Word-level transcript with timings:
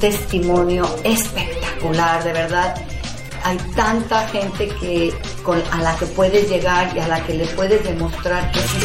Testimonio 0.00 0.84
espectacular, 1.04 2.24
de 2.24 2.32
verdad. 2.32 2.74
Hay 3.44 3.58
tanta 3.76 4.26
gente 4.28 4.68
que 4.80 5.14
con, 5.42 5.62
a 5.72 5.82
la 5.82 5.96
que 5.96 6.06
puedes 6.06 6.48
llegar 6.48 6.96
y 6.96 7.00
a 7.00 7.08
la 7.08 7.24
que 7.24 7.34
le 7.34 7.46
puedes 7.48 7.84
demostrar 7.84 8.50
que 8.50 8.60
sí 8.60 8.78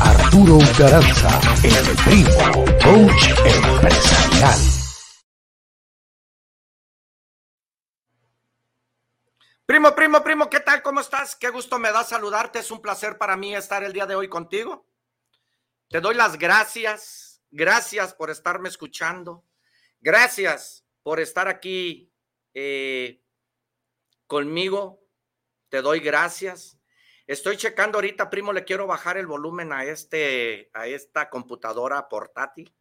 Arturo 0.00 0.58
Garanza, 0.78 1.40
el 1.64 1.96
primo, 2.04 2.64
coach 2.82 3.28
empresarial. 3.44 4.60
Primo, 9.66 9.94
primo, 9.96 10.22
primo, 10.22 10.48
¿qué 10.48 10.60
tal? 10.60 10.82
¿Cómo 10.82 11.00
estás? 11.00 11.34
Qué 11.34 11.50
gusto 11.50 11.80
me 11.80 11.90
da 11.90 12.04
saludarte. 12.04 12.60
Es 12.60 12.70
un 12.70 12.80
placer 12.80 13.18
para 13.18 13.36
mí 13.36 13.56
estar 13.56 13.82
el 13.82 13.92
día 13.92 14.06
de 14.06 14.14
hoy 14.14 14.28
contigo. 14.28 14.86
Te 15.88 16.00
doy 16.00 16.14
las 16.14 16.38
gracias. 16.38 17.15
Gracias 17.58 18.12
por 18.12 18.28
estarme 18.28 18.68
escuchando. 18.68 19.42
Gracias 20.02 20.84
por 21.02 21.20
estar 21.20 21.48
aquí 21.48 22.12
eh, 22.52 23.22
conmigo. 24.26 25.02
Te 25.70 25.80
doy 25.80 26.00
gracias. 26.00 26.78
Estoy 27.26 27.56
checando 27.56 27.96
ahorita, 27.96 28.28
primo, 28.28 28.52
le 28.52 28.64
quiero 28.64 28.86
bajar 28.86 29.16
el 29.16 29.26
volumen 29.26 29.72
a, 29.72 29.84
este, 29.84 30.68
a 30.74 30.86
esta 30.86 31.30
computadora 31.30 32.10
portátil. 32.10 32.74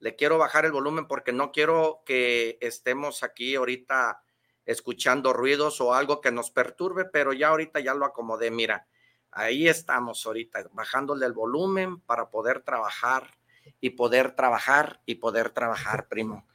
Le 0.00 0.16
quiero 0.16 0.36
bajar 0.36 0.64
el 0.64 0.72
volumen 0.72 1.06
porque 1.06 1.32
no 1.32 1.52
quiero 1.52 2.02
que 2.04 2.58
estemos 2.60 3.22
aquí 3.22 3.54
ahorita 3.54 4.24
escuchando 4.66 5.32
ruidos 5.32 5.80
o 5.80 5.94
algo 5.94 6.20
que 6.20 6.32
nos 6.32 6.50
perturbe, 6.50 7.04
pero 7.04 7.32
ya 7.32 7.50
ahorita 7.50 7.78
ya 7.78 7.94
lo 7.94 8.04
acomodé. 8.04 8.50
Mira, 8.50 8.88
Ahí 9.34 9.66
estamos 9.66 10.26
ahorita, 10.26 10.68
bajándole 10.72 11.24
el 11.24 11.32
volumen 11.32 12.00
para 12.00 12.28
poder 12.28 12.60
trabajar 12.60 13.30
y 13.82 13.90
poder 13.90 14.30
trabajar 14.30 15.00
y 15.04 15.16
poder 15.16 15.50
trabajar, 15.50 16.06
primo. 16.06 16.46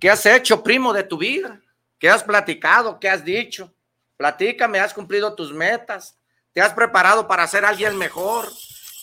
¿Qué 0.00 0.08
has 0.08 0.24
hecho, 0.24 0.62
primo, 0.62 0.92
de 0.92 1.02
tu 1.02 1.18
vida? 1.18 1.60
¿Qué 1.98 2.08
has 2.08 2.22
platicado? 2.22 3.00
¿Qué 3.00 3.10
has 3.10 3.24
dicho? 3.24 3.74
Platícame, 4.16 4.78
¿has 4.78 4.94
cumplido 4.94 5.34
tus 5.34 5.52
metas? 5.52 6.16
¿Te 6.52 6.60
has 6.60 6.72
preparado 6.72 7.26
para 7.26 7.48
ser 7.48 7.64
alguien 7.64 7.98
mejor? 7.98 8.48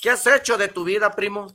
¿Qué 0.02 0.10
has 0.10 0.26
hecho 0.26 0.58
de 0.58 0.70
tu 0.70 0.86
vida, 0.86 1.12
primo? 1.12 1.54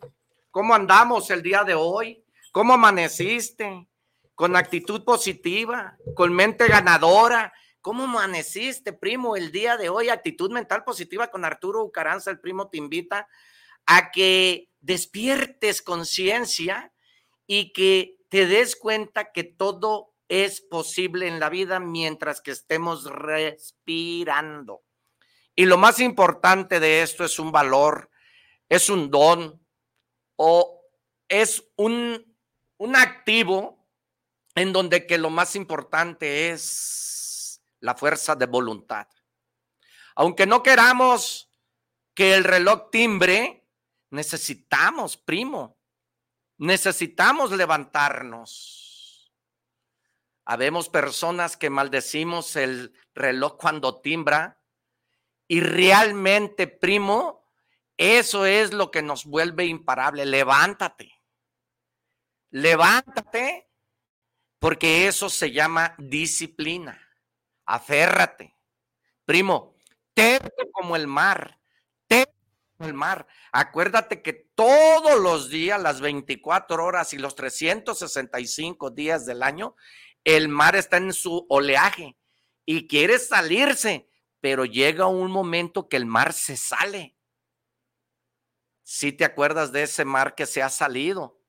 ¿Cómo 0.51 0.75
andamos 0.75 1.31
el 1.31 1.43
día 1.43 1.65
de 1.65 1.73
hoy? 1.73 2.23
¿Cómo 2.53 2.75
amaneciste? 2.75 3.89
¿Con 4.35 4.57
actitud 4.57 5.03
positiva? 5.05 5.97
¿Con 6.15 6.35
mente 6.35 6.69
ganadora? 6.69 7.51
¿Cómo 7.81 8.05
amaneciste, 8.05 8.93
primo, 8.93 9.37
el 9.37 9.53
día 9.53 9.79
de 9.79 9.89
hoy? 9.89 10.11
Actitud 10.11 10.53
mental 10.53 10.85
positiva 10.85 11.29
con 11.29 11.47
Arturo 11.47 11.83
Ucaranza, 11.83 12.31
el 12.31 12.41
primo 12.41 12.69
te 12.69 12.77
invita 12.77 13.27
a 13.87 14.11
que 14.11 14.70
despiertes 14.81 15.83
conciencia 15.83 16.93
y 17.47 17.73
que 17.73 18.17
te 18.29 18.47
des 18.47 18.77
cuenta 18.77 19.33
que 19.33 19.45
todo 19.45 20.15
es 20.29 20.61
posible 20.61 21.27
en 21.27 21.41
la 21.41 21.49
vida 21.49 21.81
mientras 21.81 22.41
que 22.41 22.53
estemos 22.53 23.05
respirando. 23.05 24.83
Y 25.57 25.67
lo 25.67 25.77
más 25.77 25.99
importante 25.99 26.79
de 26.79 27.03
esto 27.03 27.25
es 27.25 27.39
un 27.39 27.51
valor, 27.51 28.11
es 28.69 28.89
un 28.89 29.11
don 29.11 29.61
o 30.37 30.81
es 31.29 31.65
un, 31.77 32.37
un 32.79 32.97
activo 32.97 33.89
en 34.55 34.73
donde 34.73 35.07
que 35.07 35.19
lo 35.19 35.31
más 35.31 35.57
importante 35.57 36.51
es 36.51 37.61
la 37.81 37.95
fuerza 37.95 38.37
de 38.37 38.47
voluntad. 38.47 39.09
Aunque 40.15 40.47
no 40.47 40.63
queramos 40.63 41.51
que 42.15 42.35
el 42.35 42.45
reloj 42.45 42.91
timbre, 42.91 43.60
necesitamos, 44.11 45.17
primo, 45.17 45.79
necesitamos 46.59 47.53
levantarnos. 47.53 49.33
Habemos 50.45 50.89
personas 50.89 51.57
que 51.57 51.71
maldecimos 51.71 52.57
el 52.57 52.95
reloj 53.15 53.57
cuando 53.57 54.01
timbra 54.01 54.61
y 55.47 55.61
realmente, 55.61 56.67
primo, 56.67 57.49
eso 57.97 58.47
es 58.47 58.73
lo 58.73 58.91
que 58.91 59.03
nos 59.03 59.25
vuelve 59.25 59.67
imparable. 59.67 60.25
Levántate. 60.27 61.13
Levántate 62.51 63.71
porque 64.59 65.07
eso 65.07 65.31
se 65.31 65.53
llama 65.53 65.95
disciplina 65.99 67.07
aférrate. 67.71 68.57
Primo, 69.25 69.77
terco 70.15 70.71
como 70.73 70.97
el 70.97 71.07
mar, 71.07 71.60
el 72.81 72.95
mar. 72.95 73.27
Acuérdate 73.53 74.23
que 74.23 74.33
todos 74.33 75.21
los 75.21 75.51
días, 75.51 75.81
las 75.81 76.01
24 76.01 76.85
horas 76.85 77.13
y 77.13 77.19
los 77.19 77.35
365 77.35 78.91
días 78.91 79.27
del 79.27 79.43
año, 79.43 79.77
el 80.25 80.49
mar 80.49 80.77
está 80.77 80.97
en 80.97 81.13
su 81.13 81.47
oleaje 81.49 82.17
y 82.65 82.87
quiere 82.87 83.19
salirse, 83.19 84.09
pero 84.41 84.65
llega 84.65 85.07
un 85.07 85.31
momento 85.31 85.89
que 85.89 85.97
el 85.97 86.07
mar 86.07 86.33
se 86.33 86.57
sale. 86.57 87.17
Si 88.83 89.13
te 89.13 89.25
acuerdas 89.25 89.73
de 89.73 89.85
ese 89.85 90.05
mar 90.05 90.35
que 90.35 90.47
se 90.47 90.63
ha 90.63 90.69
salido, 90.69 91.41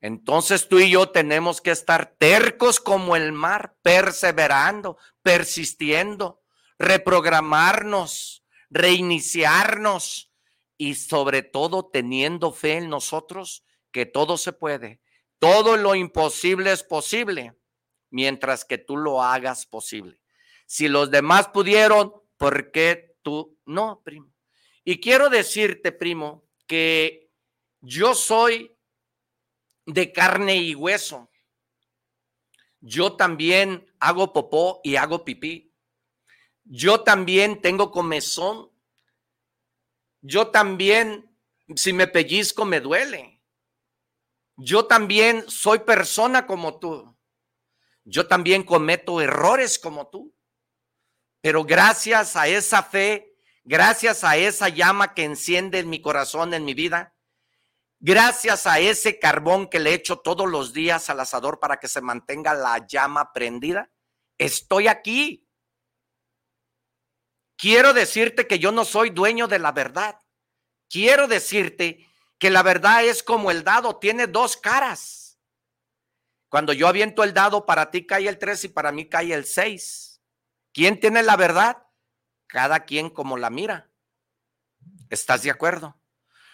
entonces 0.00 0.68
tú 0.68 0.78
y 0.78 0.90
yo 0.90 1.08
tenemos 1.08 1.60
que 1.60 1.70
estar 1.70 2.14
tercos 2.18 2.80
como 2.80 3.16
el 3.16 3.32
mar, 3.32 3.76
perseverando, 3.82 4.98
persistiendo, 5.22 6.42
reprogramarnos, 6.78 8.45
reiniciarnos 8.70 10.32
y 10.76 10.94
sobre 10.94 11.42
todo 11.42 11.86
teniendo 11.86 12.52
fe 12.52 12.74
en 12.78 12.90
nosotros 12.90 13.64
que 13.90 14.06
todo 14.06 14.36
se 14.36 14.52
puede. 14.52 15.00
Todo 15.38 15.76
lo 15.76 15.94
imposible 15.94 16.72
es 16.72 16.82
posible 16.82 17.54
mientras 18.10 18.64
que 18.64 18.78
tú 18.78 18.96
lo 18.96 19.22
hagas 19.22 19.66
posible. 19.66 20.20
Si 20.66 20.88
los 20.88 21.10
demás 21.10 21.48
pudieron, 21.48 22.12
¿por 22.36 22.72
qué 22.72 23.16
tú 23.22 23.58
no, 23.66 24.02
primo? 24.04 24.32
Y 24.84 25.00
quiero 25.00 25.28
decirte, 25.28 25.92
primo, 25.92 26.44
que 26.66 27.30
yo 27.80 28.14
soy 28.14 28.76
de 29.84 30.12
carne 30.12 30.56
y 30.56 30.74
hueso. 30.74 31.30
Yo 32.80 33.16
también 33.16 33.92
hago 33.98 34.32
popó 34.32 34.80
y 34.84 34.96
hago 34.96 35.24
pipí. 35.24 35.65
Yo 36.66 37.02
también 37.02 37.62
tengo 37.62 37.90
comezón. 37.90 38.70
Yo 40.20 40.48
también, 40.48 41.34
si 41.74 41.92
me 41.92 42.06
pellizco, 42.06 42.64
me 42.64 42.80
duele. 42.80 43.42
Yo 44.56 44.86
también 44.86 45.44
soy 45.48 45.80
persona 45.80 46.46
como 46.46 46.78
tú. 46.78 47.16
Yo 48.04 48.26
también 48.26 48.62
cometo 48.62 49.20
errores 49.20 49.78
como 49.78 50.08
tú. 50.08 50.34
Pero 51.40 51.64
gracias 51.64 52.36
a 52.36 52.48
esa 52.48 52.82
fe, 52.82 53.36
gracias 53.64 54.24
a 54.24 54.36
esa 54.36 54.68
llama 54.68 55.14
que 55.14 55.24
enciende 55.24 55.78
en 55.78 55.88
mi 55.88 56.02
corazón, 56.02 56.54
en 56.54 56.64
mi 56.64 56.74
vida, 56.74 57.16
Gracias 57.98 58.66
a 58.66 58.78
ese 58.78 59.18
carbón 59.18 59.68
que 59.68 59.80
le 59.80 59.94
echo 59.94 60.18
todos 60.18 60.48
los 60.48 60.74
días 60.74 61.08
al 61.08 61.20
asador 61.20 61.58
para 61.58 61.78
que 61.78 61.88
se 61.88 62.02
mantenga 62.02 62.52
la 62.52 62.86
llama 62.86 63.32
prendida, 63.32 63.90
estoy 64.36 64.86
aquí. 64.86 65.45
Quiero 67.56 67.94
decirte 67.94 68.46
que 68.46 68.58
yo 68.58 68.72
no 68.72 68.84
soy 68.84 69.10
dueño 69.10 69.48
de 69.48 69.58
la 69.58 69.72
verdad. 69.72 70.20
Quiero 70.88 71.26
decirte 71.26 72.06
que 72.38 72.50
la 72.50 72.62
verdad 72.62 73.04
es 73.04 73.22
como 73.22 73.50
el 73.50 73.64
dado, 73.64 73.96
tiene 73.96 74.26
dos 74.26 74.56
caras. 74.56 75.38
Cuando 76.48 76.72
yo 76.72 76.86
aviento 76.86 77.24
el 77.24 77.34
dado, 77.34 77.66
para 77.66 77.90
ti 77.90 78.06
cae 78.06 78.28
el 78.28 78.38
3 78.38 78.64
y 78.64 78.68
para 78.68 78.92
mí 78.92 79.08
cae 79.08 79.32
el 79.32 79.44
6. 79.44 80.20
¿Quién 80.72 81.00
tiene 81.00 81.22
la 81.22 81.36
verdad? 81.36 81.84
Cada 82.46 82.84
quien 82.84 83.10
como 83.10 83.36
la 83.36 83.50
mira. 83.50 83.90
¿Estás 85.10 85.42
de 85.42 85.50
acuerdo? 85.50 85.98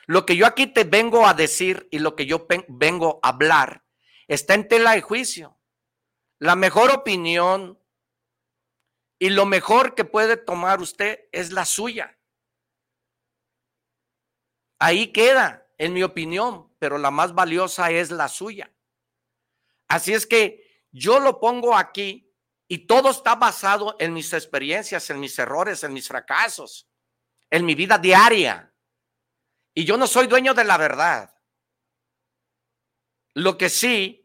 Lo 0.06 0.25
que 0.25 0.37
yo 0.37 0.46
aquí 0.46 0.66
te 0.66 0.84
vengo 0.84 1.26
a 1.26 1.34
decir 1.34 1.88
y 1.90 1.98
lo 1.98 2.16
que 2.16 2.26
yo 2.26 2.46
vengo 2.69 3.20
a 3.22 3.28
hablar 3.28 3.84
está 4.28 4.55
en 4.55 4.69
tela 4.69 4.93
de 4.93 5.02
juicio. 5.02 5.58
La 6.38 6.56
mejor 6.56 6.90
opinión 6.90 7.81
y 9.22 9.30
lo 9.30 9.46
mejor 9.46 9.94
que 9.94 10.04
puede 10.04 10.36
tomar 10.36 10.80
usted 10.80 11.28
es 11.30 11.52
la 11.52 11.64
suya. 11.64 12.19
Ahí 14.80 15.12
queda, 15.12 15.64
en 15.78 15.92
mi 15.92 16.02
opinión, 16.02 16.74
pero 16.80 16.98
la 16.98 17.12
más 17.12 17.32
valiosa 17.32 17.92
es 17.92 18.10
la 18.10 18.26
suya. 18.26 18.74
Así 19.86 20.12
es 20.12 20.26
que 20.26 20.84
yo 20.90 21.20
lo 21.20 21.38
pongo 21.38 21.76
aquí 21.76 22.34
y 22.66 22.78
todo 22.78 23.12
está 23.12 23.36
basado 23.36 23.94
en 24.00 24.12
mis 24.12 24.32
experiencias, 24.32 25.08
en 25.08 25.20
mis 25.20 25.38
errores, 25.38 25.84
en 25.84 25.92
mis 25.92 26.08
fracasos, 26.08 26.90
en 27.48 27.64
mi 27.64 27.76
vida 27.76 27.98
diaria. 27.98 28.74
Y 29.72 29.84
yo 29.84 29.96
no 29.96 30.08
soy 30.08 30.26
dueño 30.26 30.52
de 30.52 30.64
la 30.64 30.78
verdad. 30.78 31.32
Lo 33.34 33.56
que 33.56 33.69
sí, 33.69 34.21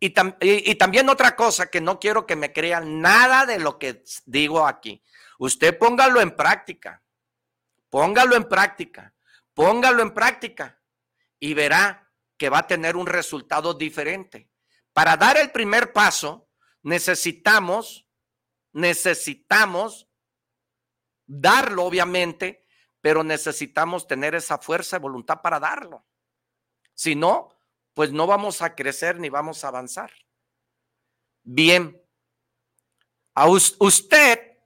y, 0.00 0.74
también 0.76 1.10
otra 1.10 1.36
cosa 1.36 1.66
que 1.66 1.82
no 1.82 2.00
quiero 2.00 2.24
que 2.26 2.34
me 2.34 2.52
crean 2.54 3.02
nada 3.02 3.44
de 3.44 3.58
lo 3.58 3.78
que 3.78 4.02
digo 4.24 4.66
aquí. 4.66 5.02
Usted 5.38 5.76
póngalo 5.76 6.22
en 6.22 6.34
práctica. 6.34 7.02
Póngalo 7.90 8.34
en 8.34 8.48
práctica. 8.48 9.14
Póngalo 9.52 10.02
en 10.02 10.14
práctica. 10.14 10.78
y 11.42 11.54
verá 11.54 12.10
que 12.36 12.50
va 12.50 12.58
a 12.58 12.66
tener 12.66 12.96
un 12.96 13.06
resultado 13.06 13.74
diferente. 13.74 14.50
Para 14.92 15.16
dar 15.16 15.36
el 15.36 15.50
primer 15.50 15.92
paso, 15.92 16.48
necesitamos, 16.82 18.06
necesitamos 18.72 20.08
darlo, 21.26 21.84
obviamente, 21.84 22.66
pero 23.00 23.22
necesitamos 23.24 24.06
tener 24.06 24.34
esa 24.34 24.58
fuerza 24.58 24.96
de 24.96 25.02
voluntad 25.02 25.40
para 25.42 25.60
darlo. 25.60 26.06
Si 26.94 27.14
no, 27.14 27.59
pues 27.94 28.12
no 28.12 28.26
vamos 28.26 28.62
a 28.62 28.74
crecer 28.74 29.18
ni 29.18 29.28
vamos 29.28 29.64
a 29.64 29.68
avanzar. 29.68 30.10
Bien, 31.42 32.00
a 33.34 33.46
usted 33.48 34.58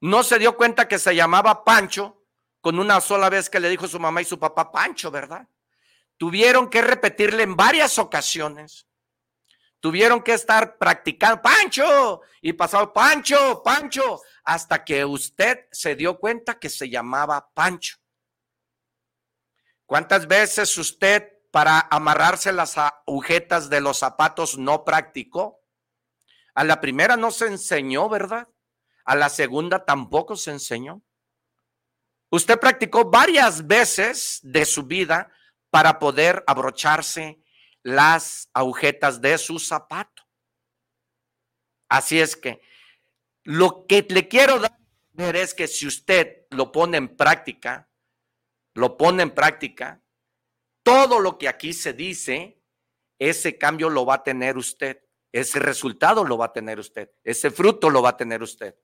no 0.00 0.22
se 0.22 0.38
dio 0.38 0.56
cuenta 0.56 0.88
que 0.88 0.98
se 0.98 1.14
llamaba 1.14 1.64
Pancho 1.64 2.24
con 2.60 2.78
una 2.78 3.00
sola 3.00 3.28
vez 3.30 3.48
que 3.48 3.60
le 3.60 3.68
dijo 3.68 3.86
su 3.86 4.00
mamá 4.00 4.22
y 4.22 4.24
su 4.24 4.38
papá 4.38 4.70
Pancho, 4.72 5.10
¿verdad? 5.10 5.48
Tuvieron 6.16 6.70
que 6.70 6.82
repetirle 6.82 7.42
en 7.42 7.56
varias 7.56 7.98
ocasiones. 7.98 8.86
Tuvieron 9.78 10.22
que 10.22 10.32
estar 10.32 10.78
practicando 10.78 11.42
Pancho 11.42 12.22
y 12.40 12.54
pasado 12.54 12.92
Pancho, 12.92 13.62
Pancho, 13.62 14.22
hasta 14.44 14.84
que 14.84 15.04
usted 15.04 15.66
se 15.70 15.94
dio 15.94 16.18
cuenta 16.18 16.58
que 16.58 16.70
se 16.70 16.88
llamaba 16.88 17.48
Pancho. 17.52 17.96
¿Cuántas 19.84 20.26
veces 20.26 20.76
usted 20.78 21.35
para 21.56 21.88
amarrarse 21.90 22.52
las 22.52 22.76
agujetas 22.76 23.70
de 23.70 23.80
los 23.80 23.96
zapatos 23.96 24.58
no 24.58 24.84
practicó? 24.84 25.64
A 26.54 26.64
la 26.64 26.82
primera 26.82 27.16
no 27.16 27.30
se 27.30 27.46
enseñó, 27.46 28.10
¿verdad? 28.10 28.46
A 29.06 29.14
la 29.14 29.30
segunda 29.30 29.82
tampoco 29.86 30.36
se 30.36 30.50
enseñó. 30.50 31.00
Usted 32.28 32.60
practicó 32.60 33.10
varias 33.10 33.66
veces 33.66 34.40
de 34.42 34.66
su 34.66 34.82
vida 34.82 35.32
para 35.70 35.98
poder 35.98 36.44
abrocharse 36.46 37.40
las 37.82 38.50
agujetas 38.52 39.22
de 39.22 39.38
su 39.38 39.58
zapato. 39.58 40.24
Así 41.88 42.20
es 42.20 42.36
que 42.36 42.60
lo 43.44 43.86
que 43.86 44.06
le 44.10 44.28
quiero 44.28 44.58
dar 44.58 44.78
es 45.36 45.54
que 45.54 45.68
si 45.68 45.86
usted 45.86 46.44
lo 46.50 46.70
pone 46.70 46.98
en 46.98 47.16
práctica, 47.16 47.88
lo 48.74 48.98
pone 48.98 49.22
en 49.22 49.30
práctica, 49.30 50.02
todo 50.86 51.18
lo 51.18 51.36
que 51.36 51.48
aquí 51.48 51.72
se 51.72 51.94
dice, 51.94 52.62
ese 53.18 53.58
cambio 53.58 53.90
lo 53.90 54.06
va 54.06 54.14
a 54.14 54.22
tener 54.22 54.56
usted, 54.56 55.02
ese 55.32 55.58
resultado 55.58 56.22
lo 56.22 56.38
va 56.38 56.46
a 56.46 56.52
tener 56.52 56.78
usted, 56.78 57.10
ese 57.24 57.50
fruto 57.50 57.90
lo 57.90 58.02
va 58.02 58.10
a 58.10 58.16
tener 58.16 58.40
usted. 58.40 58.76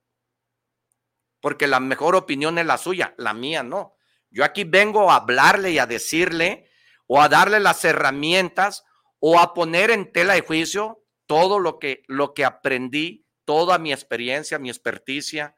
Porque 1.41 1.69
la 1.69 1.79
mejor 1.79 2.17
opinión 2.17 2.59
es 2.59 2.67
la 2.67 2.77
suya, 2.77 3.15
la 3.19 3.35
mía 3.35 3.63
no. 3.63 3.95
Yo 4.31 4.43
aquí 4.43 4.65
vengo 4.65 5.13
a 5.13 5.17
hablarle 5.17 5.71
y 5.71 5.79
a 5.79 5.87
decirle 5.87 6.69
o 7.07 7.23
a 7.23 7.29
darle 7.29 7.61
las 7.61 7.85
herramientas 7.85 8.83
o 9.21 9.39
a 9.39 9.55
poner 9.55 9.93
en 9.93 10.11
tela 10.11 10.35
de 10.35 10.41
juicio 10.41 11.05
todo 11.27 11.61
lo 11.61 11.79
que, 11.79 12.03
lo 12.09 12.35
que 12.35 12.45
aprendí, 12.45 13.29
toda 13.45 13.79
mi 13.79 13.93
experiencia, 13.93 14.59
mi 14.59 14.71
experticia, 14.71 15.57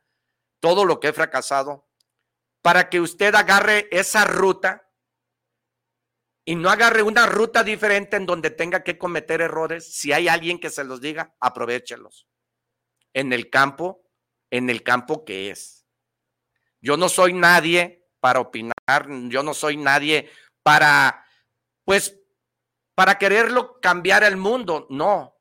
todo 0.60 0.84
lo 0.84 1.00
que 1.00 1.08
he 1.08 1.12
fracasado, 1.14 1.88
para 2.60 2.90
que 2.90 3.00
usted 3.00 3.34
agarre 3.34 3.88
esa 3.90 4.26
ruta 4.26 4.83
y 6.44 6.56
no 6.56 6.68
agarre 6.68 7.02
una 7.02 7.26
ruta 7.26 7.64
diferente 7.64 8.16
en 8.16 8.26
donde 8.26 8.50
tenga 8.50 8.82
que 8.82 8.98
cometer 8.98 9.40
errores. 9.40 9.94
Si 9.94 10.12
hay 10.12 10.28
alguien 10.28 10.58
que 10.58 10.70
se 10.70 10.84
los 10.84 11.00
diga, 11.00 11.34
aprovechelos. 11.40 12.28
En 13.14 13.32
el 13.32 13.48
campo, 13.48 14.02
en 14.50 14.68
el 14.68 14.82
campo 14.82 15.24
que 15.24 15.50
es. 15.50 15.86
Yo 16.80 16.96
no 16.96 17.08
soy 17.08 17.32
nadie 17.32 18.06
para 18.20 18.40
opinar, 18.40 18.74
yo 19.28 19.42
no 19.42 19.54
soy 19.54 19.76
nadie 19.76 20.30
para 20.62 21.24
pues 21.84 22.18
para 22.94 23.18
quererlo 23.18 23.80
cambiar 23.80 24.22
el 24.24 24.36
mundo, 24.36 24.86
no. 24.90 25.40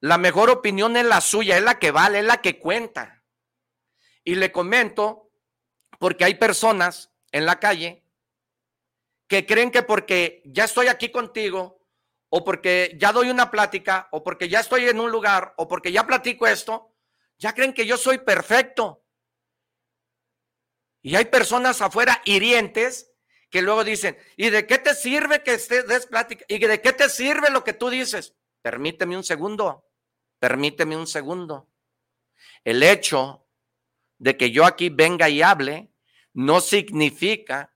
La 0.00 0.16
mejor 0.16 0.48
opinión 0.48 0.96
es 0.96 1.04
la 1.04 1.20
suya, 1.20 1.56
es 1.56 1.62
la 1.62 1.78
que 1.78 1.90
vale, 1.90 2.20
es 2.20 2.24
la 2.24 2.40
que 2.40 2.58
cuenta. 2.58 3.22
Y 4.24 4.36
le 4.36 4.52
comento, 4.52 5.30
porque 5.98 6.24
hay 6.24 6.36
personas 6.36 7.12
en 7.32 7.46
la 7.46 7.58
calle 7.58 8.07
que 9.28 9.46
creen 9.46 9.70
que 9.70 9.82
porque 9.82 10.42
ya 10.46 10.64
estoy 10.64 10.88
aquí 10.88 11.10
contigo, 11.10 11.84
o 12.30 12.44
porque 12.44 12.96
ya 12.98 13.12
doy 13.12 13.30
una 13.30 13.50
plática, 13.50 14.08
o 14.10 14.22
porque 14.22 14.48
ya 14.48 14.60
estoy 14.60 14.88
en 14.88 15.00
un 15.00 15.10
lugar, 15.10 15.54
o 15.56 15.68
porque 15.68 15.92
ya 15.92 16.06
platico 16.06 16.46
esto, 16.46 16.94
ya 17.38 17.54
creen 17.54 17.72
que 17.72 17.86
yo 17.86 17.96
soy 17.96 18.18
perfecto. 18.18 19.04
Y 21.02 21.14
hay 21.14 21.26
personas 21.26 21.80
afuera 21.80 22.20
hirientes 22.24 23.12
que 23.50 23.62
luego 23.62 23.84
dicen, 23.84 24.18
¿y 24.36 24.50
de 24.50 24.66
qué 24.66 24.78
te 24.78 24.94
sirve 24.94 25.42
que 25.42 25.54
estés 25.54 25.86
des 25.86 26.06
plática? 26.06 26.44
¿Y 26.48 26.58
de 26.58 26.80
qué 26.80 26.92
te 26.92 27.08
sirve 27.08 27.50
lo 27.50 27.64
que 27.64 27.72
tú 27.72 27.88
dices? 27.88 28.34
Permíteme 28.62 29.16
un 29.16 29.24
segundo, 29.24 29.88
permíteme 30.38 30.96
un 30.96 31.06
segundo. 31.06 31.70
El 32.64 32.82
hecho 32.82 33.46
de 34.18 34.36
que 34.36 34.50
yo 34.50 34.64
aquí 34.64 34.90
venga 34.90 35.28
y 35.28 35.42
hable 35.42 35.90
no 36.34 36.60
significa 36.60 37.74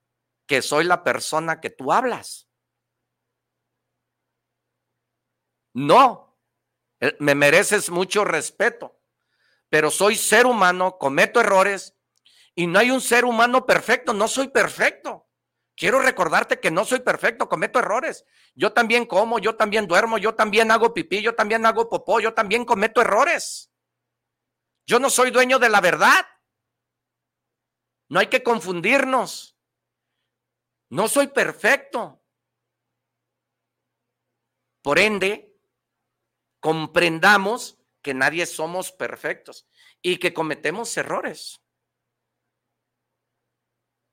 que 0.52 0.60
soy 0.60 0.84
la 0.84 1.02
persona 1.02 1.62
que 1.62 1.70
tú 1.70 1.94
hablas. 1.94 2.46
No, 5.72 6.38
eh, 7.00 7.16
me 7.20 7.34
mereces 7.34 7.88
mucho 7.88 8.22
respeto, 8.22 9.00
pero 9.70 9.90
soy 9.90 10.14
ser 10.14 10.44
humano, 10.44 10.98
cometo 10.98 11.40
errores 11.40 11.96
y 12.54 12.66
no 12.66 12.80
hay 12.80 12.90
un 12.90 13.00
ser 13.00 13.24
humano 13.24 13.64
perfecto, 13.64 14.12
no 14.12 14.28
soy 14.28 14.48
perfecto. 14.48 15.26
Quiero 15.74 16.00
recordarte 16.00 16.60
que 16.60 16.70
no 16.70 16.84
soy 16.84 17.00
perfecto, 17.00 17.48
cometo 17.48 17.78
errores. 17.78 18.26
Yo 18.54 18.74
también 18.74 19.06
como, 19.06 19.38
yo 19.38 19.56
también 19.56 19.86
duermo, 19.86 20.18
yo 20.18 20.34
también 20.34 20.70
hago 20.70 20.92
pipí, 20.92 21.22
yo 21.22 21.34
también 21.34 21.64
hago 21.64 21.88
popó, 21.88 22.20
yo 22.20 22.34
también 22.34 22.66
cometo 22.66 23.00
errores. 23.00 23.72
Yo 24.84 24.98
no 24.98 25.08
soy 25.08 25.30
dueño 25.30 25.58
de 25.58 25.70
la 25.70 25.80
verdad. 25.80 26.26
No 28.10 28.20
hay 28.20 28.26
que 28.26 28.42
confundirnos. 28.42 29.51
No 30.92 31.08
soy 31.08 31.28
perfecto. 31.28 32.22
Por 34.82 34.98
ende, 34.98 35.58
comprendamos 36.60 37.82
que 38.02 38.12
nadie 38.12 38.44
somos 38.44 38.92
perfectos 38.92 39.66
y 40.02 40.18
que 40.18 40.34
cometemos 40.34 40.94
errores. 40.98 41.62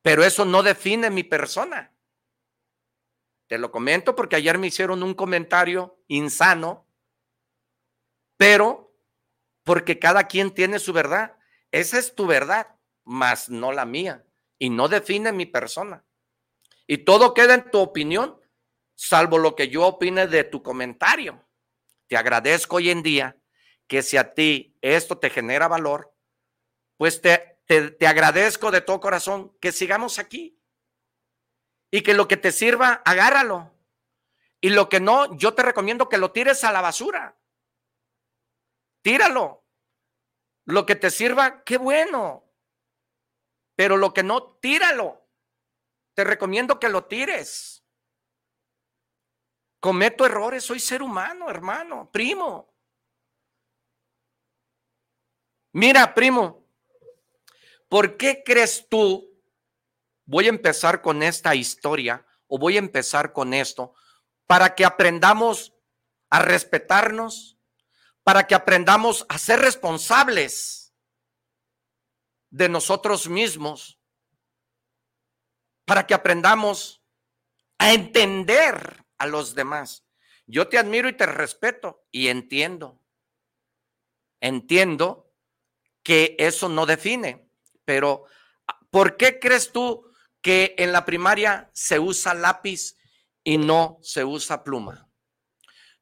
Pero 0.02 0.24
eso 0.24 0.46
no 0.46 0.64
define 0.64 1.10
mi 1.10 1.24
persona. 1.24 1.94
Te 3.48 3.58
lo 3.58 3.72
comento 3.72 4.16
porque 4.16 4.38
ayer 4.38 4.58
me 4.58 4.68
hicieron 4.68 5.04
un 5.04 5.16
comentario 5.16 6.02
insano, 6.08 6.88
pero 8.38 8.96
porque 9.66 10.00
cada 10.00 10.28
quien 10.28 10.54
tiene 10.54 10.80
su 10.80 10.94
verdad. 10.94 11.38
Esa 11.72 12.00
es 12.00 12.16
tu 12.16 12.26
verdad, 12.26 12.80
mas 13.04 13.50
no 13.50 13.74
la 13.74 13.84
mía. 13.84 14.26
Y 14.58 14.70
no 14.70 14.88
define 14.88 15.34
mi 15.34 15.46
persona. 15.46 16.06
Y 16.90 17.00
todo 17.00 17.36
queda 17.36 17.54
en 17.54 17.70
tu 17.70 17.78
opinión, 17.80 18.42
salvo 18.96 19.38
lo 19.38 19.56
que 19.56 19.70
yo 19.70 19.86
opine 19.86 20.26
de 20.26 20.44
tu 20.44 20.64
comentario. 20.64 21.48
Te 22.08 22.18
agradezco 22.18 22.78
hoy 22.78 22.90
en 22.90 23.04
día 23.04 23.38
que 23.88 24.02
si 24.02 24.18
a 24.18 24.34
ti 24.34 24.76
esto 24.82 25.20
te 25.20 25.30
genera 25.30 25.68
valor, 25.68 26.14
pues 26.98 27.22
te 27.22 27.50
te, 27.70 28.08
agradezco 28.08 28.72
de 28.72 28.82
todo 28.82 29.00
corazón 29.00 29.56
que 29.60 29.72
sigamos 29.72 30.18
aquí 30.18 30.60
y 31.92 32.02
que 32.02 32.16
lo 32.16 32.28
que 32.28 32.36
te 32.36 32.52
sirva, 32.52 33.04
agárralo. 33.06 33.72
Y 34.60 34.72
lo 34.72 34.90
que 34.90 35.00
no, 35.00 35.38
yo 35.38 35.54
te 35.54 35.62
recomiendo 35.62 36.10
que 36.10 36.18
lo 36.18 36.32
tires 36.32 36.64
a 36.64 36.72
la 36.72 36.82
basura. 36.82 37.38
Tíralo. 39.04 39.64
Lo 40.66 40.88
que 40.88 40.96
te 40.96 41.12
sirva, 41.12 41.64
qué 41.64 41.78
bueno. 41.78 42.52
Pero 43.76 43.98
lo 43.98 44.16
que 44.16 44.24
no, 44.24 44.58
tíralo. 44.58 45.29
Te 46.20 46.26
recomiendo 46.26 46.82
que 46.82 46.90
lo 46.90 47.06
tires. 47.06 47.82
Cometo 49.80 50.26
errores, 50.26 50.66
soy 50.66 50.82
ser 50.82 51.02
humano, 51.02 51.50
hermano, 51.50 52.12
primo. 52.12 52.74
Mira, 55.72 56.14
primo, 56.14 56.68
¿Por 57.88 58.18
qué 58.18 58.44
crees 58.46 58.86
tú? 58.90 59.34
Voy 60.26 60.48
a 60.48 60.50
empezar 60.50 61.02
con 61.02 61.24
esta 61.24 61.56
historia 61.56 62.26
o 62.48 62.60
voy 62.60 62.76
a 62.76 62.80
empezar 62.80 63.32
con 63.32 63.54
esto 63.54 63.94
para 64.46 64.76
que 64.76 64.84
aprendamos 64.84 65.74
a 66.30 66.40
respetarnos, 66.40 67.58
para 68.26 68.46
que 68.46 68.56
aprendamos 68.56 69.26
a 69.30 69.38
ser 69.38 69.62
responsables 69.62 70.94
de 72.50 72.68
nosotros 72.68 73.30
mismos, 73.30 73.99
para 75.90 76.06
que 76.06 76.14
aprendamos 76.14 77.02
a 77.80 77.94
entender 77.94 79.04
a 79.18 79.26
los 79.26 79.56
demás. 79.56 80.06
Yo 80.46 80.68
te 80.68 80.78
admiro 80.78 81.10
y 81.10 81.14
te 81.18 81.26
respeto 81.26 82.06
y 82.12 82.28
entiendo. 82.28 83.02
Entiendo 84.40 85.34
que 86.04 86.36
eso 86.38 86.70
no 86.70 86.86
define. 86.86 87.50
Pero, 87.86 88.26
¿por 88.92 89.18
qué 89.18 89.40
crees 89.40 89.72
tú 89.72 90.14
que 90.44 90.76
en 90.78 90.92
la 90.92 91.06
primaria 91.06 91.72
se 91.74 91.98
usa 91.98 92.36
lápiz 92.36 92.96
y 93.44 93.58
no 93.58 93.98
se 94.04 94.24
usa 94.24 94.64
pluma. 94.64 95.10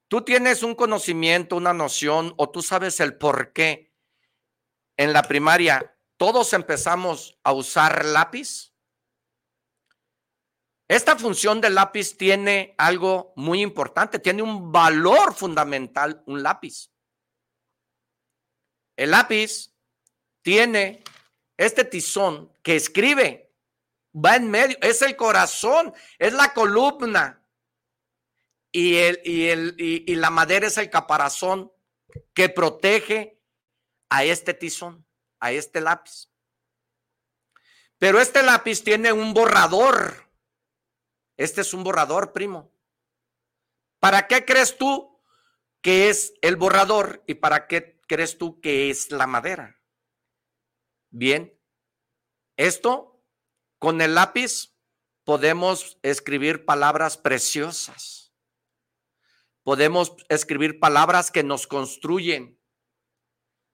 Tú 0.10 0.22
tienes 0.22 0.64
un 0.64 0.76
conocimiento, 0.76 1.56
una 1.56 1.74
noción, 1.74 2.34
o 2.36 2.50
tú 2.50 2.62
sabes 2.62 3.00
el 3.00 3.18
por 3.18 3.54
qué 3.54 3.94
en 4.98 5.14
la 5.14 5.24
primaria 5.24 5.96
todos 6.18 6.52
empezamos 6.52 7.40
a 7.42 7.54
usar 7.54 8.04
lápiz. 8.04 8.74
Esta 10.88 11.18
función 11.18 11.60
del 11.60 11.76
lápiz 11.76 12.16
tiene 12.16 12.74
algo 12.78 13.34
muy 13.36 13.62
importante, 13.62 14.20
tiene 14.20 14.42
un 14.42 14.72
valor 14.72 15.34
fundamental, 15.34 16.24
un 16.26 16.42
lápiz. 16.42 16.92
El 18.96 19.12
lápiz 19.12 19.74
tiene 20.42 21.04
este 21.58 21.84
tizón 21.84 22.54
que 22.64 22.78
escribe, 22.78 23.54
va 24.14 24.38
en 24.38 24.50
medio, 24.50 24.78
es 24.82 25.02
el 25.02 25.18
corazón, 25.18 25.94
es 26.18 26.34
la 26.34 26.54
columna. 26.54 27.44
Y, 28.72 28.96
el, 28.96 29.22
y, 29.24 29.48
el, 29.48 29.76
y, 29.78 30.16
la 30.16 30.30
madera 30.30 30.68
es 30.68 30.78
el 30.78 30.90
caparazón 30.90 31.72
que 32.34 32.48
protege 32.50 33.42
a 34.10 34.24
este 34.24 34.54
tizón, 34.54 35.06
a 35.40 35.52
este 35.52 35.82
lápiz. 35.82 36.30
Pero 37.98 38.22
este 38.22 38.44
lápiz 38.44 38.84
tiene 38.84 39.12
un 39.12 39.34
borrador. 39.34 40.27
Este 41.38 41.62
es 41.62 41.74
un 41.74 41.84
borrador, 41.84 42.34
primo. 42.34 42.74
¿Para 44.00 44.28
qué 44.28 44.46
crees 44.46 44.78
tú 44.78 45.22
que 45.82 46.10
es 46.10 46.34
el 46.42 46.56
borrador 46.56 47.24
y 47.28 47.36
para 47.36 47.68
qué 47.68 48.02
crees 48.08 48.38
tú 48.38 48.60
que 48.60 48.90
es 48.90 49.12
la 49.12 49.28
madera? 49.28 49.80
Bien, 51.10 51.58
esto 52.58 53.24
con 53.80 54.02
el 54.02 54.16
lápiz 54.16 54.76
podemos 55.24 56.00
escribir 56.02 56.66
palabras 56.66 57.18
preciosas. 57.18 58.34
Podemos 59.64 60.16
escribir 60.30 60.80
palabras 60.80 61.32
que 61.32 61.44
nos 61.44 61.68
construyen, 61.68 62.60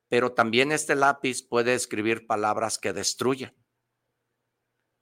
pero 0.09 0.33
también 0.33 0.71
este 0.71 0.95
lápiz 0.95 1.47
puede 1.47 1.75
escribir 1.75 2.25
palabras 2.25 2.77
que 2.77 2.93
destruyen 2.93 3.55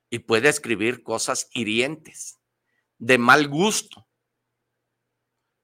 y 0.10 0.20
puede 0.20 0.50
escribir 0.50 1.04
cosas 1.04 1.50
hirientes, 1.54 2.41
de 3.02 3.18
mal 3.18 3.48
gusto. 3.48 4.08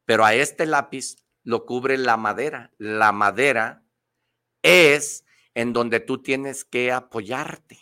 Pero 0.06 0.26
a 0.26 0.34
este 0.34 0.66
lápiz 0.66 1.24
lo 1.44 1.66
cubre 1.66 1.98
la 1.98 2.18
madera. 2.18 2.74
La 2.78 3.12
madera 3.12 3.86
es 4.62 5.24
en 5.54 5.72
donde 5.72 6.00
tú 6.00 6.22
tienes 6.22 6.66
que 6.66 6.92
apoyarte. 6.92 7.80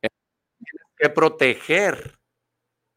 Tienes 0.00 0.86
que 0.96 1.08
proteger 1.08 2.20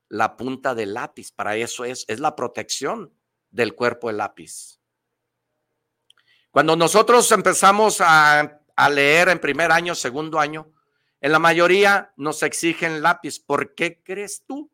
la 0.09 0.35
punta 0.35 0.75
del 0.75 0.93
lápiz. 0.93 1.31
Para 1.31 1.55
eso 1.55 1.85
es, 1.85 2.05
es 2.07 2.19
la 2.19 2.35
protección 2.35 3.17
del 3.49 3.73
cuerpo 3.73 4.07
del 4.07 4.17
lápiz. 4.17 4.81
Cuando 6.51 6.75
nosotros 6.75 7.31
empezamos 7.31 8.01
a, 8.01 8.61
a 8.75 8.89
leer 8.89 9.29
en 9.29 9.39
primer 9.39 9.71
año, 9.71 9.95
segundo 9.95 10.39
año, 10.39 10.74
en 11.25 11.31
la 11.31 11.39
mayoría 11.39 12.13
nos 12.17 12.43
exigen 12.43 13.01
lápiz. 13.01 13.39
¿Por 13.39 13.73
qué 13.73 14.03
crees 14.03 14.45
tú? 14.45 14.71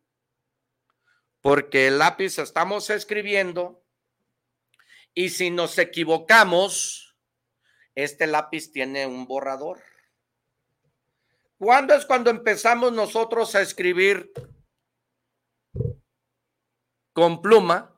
Porque 1.39 1.87
el 1.87 1.97
lápiz 1.97 2.39
estamos 2.39 2.89
escribiendo 2.89 3.85
y 5.13 5.29
si 5.29 5.49
nos 5.49 5.77
equivocamos, 5.77 7.15
este 7.95 8.27
lápiz 8.27 8.69
tiene 8.73 9.07
un 9.07 9.27
borrador. 9.27 9.81
¿Cuándo 11.57 11.93
es 11.93 12.05
cuando 12.05 12.29
empezamos 12.29 12.91
nosotros 12.91 13.55
a 13.55 13.61
escribir 13.61 14.33
con 17.13 17.41
pluma? 17.41 17.97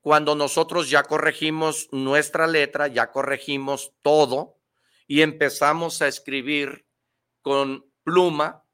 Cuando 0.00 0.34
nosotros 0.34 0.88
ya 0.88 1.02
corregimos 1.02 1.90
nuestra 1.92 2.46
letra, 2.46 2.88
ya 2.88 3.10
corregimos 3.10 3.92
todo 4.00 4.58
y 5.06 5.20
empezamos 5.20 6.00
a 6.00 6.08
escribir 6.08 6.86
con 7.42 7.90
pluma. 8.04 8.64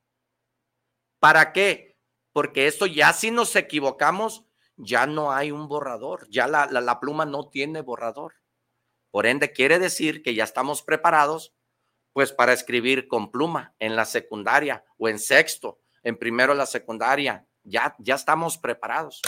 ¿Para 1.18 1.52
qué? 1.52 1.98
Porque 2.32 2.66
esto 2.66 2.86
ya 2.86 3.12
si 3.12 3.30
nos 3.30 3.56
equivocamos, 3.56 4.44
ya 4.76 5.06
no 5.06 5.32
hay 5.32 5.50
un 5.50 5.66
borrador, 5.66 6.28
ya 6.30 6.46
la, 6.46 6.66
la 6.66 7.00
pluma 7.00 7.26
no 7.26 7.48
tiene 7.48 7.80
borrador. 7.80 8.34
Por 9.10 9.26
ende, 9.26 9.52
quiere 9.52 9.78
decir 9.78 10.22
que 10.22 10.34
ya 10.34 10.44
estamos 10.44 10.82
preparados 10.82 11.54
pues 12.12 12.32
para 12.32 12.52
escribir 12.52 13.08
con 13.08 13.30
pluma 13.30 13.74
en 13.78 13.96
la 13.96 14.04
secundaria 14.04 14.84
o 14.96 15.08
en 15.08 15.18
sexto, 15.18 15.80
en 16.02 16.18
primero 16.18 16.54
la 16.54 16.66
secundaria, 16.66 17.46
ya, 17.62 17.94
ya 17.98 18.14
estamos 18.14 18.58
preparados. 18.58 19.20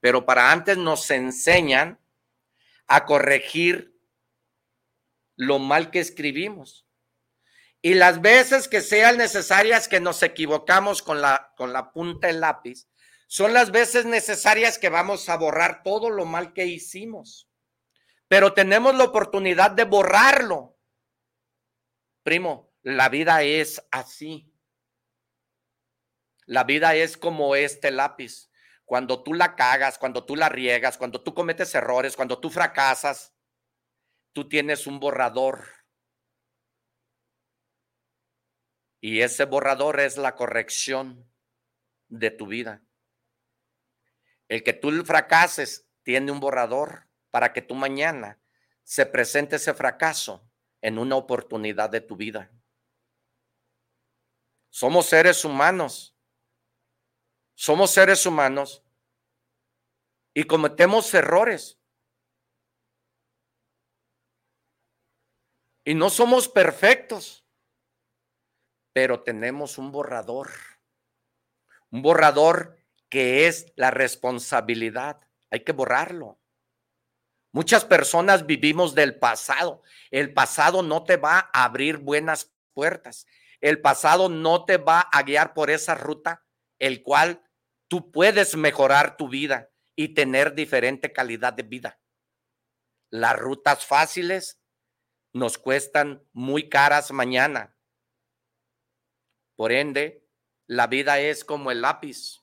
Pero 0.00 0.24
para 0.26 0.50
antes 0.50 0.76
nos 0.76 1.10
enseñan 1.10 2.00
a 2.86 3.04
corregir 3.04 3.96
lo 5.36 5.58
mal 5.58 5.90
que 5.90 6.00
escribimos. 6.00 6.85
Y 7.86 7.94
las 7.94 8.20
veces 8.20 8.66
que 8.68 8.80
sean 8.80 9.16
necesarias 9.16 9.86
que 9.86 10.00
nos 10.00 10.22
equivocamos 10.22 11.02
con 11.02 11.20
la, 11.20 11.52
con 11.56 11.72
la 11.72 11.92
punta 11.92 12.26
del 12.26 12.40
lápiz, 12.40 12.88
son 13.28 13.52
las 13.52 13.70
veces 13.70 14.06
necesarias 14.06 14.78
que 14.78 14.88
vamos 14.88 15.28
a 15.28 15.36
borrar 15.36 15.82
todo 15.82 16.10
lo 16.10 16.24
mal 16.24 16.52
que 16.52 16.66
hicimos 16.66 17.46
pero 18.28 18.52
tenemos 18.52 18.94
la 18.94 19.04
oportunidad 19.04 19.70
de 19.70 19.84
borrarlo. 19.84 20.76
Primo, 22.22 22.72
la 22.82 23.08
vida 23.08 23.42
es 23.42 23.86
así. 23.90 24.52
La 26.46 26.64
vida 26.64 26.94
es 26.94 27.16
como 27.16 27.54
este 27.56 27.90
lápiz. 27.90 28.50
Cuando 28.84 29.22
tú 29.22 29.34
la 29.34 29.54
cagas, 29.56 29.98
cuando 29.98 30.24
tú 30.24 30.36
la 30.36 30.48
riegas, 30.48 30.96
cuando 30.96 31.22
tú 31.22 31.34
cometes 31.34 31.74
errores, 31.74 32.16
cuando 32.16 32.38
tú 32.38 32.50
fracasas, 32.50 33.34
tú 34.32 34.48
tienes 34.48 34.86
un 34.86 35.00
borrador. 35.00 35.64
Y 39.06 39.22
ese 39.22 39.44
borrador 39.44 40.00
es 40.00 40.16
la 40.16 40.34
corrección 40.34 41.30
de 42.08 42.32
tu 42.32 42.48
vida. 42.48 42.82
El 44.48 44.64
que 44.64 44.72
tú 44.72 44.90
fracases 45.04 45.86
tiene 46.02 46.32
un 46.32 46.40
borrador 46.40 47.06
para 47.30 47.52
que 47.52 47.62
tú 47.62 47.76
mañana 47.76 48.40
se 48.82 49.06
presente 49.06 49.54
ese 49.56 49.74
fracaso 49.74 50.44
en 50.80 50.98
una 50.98 51.14
oportunidad 51.14 51.88
de 51.88 52.00
tu 52.00 52.16
vida. 52.16 52.50
Somos 54.70 55.06
seres 55.06 55.44
humanos. 55.44 56.16
Somos 57.54 57.92
seres 57.92 58.26
humanos 58.26 58.82
y 60.34 60.42
cometemos 60.42 61.14
errores. 61.14 61.78
Y 65.84 65.94
no 65.94 66.10
somos 66.10 66.48
perfectos, 66.48 67.45
pero 68.96 69.22
tenemos 69.22 69.76
un 69.76 69.92
borrador. 69.92 70.48
Un 71.90 72.00
borrador 72.00 72.78
que 73.10 73.46
es 73.46 73.70
la 73.76 73.90
responsabilidad. 73.90 75.20
Hay 75.50 75.64
que 75.64 75.72
borrarlo. 75.72 76.40
Muchas 77.52 77.84
personas 77.84 78.46
vivimos 78.46 78.94
del 78.94 79.18
pasado. 79.18 79.82
El 80.10 80.32
pasado 80.32 80.82
no 80.82 81.04
te 81.04 81.18
va 81.18 81.50
a 81.52 81.64
abrir 81.64 81.98
buenas 81.98 82.54
puertas. 82.72 83.26
El 83.60 83.82
pasado 83.82 84.30
no 84.30 84.64
te 84.64 84.78
va 84.78 85.00
a 85.00 85.22
guiar 85.24 85.52
por 85.52 85.68
esa 85.68 85.94
ruta, 85.94 86.46
el 86.78 87.02
cual 87.02 87.42
tú 87.88 88.10
puedes 88.10 88.56
mejorar 88.56 89.18
tu 89.18 89.28
vida 89.28 89.68
y 89.94 90.14
tener 90.14 90.54
diferente 90.54 91.12
calidad 91.12 91.52
de 91.52 91.64
vida. 91.64 92.00
Las 93.10 93.36
rutas 93.36 93.84
fáciles 93.84 94.58
nos 95.34 95.58
cuestan 95.58 96.26
muy 96.32 96.70
caras 96.70 97.12
mañana. 97.12 97.75
Por 99.56 99.72
ende, 99.72 100.24
la 100.66 100.86
vida 100.86 101.18
es 101.18 101.44
como 101.44 101.70
el 101.70 101.82
lápiz. 101.82 102.42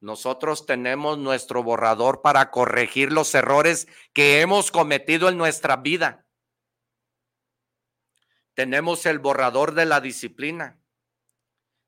Nosotros 0.00 0.64
tenemos 0.64 1.18
nuestro 1.18 1.62
borrador 1.62 2.22
para 2.22 2.50
corregir 2.50 3.12
los 3.12 3.34
errores 3.34 3.86
que 4.14 4.40
hemos 4.40 4.70
cometido 4.70 5.28
en 5.28 5.36
nuestra 5.36 5.76
vida. 5.76 6.26
Tenemos 8.54 9.04
el 9.06 9.18
borrador 9.18 9.74
de 9.74 9.84
la 9.84 10.00
disciplina. 10.00 10.80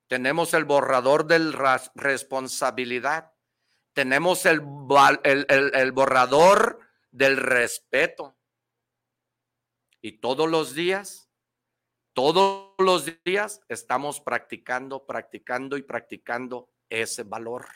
Tenemos 0.08 0.52
el 0.52 0.64
borrador 0.64 1.26
de 1.26 1.38
la 1.38 1.82
responsabilidad. 1.94 3.32
Tenemos 3.94 4.44
el, 4.44 4.62
el, 5.24 5.92
borrador 5.92 6.80
del 7.10 7.38
respeto. 7.38 8.36
Y 10.02 10.20
todos 10.20 10.50
los 10.50 10.74
días, 10.74 11.21
todos 12.12 12.74
los 12.78 13.10
días 13.24 13.60
estamos 13.68 14.20
practicando, 14.20 15.06
practicando 15.06 15.76
y 15.76 15.82
practicando 15.82 16.70
ese 16.88 17.22
valor. 17.22 17.66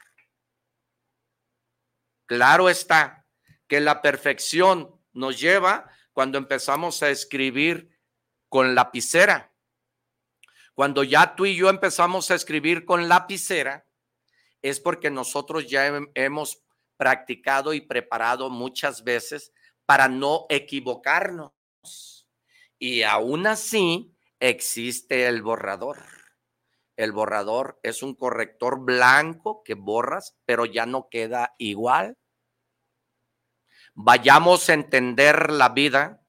Claro 2.26 2.68
está 2.68 3.26
que 3.66 3.80
la 3.80 4.02
perfección 4.02 5.00
nos 5.12 5.40
lleva 5.40 5.90
cuando 6.12 6.38
empezamos 6.38 7.02
a 7.02 7.10
escribir 7.10 7.98
con 8.48 8.74
lapicera. 8.74 9.52
Cuando 10.74 11.02
ya 11.04 11.34
tú 11.34 11.46
y 11.46 11.56
yo 11.56 11.70
empezamos 11.70 12.30
a 12.30 12.34
escribir 12.34 12.84
con 12.84 13.08
lapicera, 13.08 13.86
es 14.60 14.80
porque 14.80 15.10
nosotros 15.10 15.68
ya 15.68 15.86
hemos 16.14 16.62
practicado 16.96 17.72
y 17.72 17.80
preparado 17.80 18.50
muchas 18.50 19.04
veces 19.04 19.52
para 19.86 20.08
no 20.08 20.46
equivocarnos. 20.48 21.52
Y 22.78 23.02
aún 23.02 23.46
así 23.46 24.15
existe 24.40 25.26
el 25.26 25.42
borrador. 25.42 25.98
El 26.96 27.12
borrador 27.12 27.78
es 27.82 28.02
un 28.02 28.14
corrector 28.14 28.80
blanco 28.80 29.62
que 29.62 29.74
borras, 29.74 30.36
pero 30.46 30.64
ya 30.64 30.86
no 30.86 31.08
queda 31.10 31.54
igual. 31.58 32.16
Vayamos 33.94 34.68
a 34.68 34.74
entender 34.74 35.50
la 35.52 35.70
vida, 35.70 36.22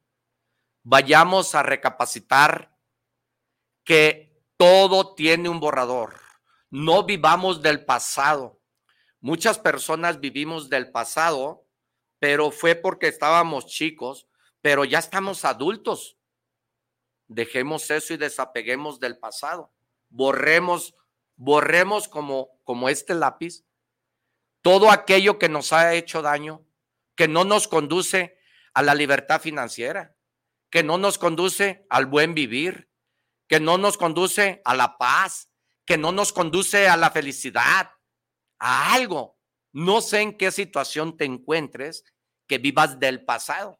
vayamos 0.83 1.55
a 1.55 1.63
recapacitar 1.63 2.75
que 3.83 4.43
todo 4.57 5.15
tiene 5.15 5.47
un 5.47 5.59
borrador. 5.59 6.19
No 6.69 7.03
vivamos 7.03 7.61
del 7.61 7.85
pasado. 7.85 8.61
Muchas 9.21 9.57
personas 9.57 10.19
vivimos 10.19 10.69
del 10.69 10.91
pasado, 10.91 11.65
pero 12.19 12.51
fue 12.51 12.75
porque 12.75 13.07
estábamos 13.07 13.67
chicos, 13.67 14.27
pero 14.61 14.83
ya 14.83 14.99
estamos 14.99 15.45
adultos. 15.45 16.16
Dejemos 17.27 17.89
eso 17.91 18.13
y 18.13 18.17
desapeguemos 18.17 18.99
del 18.99 19.17
pasado. 19.17 19.73
Borremos, 20.09 20.95
borremos 21.35 22.07
como, 22.07 22.59
como 22.63 22.89
este 22.89 23.13
lápiz 23.13 23.67
todo 24.67 24.91
aquello 24.91 25.39
que 25.39 25.47
nos 25.47 25.71
ha 25.71 25.93
hecho 25.93 26.21
daño, 26.21 26.65
que 27.15 27.29
no 27.29 27.45
nos 27.45 27.69
conduce 27.69 28.37
a 28.73 28.83
la 28.83 28.95
libertad 28.95 29.39
financiera, 29.39 30.17
que 30.69 30.83
no 30.83 30.97
nos 30.97 31.17
conduce 31.17 31.85
al 31.89 32.05
buen 32.05 32.33
vivir, 32.33 32.91
que 33.47 33.61
no 33.61 33.77
nos 33.77 33.97
conduce 33.97 34.61
a 34.65 34.75
la 34.75 34.97
paz, 34.97 35.49
que 35.85 35.97
no 35.97 36.11
nos 36.11 36.33
conduce 36.33 36.89
a 36.89 36.97
la 36.97 37.11
felicidad, 37.11 37.91
a 38.59 38.93
algo. 38.93 39.39
No 39.71 40.01
sé 40.01 40.19
en 40.19 40.37
qué 40.37 40.51
situación 40.51 41.15
te 41.15 41.23
encuentres 41.23 42.03
que 42.45 42.57
vivas 42.57 42.99
del 42.99 43.23
pasado. 43.23 43.79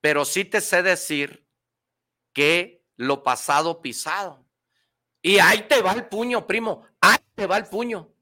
Pero 0.00 0.24
sí 0.24 0.44
te 0.44 0.60
sé 0.60 0.82
decir 0.82 1.46
que 2.32 2.84
lo 2.96 3.22
pasado 3.22 3.82
pisado. 3.82 4.46
Y 5.22 5.38
ahí 5.38 5.62
te 5.68 5.82
va 5.82 5.92
el 5.92 6.08
puño, 6.08 6.46
primo. 6.46 6.86
Ahí 7.00 7.18
te 7.34 7.46
va 7.46 7.58
el 7.58 7.66
puño. 7.66 8.12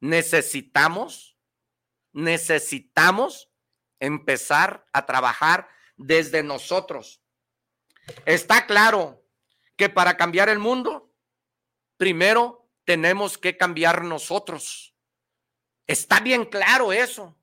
Necesitamos, 0.00 1.36
necesitamos 2.12 3.50
empezar 4.00 4.86
a 4.92 5.06
trabajar 5.06 5.68
desde 5.96 6.42
nosotros. 6.42 7.22
Está 8.24 8.66
claro 8.66 9.24
que 9.76 9.88
para 9.88 10.16
cambiar 10.16 10.48
el 10.48 10.58
mundo, 10.58 11.12
primero 11.96 12.70
tenemos 12.84 13.36
que 13.36 13.56
cambiar 13.56 14.04
nosotros. 14.04 14.94
Está 15.86 16.20
bien 16.20 16.44
claro 16.44 16.92
eso, 16.92 17.38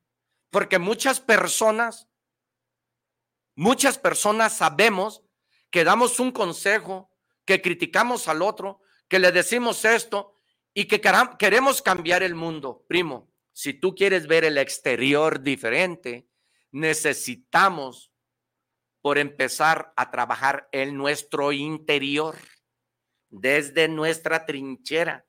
porque 0.49 0.80
muchas 0.80 1.19
personas, 1.19 2.10
muchas 3.55 3.97
personas 3.97 4.53
sabemos 4.53 5.23
que 5.69 5.83
damos 5.83 6.19
un 6.19 6.31
consejo, 6.31 7.11
que 7.45 7.61
criticamos 7.61 8.27
al 8.27 8.41
otro, 8.41 8.81
que 9.07 9.19
le 9.19 9.31
decimos 9.31 9.85
esto 9.85 10.39
y 10.73 10.85
que 10.85 11.01
queremos 11.37 11.81
cambiar 11.81 12.23
el 12.23 12.35
mundo. 12.35 12.85
Primo, 12.87 13.31
si 13.51 13.73
tú 13.73 13.95
quieres 13.95 14.27
ver 14.27 14.45
el 14.45 14.57
exterior 14.57 15.41
diferente, 15.41 16.27
necesitamos 16.71 18.11
por 19.01 19.17
empezar 19.17 19.93
a 19.95 20.09
trabajar 20.11 20.69
en 20.71 20.95
nuestro 20.95 21.51
interior, 21.51 22.37
desde 23.29 23.87
nuestra 23.87 24.45
trinchera. 24.45 25.25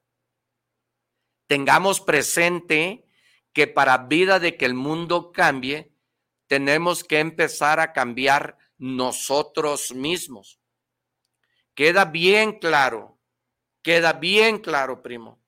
Tengamos 1.47 2.01
presente 2.01 3.05
que 3.53 3.67
para 3.67 3.99
vida 3.99 4.39
de 4.39 4.57
que 4.57 4.65
el 4.65 4.75
mundo 4.75 5.33
cambie, 5.33 5.94
tenemos 6.47 7.05
que 7.05 7.21
empezar 7.21 7.81
a 7.81 7.93
cambiar 7.93 8.59
nosotros 8.79 9.93
mismos. 9.95 10.61
Queda 11.75 12.05
bien 12.05 12.59
claro, 12.59 13.19
queda 13.83 14.13
bien 14.13 14.59
claro, 14.59 15.03
primo, 15.03 15.43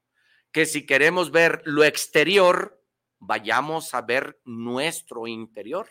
que 0.52 0.66
si 0.66 0.86
queremos 0.86 1.30
ver 1.30 1.62
lo 1.64 1.84
exterior, 1.84 2.82
vayamos 3.18 3.94
a 3.94 4.02
ver 4.02 4.40
nuestro 4.44 5.26
interior. 5.26 5.88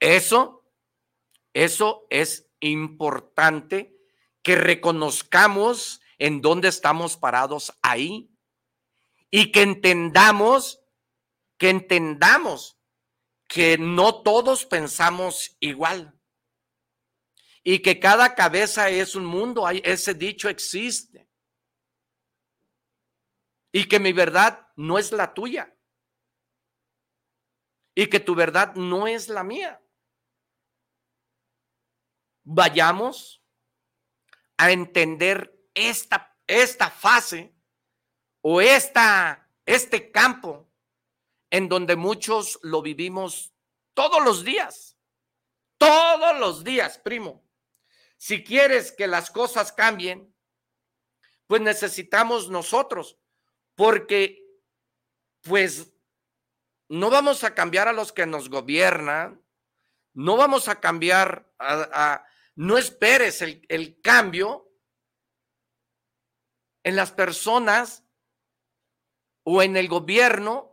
Eso, 0.00 0.64
eso 1.52 2.06
es 2.10 2.48
importante 2.60 3.96
que 4.42 4.56
reconozcamos 4.56 6.00
en 6.18 6.40
dónde 6.40 6.68
estamos 6.68 7.16
parados 7.16 7.76
ahí 7.82 8.30
y 9.30 9.52
que 9.52 9.62
entendamos, 9.62 10.80
que 11.58 11.68
entendamos 11.68 12.78
que 13.46 13.76
no 13.76 14.22
todos 14.22 14.64
pensamos 14.64 15.56
igual 15.60 16.18
y 17.62 17.80
que 17.80 18.00
cada 18.00 18.34
cabeza 18.34 18.88
es 18.88 19.14
un 19.14 19.26
mundo, 19.26 19.68
ese 19.68 20.14
dicho 20.14 20.48
existe. 20.48 21.28
Y 23.70 23.86
que 23.86 24.00
mi 24.00 24.14
verdad 24.14 24.66
no 24.76 24.98
es 24.98 25.12
la 25.12 25.34
tuya. 25.34 25.76
Y 27.94 28.06
que 28.06 28.20
tu 28.20 28.34
verdad 28.34 28.74
no 28.74 29.06
es 29.06 29.28
la 29.28 29.44
mía 29.44 29.82
vayamos 32.50 33.44
a 34.56 34.70
entender 34.70 35.54
esta, 35.74 36.34
esta 36.46 36.90
fase 36.90 37.54
o 38.40 38.60
esta, 38.60 39.50
este 39.66 40.10
campo 40.10 40.67
en 41.50 41.68
donde 41.68 41.96
muchos 41.96 42.58
lo 42.62 42.82
vivimos 42.82 43.52
todos 43.94 44.24
los 44.24 44.44
días. 44.44 44.96
Todos 45.78 46.38
los 46.38 46.64
días, 46.64 46.98
primo. 46.98 47.44
Si 48.16 48.42
quieres 48.42 48.92
que 48.92 49.06
las 49.06 49.30
cosas 49.30 49.72
cambien, 49.72 50.34
pues 51.46 51.62
necesitamos 51.62 52.50
nosotros, 52.50 53.18
porque 53.74 54.44
pues 55.42 55.94
no 56.88 57.10
vamos 57.10 57.44
a 57.44 57.54
cambiar 57.54 57.88
a 57.88 57.92
los 57.92 58.12
que 58.12 58.26
nos 58.26 58.50
gobiernan, 58.50 59.42
no 60.14 60.36
vamos 60.36 60.68
a 60.68 60.80
cambiar 60.80 61.52
a, 61.58 62.26
no 62.56 62.76
esperes 62.76 63.40
el, 63.40 64.00
cambio 64.02 64.68
en 66.82 66.96
las 66.96 67.12
personas 67.12 68.04
o 69.44 69.62
en 69.62 69.76
el 69.76 69.88
gobierno 69.88 70.67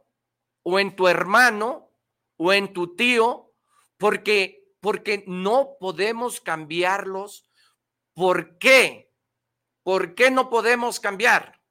o 0.67 0.79
en 0.79 0.95
tu 0.95 1.07
hermano 1.07 1.91
o 2.37 2.51
en 2.51 2.73
tu 2.73 2.95
tío, 2.95 3.53
porque, 3.97 4.67
porque 4.81 5.23
no 5.27 5.77
podemos 5.79 6.41
cambiarlos. 6.41 7.49
¿Por 8.13 8.57
qué? 8.57 9.13
¿Por 9.83 10.15
qué 10.15 10.31
no 10.31 10.49
podemos 10.49 10.99
cambiar? 10.99 11.61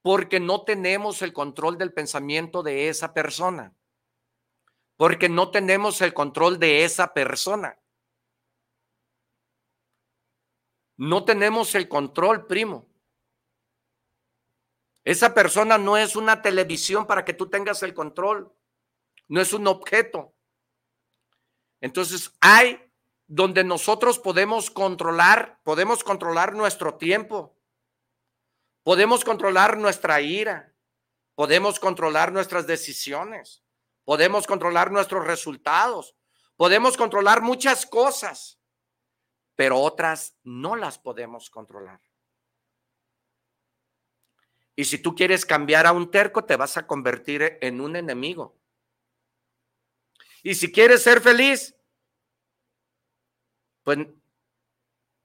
Porque 0.00 0.40
no 0.40 0.64
tenemos 0.64 1.20
el 1.20 1.34
control 1.34 1.76
del 1.76 1.92
pensamiento 1.92 2.62
de 2.62 2.88
esa 2.88 3.12
persona. 3.12 3.76
Porque 4.96 5.28
no 5.28 5.50
tenemos 5.50 6.00
el 6.00 6.14
control 6.14 6.58
de 6.58 6.84
esa 6.84 7.12
persona. 7.12 7.78
No 10.96 11.24
tenemos 11.26 11.74
el 11.74 11.86
control, 11.86 12.46
primo. 12.46 12.87
Esa 15.08 15.32
persona 15.32 15.78
no 15.78 15.96
es 15.96 16.16
una 16.16 16.42
televisión 16.42 17.06
para 17.06 17.24
que 17.24 17.32
tú 17.32 17.48
tengas 17.48 17.82
el 17.82 17.94
control. 17.94 18.52
No 19.26 19.40
es 19.40 19.54
un 19.54 19.66
objeto. 19.66 20.34
Entonces 21.80 22.30
hay 22.42 22.78
donde 23.26 23.64
nosotros 23.64 24.18
podemos 24.18 24.70
controlar, 24.70 25.60
podemos 25.64 26.04
controlar 26.04 26.54
nuestro 26.54 26.96
tiempo, 26.96 27.56
podemos 28.82 29.24
controlar 29.24 29.78
nuestra 29.78 30.20
ira, 30.20 30.74
podemos 31.34 31.80
controlar 31.80 32.30
nuestras 32.30 32.66
decisiones, 32.66 33.64
podemos 34.04 34.46
controlar 34.46 34.92
nuestros 34.92 35.26
resultados, 35.26 36.14
podemos 36.54 36.98
controlar 36.98 37.40
muchas 37.40 37.86
cosas 37.86 38.58
pero 39.58 39.80
otras 39.80 40.36
no 40.44 40.76
las 40.76 41.00
podemos 41.00 41.50
controlar. 41.50 42.00
Y 44.78 44.84
si 44.84 44.98
tú 44.98 45.16
quieres 45.16 45.44
cambiar 45.44 45.88
a 45.88 45.92
un 45.92 46.08
terco, 46.08 46.44
te 46.44 46.54
vas 46.54 46.76
a 46.76 46.86
convertir 46.86 47.58
en 47.60 47.80
un 47.80 47.96
enemigo. 47.96 48.56
Y 50.44 50.54
si 50.54 50.70
quieres 50.70 51.02
ser 51.02 51.20
feliz, 51.20 51.74
pues 53.82 53.98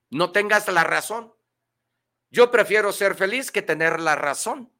no 0.09 0.31
tengas 0.31 0.67
la 0.69 0.83
razón. 0.83 1.35
Yo 2.31 2.49
prefiero 2.49 2.91
ser 2.91 3.13
feliz 3.13 3.51
que 3.51 3.61
tener 3.61 3.99
la 3.99 4.15
razón. 4.15 4.73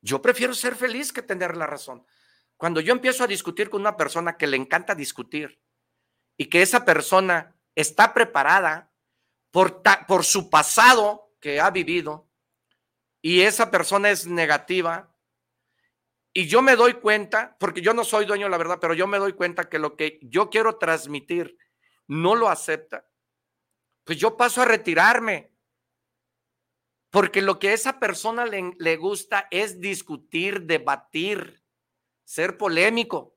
Yo 0.00 0.20
prefiero 0.20 0.52
ser 0.52 0.74
feliz 0.74 1.12
que 1.12 1.22
tener 1.22 1.56
la 1.56 1.68
razón. 1.68 2.04
cuando 2.56 2.80
yo 2.80 2.92
empiezo 2.92 3.22
a 3.22 3.28
discutir 3.28 3.70
con 3.70 3.82
una 3.82 3.96
persona 3.96 4.36
que 4.36 4.48
le 4.48 4.56
encanta 4.56 4.96
discutir 4.96 5.60
y 6.36 6.46
que 6.46 6.60
esa 6.60 6.84
persona 6.84 7.54
está 7.76 8.12
preparada 8.12 8.90
por, 9.52 9.80
por 10.08 10.24
su 10.24 10.50
pasado 10.50 11.25
que 11.40 11.60
ha 11.60 11.70
vivido 11.70 12.28
y 13.26 13.42
esa 13.42 13.70
persona 13.72 14.10
es 14.10 14.26
negativa, 14.26 15.12
y 16.32 16.46
yo 16.46 16.62
me 16.62 16.76
doy 16.76 16.94
cuenta, 16.94 17.56
porque 17.58 17.80
yo 17.80 17.94
no 17.94 18.04
soy 18.04 18.26
dueño, 18.26 18.48
la 18.48 18.58
verdad, 18.58 18.78
pero 18.80 18.94
yo 18.94 19.06
me 19.06 19.18
doy 19.18 19.32
cuenta 19.32 19.68
que 19.68 19.78
lo 19.78 19.96
que 19.96 20.20
yo 20.22 20.50
quiero 20.50 20.76
transmitir 20.76 21.58
no 22.06 22.34
lo 22.34 22.48
acepta, 22.48 23.10
pues 24.04 24.18
yo 24.18 24.36
paso 24.36 24.62
a 24.62 24.66
retirarme. 24.66 25.50
Porque 27.10 27.40
lo 27.40 27.58
que 27.58 27.70
a 27.70 27.72
esa 27.72 27.98
persona 27.98 28.44
le, 28.44 28.74
le 28.78 28.96
gusta 28.96 29.48
es 29.50 29.80
discutir, 29.80 30.62
debatir, 30.62 31.64
ser 32.22 32.58
polémico. 32.58 33.36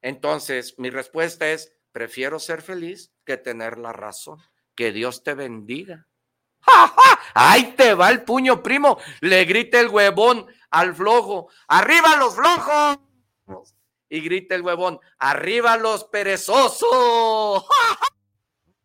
Entonces, 0.00 0.78
mi 0.78 0.88
respuesta 0.88 1.50
es, 1.50 1.76
prefiero 1.90 2.38
ser 2.38 2.62
feliz 2.62 3.12
que 3.26 3.36
tener 3.36 3.76
la 3.76 3.92
razón. 3.92 4.38
Que 4.76 4.92
Dios 4.92 5.24
te 5.24 5.34
bendiga. 5.34 6.08
¡Ja, 6.62 6.94
Ahí 7.34 7.74
te 7.76 7.94
va 7.94 8.10
el 8.10 8.22
puño, 8.22 8.62
primo. 8.62 8.98
Le 9.20 9.44
grita 9.44 9.80
el 9.80 9.88
huevón 9.88 10.46
al 10.70 10.94
flojo. 10.94 11.48
¡Arriba 11.68 12.16
los 12.16 12.34
flojos! 12.34 12.98
Y 14.08 14.20
grita 14.20 14.54
el 14.54 14.62
huevón. 14.62 15.00
¡Arriba 15.18 15.76
los 15.76 16.04
perezosos! 16.04 17.64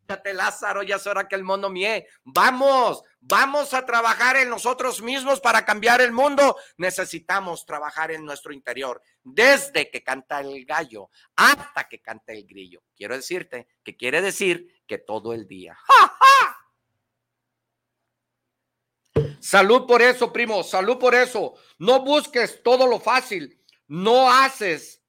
Fíjate, 0.08 0.34
Lázaro, 0.34 0.84
ya 0.84 0.96
es 0.96 1.06
hora 1.06 1.28
que 1.28 1.36
el 1.36 1.44
mono 1.44 1.70
mie. 1.70 2.08
Vamos, 2.24 3.04
vamos 3.20 3.74
a 3.74 3.86
trabajar 3.86 4.38
en 4.38 4.50
nosotros 4.50 5.02
mismos 5.02 5.42
para 5.42 5.66
cambiar 5.66 6.00
el 6.00 6.13
mundo. 6.13 6.56
Necesitamos 6.78 7.66
trabajar 7.66 8.12
en 8.12 8.24
nuestro 8.24 8.54
interior, 8.54 9.02
desde 9.22 9.92
que 9.92 10.04
canta 10.04 10.40
el 10.40 10.63
gallo 10.66 11.10
hasta 11.36 11.90
que 11.90 12.02
canta 12.02 12.32
el 12.32 12.46
grillo. 12.48 12.84
Quiero 12.96 13.16
decirte 13.16 13.68
que 13.84 13.98
quiere 13.98 14.22
decir 14.22 14.82
que 14.88 14.98
todo 14.98 15.34
el 15.34 15.46
día. 15.46 15.78
Salud 19.48 19.88
por 19.88 20.02
eso, 20.02 20.34
primo, 20.34 20.62
salud 20.62 20.98
por 20.98 21.16
eso. 21.16 21.54
No 21.78 22.04
busques 22.04 22.62
todo 22.64 22.86
lo 22.86 23.00
fácil. 23.00 23.64
No 23.88 24.30
haces. 24.30 25.02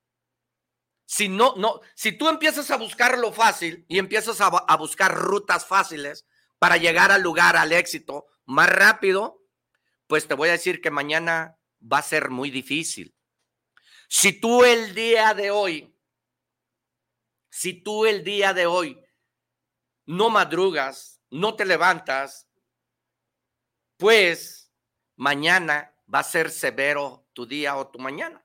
Si 1.04 1.28
no, 1.28 1.56
no, 1.56 1.80
si 1.96 2.12
tú 2.12 2.28
empiezas 2.28 2.70
a 2.70 2.76
buscar 2.76 3.18
lo 3.18 3.32
fácil 3.32 3.84
y 3.88 3.98
empiezas 3.98 4.40
a, 4.40 4.46
a 4.46 4.76
buscar 4.76 5.12
rutas 5.12 5.66
fáciles 5.66 6.24
para 6.60 6.76
llegar 6.76 7.10
al 7.10 7.20
lugar, 7.20 7.56
al 7.56 7.72
éxito 7.72 8.28
más 8.44 8.70
rápido, 8.70 9.42
pues 10.06 10.28
te 10.28 10.34
voy 10.34 10.50
a 10.50 10.52
decir 10.52 10.80
que 10.80 10.92
mañana 10.92 11.58
va 11.82 11.98
a 11.98 12.02
ser 12.02 12.30
muy 12.30 12.52
difícil. 12.52 13.16
Si 14.08 14.38
tú 14.38 14.62
el 14.62 14.94
día 14.94 15.34
de 15.34 15.50
hoy, 15.50 15.92
si 17.50 17.72
tú 17.72 18.06
el 18.06 18.22
día 18.22 18.54
de 18.54 18.66
hoy 18.66 19.04
no 20.06 20.30
madrugas, 20.30 21.20
no 21.28 21.56
te 21.56 21.64
levantas, 21.64 22.47
pues 23.98 24.72
mañana 25.16 25.92
va 26.12 26.20
a 26.20 26.24
ser 26.24 26.50
severo 26.50 27.28
tu 27.34 27.44
día 27.44 27.76
o 27.76 27.88
tu 27.88 27.98
mañana. 27.98 28.42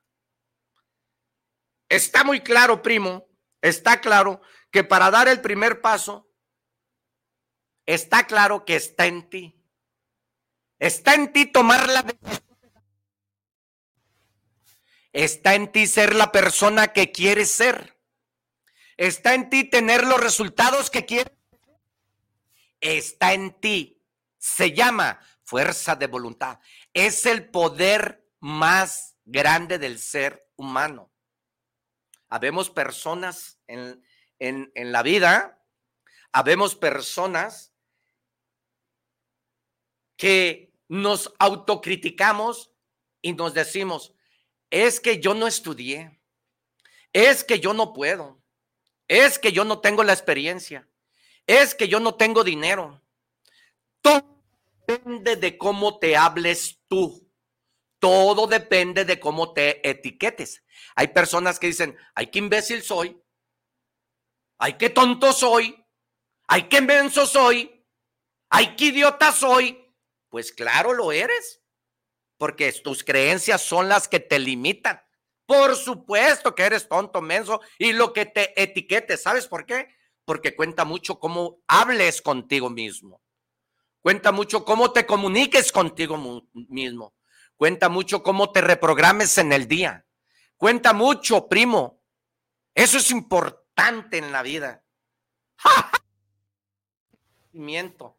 Está 1.88 2.24
muy 2.24 2.42
claro, 2.42 2.82
primo, 2.82 3.28
está 3.62 4.02
claro 4.02 4.42
que 4.72 4.84
para 4.84 5.12
dar 5.12 5.28
el 5.28 5.40
primer 5.40 5.80
paso, 5.80 6.28
está 7.86 8.26
claro 8.26 8.66
que 8.66 8.76
está 8.76 9.06
en 9.06 9.30
ti. 9.30 9.56
Está 10.80 11.14
en 11.14 11.32
ti 11.32 11.46
tomar 11.46 11.88
la 11.88 12.04
Está 15.14 15.54
en 15.54 15.72
ti 15.72 15.86
ser 15.86 16.16
la 16.16 16.32
persona 16.32 16.92
que 16.92 17.12
quieres 17.12 17.52
ser. 17.52 17.96
Está 18.98 19.36
en 19.36 19.52
ti 19.52 19.64
tener 19.64 20.06
los 20.06 20.20
resultados 20.20 20.90
que 20.90 21.06
quieres. 21.06 21.38
Está 22.82 23.34
en 23.34 23.54
ti. 23.60 24.02
Se 24.40 24.74
llama 24.74 25.20
fuerza 25.44 25.96
de 25.96 26.08
voluntad. 26.08 26.60
Es 26.94 27.26
el 27.26 27.50
poder 27.50 28.26
más 28.40 29.16
grande 29.26 29.80
del 29.80 30.00
ser 30.00 30.50
humano. 30.56 31.12
Habemos 32.30 32.70
personas 32.70 33.60
en, 33.68 34.04
en, 34.40 34.92
la 34.92 35.04
vida, 35.04 35.64
habemos 36.32 36.76
personas 36.76 37.74
que 40.18 40.74
nos 40.88 41.34
autocriticamos 41.40 42.72
y 43.22 43.34
nos 43.34 43.54
decimos, 43.54 44.14
es 44.70 45.00
que 45.00 45.20
yo 45.20 45.34
no 45.34 45.48
estudié, 45.48 46.20
es 47.14 47.44
que 47.44 47.60
yo 47.60 47.74
no 47.74 47.94
puedo, 47.94 48.42
es 49.08 49.38
que 49.38 49.52
yo 49.52 49.64
no 49.64 49.80
tengo 49.80 50.04
la 50.04 50.14
experiencia, 50.14 50.90
es 51.46 51.76
que 51.76 51.88
yo 51.88 52.00
no 52.00 52.16
tengo 52.16 52.44
dinero. 52.44 53.02
Depende 54.86 55.36
de 55.36 55.58
cómo 55.58 56.00
te 56.00 56.16
hables 56.16 56.82
tú. 56.88 57.30
Todo 58.00 58.48
depende 58.48 59.06
de 59.06 59.20
cómo 59.20 59.54
te 59.54 59.88
etiquetes. 59.88 60.64
Hay 60.96 61.08
personas 61.08 61.58
que 61.58 61.68
dicen, 61.68 61.98
ay, 62.16 62.28
qué 62.28 62.40
imbécil 62.40 62.84
soy. 62.84 63.22
Ay, 64.58 64.74
qué 64.78 64.90
tonto 64.90 65.32
soy. 65.32 65.86
Ay, 66.48 66.64
qué 66.64 66.82
menso 66.82 67.26
soy. 67.26 67.86
Ay, 68.50 68.76
qué 68.76 68.86
idiota 68.86 69.32
soy. 69.32 69.80
Pues 70.30 70.52
claro, 70.52 70.94
lo 70.94 71.12
eres. 71.12 71.62
Porque 72.38 72.72
tus 72.74 73.04
creencias 73.04 73.62
son 73.62 73.88
las 73.88 74.08
que 74.08 74.20
te 74.20 74.38
limitan. 74.38 75.02
Por 75.46 75.76
supuesto 75.76 76.56
que 76.56 76.64
eres 76.64 76.88
tonto, 76.88 77.22
menso 77.22 77.62
y 77.78 77.94
lo 77.94 78.12
que 78.12 78.26
te 78.26 78.62
etiquetes. 78.62 79.24
¿Sabes 79.24 79.48
por 79.48 79.66
qué? 79.66 79.88
Porque 80.26 80.56
cuenta 80.56 80.86
mucho 80.86 81.20
cómo 81.20 81.62
hables 81.68 82.22
contigo 82.22 82.70
mismo. 82.70 83.22
Cuenta 84.04 84.34
mucho 84.34 84.66
cómo 84.66 84.92
te 84.92 85.06
comuniques 85.06 85.72
contigo 85.72 86.44
mismo. 86.52 87.14
Cuenta 87.56 87.88
mucho 87.88 88.22
cómo 88.22 88.52
te 88.52 88.60
reprogrames 88.60 89.38
en 89.38 89.54
el 89.54 89.66
día. 89.66 90.06
Cuenta 90.58 90.92
mucho, 90.92 91.48
primo. 91.48 92.04
Eso 92.76 92.98
es 92.98 93.10
importante 93.12 94.18
en 94.18 94.34
la 94.34 94.44
vida. 94.44 94.84
Miento. 97.54 98.18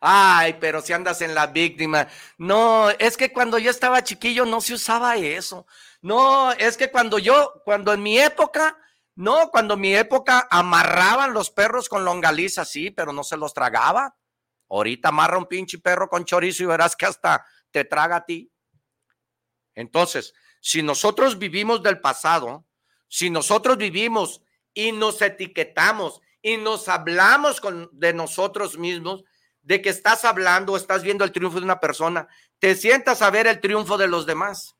Ay, 0.00 0.56
pero 0.58 0.80
si 0.80 0.94
andas 0.94 1.20
en 1.20 1.34
la 1.34 1.46
víctima. 1.48 2.08
No, 2.38 2.88
es 2.88 3.18
que 3.18 3.34
cuando 3.34 3.58
yo 3.58 3.70
estaba 3.70 4.02
chiquillo 4.02 4.46
no 4.46 4.62
se 4.62 4.72
usaba 4.72 5.16
eso. 5.16 5.66
No, 6.00 6.52
es 6.52 6.78
que 6.78 6.90
cuando 6.90 7.18
yo, 7.18 7.60
cuando 7.66 7.92
en 7.92 8.02
mi 8.02 8.18
época, 8.18 8.78
no, 9.14 9.50
cuando 9.50 9.74
en 9.74 9.80
mi 9.80 9.94
época 9.94 10.48
amarraban 10.50 11.34
los 11.34 11.50
perros 11.50 11.90
con 11.90 12.06
longaliza, 12.06 12.64
sí, 12.64 12.90
pero 12.90 13.12
no 13.12 13.22
se 13.24 13.36
los 13.36 13.52
tragaba. 13.52 14.16
Ahorita 14.72 15.08
amarra 15.08 15.36
un 15.36 15.44
pinche 15.44 15.78
perro 15.78 16.08
con 16.08 16.24
chorizo 16.24 16.62
y 16.62 16.66
verás 16.66 16.96
que 16.96 17.04
hasta 17.04 17.44
te 17.70 17.84
traga 17.84 18.16
a 18.16 18.24
ti. 18.24 18.50
Entonces, 19.74 20.32
si 20.62 20.82
nosotros 20.82 21.38
vivimos 21.38 21.82
del 21.82 22.00
pasado, 22.00 22.64
si 23.06 23.28
nosotros 23.28 23.76
vivimos 23.76 24.40
y 24.72 24.92
nos 24.92 25.20
etiquetamos 25.20 26.22
y 26.40 26.56
nos 26.56 26.88
hablamos 26.88 27.60
con, 27.60 27.90
de 27.92 28.14
nosotros 28.14 28.78
mismos, 28.78 29.24
de 29.60 29.82
que 29.82 29.90
estás 29.90 30.24
hablando, 30.24 30.74
estás 30.74 31.02
viendo 31.02 31.22
el 31.24 31.32
triunfo 31.32 31.58
de 31.58 31.64
una 31.64 31.78
persona, 31.78 32.26
te 32.58 32.74
sientas 32.74 33.20
a 33.20 33.30
ver 33.30 33.46
el 33.46 33.60
triunfo 33.60 33.98
de 33.98 34.08
los 34.08 34.24
demás. 34.24 34.74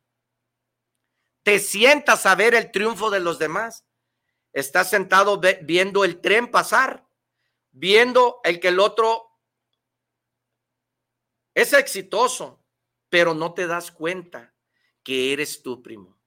Te 1.42 1.58
sientas 1.58 2.24
a 2.24 2.34
ver 2.34 2.54
el 2.54 2.70
triunfo 2.70 3.10
de 3.10 3.20
los 3.20 3.38
demás. 3.38 3.84
Estás 4.54 4.88
sentado 4.88 5.38
viendo 5.62 6.04
el 6.04 6.22
tren 6.22 6.50
pasar, 6.50 7.06
viendo 7.72 8.40
el 8.44 8.58
que 8.58 8.68
el 8.68 8.80
otro 8.80 9.31
es 11.54 11.72
exitoso, 11.72 12.64
pero 13.08 13.34
no 13.34 13.54
te 13.54 13.66
das 13.66 13.90
cuenta 13.90 14.54
que 15.02 15.32
eres 15.32 15.62
tú, 15.62 15.82
primo. 15.82 16.18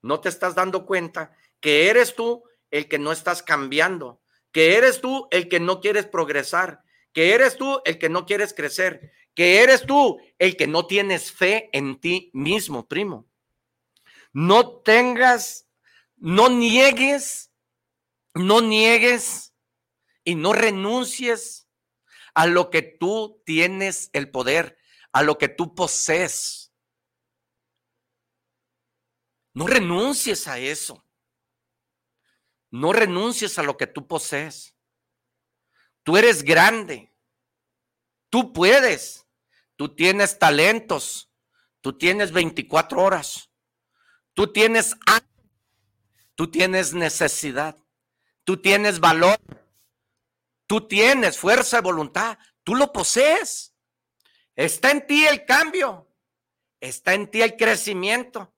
No 0.00 0.20
te 0.20 0.28
estás 0.28 0.54
dando 0.54 0.86
cuenta 0.86 1.36
que 1.60 1.88
eres 1.88 2.14
tú 2.14 2.44
el 2.70 2.88
que 2.88 2.98
no 2.98 3.12
estás 3.12 3.42
cambiando, 3.42 4.22
que 4.50 4.76
eres 4.76 5.00
tú 5.00 5.28
el 5.30 5.48
que 5.48 5.60
no 5.60 5.80
quieres 5.80 6.06
progresar, 6.06 6.82
que 7.12 7.34
eres 7.34 7.56
tú 7.56 7.80
el 7.84 7.98
que 7.98 8.08
no 8.08 8.26
quieres 8.26 8.54
crecer, 8.54 9.12
que 9.34 9.62
eres 9.62 9.86
tú 9.86 10.18
el 10.38 10.56
que 10.56 10.66
no 10.66 10.86
tienes 10.86 11.30
fe 11.30 11.70
en 11.72 12.00
ti 12.00 12.30
mismo, 12.32 12.88
primo. 12.88 13.26
No 14.32 14.80
tengas, 14.80 15.68
no 16.16 16.48
niegues, 16.48 17.52
no 18.34 18.60
niegues 18.60 19.54
y 20.24 20.34
no 20.34 20.52
renuncies 20.52 21.61
a 22.34 22.46
lo 22.46 22.70
que 22.70 22.82
tú 22.82 23.42
tienes 23.44 24.10
el 24.12 24.30
poder, 24.30 24.78
a 25.12 25.22
lo 25.22 25.38
que 25.38 25.48
tú 25.48 25.74
posees. 25.74 26.72
No 29.54 29.66
renuncies 29.66 30.48
a 30.48 30.58
eso. 30.58 31.04
No 32.70 32.92
renuncies 32.92 33.58
a 33.58 33.62
lo 33.62 33.76
que 33.76 33.86
tú 33.86 34.06
posees. 34.06 34.74
Tú 36.02 36.16
eres 36.16 36.42
grande. 36.42 37.14
Tú 38.30 38.52
puedes. 38.52 39.26
Tú 39.76 39.94
tienes 39.94 40.38
talentos. 40.38 41.30
Tú 41.82 41.98
tienes 41.98 42.32
24 42.32 43.02
horas. 43.02 43.50
Tú 44.34 44.50
tienes 44.50 44.96
tú 46.34 46.50
tienes 46.50 46.94
necesidad, 46.94 47.76
tú 48.44 48.56
tienes 48.56 49.00
valor, 49.00 49.38
tú 50.72 50.88
tienes 50.88 51.36
fuerza 51.36 51.76
de 51.76 51.82
voluntad, 51.82 52.38
tú 52.64 52.74
lo 52.74 52.94
posees. 52.94 53.74
Está 54.56 54.90
en 54.90 55.06
ti 55.06 55.26
el 55.26 55.44
cambio, 55.44 56.08
está 56.80 57.12
en 57.12 57.30
ti 57.30 57.42
el 57.42 57.58
crecimiento, 57.58 58.54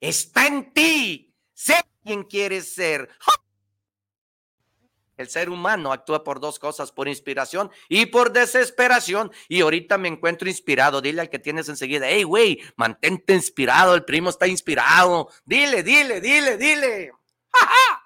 está 0.00 0.48
en 0.48 0.74
ti 0.74 1.32
ser 1.54 1.84
quien 2.02 2.24
quieres 2.24 2.74
ser. 2.74 3.08
El 5.16 5.28
ser 5.28 5.50
humano 5.50 5.92
actúa 5.92 6.24
por 6.24 6.40
dos 6.40 6.58
cosas, 6.58 6.90
por 6.90 7.06
inspiración 7.06 7.70
y 7.88 8.06
por 8.06 8.32
desesperación. 8.32 9.30
Y 9.46 9.60
ahorita 9.60 9.98
me 9.98 10.08
encuentro 10.08 10.48
inspirado. 10.48 11.00
Dile 11.00 11.20
al 11.20 11.30
que 11.30 11.38
tienes 11.38 11.68
enseguida, 11.68 12.08
hey, 12.08 12.24
güey, 12.24 12.60
mantente 12.74 13.34
inspirado, 13.34 13.94
el 13.94 14.04
primo 14.04 14.30
está 14.30 14.48
inspirado. 14.48 15.28
Dile, 15.44 15.84
dile, 15.84 16.20
dile, 16.20 16.56
dile. 16.56 17.12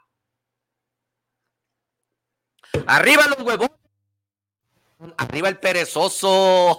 Arriba 2.87 3.27
los 3.29 3.41
huevos. 3.41 3.71
Arriba 5.17 5.49
el 5.49 5.59
perezoso. 5.59 6.79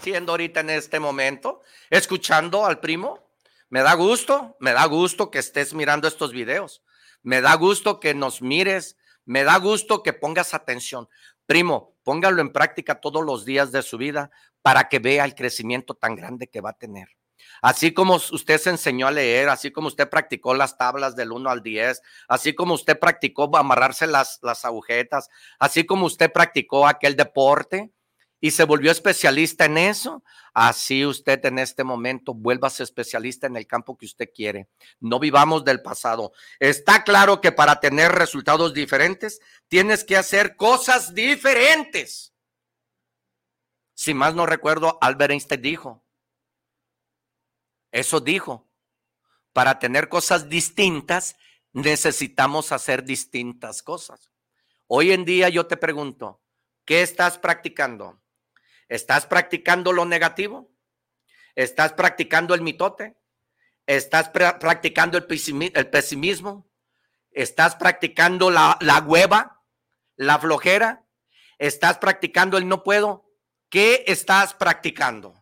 Siendo 0.00 0.32
ahorita 0.32 0.60
en 0.60 0.70
este 0.70 0.98
momento, 1.00 1.62
escuchando 1.90 2.64
al 2.64 2.80
primo. 2.80 3.30
Me 3.68 3.82
da 3.82 3.94
gusto, 3.94 4.56
me 4.60 4.72
da 4.72 4.84
gusto 4.86 5.30
que 5.30 5.38
estés 5.38 5.74
mirando 5.74 6.06
estos 6.08 6.32
videos. 6.32 6.82
Me 7.22 7.40
da 7.40 7.54
gusto 7.54 8.00
que 8.00 8.14
nos 8.14 8.42
mires, 8.42 8.96
me 9.24 9.44
da 9.44 9.56
gusto 9.58 10.02
que 10.02 10.12
pongas 10.12 10.54
atención. 10.54 11.08
Primo, 11.46 11.94
póngalo 12.02 12.40
en 12.40 12.52
práctica 12.52 13.00
todos 13.00 13.24
los 13.24 13.44
días 13.44 13.72
de 13.72 13.82
su 13.82 13.96
vida 13.96 14.30
para 14.60 14.88
que 14.88 14.98
vea 14.98 15.24
el 15.24 15.34
crecimiento 15.34 15.94
tan 15.94 16.14
grande 16.14 16.48
que 16.48 16.60
va 16.60 16.70
a 16.70 16.78
tener. 16.78 17.08
Así 17.62 17.94
como 17.94 18.16
usted 18.16 18.58
se 18.58 18.70
enseñó 18.70 19.06
a 19.06 19.12
leer, 19.12 19.48
así 19.48 19.70
como 19.70 19.86
usted 19.86 20.10
practicó 20.10 20.52
las 20.52 20.76
tablas 20.76 21.14
del 21.14 21.30
1 21.30 21.48
al 21.48 21.62
10, 21.62 22.02
así 22.26 22.56
como 22.56 22.74
usted 22.74 22.98
practicó 22.98 23.56
amarrarse 23.56 24.08
las, 24.08 24.40
agujetas, 24.64 25.28
así 25.60 25.86
como 25.86 26.06
usted 26.06 26.32
practicó 26.32 26.88
aquel 26.88 27.14
deporte, 27.14 27.92
y 28.40 28.50
se 28.50 28.64
volvió 28.64 28.90
especialista 28.90 29.66
en 29.66 29.78
eso, 29.78 30.24
así 30.52 31.06
usted 31.06 31.44
en 31.46 31.60
este 31.60 31.84
momento 31.84 32.34
vuélvase 32.34 32.82
especialista 32.82 33.46
en 33.46 33.56
el 33.56 33.68
campo 33.68 33.96
que 33.96 34.06
usted 34.06 34.30
quiere. 34.34 34.66
No 34.98 35.20
vivamos 35.20 35.64
del 35.64 35.80
pasado. 35.80 36.32
Está 36.58 37.04
claro 37.04 37.40
que 37.40 37.52
para 37.52 37.78
tener 37.78 38.10
resultados 38.10 38.74
diferentes, 38.74 39.38
tienes 39.68 40.02
que 40.02 40.16
hacer 40.16 40.56
cosas 40.56 41.14
diferentes. 41.14 42.34
Si 43.94 44.12
más 44.12 44.34
no 44.34 44.46
recuerdo, 44.46 44.98
Albert 45.00 45.30
Einstein 45.30 45.62
dijo, 45.62 46.01
eso 47.92 48.20
dijo, 48.20 48.68
para 49.52 49.78
tener 49.78 50.08
cosas 50.08 50.48
distintas, 50.48 51.36
necesitamos 51.72 52.72
hacer 52.72 53.04
distintas 53.04 53.82
cosas. 53.82 54.32
Hoy 54.86 55.12
en 55.12 55.24
día 55.24 55.50
yo 55.50 55.66
te 55.66 55.76
pregunto, 55.76 56.42
¿qué 56.86 57.02
estás 57.02 57.38
practicando? 57.38 58.20
¿Estás 58.88 59.26
practicando 59.26 59.92
lo 59.92 60.06
negativo? 60.06 60.70
¿Estás 61.54 61.92
practicando 61.92 62.54
el 62.54 62.62
mitote? 62.62 63.14
¿Estás 63.86 64.30
practicando 64.30 65.18
el, 65.18 65.26
pesimismo? 65.26 66.70
¿Estás 67.30 67.76
practicando 67.76 68.50
la, 68.50 68.78
la 68.80 69.00
hueva? 69.00 69.62
¿La 70.16 70.38
flojera? 70.38 71.04
¿Estás 71.58 71.98
practicando 71.98 72.56
el 72.56 72.68
no 72.68 72.82
puedo? 72.82 73.30
¿Qué 73.68 74.04
estás 74.06 74.54
practicando? 74.54 75.41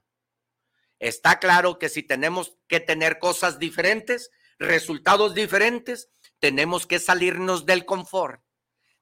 Está 1.00 1.40
claro 1.40 1.80
que 1.80 1.88
si 1.88 2.04
tenemos 2.04 2.56
que 2.68 2.78
tener 2.78 3.18
cosas 3.18 3.58
diferentes, 3.58 4.30
resultados 4.60 5.34
diferentes, 5.34 6.08
tenemos 6.38 6.86
que 6.86 7.00
salirnos 7.00 7.66
del 7.66 7.84
confort. 7.84 8.40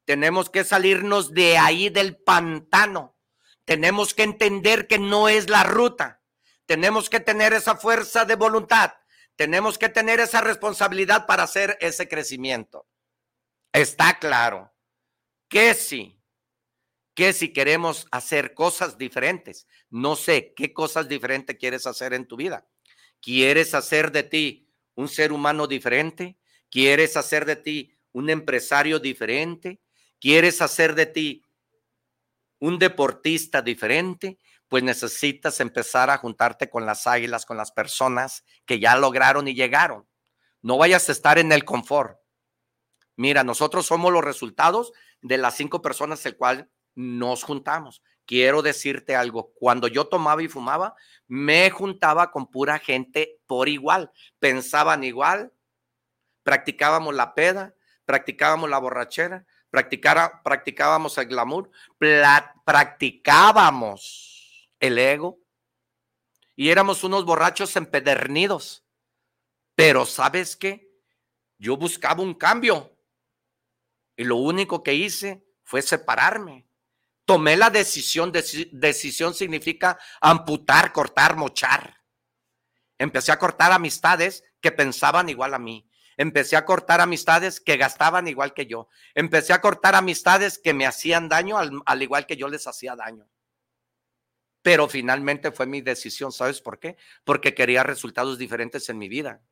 Tenemos 0.07 0.49
que 0.49 0.65
salirnos 0.65 1.35
de 1.35 1.59
ahí 1.59 1.91
del 1.91 2.17
pantano 2.17 3.19
tenemos 3.69 4.15
que 4.15 4.23
entender 4.23 4.87
que 4.87 4.99
no 4.99 5.29
es 5.29 5.51
la 5.51 5.63
ruta. 5.63 6.23
Tenemos 6.65 7.11
que 7.11 7.21
tener 7.21 7.53
esa 7.53 7.77
fuerza 7.77 8.25
de 8.25 8.35
voluntad. 8.35 8.95
Tenemos 9.37 9.77
que 9.77 9.91
tener 9.91 10.21
esa 10.21 10.41
responsabilidad 10.41 11.27
para 11.27 11.43
hacer 11.43 11.77
ese 11.83 12.09
crecimiento. 12.09 12.87
Está 13.75 14.19
claro 14.19 14.73
que 15.51 15.75
sí, 15.75 16.18
que 17.19 17.33
si 17.33 17.53
queremos 17.53 18.07
hacer 18.13 18.55
cosas 18.55 18.97
diferentes, 18.97 19.67
no 19.91 20.15
sé 20.15 20.55
qué 20.55 20.73
cosas 20.73 21.09
diferentes 21.09 21.57
quieres 21.57 21.85
hacer 21.85 22.15
en 22.15 22.29
tu 22.29 22.37
vida. 22.37 22.65
¿Quieres 23.21 23.75
hacer 23.75 24.13
de 24.13 24.23
ti 24.23 24.69
un 24.95 25.09
ser 25.09 25.33
humano 25.33 25.67
diferente? 25.67 26.39
¿Quieres 26.71 27.17
hacer 27.17 27.45
de 27.45 27.57
ti 27.57 27.93
un 28.13 28.31
empresario 28.31 29.01
diferente? 29.01 29.81
¿Quieres 30.21 30.63
hacer 30.63 30.95
de 30.95 31.07
ti 31.07 31.43
un 32.61 32.79
deportista 32.79 33.63
diferente, 33.63 34.39
pues 34.69 34.85
necesitas 34.85 35.59
empezar 35.59 36.11
a 36.11 36.19
juntarte 36.19 36.71
con 36.71 36.87
las 36.87 37.09
águilas, 37.09 37.47
con 37.47 37.57
las 37.57 37.73
personas 37.73 38.45
que 38.65 38.79
ya 38.79 38.97
lograron 38.97 39.49
y 39.49 39.55
llegaron. 39.55 40.07
No 40.63 40.79
vayas 40.79 41.09
a 41.09 41.13
estar 41.13 41.41
en 41.41 41.51
el 41.51 41.65
confort. 41.65 42.21
Mira, 43.17 43.43
nosotros 43.43 43.87
somos 43.87 44.13
los 44.13 44.23
resultados 44.23 44.93
de 45.21 45.37
las 45.37 45.57
cinco 45.57 45.83
personas 45.83 46.25
el 46.25 46.37
cual 46.37 46.71
nos 46.99 47.45
juntamos. 47.45 48.03
Quiero 48.27 48.61
decirte 48.61 49.15
algo, 49.15 49.53
cuando 49.55 49.87
yo 49.87 50.09
tomaba 50.09 50.43
y 50.43 50.49
fumaba, 50.49 50.97
me 51.29 51.71
juntaba 51.71 52.33
con 52.33 52.51
pura 52.51 52.81
gente 52.81 53.39
por 53.47 53.69
igual, 53.69 54.11
pensaban 54.41 55.05
igual, 55.05 55.53
practicábamos 56.43 57.15
la 57.15 57.37
peda, 57.37 57.77
practicábamos 58.05 58.69
la 58.69 58.79
borrachera, 58.79 59.47
practicara, 59.71 60.43
practicábamos 60.43 61.17
el 61.19 61.29
glamour, 61.29 61.71
practicábamos 62.65 64.69
el 64.81 64.99
ego 64.99 65.39
y 66.57 66.71
éramos 66.71 67.05
unos 67.05 67.25
borrachos 67.25 67.77
empedernidos. 67.77 68.85
Pero 69.77 70.05
¿sabes 70.05 70.57
qué? 70.57 70.91
Yo 71.59 71.77
buscaba 71.77 72.25
un 72.25 72.35
cambio 72.35 72.99
y 74.17 74.25
lo 74.25 74.35
único 74.35 74.83
que 74.83 74.95
hice 74.95 75.47
fue 75.63 75.81
separarme. 75.81 76.68
Tomé 77.29 77.59
la 77.59 77.69
decisión, 77.69 78.33
decisión 78.33 79.35
significa 79.35 79.99
amputar, 80.19 80.95
cortar, 80.95 81.37
mochar. 81.37 82.01
Empecé 82.97 83.33
a 83.33 83.39
cortar 83.39 83.71
amistades 83.71 84.45
que 84.63 84.73
pensaban 84.73 85.29
igual 85.29 85.53
a 85.53 85.59
mí. 85.59 85.87
Empecé 86.17 86.57
a 86.57 86.65
cortar 86.65 87.03
amistades 87.03 87.61
que 87.61 87.77
gastaban 87.77 88.29
igual 88.29 88.55
que 88.55 88.65
yo. 88.65 88.89
Empecé 89.15 89.53
a 89.53 89.61
cortar 89.61 89.95
amistades 89.95 90.59
que 90.59 90.73
me 90.73 90.87
hacían 90.87 91.29
daño 91.29 91.59
al, 91.59 92.03
igual 92.03 92.25
que 92.25 92.39
yo 92.39 92.49
les 92.49 92.67
hacía 92.67 92.97
daño. 92.97 93.29
Pero 94.63 94.89
finalmente 94.89 95.53
fue 95.53 95.67
mi 95.67 95.83
decisión. 95.83 96.33
¿Sabes 96.33 96.63
por 96.63 96.79
qué? 96.79 96.97
Porque 97.25 97.53
quería 97.53 97.83
resultados 97.83 98.39
diferentes 98.39 98.89
en 98.89 98.97
mi 98.97 99.11
vida. 99.11 99.43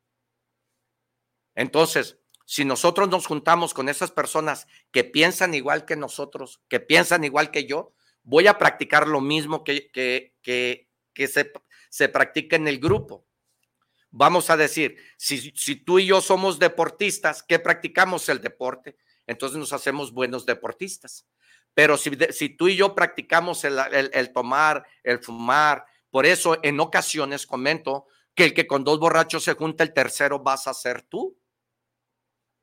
Entonces, 1.53 2.17
si 2.49 2.63
nosotros 2.63 3.09
nos 3.09 3.27
juntamos 3.27 3.73
con 3.73 3.89
esas 3.89 4.09
personas 4.09 4.67
que 4.91 5.03
piensan 5.03 5.53
igual 5.53 5.83
que 5.83 5.97
nosotros, 5.97 6.61
que 6.69 6.79
piensan 6.79 7.25
igual 7.25 7.51
que 7.51 7.65
yo, 7.65 7.93
voy 8.23 8.47
a 8.47 8.57
practicar 8.57 9.05
lo 9.05 9.19
mismo 9.19 9.65
que, 9.65 9.91
que, 9.91 10.33
que, 10.41 10.87
que 11.13 11.27
se, 11.27 11.51
se 11.89 12.07
practica 12.07 12.55
en 12.55 12.69
el 12.69 12.79
grupo. 12.79 13.27
Vamos 14.11 14.49
a 14.49 14.55
decir, 14.55 14.95
si, 15.17 15.51
si 15.57 15.75
tú 15.75 15.99
y 15.99 16.05
yo 16.05 16.21
somos 16.21 16.57
deportistas, 16.57 17.43
que 17.43 17.59
practicamos 17.59 18.29
el 18.29 18.39
deporte, 18.39 18.95
entonces 19.25 19.57
nos 19.57 19.73
hacemos 19.73 20.13
buenos 20.13 20.45
deportistas. 20.45 21.27
Pero 21.73 21.97
si, 21.97 22.11
si 22.29 22.47
tú 22.47 22.69
y 22.69 22.77
yo 22.77 22.95
practicamos 22.95 23.65
el, 23.65 23.77
el, 23.77 24.31
tomar, 24.31 24.87
el 25.03 25.19
fumar, 25.19 25.83
por 26.09 26.25
eso 26.25 26.57
en 26.63 26.79
ocasiones 26.79 27.45
comento 27.45 28.07
que 28.33 28.45
el 28.45 28.53
que 28.53 28.65
con 28.65 28.85
dos 28.85 28.99
borrachos 28.99 29.43
se 29.43 29.53
junta, 29.55 29.83
el 29.83 29.93
tercero 29.93 30.39
vas 30.39 30.65
a 30.67 30.73
ser 30.73 31.01
tú. 31.01 31.37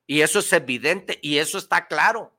Y 0.06 0.20
eso 0.20 0.40
es 0.40 0.52
evidente 0.52 1.18
y 1.22 1.38
eso 1.38 1.58
está 1.58 1.86
claro. 1.86 2.36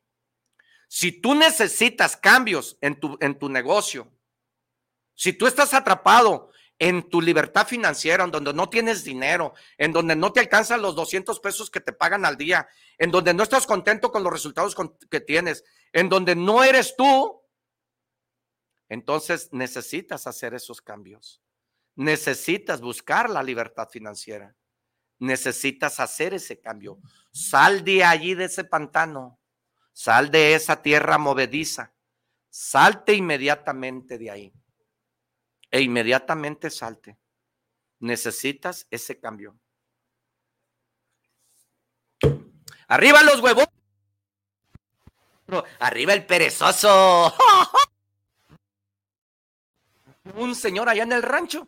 Si 0.88 1.12
tú 1.12 1.34
necesitas 1.34 2.16
cambios 2.16 2.78
en 2.82 3.00
tu, 3.00 3.18
en 3.22 3.38
tu 3.38 3.50
negocio, 3.50 4.12
si 5.16 5.34
tú 5.34 5.48
estás 5.48 5.74
atrapado 5.74 6.52
en 6.78 7.10
tu 7.10 7.22
libertad 7.22 7.66
financiera, 7.66 8.26
en 8.26 8.32
donde 8.32 8.54
no 8.54 8.70
tienes 8.70 9.04
dinero, 9.04 9.54
en 9.78 9.94
donde 9.94 10.16
no 10.16 10.34
te 10.34 10.42
alcanzan 10.42 10.82
los 10.82 10.96
200 10.96 11.40
pesos 11.40 11.70
que 11.70 11.80
te 11.80 11.94
pagan 11.94 12.26
al 12.26 12.38
día, 12.38 12.68
en 12.98 13.12
donde 13.12 13.34
no 13.34 13.44
estás 13.44 13.66
contento 13.66 14.12
con 14.12 14.24
los 14.24 14.32
resultados 14.32 14.76
que 15.10 15.22
tienes, 15.22 15.64
en 15.94 16.10
donde 16.10 16.36
no 16.36 16.64
eres 16.64 16.96
tú, 16.98 17.42
entonces 18.90 19.50
necesitas 19.52 20.28
hacer 20.28 20.54
esos 20.54 20.82
cambios. 20.82 21.42
Necesitas 21.96 22.82
buscar 22.82 23.30
la 23.30 23.42
libertad 23.42 23.88
financiera. 23.90 24.54
Necesitas 25.20 26.00
hacer 26.00 26.34
ese 26.34 26.60
cambio. 26.60 27.00
Sal 27.32 27.84
de 27.84 28.04
allí, 28.04 28.34
de 28.34 28.46
ese 28.46 28.64
pantano. 28.64 29.40
Sal 29.94 30.30
de 30.32 30.56
esa 30.56 30.82
tierra 30.82 31.18
movediza. 31.18 31.94
Salte 32.50 33.14
inmediatamente 33.14 34.18
de 34.18 34.32
ahí 34.32 34.54
e 35.76 35.82
inmediatamente 35.82 36.70
salte. 36.70 37.18
necesitas 38.00 38.88
ese 38.92 39.20
cambio. 39.20 39.60
Arriba 42.88 43.24
los 43.24 43.42
huevos. 43.42 43.68
Arriba 45.80 46.14
el 46.14 46.26
perezoso. 46.26 47.36
Un 50.36 50.56
señor 50.56 50.88
allá 50.88 51.04
en 51.04 51.12
el 51.12 51.24
rancho 51.24 51.68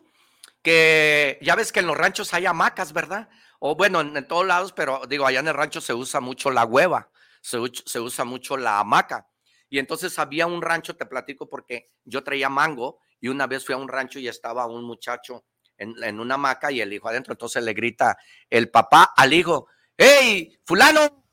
ya 1.40 1.54
ves 1.54 1.72
que 1.72 1.80
en 1.80 1.86
los 1.86 1.96
ranchos 1.96 2.32
hay 2.34 2.46
hamacas, 2.46 2.92
¿verdad? 2.92 3.28
O 3.58 3.74
bueno, 3.74 4.00
en, 4.00 4.26
todos 4.26 4.46
lados, 4.46 4.72
pero 4.72 5.02
digo, 5.08 5.26
allá 5.26 5.40
en 5.40 5.48
el 5.48 5.54
rancho 5.54 5.80
se 5.80 5.94
usa 5.94 6.20
mucho 6.20 6.50
la 6.50 6.64
hueva, 6.64 7.10
se, 7.40 7.58
se 7.84 8.00
usa 8.00 8.24
mucho 8.24 8.56
la 8.56 8.80
hamaca. 8.80 9.28
Y 9.68 9.78
entonces 9.78 10.18
había 10.18 10.46
un 10.46 10.62
rancho, 10.62 10.96
te 10.96 11.06
platico 11.06 11.48
porque 11.48 11.92
yo 12.04 12.24
traía 12.24 12.48
mango 12.48 13.00
y 13.20 13.28
una 13.28 13.46
vez 13.46 13.64
fui 13.64 13.74
a 13.74 13.78
un 13.78 13.88
rancho 13.88 14.18
y 14.18 14.28
estaba 14.28 14.66
un 14.66 14.84
muchacho 14.84 15.44
en, 15.76 15.94
en, 16.02 16.20
una 16.20 16.34
hamaca 16.36 16.72
y 16.72 16.80
el 16.80 16.92
hijo 16.92 17.08
adentro. 17.08 17.32
Entonces 17.32 17.62
le 17.62 17.74
grita 17.74 18.16
el 18.48 18.70
papá 18.70 19.12
al 19.16 19.32
hijo, 19.32 19.68
hey, 19.96 20.58
fulano, 20.64 21.24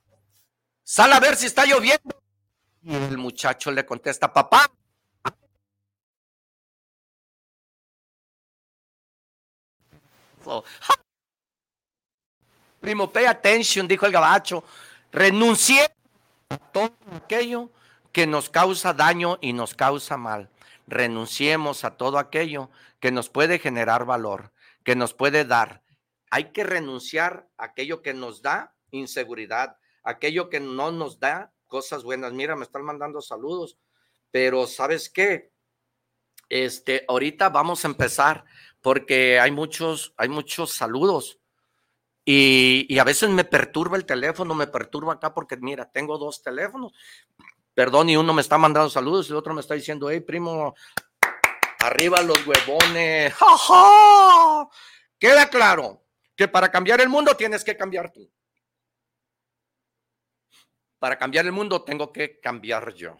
sal 0.84 1.14
a 1.14 1.20
ver 1.20 1.36
si 1.36 1.46
está 1.46 1.66
lloviendo. 1.66 2.22
Y 2.82 2.96
el 2.96 3.18
muchacho 3.18 3.72
le 3.72 3.86
contesta, 3.86 4.32
papá. 4.32 4.72
Primo, 12.80 13.12
pay 13.12 13.26
attention, 13.26 13.88
dijo 13.88 14.06
el 14.06 14.12
gabacho. 14.12 14.64
Renuncié 15.12 15.90
a 16.50 16.58
todo 16.58 16.94
aquello 17.16 17.72
que 18.12 18.28
nos 18.28 18.50
causa 18.50 18.94
daño 18.94 19.38
y 19.42 19.54
nos 19.54 19.74
causa 19.74 20.18
mal. 20.18 20.50
Renunciemos 20.88 21.84
a 21.84 21.98
todo 21.98 22.20
aquello 22.20 22.70
que 23.00 23.12
nos 23.12 23.30
puede 23.30 23.60
generar 23.60 24.06
valor, 24.06 24.52
que 24.84 24.96
nos 24.96 25.14
puede 25.14 25.46
dar. 25.46 25.84
Hay 26.30 26.52
que 26.52 26.64
renunciar 26.64 27.48
a 27.58 27.66
aquello 27.66 28.02
que 28.02 28.14
nos 28.14 28.42
da 28.42 28.76
inseguridad, 28.92 29.78
aquello 30.04 30.50
que 30.50 30.60
no 30.60 30.92
nos 30.92 31.20
da 31.20 31.52
cosas 31.68 32.04
buenas. 32.04 32.34
Mira, 32.34 32.56
me 32.56 32.64
están 32.64 32.84
mandando 32.84 33.22
saludos, 33.22 33.78
pero 34.32 34.68
¿sabes 34.68 35.10
qué? 35.10 35.52
Este, 36.50 37.04
ahorita 37.08 37.50
vamos 37.50 37.84
a 37.84 37.88
empezar 37.88 38.46
porque 38.86 39.40
hay 39.40 39.50
muchos, 39.50 40.14
hay 40.16 40.30
muchos 40.30 40.72
saludos. 40.72 41.40
Y, 42.24 43.00
a 43.00 43.04
veces 43.04 43.32
me 43.32 43.44
perturba 43.44 43.98
el 43.98 44.06
teléfono, 44.06 44.54
me 44.54 44.68
perturba 44.68 45.14
acá 45.14 45.34
porque 45.34 45.58
mira, 45.58 45.90
tengo 45.90 46.20
dos 46.20 46.44
teléfonos. 46.44 46.94
Perdón, 47.74 48.12
y 48.12 48.16
uno 48.16 48.32
me 48.32 48.44
está 48.44 48.60
mandando 48.60 48.92
saludos 48.92 49.28
y 49.28 49.32
el 49.32 49.38
otro 49.38 49.56
me 49.56 49.62
está 49.62 49.74
diciendo, 49.74 50.12
hey, 50.12 50.20
primo, 50.20 50.76
arriba 51.80 52.22
los 52.22 52.46
huevones. 52.46 53.34
¡Ja, 53.34 54.70
Queda 55.18 55.50
claro 55.50 56.04
que 56.36 56.48
para 56.48 56.70
cambiar 56.70 57.02
el 57.02 57.10
mundo 57.10 57.36
tienes 57.36 57.64
que 57.64 57.76
cambiar 57.76 58.14
tú. 58.14 58.32
Para 61.00 61.18
cambiar 61.18 61.48
el 61.48 61.54
mundo 61.54 61.84
tengo 61.84 62.14
que 62.14 62.40
cambiar 62.40 62.94
yo. 62.94 63.18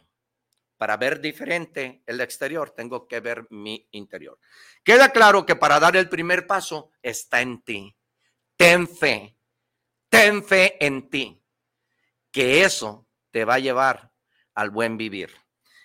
Para 0.78 0.98
ver 0.98 1.22
diferente 1.22 2.04
el 2.06 2.20
exterior, 2.22 2.72
tengo 2.72 3.08
que 3.08 3.20
ver 3.20 3.48
mi 3.50 3.88
interior. 3.92 4.40
Queda 4.84 5.10
claro 5.10 5.46
que 5.46 5.56
para 5.56 5.80
dar 5.80 5.96
el 5.96 6.10
primer 6.10 6.48
paso 6.48 6.92
está 7.02 7.42
en 7.42 7.62
ti. 7.62 7.96
Ten 8.58 8.88
fe, 8.88 9.38
ten 10.10 10.44
fe 10.44 10.84
en 10.86 11.10
ti, 11.10 11.42
que 12.32 12.64
eso 12.64 13.08
te 13.32 13.46
va 13.46 13.56
a 13.56 13.60
llevar 13.60 14.12
al 14.54 14.70
buen 14.70 14.98
vivir. 14.98 15.32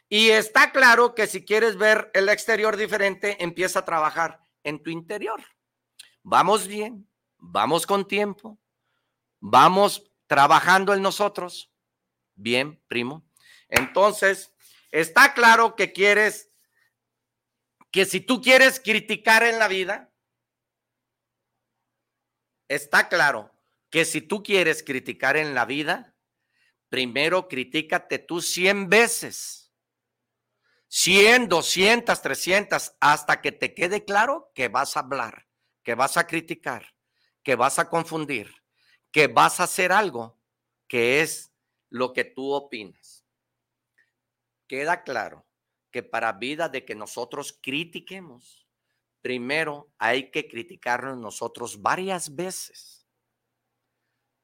Y 0.08 0.30
está 0.30 0.72
claro 0.72 1.14
que 1.14 1.26
si 1.26 1.44
quieres 1.44 1.76
ver 1.76 2.10
el 2.14 2.28
exterior 2.28 2.76
diferente, 2.76 3.42
empieza 3.42 3.80
a 3.80 3.84
trabajar 3.84 4.40
en 4.64 4.82
tu 4.82 4.90
interior. 4.90 5.40
Vamos 6.22 6.66
bien, 6.66 7.08
vamos 7.38 7.86
con 7.86 8.06
tiempo, 8.06 8.58
vamos 9.40 10.10
trabajando 10.26 10.94
en 10.94 11.02
nosotros 11.02 11.70
Bien, 12.40 12.82
primo. 12.88 13.22
Entonces, 13.68 14.54
está 14.90 15.34
claro 15.34 15.76
que 15.76 15.92
quieres, 15.92 16.50
que 17.90 18.04
si 18.04 18.20
tú 18.20 18.40
quieres 18.40 18.80
criticar 18.80 19.42
en 19.42 19.58
la 19.58 19.68
vida, 19.68 20.12
está 22.68 23.08
claro 23.08 23.52
que 23.90 24.04
si 24.04 24.20
tú 24.20 24.42
quieres 24.42 24.82
criticar 24.82 25.36
en 25.36 25.54
la 25.54 25.64
vida, 25.64 26.16
primero 26.88 27.48
critícate 27.48 28.18
tú 28.18 28.40
100 28.40 28.88
veces. 28.88 29.72
100, 30.88 31.48
200, 31.48 32.20
300, 32.20 32.96
hasta 32.98 33.40
que 33.40 33.52
te 33.52 33.74
quede 33.74 34.04
claro 34.04 34.50
que 34.54 34.66
vas 34.66 34.96
a 34.96 35.00
hablar, 35.00 35.46
que 35.84 35.94
vas 35.94 36.16
a 36.16 36.26
criticar, 36.26 36.94
que 37.44 37.54
vas 37.54 37.78
a 37.78 37.88
confundir, 37.88 38.52
que 39.12 39.28
vas 39.28 39.60
a 39.60 39.64
hacer 39.64 39.92
algo 39.92 40.40
que 40.88 41.20
es 41.20 41.52
lo 41.90 42.12
que 42.12 42.24
tú 42.24 42.50
opinas. 42.52 43.19
Queda 44.70 45.02
claro 45.02 45.44
que 45.90 46.04
para 46.04 46.30
vida 46.30 46.68
de 46.68 46.84
que 46.84 46.94
nosotros 46.94 47.58
critiquemos, 47.60 48.68
primero 49.20 49.92
hay 49.98 50.30
que 50.30 50.46
criticarnos 50.46 51.18
nosotros 51.18 51.82
varias 51.82 52.36
veces. 52.36 53.04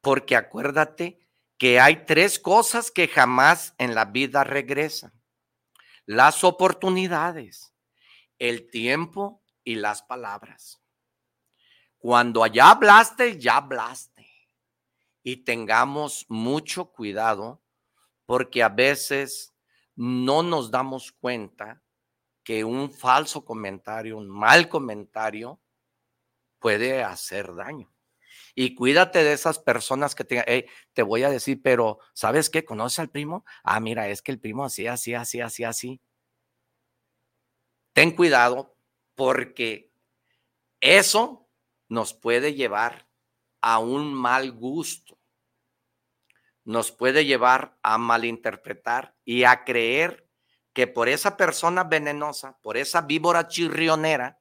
Porque 0.00 0.34
acuérdate 0.34 1.28
que 1.56 1.78
hay 1.78 2.04
tres 2.06 2.40
cosas 2.40 2.90
que 2.90 3.06
jamás 3.06 3.76
en 3.78 3.94
la 3.94 4.06
vida 4.06 4.42
regresan. 4.42 5.12
Las 6.06 6.42
oportunidades, 6.42 7.72
el 8.40 8.68
tiempo 8.68 9.44
y 9.62 9.76
las 9.76 10.02
palabras. 10.02 10.82
Cuando 11.98 12.44
ya 12.48 12.72
hablaste, 12.72 13.38
ya 13.38 13.58
hablaste 13.58 14.28
y 15.22 15.44
tengamos 15.44 16.26
mucho 16.28 16.90
cuidado 16.90 17.62
porque 18.26 18.64
a 18.64 18.68
veces 18.68 19.52
no 19.96 20.42
nos 20.42 20.70
damos 20.70 21.12
cuenta 21.12 21.82
que 22.44 22.64
un 22.64 22.92
falso 22.92 23.44
comentario, 23.44 24.16
un 24.16 24.28
mal 24.28 24.68
comentario 24.68 25.60
puede 26.60 27.02
hacer 27.02 27.54
daño. 27.54 27.90
Y 28.54 28.74
cuídate 28.74 29.24
de 29.24 29.32
esas 29.32 29.58
personas 29.58 30.14
que 30.14 30.24
te, 30.24 30.68
te 30.92 31.02
voy 31.02 31.24
a 31.24 31.30
decir, 31.30 31.60
pero 31.62 31.98
¿sabes 32.14 32.48
qué? 32.48 32.64
¿Conoces 32.64 33.00
al 33.00 33.10
primo? 33.10 33.44
Ah, 33.64 33.80
mira, 33.80 34.08
es 34.08 34.22
que 34.22 34.32
el 34.32 34.40
primo 34.40 34.64
así, 34.64 34.86
así, 34.86 35.14
así, 35.14 35.40
así, 35.40 35.64
así. 35.64 36.00
Ten 37.92 38.14
cuidado 38.14 38.76
porque 39.14 39.92
eso 40.80 41.48
nos 41.88 42.14
puede 42.14 42.54
llevar 42.54 43.08
a 43.60 43.78
un 43.78 44.14
mal 44.14 44.52
gusto 44.52 45.18
nos 46.66 46.90
puede 46.90 47.24
llevar 47.24 47.78
a 47.82 47.96
malinterpretar 47.96 49.14
y 49.24 49.44
a 49.44 49.64
creer 49.64 50.28
que 50.72 50.88
por 50.88 51.08
esa 51.08 51.36
persona 51.36 51.84
venenosa, 51.84 52.58
por 52.60 52.76
esa 52.76 53.02
víbora 53.02 53.46
chirrionera, 53.46 54.40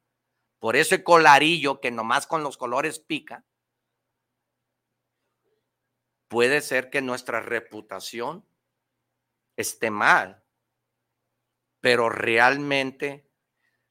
por 0.57 0.75
ese 0.75 1.03
colarillo 1.03 1.79
que 1.79 1.91
nomás 1.91 2.25
con 2.25 2.41
los 2.41 2.57
colores 2.57 2.97
pica, 2.97 3.45
puede 6.27 6.61
ser 6.61 6.89
que 6.89 7.03
nuestra 7.03 7.41
reputación 7.41 8.43
esté 9.55 9.91
mal. 9.91 10.43
Pero 11.79 12.09
realmente 12.09 13.29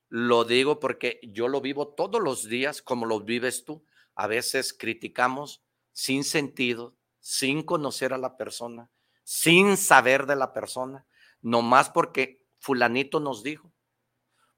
lo 0.08 0.44
digo 0.44 0.80
porque 0.80 1.20
yo 1.22 1.46
lo 1.46 1.60
vivo 1.60 1.94
todos 1.94 2.20
los 2.20 2.48
días 2.48 2.82
como 2.82 3.06
lo 3.06 3.20
vives 3.20 3.64
tú. 3.64 3.86
A 4.16 4.26
veces 4.26 4.74
criticamos 4.74 5.62
sin 5.92 6.24
sentido, 6.24 6.96
sin 7.24 7.62
conocer 7.62 8.12
a 8.12 8.18
la 8.18 8.36
persona, 8.36 8.90
sin 9.22 9.78
saber 9.78 10.26
de 10.26 10.36
la 10.36 10.52
persona, 10.52 11.06
nomás 11.40 11.88
porque 11.88 12.44
fulanito 12.58 13.18
nos 13.18 13.42
dijo, 13.42 13.72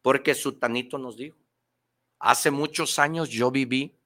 porque 0.02 0.34
sutanito 0.34 0.98
nos 0.98 1.16
dijo. 1.16 1.38
Hace 2.18 2.50
muchos 2.50 2.98
años 2.98 3.28
yo 3.28 3.52
viví 3.52 3.96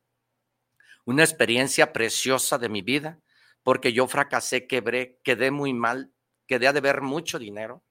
una 1.06 1.24
experiencia 1.24 1.94
preciosa 1.94 2.58
de 2.58 2.68
mi 2.68 2.82
vida, 2.82 3.18
porque 3.62 3.94
yo 3.94 4.06
fracasé, 4.06 4.66
quebré, 4.66 5.18
quedé 5.24 5.50
muy 5.50 5.72
mal, 5.72 6.12
quedé 6.46 6.68
a 6.68 6.74
deber 6.74 7.00
mucho 7.00 7.38
dinero. 7.38 7.82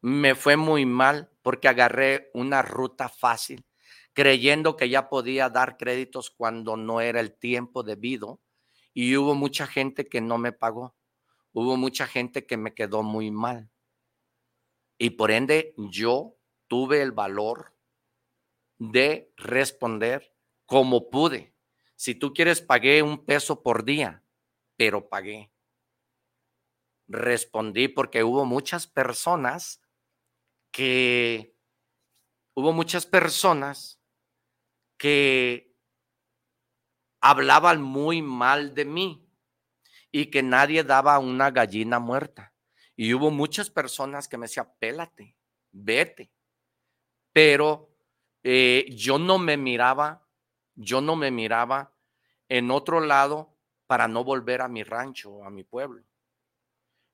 Me 0.00 0.34
fue 0.34 0.56
muy 0.56 0.86
mal 0.86 1.30
porque 1.42 1.68
agarré 1.68 2.32
una 2.34 2.62
ruta 2.62 3.08
fácil, 3.08 3.64
creyendo 4.12 4.74
que 4.74 4.88
ya 4.88 5.08
podía 5.08 5.48
dar 5.50 5.76
créditos 5.76 6.30
cuando 6.30 6.76
no 6.76 7.00
era 7.00 7.20
el 7.20 7.38
tiempo 7.38 7.84
debido 7.84 8.40
y 8.94 9.16
hubo 9.16 9.34
mucha 9.34 9.66
gente 9.66 10.08
que 10.08 10.20
no 10.20 10.38
me 10.38 10.52
pagó. 10.52 10.96
Hubo 11.52 11.76
mucha 11.76 12.06
gente 12.06 12.46
que 12.46 12.56
me 12.56 12.74
quedó 12.74 13.02
muy 13.02 13.30
mal. 13.30 13.70
Y 14.98 15.10
por 15.10 15.30
ende 15.30 15.74
yo 15.76 16.36
tuve 16.66 17.02
el 17.02 17.12
valor 17.12 17.74
de 18.78 19.32
responder 19.36 20.34
como 20.66 21.10
pude. 21.10 21.54
Si 21.96 22.14
tú 22.14 22.32
quieres, 22.32 22.60
pagué 22.60 23.02
un 23.02 23.24
peso 23.24 23.62
por 23.62 23.84
día, 23.84 24.22
pero 24.76 25.08
pagué. 25.08 25.50
Respondí 27.08 27.88
porque 27.88 28.22
hubo 28.22 28.44
muchas 28.44 28.86
personas 28.86 29.80
que, 30.70 31.56
hubo 32.54 32.72
muchas 32.72 33.06
personas 33.06 34.00
que 34.96 35.67
hablaban 37.20 37.82
muy 37.82 38.22
mal 38.22 38.74
de 38.74 38.84
mí 38.84 39.28
y 40.10 40.26
que 40.26 40.42
nadie 40.42 40.84
daba 40.84 41.18
una 41.18 41.50
gallina 41.50 41.98
muerta. 41.98 42.52
Y 42.96 43.14
hubo 43.14 43.30
muchas 43.30 43.70
personas 43.70 44.28
que 44.28 44.38
me 44.38 44.46
decían, 44.46 44.72
pélate, 44.78 45.36
vete. 45.70 46.32
Pero 47.32 47.94
eh, 48.42 48.86
yo 48.90 49.18
no 49.18 49.38
me 49.38 49.56
miraba, 49.56 50.26
yo 50.74 51.00
no 51.00 51.14
me 51.14 51.30
miraba 51.30 51.94
en 52.48 52.70
otro 52.70 53.00
lado 53.00 53.56
para 53.86 54.08
no 54.08 54.24
volver 54.24 54.62
a 54.62 54.68
mi 54.68 54.82
rancho, 54.82 55.44
a 55.44 55.50
mi 55.50 55.64
pueblo. 55.64 56.04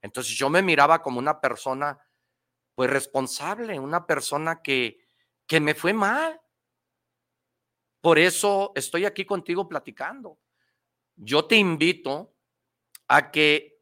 Entonces 0.01 0.37
yo 0.37 0.51
me 0.51 0.63
miraba 0.63 1.03
como 1.03 1.19
una 1.19 1.41
persona, 1.41 1.99
pues 2.75 2.91
responsable, 2.91 3.79
una 3.79 4.07
persona 4.07 4.61
que, 4.63 4.99
que 5.47 5.61
me 5.61 5.75
fue 5.75 5.93
mal. 5.93 6.41
Por 8.05 8.19
eso 8.19 8.73
estoy 8.75 9.07
aquí 9.07 9.25
contigo 9.25 9.67
platicando. 9.67 10.39
Yo 11.17 11.47
te 11.47 11.57
invito 11.57 12.35
a 13.09 13.31
que 13.31 13.81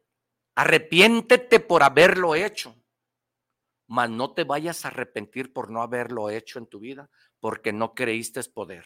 arrepiéntete 0.55 1.59
por 1.59 1.83
haberlo 1.83 2.33
hecho, 2.33 2.73
mas 3.87 4.09
no 4.09 4.33
te 4.33 4.45
vayas 4.45 4.85
a 4.85 4.87
arrepentir 4.87 5.51
por 5.51 5.69
no 5.69 5.81
haberlo 5.81 6.29
hecho 6.29 6.57
en 6.57 6.67
tu 6.67 6.79
vida, 6.79 7.09
porque 7.41 7.73
no 7.73 7.93
creíste 7.93 8.41
poder. 8.45 8.85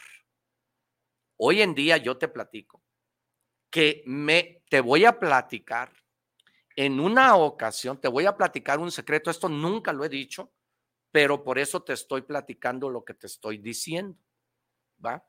Hoy 1.35 1.61
en 1.61 1.75
día 1.75 1.97
yo 1.97 2.17
te 2.17 2.29
platico 2.29 2.81
que 3.69 4.01
me 4.07 4.63
te 4.71 4.81
voy 4.81 5.05
a 5.05 5.19
platicar 5.19 5.93
en 6.75 6.99
una 6.99 7.35
ocasión, 7.35 8.01
te 8.01 8.07
voy 8.07 8.25
a 8.25 8.35
platicar 8.35 8.79
un 8.79 8.91
secreto, 8.91 9.29
esto 9.29 9.49
nunca 9.49 9.93
lo 9.93 10.03
he 10.03 10.09
dicho, 10.09 10.51
pero 11.11 11.43
por 11.43 11.59
eso 11.59 11.83
te 11.83 11.93
estoy 11.93 12.23
platicando 12.23 12.89
lo 12.89 13.05
que 13.05 13.13
te 13.13 13.27
estoy 13.27 13.59
diciendo. 13.59 14.17
¿Va? 15.03 15.27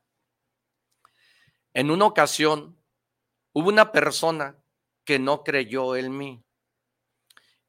En 1.73 1.91
una 1.91 2.05
ocasión 2.05 2.81
hubo 3.53 3.69
una 3.69 3.91
persona 3.91 4.61
que 5.03 5.19
no 5.19 5.43
creyó 5.43 5.95
en 5.95 6.17
mí 6.17 6.43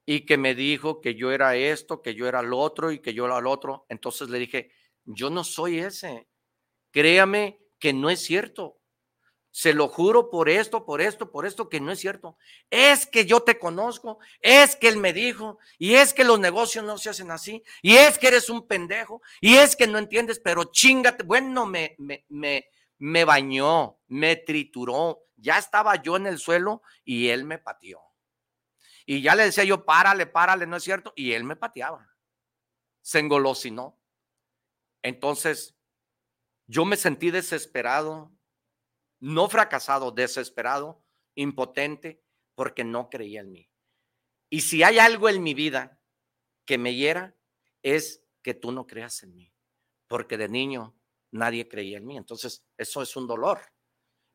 y 0.06 0.26
que 0.26 0.36
me 0.36 0.54
dijo 0.54 1.00
que 1.00 1.14
yo 1.14 1.30
era 1.30 1.54
esto, 1.56 2.02
que 2.02 2.14
yo 2.14 2.26
era 2.26 2.42
lo 2.42 2.58
otro 2.58 2.90
y 2.90 3.00
que 3.00 3.14
yo 3.14 3.26
era 3.26 3.40
lo 3.40 3.50
otro. 3.50 3.86
Entonces 3.88 4.28
le 4.28 4.38
dije, 4.38 4.72
yo 5.04 5.30
no 5.30 5.44
soy 5.44 5.78
ese. 5.78 6.28
Créame 6.90 7.60
que 7.78 7.92
no 7.92 8.10
es 8.10 8.20
cierto. 8.20 8.79
Se 9.52 9.74
lo 9.74 9.88
juro 9.88 10.30
por 10.30 10.48
esto, 10.48 10.84
por 10.84 11.00
esto, 11.00 11.30
por 11.30 11.44
esto, 11.44 11.68
que 11.68 11.80
no 11.80 11.90
es 11.90 11.98
cierto. 11.98 12.36
Es 12.70 13.06
que 13.06 13.26
yo 13.26 13.42
te 13.42 13.58
conozco, 13.58 14.18
es 14.40 14.76
que 14.76 14.88
él 14.88 14.96
me 14.96 15.12
dijo, 15.12 15.58
y 15.76 15.94
es 15.94 16.14
que 16.14 16.22
los 16.22 16.38
negocios 16.38 16.84
no 16.84 16.98
se 16.98 17.10
hacen 17.10 17.30
así, 17.32 17.62
y 17.82 17.96
es 17.96 18.18
que 18.18 18.28
eres 18.28 18.48
un 18.48 18.66
pendejo, 18.68 19.22
y 19.40 19.56
es 19.56 19.74
que 19.74 19.88
no 19.88 19.98
entiendes, 19.98 20.38
pero 20.38 20.64
chingate. 20.64 21.24
Bueno, 21.24 21.66
me, 21.66 21.96
me, 21.98 22.24
me, 22.28 22.66
me 22.98 23.24
bañó, 23.24 23.98
me 24.06 24.36
trituró, 24.36 25.26
ya 25.36 25.58
estaba 25.58 25.96
yo 25.96 26.16
en 26.16 26.26
el 26.26 26.38
suelo 26.38 26.82
y 27.04 27.28
él 27.28 27.44
me 27.44 27.58
pateó. 27.58 28.00
Y 29.06 29.22
ya 29.22 29.34
le 29.34 29.44
decía 29.44 29.64
yo, 29.64 29.84
párale, 29.84 30.26
párale, 30.26 30.66
no 30.66 30.76
es 30.76 30.84
cierto, 30.84 31.12
y 31.16 31.32
él 31.32 31.44
me 31.44 31.56
pateaba. 31.56 32.06
Se 33.00 33.18
engolosinó. 33.18 33.98
Entonces, 35.02 35.74
yo 36.66 36.84
me 36.84 36.96
sentí 36.96 37.30
desesperado, 37.30 38.30
no 39.20 39.48
fracasado, 39.48 40.10
desesperado, 40.10 41.02
impotente, 41.34 42.22
porque 42.54 42.84
no 42.84 43.08
creía 43.08 43.40
en 43.40 43.52
mí. 43.52 43.70
Y 44.50 44.62
si 44.62 44.82
hay 44.82 44.98
algo 44.98 45.28
en 45.28 45.42
mi 45.42 45.54
vida 45.54 46.00
que 46.64 46.78
me 46.78 46.94
hiera, 46.94 47.36
es 47.82 48.24
que 48.42 48.54
tú 48.54 48.72
no 48.72 48.86
creas 48.86 49.22
en 49.22 49.36
mí, 49.36 49.52
porque 50.08 50.36
de 50.36 50.48
niño 50.48 50.94
nadie 51.30 51.68
creía 51.68 51.98
en 51.98 52.06
mí. 52.06 52.16
Entonces, 52.16 52.64
eso 52.76 53.02
es 53.02 53.14
un 53.16 53.26
dolor 53.26 53.60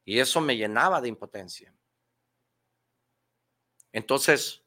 y 0.05 0.19
eso 0.19 0.39
me 0.41 0.55
llenaba 0.55 1.01
de 1.01 1.09
impotencia. 1.09 1.75
Entonces, 3.91 4.63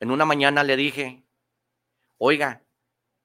en 0.00 0.10
una 0.10 0.24
mañana 0.24 0.64
le 0.64 0.76
dije, 0.76 1.24
oiga, 2.18 2.64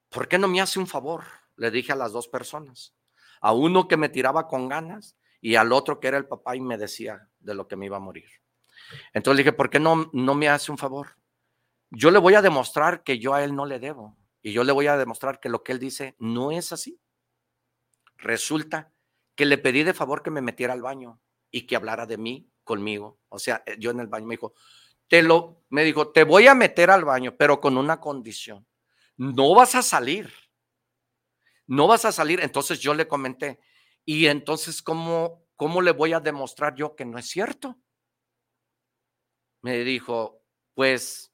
¿por 0.09 0.27
qué 0.27 0.37
no 0.37 0.47
me 0.47 0.61
hace 0.61 0.79
un 0.79 0.87
favor? 0.87 1.23
Le 1.55 1.71
dije 1.71 1.93
a 1.93 1.95
las 1.95 2.11
dos 2.11 2.27
personas, 2.27 2.93
a 3.41 3.53
uno 3.53 3.87
que 3.87 3.97
me 3.97 4.09
tiraba 4.09 4.47
con 4.47 4.67
ganas 4.67 5.15
y 5.45 5.57
al 5.57 5.71
otro 5.73 5.99
que 5.99 6.07
era 6.07 6.17
el 6.17 6.25
papá 6.25 6.55
y 6.55 6.59
me 6.59 6.75
decía 6.75 7.29
de 7.37 7.53
lo 7.53 7.67
que 7.67 7.75
me 7.75 7.85
iba 7.85 7.97
a 7.97 7.99
morir. 7.99 8.25
Entonces 9.13 9.37
le 9.37 9.43
dije, 9.43 9.53
¿por 9.55 9.69
qué 9.69 9.79
no, 9.79 10.09
no 10.11 10.33
me 10.33 10.49
hace 10.49 10.71
un 10.71 10.77
favor? 10.79 11.17
Yo 11.91 12.09
le 12.09 12.17
voy 12.17 12.33
a 12.33 12.41
demostrar 12.41 13.03
que 13.03 13.19
yo 13.19 13.35
a 13.35 13.43
él 13.43 13.55
no 13.55 13.67
le 13.67 13.77
debo 13.77 14.17
y 14.41 14.53
yo 14.53 14.63
le 14.63 14.71
voy 14.71 14.87
a 14.87 14.97
demostrar 14.97 15.39
que 15.39 15.49
lo 15.49 15.61
que 15.61 15.73
él 15.73 15.77
dice 15.77 16.15
no 16.17 16.49
es 16.49 16.73
así. 16.73 16.99
Resulta 18.17 18.91
que 19.35 19.45
le 19.45 19.59
pedí 19.59 19.83
de 19.83 19.93
favor 19.93 20.23
que 20.23 20.31
me 20.31 20.41
metiera 20.41 20.73
al 20.73 20.81
baño 20.81 21.21
y 21.51 21.67
que 21.67 21.75
hablara 21.75 22.07
de 22.07 22.17
mí 22.17 22.49
conmigo. 22.63 23.19
O 23.29 23.37
sea, 23.37 23.61
eh, 23.67 23.75
yo 23.77 23.91
en 23.91 23.99
el 23.99 24.07
baño 24.07 24.25
me 24.25 24.33
dijo, 24.33 24.55
te 25.07 25.21
lo, 25.21 25.61
me 25.69 25.83
dijo, 25.83 26.11
te 26.11 26.23
voy 26.23 26.47
a 26.47 26.55
meter 26.55 26.89
al 26.89 27.05
baño, 27.05 27.35
pero 27.37 27.61
con 27.61 27.77
una 27.77 28.01
condición. 28.01 28.65
No 29.15 29.53
vas 29.53 29.75
a 29.75 29.83
salir. 29.83 30.33
No 31.67 31.85
vas 31.85 32.03
a 32.05 32.11
salir. 32.11 32.39
Entonces 32.39 32.79
yo 32.79 32.95
le 32.95 33.07
comenté, 33.07 33.59
y 34.05 34.27
entonces, 34.27 34.81
¿cómo, 34.81 35.43
cómo 35.55 35.81
le 35.81 35.91
voy 35.91 36.13
a 36.13 36.19
demostrar 36.19 36.75
yo 36.75 36.95
que 36.95 37.05
no 37.05 37.17
es 37.17 37.27
cierto? 37.27 37.79
Me 39.61 39.79
dijo, 39.79 40.43
pues, 40.75 41.33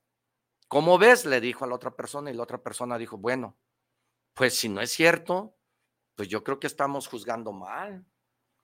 ¿cómo 0.68 0.98
ves? 0.98 1.26
Le 1.26 1.42
dijo 1.42 1.66
a 1.66 1.68
la 1.68 1.76
otra 1.76 1.96
persona 1.96 2.32
y 2.32 2.34
la 2.34 2.44
otra 2.44 2.64
persona 2.64 2.98
dijo, 2.98 3.18
bueno, 3.18 3.58
pues 4.34 4.58
si 4.58 4.70
no 4.70 4.82
es 4.82 4.92
cierto, 4.92 5.58
pues 6.16 6.30
yo 6.30 6.44
creo 6.44 6.60
que 6.60 6.68
estamos 6.68 7.08
juzgando 7.08 7.52
mal. 7.52 8.06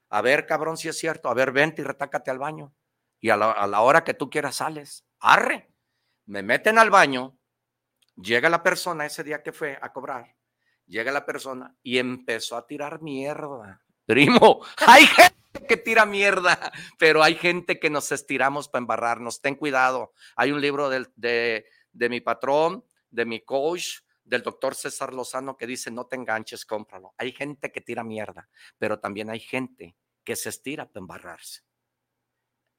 A 0.09 0.21
ver, 0.21 0.45
cabrón, 0.45 0.77
si 0.77 0.87
es 0.87 0.97
cierto. 0.97 1.29
A 1.29 1.33
ver, 1.33 1.51
vente 1.51 1.81
y 1.81 1.85
retácate 1.85 2.31
al 2.31 2.39
baño. 2.39 2.73
Y 3.19 3.29
a 3.29 3.37
la, 3.37 3.81
hora 3.81 4.03
que 4.03 4.13
tú 4.13 4.29
quieras 4.29 4.57
sales. 4.57 5.05
Arre. 5.19 5.73
Me 6.25 6.43
meten 6.43 6.77
al 6.77 6.89
baño. 6.89 7.37
Llega 8.15 8.49
la 8.49 8.63
persona 8.63 9.05
ese 9.05 9.23
día 9.23 9.43
que 9.43 9.51
fue 9.51 9.77
a 9.81 9.91
cobrar. 9.91 10.35
Llega 10.85 11.11
la 11.11 11.25
persona 11.25 11.75
y 11.83 11.97
empezó 11.97 12.55
a 12.55 12.65
tirar 12.65 13.01
mierda. 13.01 13.81
Primo, 14.07 14.61
hay 14.87 15.05
gente 15.05 15.67
que 15.67 15.77
tira 15.77 16.05
mierda, 16.05 16.71
pero 16.97 17.21
hay 17.21 17.35
gente 17.35 17.77
que 17.77 17.89
nos 17.89 18.11
estiramos 18.11 18.69
para 18.69 18.81
embarrarnos. 18.81 19.41
Ten 19.41 19.55
cuidado. 19.55 20.13
Hay 20.37 20.51
un 20.51 20.61
libro 20.61 20.89
de, 20.89 21.07
de, 21.15 21.65
de 21.91 22.09
mi 22.09 22.21
patrón, 22.21 22.85
de 23.11 23.25
mi 23.25 23.41
coach, 23.41 23.99
del 24.23 24.43
doctor 24.43 24.75
César 24.75 25.13
Lozano 25.13 25.57
que 25.57 25.67
dice, 25.67 25.91
no 25.91 26.05
te 26.05 26.15
enganches, 26.15 26.65
cómpralo. 26.65 27.13
Hay 27.17 27.33
gente 27.33 27.69
que 27.71 27.81
tira 27.81 28.03
mierda, 28.03 28.49
pero 28.77 28.97
también 28.97 29.29
hay 29.29 29.41
gente 29.41 29.95
que 30.23 30.37
se 30.37 30.49
estira 30.49 30.85
para 30.87 31.01
embarrarse. 31.01 31.61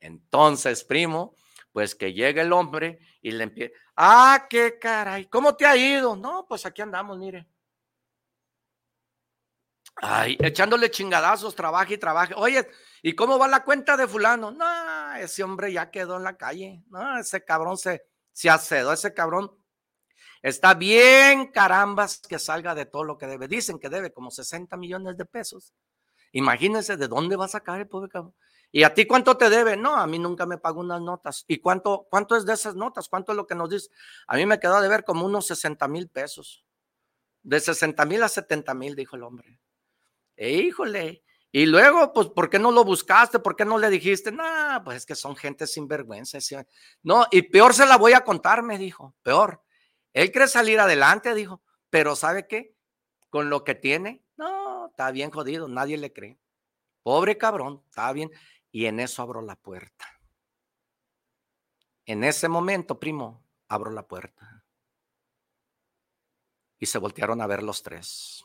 Entonces, 0.00 0.82
primo, 0.82 1.34
pues 1.72 1.94
que 1.94 2.14
llegue 2.14 2.40
el 2.40 2.52
hombre 2.54 3.00
y 3.20 3.32
le 3.32 3.44
empieza, 3.44 3.74
ah, 3.96 4.46
qué 4.48 4.78
caray, 4.78 5.26
¿cómo 5.26 5.56
te 5.56 5.66
ha 5.66 5.76
ido? 5.76 6.16
No, 6.16 6.46
pues 6.48 6.64
aquí 6.64 6.80
andamos, 6.80 7.18
mire. 7.18 7.46
Ay, 10.00 10.36
echándole 10.40 10.90
chingadazos, 10.90 11.54
trabaja 11.54 11.92
y 11.92 11.98
trabaja. 11.98 12.34
Oye, 12.36 12.68
¿y 13.02 13.14
cómo 13.14 13.38
va 13.38 13.48
la 13.48 13.64
cuenta 13.64 13.96
de 13.96 14.06
fulano? 14.06 14.50
No, 14.50 15.14
ese 15.14 15.42
hombre 15.42 15.72
ya 15.72 15.90
quedó 15.90 16.16
en 16.16 16.24
la 16.24 16.36
calle. 16.36 16.82
No, 16.88 17.18
ese 17.18 17.44
cabrón 17.44 17.76
se, 17.76 18.06
se 18.32 18.48
acedó, 18.48 18.92
ese 18.92 19.12
cabrón 19.12 19.58
Está 20.42 20.74
bien, 20.74 21.48
carambas, 21.48 22.20
que 22.20 22.38
salga 22.38 22.74
de 22.74 22.86
todo 22.86 23.04
lo 23.04 23.18
que 23.18 23.26
debe. 23.26 23.48
Dicen 23.48 23.78
que 23.78 23.88
debe 23.88 24.12
como 24.12 24.30
60 24.30 24.76
millones 24.76 25.16
de 25.16 25.24
pesos. 25.24 25.74
Imagínense 26.32 26.96
de 26.96 27.08
dónde 27.08 27.36
va 27.36 27.46
a 27.46 27.48
sacar 27.48 27.80
el 27.80 27.88
pobre 27.88 28.08
cabrón. 28.08 28.34
¿Y 28.70 28.82
a 28.82 28.92
ti 28.92 29.06
cuánto 29.06 29.36
te 29.36 29.48
debe? 29.48 29.76
No, 29.76 29.96
a 29.96 30.06
mí 30.06 30.18
nunca 30.18 30.46
me 30.46 30.58
pagó 30.58 30.80
unas 30.80 31.00
notas. 31.00 31.44
¿Y 31.48 31.58
cuánto, 31.58 32.06
cuánto 32.10 32.36
es 32.36 32.44
de 32.44 32.52
esas 32.52 32.76
notas? 32.76 33.08
¿Cuánto 33.08 33.32
es 33.32 33.36
lo 33.36 33.46
que 33.46 33.54
nos 33.54 33.70
dice? 33.70 33.88
A 34.26 34.36
mí 34.36 34.46
me 34.46 34.60
quedó 34.60 34.80
de 34.80 34.88
ver 34.88 35.04
como 35.04 35.24
unos 35.24 35.46
60 35.46 35.88
mil 35.88 36.08
pesos. 36.08 36.64
De 37.42 37.58
60 37.58 38.04
mil 38.04 38.22
a 38.22 38.28
70 38.28 38.74
mil, 38.74 38.94
dijo 38.94 39.16
el 39.16 39.22
hombre. 39.22 39.58
Híjole. 40.38 41.24
Y 41.50 41.66
luego, 41.66 42.12
pues, 42.12 42.28
¿por 42.28 42.48
qué 42.48 42.58
no 42.58 42.70
lo 42.70 42.84
buscaste? 42.84 43.38
¿Por 43.38 43.56
qué 43.56 43.64
no 43.64 43.78
le 43.78 43.90
dijiste? 43.90 44.30
No, 44.30 44.44
pues 44.84 44.98
es 44.98 45.06
que 45.06 45.14
son 45.14 45.34
gente 45.34 45.66
sin 45.66 45.88
vergüenza. 45.88 46.38
No, 47.02 47.26
y 47.30 47.42
peor 47.42 47.74
se 47.74 47.86
la 47.86 47.96
voy 47.96 48.12
a 48.12 48.22
contar, 48.22 48.62
me 48.62 48.78
dijo. 48.78 49.14
Peor. 49.22 49.62
Él 50.12 50.30
quiere 50.30 50.46
salir 50.46 50.78
adelante, 50.78 51.34
dijo, 51.34 51.62
pero 51.90 52.16
¿sabe 52.16 52.46
qué? 52.46 52.74
Con 53.30 53.50
lo 53.50 53.64
que 53.64 53.74
tiene, 53.74 54.22
no, 54.36 54.88
está 54.88 55.10
bien 55.10 55.30
jodido, 55.30 55.68
nadie 55.68 55.96
le 55.96 56.12
cree. 56.12 56.38
Pobre 57.02 57.38
cabrón, 57.38 57.82
está 57.86 58.12
bien. 58.12 58.30
Y 58.70 58.86
en 58.86 59.00
eso 59.00 59.22
abro 59.22 59.40
la 59.40 59.56
puerta. 59.56 60.06
En 62.04 62.24
ese 62.24 62.48
momento, 62.48 62.98
primo, 62.98 63.44
abro 63.68 63.90
la 63.90 64.06
puerta. 64.06 64.64
Y 66.78 66.86
se 66.86 66.98
voltearon 66.98 67.40
a 67.40 67.46
ver 67.46 67.62
los 67.62 67.82
tres. 67.82 68.44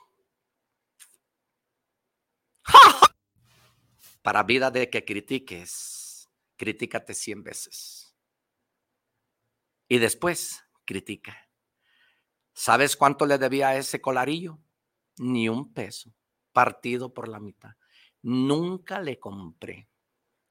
Para 4.23 4.43
vida 4.43 4.71
de 4.71 4.89
que 4.89 5.03
critiques, 5.03 6.29
critícate 6.55 7.13
cien 7.13 7.43
veces. 7.43 8.15
Y 9.89 9.99
después, 9.99 10.63
critica. 10.85 11.49
¿Sabes 12.53 12.95
cuánto 12.95 13.25
le 13.25 13.37
debía 13.37 13.67
a 13.67 13.75
ese 13.75 13.99
colarillo? 13.99 14.59
Ni 15.17 15.49
un 15.49 15.73
peso, 15.73 16.15
partido 16.53 17.13
por 17.13 17.27
la 17.27 17.39
mitad. 17.39 17.71
nunca 18.21 19.01
le 19.01 19.19
compré. 19.19 19.89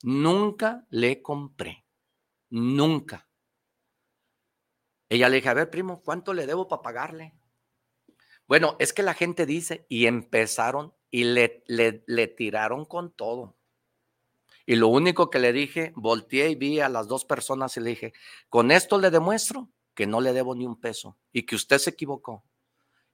Nunca 0.03 0.87
le 0.91 1.23
compré. 1.23 1.87
Nunca. 2.51 3.27
Ella 5.09 5.31
le 5.31 5.37
dije, 5.37 5.49
a 5.49 5.55
ver, 5.55 5.71
primo, 5.71 6.03
¿cuánto 6.03 6.35
le 6.35 6.47
debo 6.47 6.69
para 6.69 6.83
pagarle? 6.83 7.35
Bueno, 8.47 8.77
es 8.79 8.93
que 8.93 9.03
la 9.03 9.15
gente 9.15 9.47
dice, 9.47 9.87
y 9.89 10.05
empezaron 10.05 10.95
y 11.11 11.25
le, 11.25 11.65
le, 11.67 12.05
le 12.07 12.27
tiraron 12.29 12.85
con 12.85 13.13
todo. 13.13 13.57
Y 14.67 14.77
lo 14.77 14.89
único 14.89 15.31
que 15.31 15.39
le 15.39 15.53
dije, 15.53 15.93
volteé 15.97 16.51
y 16.51 16.55
vi 16.55 16.81
a 16.81 16.89
las 16.89 17.09
dos 17.09 17.25
personas 17.25 17.77
y 17.77 17.81
le 17.81 17.91
dije, 17.91 18.13
con 18.49 18.71
esto 18.71 18.99
le 18.99 19.11
demuestro 19.11 19.71
que 19.95 20.07
no 20.07 20.21
le 20.21 20.33
debo 20.33 20.55
ni 20.55 20.67
un 20.67 20.81
peso 20.81 21.19
y 21.33 21.45
que 21.45 21.57
usted 21.57 21.79
se 21.79 21.91
equivocó 21.91 22.45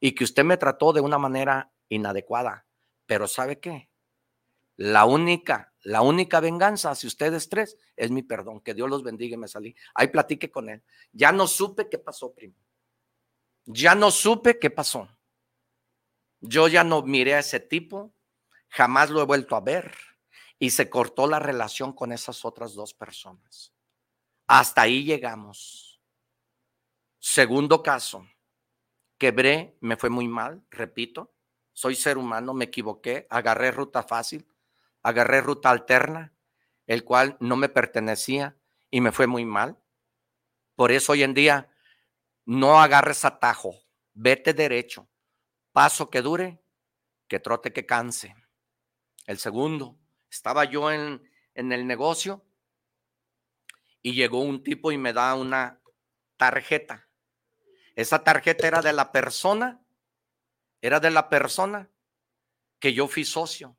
y 0.00 0.14
que 0.14 0.24
usted 0.24 0.44
me 0.44 0.56
trató 0.56 0.92
de 0.92 1.00
una 1.00 1.18
manera 1.18 1.72
inadecuada. 1.88 2.66
Pero 3.06 3.26
¿sabe 3.26 3.58
qué? 3.58 3.88
La 4.76 5.06
única, 5.06 5.74
la 5.82 6.02
única 6.02 6.38
venganza 6.38 6.90
hacia 6.90 7.08
ustedes 7.08 7.48
tres 7.48 7.76
es 7.96 8.10
mi 8.12 8.22
perdón. 8.22 8.60
Que 8.60 8.74
Dios 8.74 8.88
los 8.88 9.02
bendiga 9.02 9.34
y 9.34 9.38
me 9.38 9.48
salí. 9.48 9.74
Ahí 9.94 10.08
platiqué 10.08 10.50
con 10.50 10.68
él. 10.68 10.84
Ya 11.12 11.32
no 11.32 11.48
supe 11.48 11.88
qué 11.88 11.98
pasó, 11.98 12.32
primo. 12.32 12.54
Ya 13.64 13.94
no 13.94 14.10
supe 14.10 14.58
qué 14.58 14.70
pasó. 14.70 15.08
Yo 16.40 16.68
ya 16.68 16.84
no 16.84 17.02
miré 17.02 17.34
a 17.34 17.40
ese 17.40 17.58
tipo. 17.58 18.14
Jamás 18.68 19.10
lo 19.10 19.20
he 19.20 19.24
vuelto 19.24 19.56
a 19.56 19.60
ver. 19.60 19.92
Y 20.58 20.70
se 20.70 20.90
cortó 20.90 21.26
la 21.26 21.38
relación 21.38 21.92
con 21.92 22.12
esas 22.12 22.44
otras 22.44 22.74
dos 22.74 22.94
personas. 22.94 23.72
Hasta 24.46 24.82
ahí 24.82 25.04
llegamos. 25.04 26.00
Segundo 27.18 27.82
caso. 27.82 28.26
Quebré, 29.18 29.76
me 29.80 29.96
fue 29.96 30.10
muy 30.10 30.28
mal, 30.28 30.64
repito 30.70 31.34
soy 31.78 31.94
ser 31.94 32.18
humano, 32.18 32.54
me 32.54 32.64
equivoqué, 32.64 33.28
agarré 33.30 33.70
ruta 33.70 34.02
fácil, 34.02 34.44
agarré 35.00 35.40
ruta 35.40 35.70
alterna, 35.70 36.34
el 36.88 37.04
cual 37.04 37.36
no 37.38 37.54
me 37.54 37.68
pertenecía 37.68 38.56
y 38.90 39.00
me 39.00 39.12
fue 39.12 39.28
muy 39.28 39.44
mal. 39.44 39.78
Por 40.74 40.90
eso 40.90 41.12
hoy 41.12 41.22
en 41.22 41.34
día 41.34 41.70
no 42.44 42.80
agarres 42.80 43.24
atajo, 43.24 43.76
vete 44.12 44.54
derecho, 44.54 45.08
paso 45.70 46.10
que 46.10 46.20
dure, 46.20 46.60
que 47.28 47.38
trote 47.38 47.72
que 47.72 47.86
canse. 47.86 48.34
El 49.24 49.38
segundo, 49.38 49.96
estaba 50.30 50.64
yo 50.64 50.90
en, 50.90 51.22
en 51.54 51.72
el 51.72 51.86
negocio 51.86 52.44
y 54.02 54.14
llegó 54.14 54.40
un 54.40 54.62
tipo 54.62 54.92
y 54.92 54.98
me 54.98 55.12
da 55.12 55.34
una 55.34 55.80
tarjeta. 56.36 57.08
Esa 57.96 58.22
tarjeta 58.22 58.66
era 58.66 58.82
de 58.82 58.92
la 58.92 59.10
persona 59.10 59.84
era 60.80 61.00
de 61.00 61.10
la 61.10 61.28
persona 61.28 61.90
que 62.78 62.94
yo 62.94 63.08
fui 63.08 63.24
socio 63.24 63.76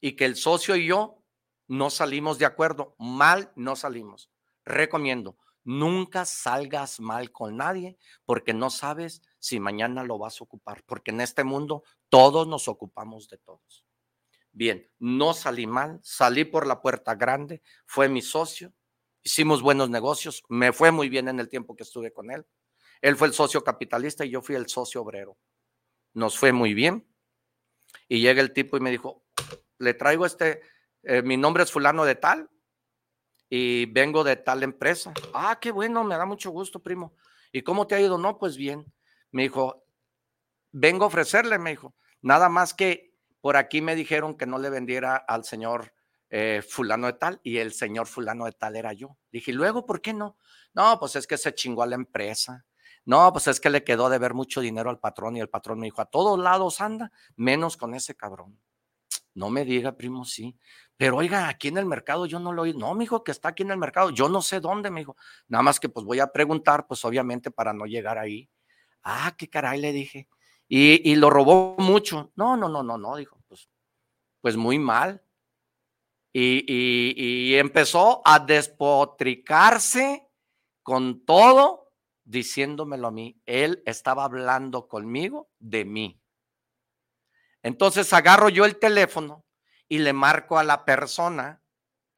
y 0.00 0.12
que 0.16 0.24
el 0.24 0.36
socio 0.36 0.76
y 0.76 0.86
yo 0.86 1.22
no 1.66 1.90
salimos 1.90 2.38
de 2.38 2.46
acuerdo, 2.46 2.94
mal 2.98 3.52
no 3.56 3.74
salimos. 3.74 4.30
Recomiendo, 4.64 5.38
nunca 5.64 6.24
salgas 6.24 7.00
mal 7.00 7.32
con 7.32 7.56
nadie 7.56 7.98
porque 8.24 8.54
no 8.54 8.70
sabes 8.70 9.22
si 9.38 9.58
mañana 9.58 10.04
lo 10.04 10.18
vas 10.18 10.40
a 10.40 10.44
ocupar, 10.44 10.84
porque 10.84 11.10
en 11.10 11.20
este 11.20 11.42
mundo 11.42 11.82
todos 12.08 12.46
nos 12.46 12.68
ocupamos 12.68 13.28
de 13.28 13.38
todos. 13.38 13.84
Bien, 14.54 14.90
no 14.98 15.34
salí 15.34 15.66
mal, 15.66 16.00
salí 16.02 16.46
por 16.46 16.66
la 16.66 16.80
puerta 16.80 17.14
grande, 17.14 17.60
fue 17.84 18.08
mi 18.08 18.22
socio, 18.22 18.72
hicimos 19.22 19.60
buenos 19.60 19.90
negocios, 19.90 20.42
me 20.48 20.72
fue 20.72 20.90
muy 20.90 21.10
bien 21.10 21.28
en 21.28 21.38
el 21.38 21.50
tiempo 21.50 21.76
que 21.76 21.82
estuve 21.82 22.12
con 22.12 22.30
él. 22.30 22.46
Él 23.02 23.16
fue 23.16 23.28
el 23.28 23.34
socio 23.34 23.62
capitalista 23.62 24.24
y 24.24 24.30
yo 24.30 24.40
fui 24.40 24.54
el 24.54 24.68
socio 24.68 25.02
obrero 25.02 25.36
nos 26.14 26.38
fue 26.38 26.52
muy 26.52 26.72
bien. 26.72 27.06
Y 28.08 28.20
llega 28.20 28.40
el 28.40 28.52
tipo 28.52 28.76
y 28.76 28.80
me 28.80 28.90
dijo, 28.90 29.24
le 29.78 29.94
traigo 29.94 30.24
este, 30.24 30.62
eh, 31.02 31.22
mi 31.22 31.36
nombre 31.36 31.64
es 31.64 31.72
fulano 31.72 32.04
de 32.04 32.14
tal 32.14 32.48
y 33.50 33.86
vengo 33.86 34.24
de 34.24 34.36
tal 34.36 34.62
empresa. 34.62 35.12
Ah, 35.34 35.58
qué 35.60 35.70
bueno, 35.70 36.02
me 36.04 36.16
da 36.16 36.24
mucho 36.24 36.50
gusto, 36.50 36.80
primo. 36.80 37.14
¿Y 37.52 37.62
cómo 37.62 37.86
te 37.86 37.94
ha 37.94 38.00
ido? 38.00 38.16
No, 38.16 38.38
pues 38.38 38.56
bien. 38.56 38.84
Me 39.30 39.42
dijo, 39.42 39.84
vengo 40.72 41.04
a 41.04 41.08
ofrecerle, 41.08 41.58
me 41.58 41.70
dijo, 41.70 41.94
nada 42.22 42.48
más 42.48 42.72
que 42.72 43.13
por 43.44 43.58
aquí 43.58 43.82
me 43.82 43.94
dijeron 43.94 44.38
que 44.38 44.46
no 44.46 44.56
le 44.56 44.70
vendiera 44.70 45.16
al 45.16 45.44
señor 45.44 45.92
eh, 46.30 46.62
fulano 46.66 47.08
de 47.08 47.12
tal 47.12 47.40
y 47.42 47.58
el 47.58 47.74
señor 47.74 48.06
fulano 48.06 48.46
de 48.46 48.52
tal 48.52 48.74
era 48.74 48.94
yo. 48.94 49.18
Dije, 49.30 49.52
luego, 49.52 49.84
¿por 49.84 50.00
qué 50.00 50.14
no? 50.14 50.38
No, 50.72 50.98
pues 50.98 51.14
es 51.16 51.26
que 51.26 51.36
se 51.36 51.54
chingó 51.54 51.82
a 51.82 51.86
la 51.86 51.96
empresa 51.96 52.64
no, 53.06 53.30
pues 53.32 53.48
es 53.48 53.60
que 53.60 53.68
le 53.68 53.84
quedó 53.84 54.08
de 54.08 54.18
ver 54.18 54.32
mucho 54.32 54.60
dinero 54.60 54.88
al 54.88 54.98
patrón 54.98 55.36
y 55.36 55.40
el 55.40 55.48
patrón 55.50 55.78
me 55.78 55.86
dijo, 55.86 56.00
a 56.00 56.06
todos 56.06 56.38
lados 56.38 56.80
anda, 56.80 57.12
menos 57.36 57.76
con 57.76 57.94
ese 57.94 58.14
cabrón. 58.14 58.58
No 59.34 59.50
me 59.50 59.64
diga, 59.64 59.96
primo, 59.96 60.24
sí. 60.24 60.56
Pero 60.96 61.16
oiga, 61.16 61.48
aquí 61.48 61.68
en 61.68 61.76
el 61.76 61.86
mercado 61.86 62.24
yo 62.24 62.38
no 62.38 62.52
lo 62.52 62.62
oí. 62.62 62.72
No, 62.72 62.94
me 62.94 63.04
dijo 63.04 63.24
que 63.24 63.32
está 63.32 63.48
aquí 63.48 63.62
en 63.62 63.72
el 63.72 63.78
mercado. 63.78 64.10
Yo 64.10 64.28
no 64.28 64.40
sé 64.40 64.60
dónde, 64.60 64.90
me 64.90 65.00
dijo. 65.00 65.16
Nada 65.48 65.62
más 65.62 65.80
que 65.80 65.88
pues 65.88 66.06
voy 66.06 66.20
a 66.20 66.28
preguntar, 66.28 66.86
pues 66.86 67.04
obviamente 67.04 67.50
para 67.50 67.72
no 67.72 67.84
llegar 67.84 68.16
ahí. 68.16 68.48
Ah, 69.02 69.34
qué 69.36 69.50
caray, 69.50 69.80
le 69.80 69.92
dije. 69.92 70.28
Y, 70.76 71.14
lo 71.14 71.30
robó 71.30 71.76
mucho. 71.78 72.32
No, 72.34 72.56
no, 72.56 72.68
no, 72.68 72.82
no, 72.82 72.98
no, 72.98 73.14
dijo. 73.14 73.40
Pues, 73.46 73.68
pues 74.40 74.56
muy 74.56 74.76
mal. 74.76 75.22
Y, 76.32 76.64
y, 76.66 77.14
y 77.16 77.54
empezó 77.54 78.22
a 78.24 78.40
despotricarse 78.40 80.28
con 80.82 81.24
todo 81.24 81.92
diciéndomelo 82.24 83.06
a 83.06 83.12
mí. 83.12 83.40
Él 83.46 83.84
estaba 83.86 84.24
hablando 84.24 84.88
conmigo 84.88 85.48
de 85.60 85.84
mí. 85.84 86.20
Entonces 87.62 88.12
agarro 88.12 88.48
yo 88.48 88.64
el 88.64 88.76
teléfono 88.76 89.44
y 89.88 89.98
le 89.98 90.12
marco 90.12 90.58
a 90.58 90.64
la 90.64 90.84
persona 90.84 91.62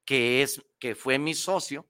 que 0.03 0.41
es 0.41 0.65
que 0.79 0.95
fue 0.95 1.19
mi 1.19 1.35
socio 1.35 1.87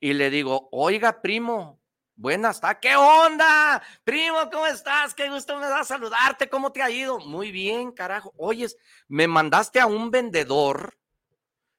y 0.00 0.14
le 0.14 0.30
digo, 0.30 0.70
"Oiga, 0.72 1.20
primo, 1.20 1.82
buenas 2.16 2.60
tardes. 2.60 2.78
¿Qué 2.82 2.96
onda? 2.96 3.82
Primo, 4.04 4.50
¿cómo 4.50 4.66
estás? 4.66 5.14
Qué 5.14 5.30
gusto 5.30 5.56
me 5.58 5.66
da 5.66 5.84
saludarte. 5.84 6.48
¿Cómo 6.48 6.72
te 6.72 6.82
ha 6.82 6.90
ido? 6.90 7.18
Muy 7.20 7.52
bien, 7.52 7.92
carajo. 7.92 8.32
Oyes, 8.36 8.76
me 9.08 9.28
mandaste 9.28 9.78
a 9.80 9.86
un 9.86 10.10
vendedor 10.10 10.98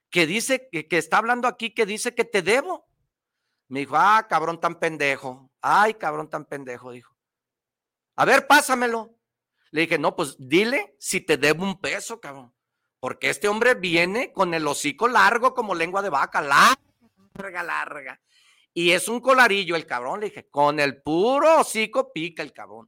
que 0.09 0.25
dice 0.25 0.69
que, 0.71 0.87
que 0.87 0.97
está 0.97 1.17
hablando 1.17 1.47
aquí 1.47 1.71
que 1.71 1.85
dice 1.85 2.15
que 2.15 2.23
te 2.23 2.41
debo. 2.41 2.87
Me 3.67 3.81
dijo, 3.81 3.95
ah, 3.97 4.25
cabrón 4.29 4.59
tan 4.59 4.79
pendejo. 4.79 5.51
Ay, 5.61 5.95
cabrón 5.95 6.29
tan 6.29 6.45
pendejo, 6.45 6.91
dijo. 6.91 7.13
A 8.15 8.25
ver, 8.25 8.47
pásamelo. 8.47 9.13
Le 9.71 9.81
dije, 9.81 9.99
no, 9.99 10.15
pues 10.15 10.35
dile 10.39 10.95
si 10.99 11.21
te 11.21 11.37
debo 11.37 11.63
un 11.63 11.79
peso, 11.79 12.21
cabrón. 12.21 12.53
Porque 12.99 13.29
este 13.29 13.47
hombre 13.47 13.75
viene 13.75 14.31
con 14.31 14.53
el 14.53 14.65
hocico 14.65 15.07
largo 15.07 15.53
como 15.53 15.75
lengua 15.75 16.01
de 16.01 16.09
vaca, 16.09 16.41
larga, 16.41 17.63
larga. 17.63 18.21
Y 18.77 18.91
es 18.91 19.07
un 19.07 19.21
colarillo 19.21 19.75
el 19.75 19.87
cabrón, 19.87 20.19
le 20.19 20.27
dije, 20.27 20.47
con 20.51 20.79
el 20.79 21.01
puro 21.01 21.61
hocico 21.61 22.13
pica 22.13 22.43
el 22.43 22.53
cabrón. 22.53 22.87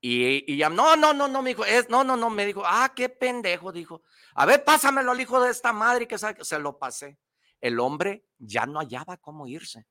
Y, 0.00 0.52
y 0.52 0.56
ya, 0.56 0.68
no, 0.70 0.94
no, 0.94 1.12
no, 1.12 1.26
no, 1.26 1.42
me 1.42 1.50
dijo, 1.50 1.64
es, 1.64 1.90
no, 1.90 2.04
no, 2.04 2.16
no, 2.16 2.30
me 2.30 2.46
dijo, 2.46 2.62
ah, 2.64 2.92
qué 2.94 3.08
pendejo, 3.08 3.72
dijo. 3.72 4.02
A 4.36 4.46
ver, 4.46 4.62
pásamelo 4.62 5.10
al 5.10 5.20
hijo 5.20 5.40
de 5.40 5.50
esta 5.50 5.72
madre 5.72 6.06
que 6.06 6.18
se 6.18 6.58
lo 6.60 6.78
pasé 6.78 7.18
el 7.60 7.80
hombre 7.80 8.24
ya 8.38 8.64
no 8.64 8.78
hallaba 8.78 9.16
cómo 9.16 9.48
irse, 9.48 9.88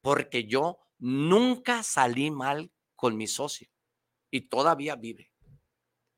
porque 0.00 0.46
yo 0.46 0.78
nunca 0.98 1.82
salí 1.82 2.30
mal 2.30 2.72
con 2.96 3.18
mi 3.18 3.26
socio 3.26 3.68
y 4.30 4.48
todavía 4.48 4.96
vive. 4.96 5.30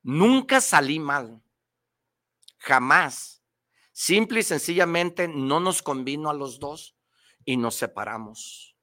Nunca 0.02 0.60
salí 0.60 1.00
mal, 1.00 1.42
jamás. 2.58 3.42
Simple 3.90 4.38
y 4.38 4.44
sencillamente 4.44 5.26
no 5.26 5.58
nos 5.58 5.82
convino 5.82 6.30
a 6.30 6.34
los 6.34 6.60
dos 6.60 6.94
y 7.44 7.56
nos 7.56 7.74
separamos. 7.74 8.76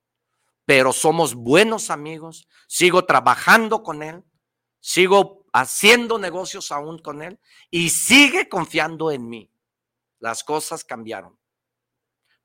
Pero 0.65 0.91
somos 0.93 1.33
buenos 1.33 1.89
amigos, 1.89 2.47
sigo 2.67 3.05
trabajando 3.05 3.83
con 3.83 4.03
él, 4.03 4.23
sigo 4.79 5.45
haciendo 5.53 6.19
negocios 6.19 6.71
aún 6.71 6.99
con 6.99 7.21
él 7.21 7.39
y 7.71 7.89
sigue 7.89 8.49
confiando 8.49 9.11
en 9.11 9.29
mí. 9.29 9.51
Las 10.19 10.43
cosas 10.43 10.83
cambiaron 10.83 11.37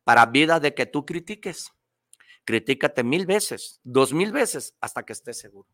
para 0.05 0.27
vida 0.27 0.61
de 0.61 0.75
que 0.75 0.87
tú 0.87 1.05
critiques. 1.07 1.73
Critícate 2.45 3.05
mil 3.05 3.25
veces, 3.25 3.81
dos 3.85 4.13
mil 4.13 4.33
veces, 4.33 4.77
hasta 4.81 5.05
que 5.05 5.13
estés 5.13 5.39
seguro. 5.39 5.69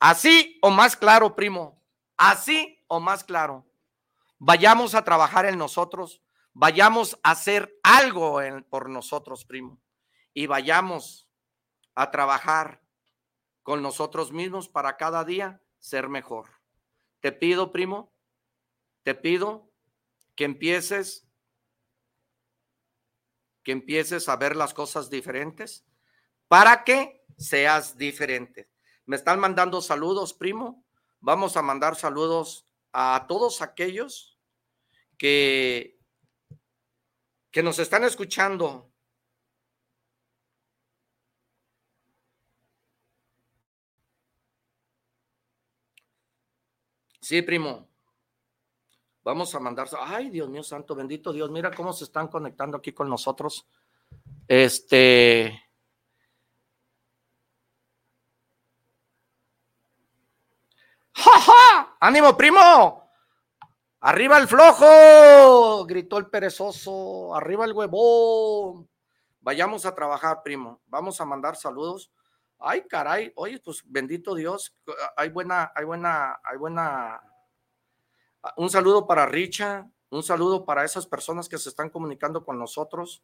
Así 0.00 0.58
o 0.62 0.70
más 0.70 0.96
claro, 0.96 1.36
primo. 1.36 1.80
Así 2.16 2.84
o 2.88 2.98
más 2.98 3.22
claro. 3.22 3.64
Vayamos 4.38 4.96
a 4.96 5.04
trabajar 5.04 5.46
en 5.46 5.56
nosotros, 5.56 6.20
vayamos 6.52 7.18
a 7.22 7.32
hacer 7.32 7.78
algo 7.82 8.40
por 8.68 8.88
nosotros, 8.88 9.44
primo. 9.44 9.80
Y 10.34 10.46
vayamos 10.46 11.28
a 11.94 12.10
trabajar 12.10 12.82
con 13.62 13.82
nosotros 13.82 14.32
mismos 14.32 14.68
para 14.68 14.96
cada 14.96 15.24
día 15.24 15.62
ser 15.78 16.08
mejor. 16.08 16.48
Te 17.20 17.32
pido, 17.32 17.70
primo, 17.70 18.12
te 19.02 19.14
pido 19.14 19.70
que 20.34 20.44
empieces 20.44 21.28
que 23.62 23.72
empieces 23.72 24.28
a 24.28 24.36
ver 24.36 24.56
las 24.56 24.74
cosas 24.74 25.08
diferentes 25.08 25.86
para 26.48 26.82
que 26.84 27.24
seas 27.38 27.96
diferente. 27.96 28.68
Me 29.06 29.16
están 29.16 29.38
mandando 29.38 29.80
saludos, 29.80 30.34
primo. 30.34 30.84
vamos 31.20 31.56
a 31.56 31.62
mandar 31.62 31.94
saludos 31.94 32.66
a 32.92 33.26
todos 33.28 33.62
aquellos 33.62 34.40
que, 35.16 36.01
que 37.52 37.62
nos 37.62 37.78
están 37.78 38.02
escuchando. 38.04 38.90
Sí, 47.20 47.42
primo. 47.42 47.88
Vamos 49.22 49.54
a 49.54 49.60
mandar. 49.60 49.86
Ay, 50.00 50.30
Dios 50.30 50.48
mío, 50.48 50.62
santo, 50.64 50.94
bendito 50.96 51.32
Dios. 51.32 51.50
Mira 51.50 51.70
cómo 51.70 51.92
se 51.92 52.04
están 52.04 52.26
conectando 52.28 52.78
aquí 52.78 52.92
con 52.92 53.08
nosotros. 53.08 53.68
Este. 54.48 55.62
¡Ja, 61.14 61.40
ja! 61.40 61.96
¡Ánimo, 62.00 62.36
primo! 62.36 63.01
¡Arriba 64.04 64.36
el 64.38 64.48
flojo! 64.48 65.86
Gritó 65.86 66.18
el 66.18 66.26
perezoso. 66.26 67.36
¡Arriba 67.36 67.64
el 67.66 67.72
huevón! 67.72 68.88
Vayamos 69.40 69.86
a 69.86 69.94
trabajar, 69.94 70.42
primo. 70.42 70.82
Vamos 70.86 71.20
a 71.20 71.24
mandar 71.24 71.54
saludos. 71.54 72.10
Ay, 72.58 72.82
caray. 72.88 73.32
Oye, 73.36 73.60
pues 73.64 73.84
bendito 73.86 74.34
Dios. 74.34 74.76
Hay 75.16 75.28
buena, 75.28 75.70
hay 75.72 75.84
buena, 75.84 76.40
hay 76.42 76.58
buena. 76.58 77.22
Un 78.56 78.70
saludo 78.70 79.06
para 79.06 79.24
Richa. 79.24 79.88
Un 80.10 80.24
saludo 80.24 80.64
para 80.64 80.84
esas 80.84 81.06
personas 81.06 81.48
que 81.48 81.58
se 81.58 81.68
están 81.68 81.88
comunicando 81.88 82.44
con 82.44 82.58
nosotros. 82.58 83.22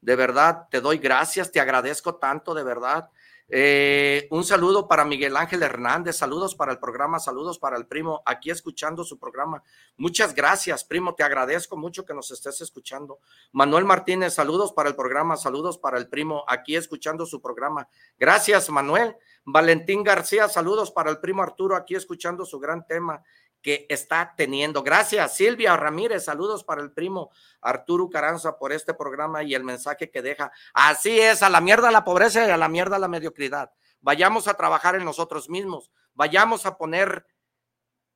De 0.00 0.14
verdad, 0.14 0.68
te 0.70 0.80
doy 0.80 0.98
gracias, 0.98 1.50
te 1.50 1.58
agradezco 1.58 2.14
tanto, 2.16 2.54
de 2.54 2.62
verdad. 2.62 3.10
Eh, 3.48 4.26
un 4.30 4.42
saludo 4.42 4.88
para 4.88 5.04
Miguel 5.04 5.36
Ángel 5.36 5.62
Hernández, 5.62 6.16
saludos 6.16 6.54
para 6.54 6.72
el 6.72 6.78
programa, 6.78 7.18
saludos 7.18 7.58
para 7.58 7.76
el 7.76 7.86
primo, 7.86 8.22
aquí 8.24 8.50
escuchando 8.50 9.04
su 9.04 9.18
programa. 9.18 9.62
Muchas 9.98 10.34
gracias, 10.34 10.82
primo, 10.82 11.14
te 11.14 11.24
agradezco 11.24 11.76
mucho 11.76 12.06
que 12.06 12.14
nos 12.14 12.30
estés 12.30 12.62
escuchando. 12.62 13.18
Manuel 13.52 13.84
Martínez, 13.84 14.34
saludos 14.34 14.72
para 14.72 14.88
el 14.88 14.96
programa, 14.96 15.36
saludos 15.36 15.76
para 15.76 15.98
el 15.98 16.08
primo, 16.08 16.44
aquí 16.48 16.74
escuchando 16.74 17.26
su 17.26 17.42
programa. 17.42 17.88
Gracias, 18.18 18.70
Manuel. 18.70 19.16
Valentín 19.46 20.02
García, 20.02 20.48
saludos 20.48 20.90
para 20.90 21.10
el 21.10 21.18
primo 21.18 21.42
Arturo, 21.42 21.76
aquí 21.76 21.94
escuchando 21.94 22.46
su 22.46 22.58
gran 22.58 22.86
tema 22.86 23.22
que 23.64 23.86
está 23.88 24.34
teniendo. 24.36 24.82
Gracias, 24.82 25.36
Silvia 25.36 25.74
Ramírez. 25.74 26.26
Saludos 26.26 26.62
para 26.62 26.82
el 26.82 26.92
primo 26.92 27.30
Arturo 27.62 28.10
Caranza 28.10 28.58
por 28.58 28.74
este 28.74 28.92
programa 28.92 29.42
y 29.42 29.54
el 29.54 29.64
mensaje 29.64 30.10
que 30.10 30.20
deja. 30.20 30.52
Así 30.74 31.18
es, 31.18 31.42
a 31.42 31.48
la 31.48 31.62
mierda 31.62 31.90
la 31.90 32.04
pobreza 32.04 32.46
y 32.46 32.50
a 32.50 32.58
la 32.58 32.68
mierda 32.68 32.98
la 32.98 33.08
mediocridad. 33.08 33.72
Vayamos 34.02 34.48
a 34.48 34.54
trabajar 34.54 34.96
en 34.96 35.04
nosotros 35.06 35.48
mismos. 35.48 35.90
Vayamos 36.12 36.66
a 36.66 36.76
poner, 36.76 37.26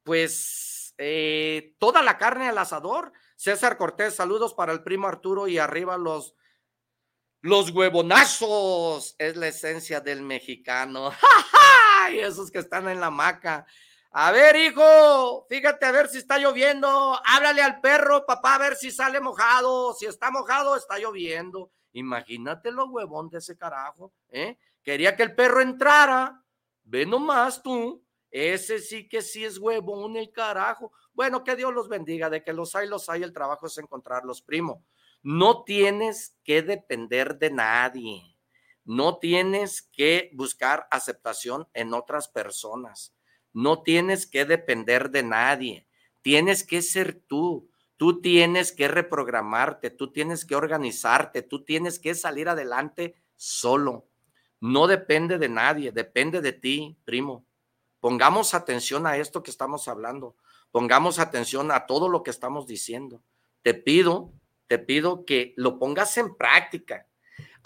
pues, 0.02 0.94
eh, 0.98 1.74
toda 1.78 2.02
la 2.02 2.18
carne 2.18 2.50
al 2.50 2.58
asador. 2.58 3.10
César 3.34 3.78
Cortés, 3.78 4.16
saludos 4.16 4.52
para 4.52 4.72
el 4.72 4.82
primo 4.82 5.08
Arturo 5.08 5.48
y 5.48 5.56
arriba 5.56 5.96
los 5.96 6.34
los 7.40 7.70
huevonazos 7.70 9.14
es 9.16 9.36
la 9.36 9.48
esencia 9.48 10.00
del 10.00 10.22
mexicano. 10.22 11.10
Y 12.10 12.20
esos 12.20 12.50
que 12.50 12.58
están 12.58 12.88
en 12.88 13.00
la 13.00 13.10
maca. 13.10 13.66
A 14.20 14.32
ver, 14.32 14.56
hijo, 14.56 15.46
fíjate 15.48 15.86
a 15.86 15.92
ver 15.92 16.08
si 16.08 16.18
está 16.18 16.38
lloviendo. 16.38 17.16
Háblale 17.24 17.62
al 17.62 17.80
perro, 17.80 18.26
papá, 18.26 18.56
a 18.56 18.58
ver 18.58 18.74
si 18.74 18.90
sale 18.90 19.20
mojado. 19.20 19.94
Si 19.94 20.06
está 20.06 20.32
mojado, 20.32 20.74
está 20.74 20.98
lloviendo. 20.98 21.70
Imagínate 21.92 22.72
lo 22.72 22.86
huevón 22.86 23.28
de 23.28 23.38
ese 23.38 23.56
carajo, 23.56 24.12
¿eh? 24.30 24.58
Quería 24.82 25.14
que 25.14 25.22
el 25.22 25.36
perro 25.36 25.60
entrara. 25.60 26.42
Ve 26.82 27.06
nomás 27.06 27.62
tú. 27.62 28.04
Ese 28.28 28.80
sí 28.80 29.08
que 29.08 29.22
sí 29.22 29.44
es 29.44 29.56
huevón 29.56 30.16
el 30.16 30.32
carajo. 30.32 30.90
Bueno, 31.12 31.44
que 31.44 31.54
Dios 31.54 31.72
los 31.72 31.88
bendiga. 31.88 32.28
De 32.28 32.42
que 32.42 32.52
los 32.52 32.74
hay, 32.74 32.88
los 32.88 33.08
hay. 33.08 33.22
El 33.22 33.32
trabajo 33.32 33.68
es 33.68 33.78
encontrarlos, 33.78 34.42
primo. 34.42 34.84
No 35.22 35.62
tienes 35.62 36.36
que 36.42 36.62
depender 36.62 37.38
de 37.38 37.52
nadie. 37.52 38.36
No 38.84 39.18
tienes 39.18 39.80
que 39.80 40.32
buscar 40.34 40.88
aceptación 40.90 41.68
en 41.72 41.94
otras 41.94 42.26
personas 42.26 43.14
no 43.58 43.82
tienes 43.82 44.24
que 44.24 44.44
depender 44.44 45.10
de 45.10 45.24
nadie. 45.24 45.88
Tienes 46.22 46.62
que 46.62 46.80
ser 46.80 47.20
tú. 47.26 47.68
Tú 47.96 48.20
tienes 48.20 48.70
que 48.70 48.86
reprogramarte, 48.86 49.90
tú 49.90 50.12
tienes 50.12 50.44
que 50.44 50.54
organizarte, 50.54 51.42
tú 51.42 51.64
tienes 51.64 51.98
que 51.98 52.14
salir 52.14 52.48
adelante 52.48 53.16
solo. 53.34 54.06
No 54.60 54.86
depende 54.86 55.38
de 55.38 55.48
nadie, 55.48 55.90
depende 55.90 56.40
de 56.40 56.52
ti, 56.52 56.96
primo. 57.04 57.44
Pongamos 57.98 58.54
atención 58.54 59.08
a 59.08 59.16
esto 59.16 59.42
que 59.42 59.50
estamos 59.50 59.88
hablando. 59.88 60.36
Pongamos 60.70 61.18
atención 61.18 61.72
a 61.72 61.86
todo 61.86 62.08
lo 62.08 62.22
que 62.22 62.30
estamos 62.30 62.68
diciendo. 62.68 63.24
Te 63.62 63.74
pido, 63.74 64.32
te 64.68 64.78
pido 64.78 65.24
que 65.24 65.54
lo 65.56 65.80
pongas 65.80 66.16
en 66.16 66.36
práctica. 66.36 67.07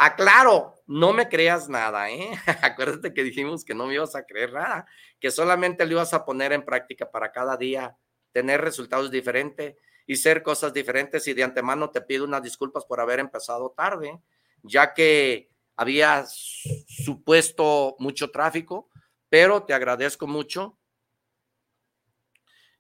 Aclaro, 0.04 0.74
no 0.88 1.12
me 1.12 1.28
creas 1.28 1.68
nada, 1.68 2.10
¿eh? 2.10 2.32
Acuérdate 2.62 3.14
que 3.14 3.22
dijimos 3.22 3.64
que 3.64 3.72
no 3.72 3.86
me 3.86 3.94
ibas 3.94 4.16
a 4.16 4.24
creer 4.24 4.52
nada, 4.52 4.84
que 5.20 5.30
solamente 5.30 5.86
lo 5.86 5.92
ibas 5.92 6.12
a 6.12 6.24
poner 6.24 6.52
en 6.52 6.64
práctica 6.64 7.08
para 7.08 7.30
cada 7.30 7.56
día 7.56 7.96
tener 8.32 8.60
resultados 8.60 9.12
diferentes 9.12 9.76
y 10.04 10.16
ser 10.16 10.42
cosas 10.42 10.74
diferentes. 10.74 11.28
Y 11.28 11.34
de 11.34 11.44
antemano 11.44 11.90
te 11.90 12.00
pido 12.00 12.24
unas 12.24 12.42
disculpas 12.42 12.84
por 12.84 12.98
haber 12.98 13.20
empezado 13.20 13.70
tarde, 13.76 14.20
ya 14.64 14.92
que 14.92 15.50
había 15.76 16.24
supuesto 16.26 17.94
mucho 18.00 18.32
tráfico, 18.32 18.90
pero 19.28 19.62
te 19.62 19.72
agradezco 19.72 20.26
mucho. 20.26 20.80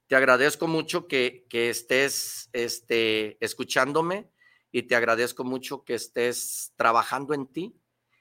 Te 0.08 0.16
agradezco 0.16 0.66
mucho 0.66 1.06
que, 1.06 1.46
que 1.48 1.70
estés 1.70 2.50
este, 2.52 3.38
escuchándome 3.38 4.32
y 4.72 4.84
te 4.84 4.96
agradezco 4.96 5.44
mucho 5.44 5.84
que 5.84 5.94
estés 5.94 6.72
trabajando 6.76 7.34
en 7.34 7.46
ti. 7.46 7.76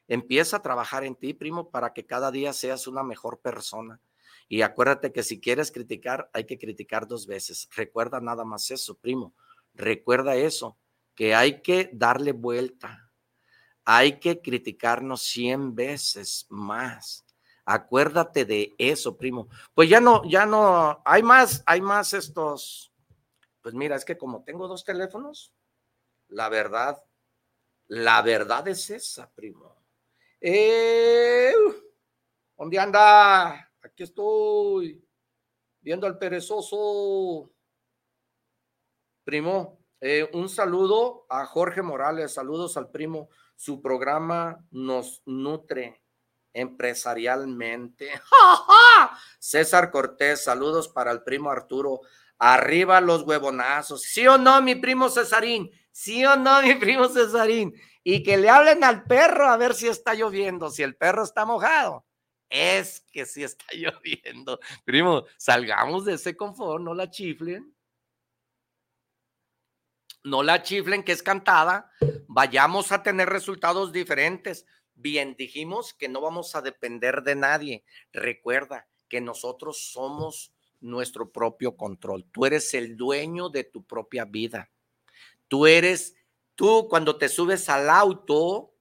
Empieza 0.10 0.58
a 0.58 0.62
trabajar 0.62 1.06
en 1.06 1.16
ti, 1.16 1.34
primo, 1.34 1.72
para 1.72 1.94
que 1.94 2.06
cada 2.06 2.30
día 2.30 2.52
seas 2.52 2.88
una 2.88 3.02
mejor 3.02 3.40
persona. 3.40 4.02
Y 4.50 4.62
acuérdate 4.62 5.14
que 5.14 5.24
si 5.24 5.40
quieres 5.40 5.72
criticar, 5.72 6.30
hay 6.34 6.44
que 6.44 6.60
criticar 6.60 7.08
dos 7.08 7.26
veces. 7.26 7.70
Recuerda 7.74 8.20
nada 8.20 8.44
más 8.44 8.70
eso, 8.70 8.96
primo. 8.96 9.34
Recuerda 9.74 10.36
eso, 10.36 10.78
que 11.16 11.34
hay 11.34 11.62
que 11.62 11.90
darle 11.94 12.34
vuelta. 12.34 13.10
Hay 13.86 14.20
que 14.20 14.42
criticarnos 14.42 15.22
cien 15.22 15.74
veces 15.74 16.46
más. 16.50 17.26
Acuérdate 17.64 18.44
de 18.44 18.76
eso, 18.78 19.16
primo. 19.16 19.48
Pues 19.74 19.88
ya 19.88 20.02
no, 20.02 20.22
ya 20.30 20.46
no, 20.46 21.02
hay 21.06 21.24
más, 21.24 21.64
hay 21.66 21.80
más 21.80 22.14
estos. 22.14 22.92
Pues 23.62 23.74
mira, 23.74 23.96
es 23.96 24.04
que 24.04 24.18
como 24.18 24.44
tengo 24.44 24.68
dos 24.68 24.84
teléfonos, 24.84 25.54
la 26.32 26.50
verdad, 26.50 27.04
la 27.88 28.22
verdad 28.22 28.68
es 28.68 28.90
esa, 28.90 29.30
primo. 29.32 29.76
Eh, 30.40 31.54
¿Dónde 32.58 32.80
anda? 32.80 33.72
Aquí 33.82 34.04
estoy, 34.04 35.04
viendo 35.82 36.08
al 36.08 36.18
perezoso. 36.18 37.52
Primo, 39.24 39.80
eh, 40.00 40.30
un 40.34 40.50
saludo 40.50 41.26
a 41.30 41.46
Jorge 41.46 41.82
Morales, 41.82 42.34
saludos 42.34 42.78
al 42.78 42.90
primo. 42.90 43.30
Su 43.56 43.82
programa 43.82 44.66
nos 44.72 45.22
nutre 45.26 46.02
empresarialmente. 46.54 48.10
César 49.40 49.92
Cortés, 49.92 50.44
saludos 50.44 50.88
para 50.88 51.12
el 51.12 51.24
primo 51.24 51.52
Arturo. 51.52 52.02
Arriba 52.40 53.02
los 53.02 53.24
huevonazos. 53.24 54.02
¿Sí 54.02 54.26
o 54.26 54.38
no, 54.38 54.62
mi 54.62 54.76
primo 54.76 55.10
Cesarín? 55.10 55.72
¿Sí 55.92 56.26
o 56.26 56.36
no, 56.36 56.62
mi 56.62 56.76
primo 56.76 57.08
Cesarín? 57.08 57.74
Y 58.04 58.24
que 58.24 58.38
le 58.38 58.50
hablen 58.50 58.84
al 58.84 59.04
perro 59.04 59.48
a 59.48 59.58
ver 59.58 59.74
si 59.74 59.88
está 59.88 60.14
lloviendo. 60.14 60.70
Si 60.70 60.84
el 60.84 60.96
perro 60.96 61.24
está 61.24 61.46
mojado, 61.46 62.06
es 62.50 63.02
que 63.12 63.26
sí 63.26 63.44
está 63.44 63.66
lloviendo. 63.74 64.60
Primo, 64.86 65.26
salgamos 65.38 66.06
de 66.06 66.14
ese 66.16 66.36
confort, 66.36 66.84
no 66.84 66.94
la 66.94 67.10
chiflen. 67.10 67.76
No 70.24 70.44
la 70.44 70.62
chiflen, 70.62 71.04
que 71.04 71.14
es 71.14 71.24
cantada. 71.24 71.90
Vayamos 72.28 72.92
a 72.92 73.02
tener 73.02 73.30
resultados 73.30 73.92
diferentes. 73.92 74.66
Bien, 74.94 75.36
dijimos 75.36 75.94
que 75.94 76.10
no 76.10 76.22
vamos 76.22 76.56
a 76.56 76.62
depender 76.62 77.24
de 77.24 77.36
nadie. 77.36 77.84
Recuerda 78.14 78.88
que 79.08 79.20
nosotros 79.20 79.92
somos 79.92 80.54
nuestro 80.80 81.32
propio 81.32 81.76
control. 81.76 82.26
Tú 82.32 82.46
eres 82.46 82.74
el 82.74 82.96
dueño 82.98 83.50
de 83.50 83.64
tu 83.64 83.84
propia 83.84 84.26
vida. 84.26 84.70
Tú 85.52 85.68
eres, 85.68 86.16
tú 86.56 86.88
cuando 86.90 87.18
te 87.18 87.28
subes 87.28 87.68
al 87.68 87.90
auto, 87.90 88.74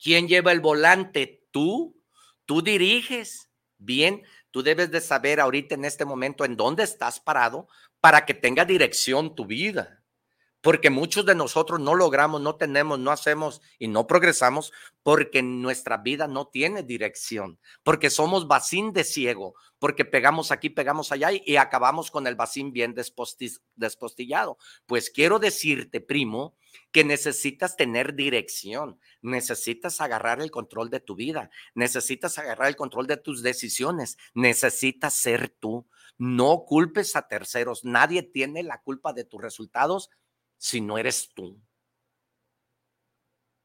¿quién 0.00 0.28
lleva 0.28 0.52
el 0.52 0.60
volante? 0.60 1.48
Tú, 1.50 2.00
tú 2.44 2.62
diriges. 2.62 3.50
Bien, 3.76 4.22
tú 4.52 4.62
debes 4.62 4.92
de 4.92 5.00
saber 5.00 5.40
ahorita 5.40 5.74
en 5.74 5.84
este 5.84 6.04
momento 6.04 6.44
en 6.44 6.56
dónde 6.56 6.84
estás 6.84 7.18
parado 7.18 7.66
para 8.00 8.24
que 8.24 8.34
tenga 8.34 8.64
dirección 8.64 9.34
tu 9.34 9.46
vida. 9.46 10.04
Porque 10.66 10.90
muchos 10.90 11.24
de 11.24 11.36
nosotros 11.36 11.78
no 11.78 11.94
logramos, 11.94 12.40
no 12.40 12.56
tenemos, 12.56 12.98
no 12.98 13.12
hacemos 13.12 13.62
y 13.78 13.86
no 13.86 14.08
progresamos 14.08 14.72
porque 15.04 15.40
nuestra 15.40 15.98
vida 15.98 16.26
no 16.26 16.48
tiene 16.48 16.82
dirección, 16.82 17.60
porque 17.84 18.10
somos 18.10 18.48
vacín 18.48 18.92
de 18.92 19.04
ciego, 19.04 19.54
porque 19.78 20.04
pegamos 20.04 20.50
aquí, 20.50 20.68
pegamos 20.68 21.12
allá 21.12 21.30
y, 21.30 21.56
acabamos 21.56 22.10
con 22.10 22.26
el 22.26 22.34
vacín 22.34 22.72
bien 22.72 22.96
despostillado. 22.96 24.58
Pues 24.86 25.10
quiero 25.10 25.38
decirte, 25.38 26.00
primo, 26.00 26.56
que 26.90 27.04
necesitas 27.04 27.76
tener 27.76 28.16
dirección, 28.16 28.98
necesitas 29.22 30.00
agarrar 30.00 30.40
el 30.40 30.50
control 30.50 30.90
de 30.90 30.98
tu 30.98 31.14
vida, 31.14 31.48
necesitas 31.76 32.38
agarrar 32.38 32.66
el 32.66 32.74
control 32.74 33.06
de 33.06 33.18
tus 33.18 33.44
decisiones, 33.44 34.18
necesitas 34.34 35.14
ser 35.14 35.48
tú. 35.48 35.86
No 36.18 36.64
culpes 36.66 37.14
a 37.14 37.28
terceros, 37.28 37.84
nadie 37.84 38.24
tiene 38.24 38.62
la 38.64 38.80
culpa 38.80 39.12
de 39.12 39.24
tus 39.24 39.40
resultados 39.40 40.10
si 40.58 40.80
no 40.80 40.98
eres 40.98 41.30
tú. 41.34 41.60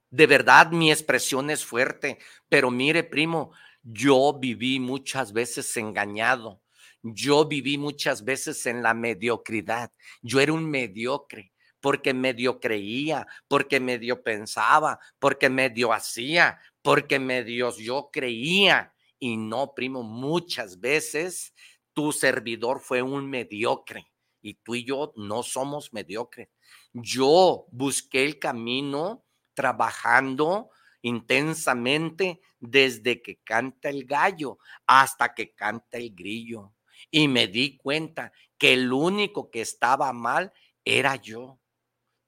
De 0.09 0.27
verdad, 0.27 0.71
mi 0.71 0.91
expresión 0.91 1.49
es 1.49 1.63
fuerte, 1.63 2.19
pero 2.49 2.69
mire, 2.69 3.03
primo, 3.03 3.53
yo 3.81 4.37
viví 4.37 4.79
muchas 4.79 5.31
veces 5.31 5.75
engañado. 5.77 6.61
Yo 7.01 7.45
viví 7.45 7.77
muchas 7.77 8.23
veces 8.23 8.65
en 8.65 8.83
la 8.83 8.93
mediocridad. 8.93 9.91
Yo 10.21 10.39
era 10.39 10.53
un 10.53 10.69
mediocre 10.69 11.51
porque 11.79 12.13
medio 12.13 12.59
creía, 12.59 13.27
porque 13.47 13.79
medio 13.79 14.21
pensaba, 14.21 14.99
porque 15.19 15.49
medio 15.49 15.91
hacía, 15.91 16.59
porque 16.81 17.19
medio 17.19 17.75
yo 17.75 18.09
creía. 18.11 18.93
Y 19.19 19.35
no, 19.37 19.73
primo, 19.73 20.03
muchas 20.03 20.79
veces 20.79 21.53
tu 21.93 22.11
servidor 22.11 22.79
fue 22.79 23.01
un 23.01 23.29
mediocre 23.29 24.07
y 24.41 24.55
tú 24.55 24.75
y 24.75 24.85
yo 24.85 25.11
no 25.15 25.43
somos 25.43 25.91
mediocres. 25.91 26.49
Yo 26.93 27.67
busqué 27.71 28.25
el 28.25 28.39
camino 28.39 29.23
trabajando 29.53 30.69
intensamente 31.01 32.41
desde 32.59 33.21
que 33.21 33.37
canta 33.37 33.89
el 33.89 34.05
gallo 34.05 34.59
hasta 34.85 35.33
que 35.33 35.53
canta 35.53 35.97
el 35.97 36.13
grillo. 36.13 36.73
Y 37.09 37.27
me 37.27 37.47
di 37.47 37.77
cuenta 37.77 38.31
que 38.57 38.73
el 38.73 38.93
único 38.93 39.49
que 39.49 39.61
estaba 39.61 40.13
mal 40.13 40.53
era 40.85 41.15
yo. 41.15 41.59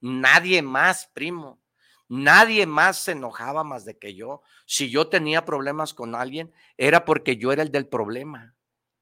Nadie 0.00 0.62
más, 0.62 1.10
primo. 1.14 1.60
Nadie 2.08 2.66
más 2.66 2.98
se 2.98 3.12
enojaba 3.12 3.64
más 3.64 3.84
de 3.84 3.98
que 3.98 4.14
yo. 4.14 4.42
Si 4.66 4.90
yo 4.90 5.08
tenía 5.08 5.44
problemas 5.44 5.94
con 5.94 6.14
alguien, 6.14 6.52
era 6.76 7.04
porque 7.04 7.36
yo 7.36 7.52
era 7.52 7.62
el 7.62 7.70
del 7.70 7.88
problema. 7.88 8.54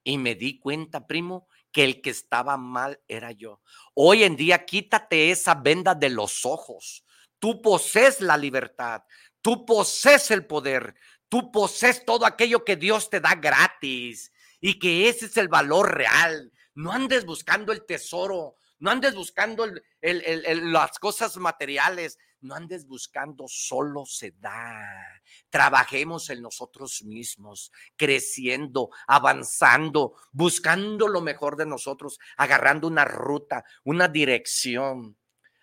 Y 0.05 0.19
me 0.19 0.35
di 0.35 0.59
cuenta, 0.59 1.07
primo, 1.07 1.49
que 1.73 1.85
el 1.85 2.03
que 2.03 2.11
estaba 2.11 2.57
mal 2.57 3.01
era 3.09 3.33
yo. 3.33 3.61
Hoy 3.95 4.23
en 4.25 4.37
día 4.37 4.65
quítate 4.65 5.31
esa 5.31 5.55
venda 5.55 5.95
de 5.95 6.11
los 6.11 6.45
ojos. 6.45 7.05
Tú 7.39 7.61
posees 7.61 8.21
la 8.21 8.37
libertad, 8.37 9.03
tú 9.41 9.65
posees 9.65 10.31
el 10.31 10.47
poder, 10.47 10.95
tú 11.29 11.51
posees 11.51 12.05
todo 12.05 12.27
aquello 12.27 12.65
que 12.65 12.77
Dios 12.77 13.11
te 13.11 13.21
da 13.21 13.35
gratis 13.35 14.33
y 14.61 14.79
que 14.79 15.09
ese 15.09 15.27
es 15.27 15.37
el 15.37 15.49
valor 15.49 15.97
real. 15.97 16.53
No 16.75 16.93
andes 16.93 17.25
buscando 17.25 17.73
el 17.73 17.85
tesoro, 17.85 18.57
no 18.79 18.91
andes 18.91 19.15
buscando 19.15 19.67
las 20.01 20.99
cosas 20.99 21.37
materiales, 21.37 22.19
no 22.43 22.55
andes 22.55 22.87
buscando, 22.87 23.47
solo 23.49 24.05
se 24.07 24.33
da. 24.33 25.23
Trabajemos 25.51 26.29
en 26.31 26.43
nosotros 26.43 27.03
mismos, 27.05 27.73
creciendo, 27.97 28.91
avanzando, 29.07 30.15
buscando 30.33 31.09
lo 31.09 31.21
mejor 31.21 31.57
de 31.57 31.67
nosotros, 31.67 32.19
agarrando 32.37 32.89
una 32.89 33.05
ruta, 33.05 33.65
una 33.85 34.09
dirección. 34.09 35.17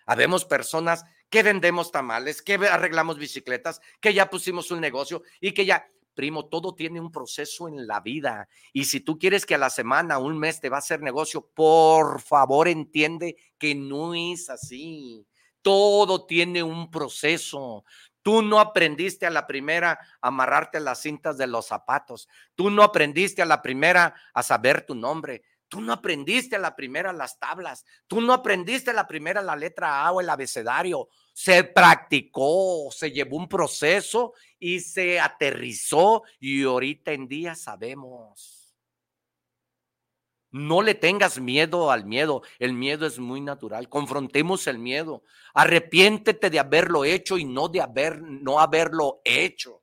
Habemos 0.06 0.44
personas 0.44 1.04
que 1.30 1.42
vendemos 1.42 1.92
tamales, 1.92 2.42
que 2.42 2.54
arreglamos 2.54 3.16
bicicletas, 3.16 3.80
que 4.00 4.12
ya 4.12 4.28
pusimos 4.28 4.70
un 4.70 4.80
negocio 4.80 5.22
y 5.40 5.52
que 5.52 5.64
ya, 5.64 5.88
primo, 6.14 6.46
todo 6.46 6.74
tiene 6.74 7.00
un 7.00 7.12
proceso 7.12 7.68
en 7.68 7.86
la 7.86 8.00
vida. 8.00 8.48
Y 8.72 8.84
si 8.86 9.00
tú 9.00 9.18
quieres 9.18 9.46
que 9.46 9.54
a 9.54 9.58
la 9.58 9.70
semana, 9.70 10.18
un 10.18 10.36
mes 10.38 10.60
te 10.60 10.68
va 10.68 10.78
a 10.78 10.80
hacer 10.80 11.00
negocio, 11.00 11.46
por 11.54 12.20
favor 12.20 12.66
entiende 12.66 13.36
que 13.58 13.74
no 13.76 14.14
es 14.14 14.50
así. 14.50 15.24
Todo 15.62 16.26
tiene 16.26 16.62
un 16.62 16.90
proceso. 16.90 17.84
Tú 18.22 18.42
no 18.42 18.60
aprendiste 18.60 19.26
a 19.26 19.30
la 19.30 19.46
primera 19.46 19.98
a 20.20 20.28
amarrarte 20.28 20.78
las 20.80 21.00
cintas 21.00 21.38
de 21.38 21.46
los 21.46 21.66
zapatos. 21.66 22.28
Tú 22.54 22.70
no 22.70 22.82
aprendiste 22.82 23.42
a 23.42 23.46
la 23.46 23.62
primera 23.62 24.14
a 24.34 24.42
saber 24.42 24.82
tu 24.82 24.94
nombre. 24.94 25.42
Tú 25.68 25.80
no 25.80 25.92
aprendiste 25.92 26.56
a 26.56 26.58
la 26.58 26.74
primera 26.74 27.12
las 27.12 27.38
tablas. 27.38 27.84
Tú 28.08 28.20
no 28.20 28.32
aprendiste 28.32 28.90
a 28.90 28.94
la 28.94 29.06
primera 29.06 29.40
la 29.40 29.56
letra 29.56 30.04
A 30.04 30.12
o 30.12 30.20
el 30.20 30.28
abecedario. 30.28 31.08
Se 31.32 31.64
practicó, 31.64 32.90
se 32.90 33.12
llevó 33.12 33.36
un 33.36 33.48
proceso 33.48 34.34
y 34.58 34.80
se 34.80 35.20
aterrizó 35.20 36.24
y 36.40 36.64
ahorita 36.64 37.12
en 37.12 37.28
día 37.28 37.54
sabemos. 37.54 38.59
No 40.50 40.82
le 40.82 40.94
tengas 40.94 41.38
miedo 41.38 41.90
al 41.90 42.04
miedo. 42.04 42.42
El 42.58 42.72
miedo 42.72 43.06
es 43.06 43.18
muy 43.18 43.40
natural. 43.40 43.88
Confrontemos 43.88 44.66
el 44.66 44.78
miedo. 44.78 45.22
Arrepiéntete 45.54 46.50
de 46.50 46.58
haberlo 46.58 47.04
hecho 47.04 47.38
y 47.38 47.44
no 47.44 47.68
de 47.68 47.80
haber, 47.80 48.20
no 48.20 48.58
haberlo 48.58 49.20
hecho. 49.24 49.82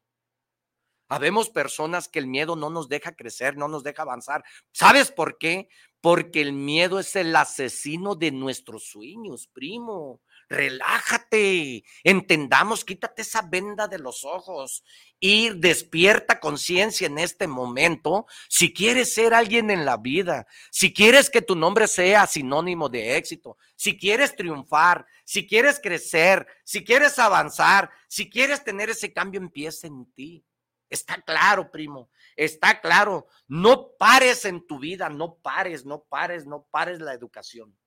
Habemos 1.09 1.49
personas 1.49 2.09
que 2.09 2.20
el 2.20 2.28
miedo 2.28 2.57
no 2.57 2.70
nos 2.70 2.89
deja 2.89 3.15
crecer, 3.15 3.55
no 3.55 3.70
nos 3.70 3.84
deja 3.84 4.01
avanzar. 4.01 4.43
¿Sabes 4.74 5.09
por 5.09 5.38
qué? 5.38 5.70
Porque 6.01 6.41
el 6.41 6.51
miedo 6.51 6.99
es 6.99 7.15
el 7.15 7.34
asesino 7.34 8.15
de 8.15 8.32
nuestros 8.32 8.89
sueños, 8.89 9.47
primo 9.47 10.22
relájate, 10.50 11.84
entendamos, 12.04 12.86
quítate 12.86 13.22
esa 13.22 13.41
venda 13.41 13.88
de 13.88 14.00
los 14.00 14.24
ojos 14.24 14.84
y 15.20 15.50
despierta 15.50 16.39
conciencia 16.39 17.08
en 17.08 17.18
este 17.18 17.48
momento. 17.48 18.26
Si 18.50 18.74
quieres 18.74 19.14
ser 19.14 19.34
alguien 19.34 19.70
en 19.72 19.86
la 19.86 19.98
vida, 19.98 20.48
si 20.72 20.93
quieres 20.93 21.30
que 21.30 21.41
tu 21.41 21.56
nombre 21.56 21.88
sea 21.88 22.28
sinónimo 22.28 22.89
de 22.89 23.18
éxito, 23.18 23.58
si 23.76 23.98
quieres 23.98 24.36
triunfar, 24.36 25.06
si 25.26 25.48
quieres 25.48 25.80
crecer, 25.82 26.48
si 26.64 26.84
quieres 26.84 27.20
avanzar, 27.20 27.89
si 28.08 28.30
quieres 28.30 28.64
tener 28.64 28.89
ese 28.89 29.12
cambio, 29.12 29.39
empieza 29.39 29.88
en 29.88 30.12
ti. 30.14 30.45
Está 30.89 31.22
claro, 31.22 31.70
primo, 31.70 32.10
está 32.38 32.80
claro. 32.80 33.28
No 33.48 33.91
pares 33.98 34.45
en 34.45 34.66
tu 34.66 34.80
vida, 34.80 35.10
no 35.10 35.36
pares, 35.36 35.86
no 35.86 36.04
pares, 36.04 36.45
no 36.45 36.66
pares 36.72 37.02
la 37.02 37.14
educación. 37.14 37.78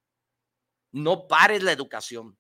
No 0.93 1.27
pares 1.29 1.63
la 1.63 1.73
educación. 1.73 2.37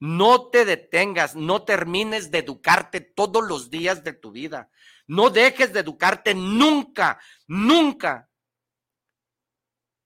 No 0.00 0.48
te 0.48 0.64
detengas, 0.64 1.36
no 1.36 1.62
termines 1.62 2.30
de 2.30 2.38
educarte 2.38 3.02
todos 3.02 3.46
los 3.46 3.68
días 3.68 4.02
de 4.02 4.14
tu 4.14 4.32
vida. 4.32 4.70
No 5.06 5.28
dejes 5.28 5.74
de 5.74 5.80
educarte 5.80 6.34
nunca, 6.34 7.20
nunca. 7.46 8.30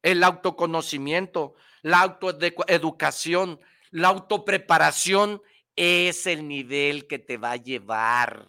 El 0.02 0.24
autoconocimiento, 0.24 1.54
la 1.82 2.00
autoeducación, 2.00 3.60
la 3.92 4.08
autopreparación 4.08 5.40
es 5.76 6.26
el 6.26 6.48
nivel 6.48 7.06
que 7.06 7.20
te 7.20 7.36
va 7.36 7.52
a 7.52 7.56
llevar. 7.56 8.48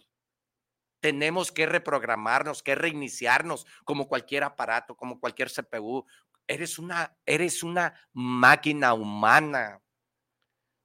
Tenemos 0.98 1.52
que 1.52 1.66
reprogramarnos, 1.66 2.64
que 2.64 2.74
reiniciarnos 2.74 3.66
como 3.84 4.08
cualquier 4.08 4.42
aparato, 4.42 4.96
como 4.96 5.20
cualquier 5.20 5.48
CPU. 5.48 6.04
Eres 6.48 6.80
una, 6.80 7.16
eres 7.24 7.62
una 7.62 7.94
máquina 8.12 8.94
humana 8.94 9.80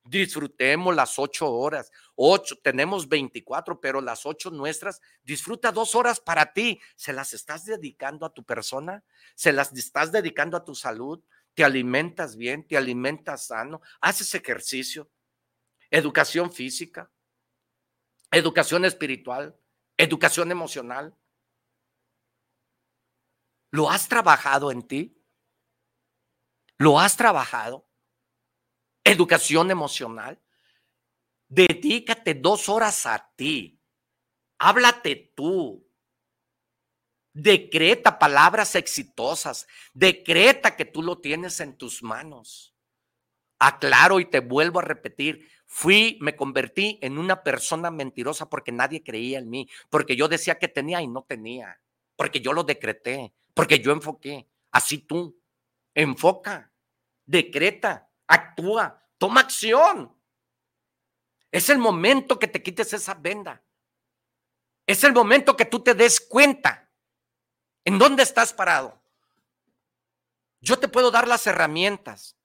disfrutemos 0.04 0.96
las 0.96 1.18
ocho 1.20 1.52
horas. 1.52 1.92
Ocho, 2.16 2.58
tenemos 2.62 3.08
24, 3.08 3.80
pero 3.80 4.02
las 4.02 4.26
ocho 4.26 4.52
nuestras, 4.52 5.02
disfruta 5.24 5.72
dos 5.72 5.96
horas 5.96 6.20
para 6.20 6.54
ti. 6.54 6.80
¿Se 6.96 7.14
las 7.14 7.34
estás 7.34 7.66
dedicando 7.66 8.26
a 8.26 8.34
tu 8.34 8.44
persona? 8.44 9.04
¿Se 9.36 9.52
las 9.52 9.72
estás 9.74 10.12
dedicando 10.12 10.58
a 10.58 10.66
tu 10.66 10.76
salud? 10.76 11.24
¿Te 11.54 11.64
alimentas 11.64 12.36
bien? 12.36 12.66
¿Te 12.68 12.78
alimentas 12.78 13.48
sano? 13.48 13.82
¿Haces 14.00 14.34
ejercicio? 14.36 15.10
¿Educación 15.90 16.52
física? 16.52 17.12
¿Educación 18.32 18.86
espiritual? 18.86 19.58
¿Educación 19.98 20.52
emocional? 20.52 21.16
¿Lo 23.72 23.90
has 23.90 24.08
trabajado 24.08 24.72
en 24.72 24.88
ti? 24.88 25.22
¿Lo 26.78 27.00
has 27.00 27.16
trabajado? 27.16 27.91
Educación 29.04 29.72
emocional. 29.72 30.40
Dedícate 31.48 32.34
dos 32.34 32.70
horas 32.70 33.06
a 33.06 33.32
ti. 33.36 33.80
Háblate 34.58 35.34
tú. 35.36 35.88
Decreta 37.34 38.20
palabras 38.20 38.76
exitosas. 38.76 39.68
Decreta 39.94 40.76
que 40.76 40.86
tú 40.86 41.02
lo 41.02 41.20
tienes 41.20 41.60
en 41.60 41.78
tus 41.78 42.04
manos. 42.04 42.76
Aclaro 43.60 44.20
y 44.20 44.26
te 44.26 44.40
vuelvo 44.40 44.80
a 44.80 44.84
repetir. 44.84 45.48
Fui, 45.66 46.18
me 46.20 46.36
convertí 46.36 47.00
en 47.02 47.18
una 47.18 47.44
persona 47.44 47.92
mentirosa 47.92 48.50
porque 48.50 48.74
nadie 48.74 49.04
creía 49.04 49.40
en 49.40 49.50
mí, 49.50 49.70
porque 49.90 50.18
yo 50.18 50.28
decía 50.28 50.60
que 50.60 50.68
tenía 50.68 51.02
y 51.02 51.08
no 51.08 51.24
tenía, 51.24 51.80
porque 52.18 52.42
yo 52.42 52.52
lo 52.52 52.64
decreté, 52.66 53.34
porque 53.54 53.80
yo 53.80 53.94
enfoqué. 53.94 54.50
Así 54.72 54.98
tú, 54.98 55.40
enfoca, 55.94 56.74
decreta, 57.26 58.11
actúa, 58.34 59.02
Toma 59.22 59.42
acción. 59.42 60.20
Es 61.52 61.70
el 61.70 61.78
momento 61.78 62.40
que 62.40 62.48
te 62.48 62.64
quites 62.64 62.92
esa 62.92 63.14
venda. 63.14 63.64
Es 64.88 65.04
el 65.04 65.14
momento 65.14 65.56
que 65.56 65.66
tú 65.66 65.84
te 65.84 65.94
des 65.94 66.20
cuenta 66.20 66.90
en 67.86 68.00
dónde 68.00 68.24
estás 68.24 68.52
parado. 68.52 69.00
Yo 70.60 70.80
te 70.80 70.88
puedo 70.88 71.12
dar 71.12 71.28
las 71.28 71.46
herramientas 71.46 72.36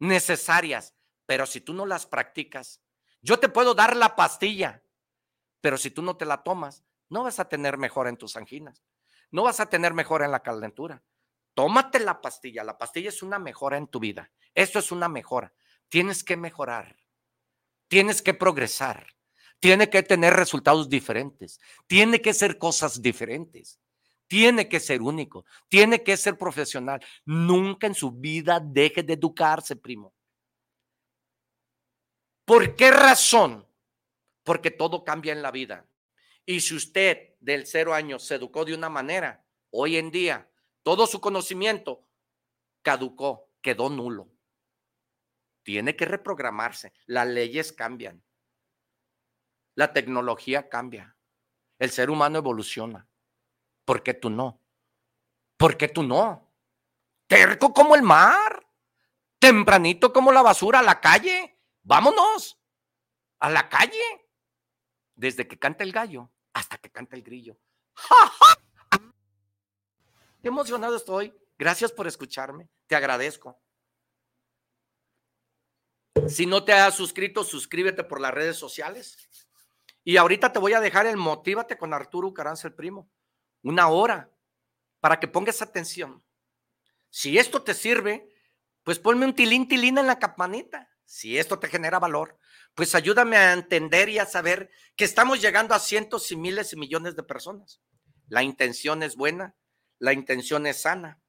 necesarias, 0.00 0.96
pero 1.24 1.46
si 1.46 1.60
tú 1.60 1.72
no 1.72 1.86
las 1.86 2.04
practicas, 2.04 2.80
yo 3.22 3.38
te 3.38 3.48
puedo 3.48 3.74
dar 3.74 3.96
la 3.96 4.16
pastilla, 4.16 4.82
pero 5.60 5.78
si 5.78 5.92
tú 5.92 6.02
no 6.02 6.16
te 6.16 6.24
la 6.24 6.42
tomas, 6.42 6.82
no 7.08 7.22
vas 7.22 7.38
a 7.38 7.48
tener 7.48 7.78
mejor 7.78 8.08
en 8.08 8.16
tus 8.16 8.36
anginas, 8.36 8.82
no 9.30 9.44
vas 9.44 9.60
a 9.60 9.66
tener 9.66 9.94
mejor 9.94 10.22
en 10.22 10.32
la 10.32 10.42
calentura. 10.42 11.00
Tómate 11.58 11.98
la 11.98 12.20
pastilla, 12.20 12.62
la 12.62 12.78
pastilla 12.78 13.08
es 13.08 13.20
una 13.20 13.40
mejora 13.40 13.78
en 13.78 13.88
tu 13.88 13.98
vida. 13.98 14.30
Esto 14.54 14.78
es 14.78 14.92
una 14.92 15.08
mejora. 15.08 15.52
Tienes 15.88 16.22
que 16.22 16.36
mejorar, 16.36 16.96
tienes 17.88 18.22
que 18.22 18.32
progresar, 18.32 19.08
tiene 19.58 19.90
que 19.90 20.04
tener 20.04 20.34
resultados 20.34 20.88
diferentes, 20.88 21.58
tiene 21.88 22.22
que 22.22 22.32
ser 22.32 22.58
cosas 22.58 23.02
diferentes 23.02 23.80
tiene 24.28 24.68
que 24.68 24.78
ser 24.78 25.02
único, 25.02 25.46
tiene 25.68 26.04
que 26.04 26.16
ser 26.16 26.38
profesional. 26.38 27.00
Nunca 27.24 27.88
en 27.88 27.94
su 27.94 28.12
vida 28.12 28.60
deje 28.60 29.02
de 29.02 29.14
educarse, 29.14 29.74
primo. 29.74 30.14
¿Por 32.44 32.76
qué 32.76 32.92
razón? 32.92 33.66
Porque 34.44 34.70
todo 34.70 35.02
cambia 35.02 35.32
en 35.32 35.42
la 35.42 35.50
vida. 35.50 35.84
Y 36.46 36.60
si 36.60 36.76
usted 36.76 37.34
del 37.40 37.66
cero 37.66 37.94
años 37.94 38.22
se 38.22 38.36
educó 38.36 38.64
de 38.64 38.74
una 38.74 38.88
manera, 38.88 39.44
hoy 39.70 39.96
en 39.96 40.12
día 40.12 40.48
todo 40.88 41.06
su 41.06 41.20
conocimiento 41.20 42.08
caducó, 42.80 43.50
quedó 43.60 43.90
nulo. 43.90 44.32
Tiene 45.62 45.94
que 45.94 46.06
reprogramarse. 46.06 46.94
Las 47.04 47.26
leyes 47.28 47.74
cambian. 47.74 48.24
La 49.74 49.92
tecnología 49.92 50.70
cambia. 50.70 51.14
El 51.78 51.90
ser 51.90 52.08
humano 52.08 52.38
evoluciona. 52.38 53.06
¿Por 53.84 54.02
qué 54.02 54.14
tú 54.14 54.30
no? 54.30 54.62
¿Por 55.58 55.76
qué 55.76 55.88
tú 55.88 56.02
no? 56.02 56.54
Terco 57.26 57.74
como 57.74 57.94
el 57.94 58.02
mar, 58.02 58.66
tempranito 59.38 60.10
como 60.10 60.32
la 60.32 60.40
basura 60.40 60.78
a 60.78 60.82
la 60.82 61.02
calle. 61.02 61.60
Vámonos 61.82 62.58
a 63.40 63.50
la 63.50 63.68
calle. 63.68 64.26
Desde 65.14 65.46
que 65.46 65.58
canta 65.58 65.84
el 65.84 65.92
gallo 65.92 66.30
hasta 66.54 66.78
que 66.78 66.90
canta 66.90 67.14
el 67.14 67.22
grillo. 67.22 67.58
Emocionado 70.48 70.96
estoy. 70.96 71.34
Gracias 71.58 71.92
por 71.92 72.06
escucharme. 72.06 72.68
Te 72.86 72.96
agradezco. 72.96 73.60
Si 76.26 76.46
no 76.46 76.64
te 76.64 76.72
has 76.72 76.94
suscrito, 76.94 77.44
suscríbete 77.44 78.02
por 78.02 78.20
las 78.20 78.32
redes 78.32 78.56
sociales. 78.56 79.16
Y 80.04 80.16
ahorita 80.16 80.52
te 80.52 80.58
voy 80.58 80.72
a 80.72 80.80
dejar 80.80 81.06
el 81.06 81.16
Motívate 81.16 81.76
con 81.76 81.92
Arturo 81.92 82.32
Caranza 82.32 82.66
el 82.66 82.74
primo 82.74 83.10
una 83.62 83.88
hora, 83.88 84.30
para 85.00 85.20
que 85.20 85.28
pongas 85.28 85.62
atención. 85.62 86.24
Si 87.10 87.38
esto 87.38 87.62
te 87.62 87.74
sirve, 87.74 88.28
pues 88.82 88.98
ponme 88.98 89.26
un 89.26 89.34
tilín 89.34 89.68
tilín 89.68 89.98
en 89.98 90.06
la 90.06 90.18
campanita. 90.18 90.88
Si 91.04 91.38
esto 91.38 91.58
te 91.58 91.68
genera 91.68 91.98
valor, 91.98 92.38
pues 92.74 92.94
ayúdame 92.94 93.36
a 93.36 93.52
entender 93.52 94.08
y 94.08 94.18
a 94.18 94.26
saber 94.26 94.70
que 94.96 95.04
estamos 95.04 95.40
llegando 95.40 95.74
a 95.74 95.78
cientos 95.78 96.30
y 96.30 96.36
miles 96.36 96.72
y 96.72 96.76
millones 96.76 97.16
de 97.16 97.22
personas. 97.22 97.80
La 98.28 98.42
intención 98.42 99.02
es 99.02 99.16
buena, 99.16 99.54
la 99.98 100.12
intención 100.12 100.66
es 100.66 100.82
sana. 100.82 101.20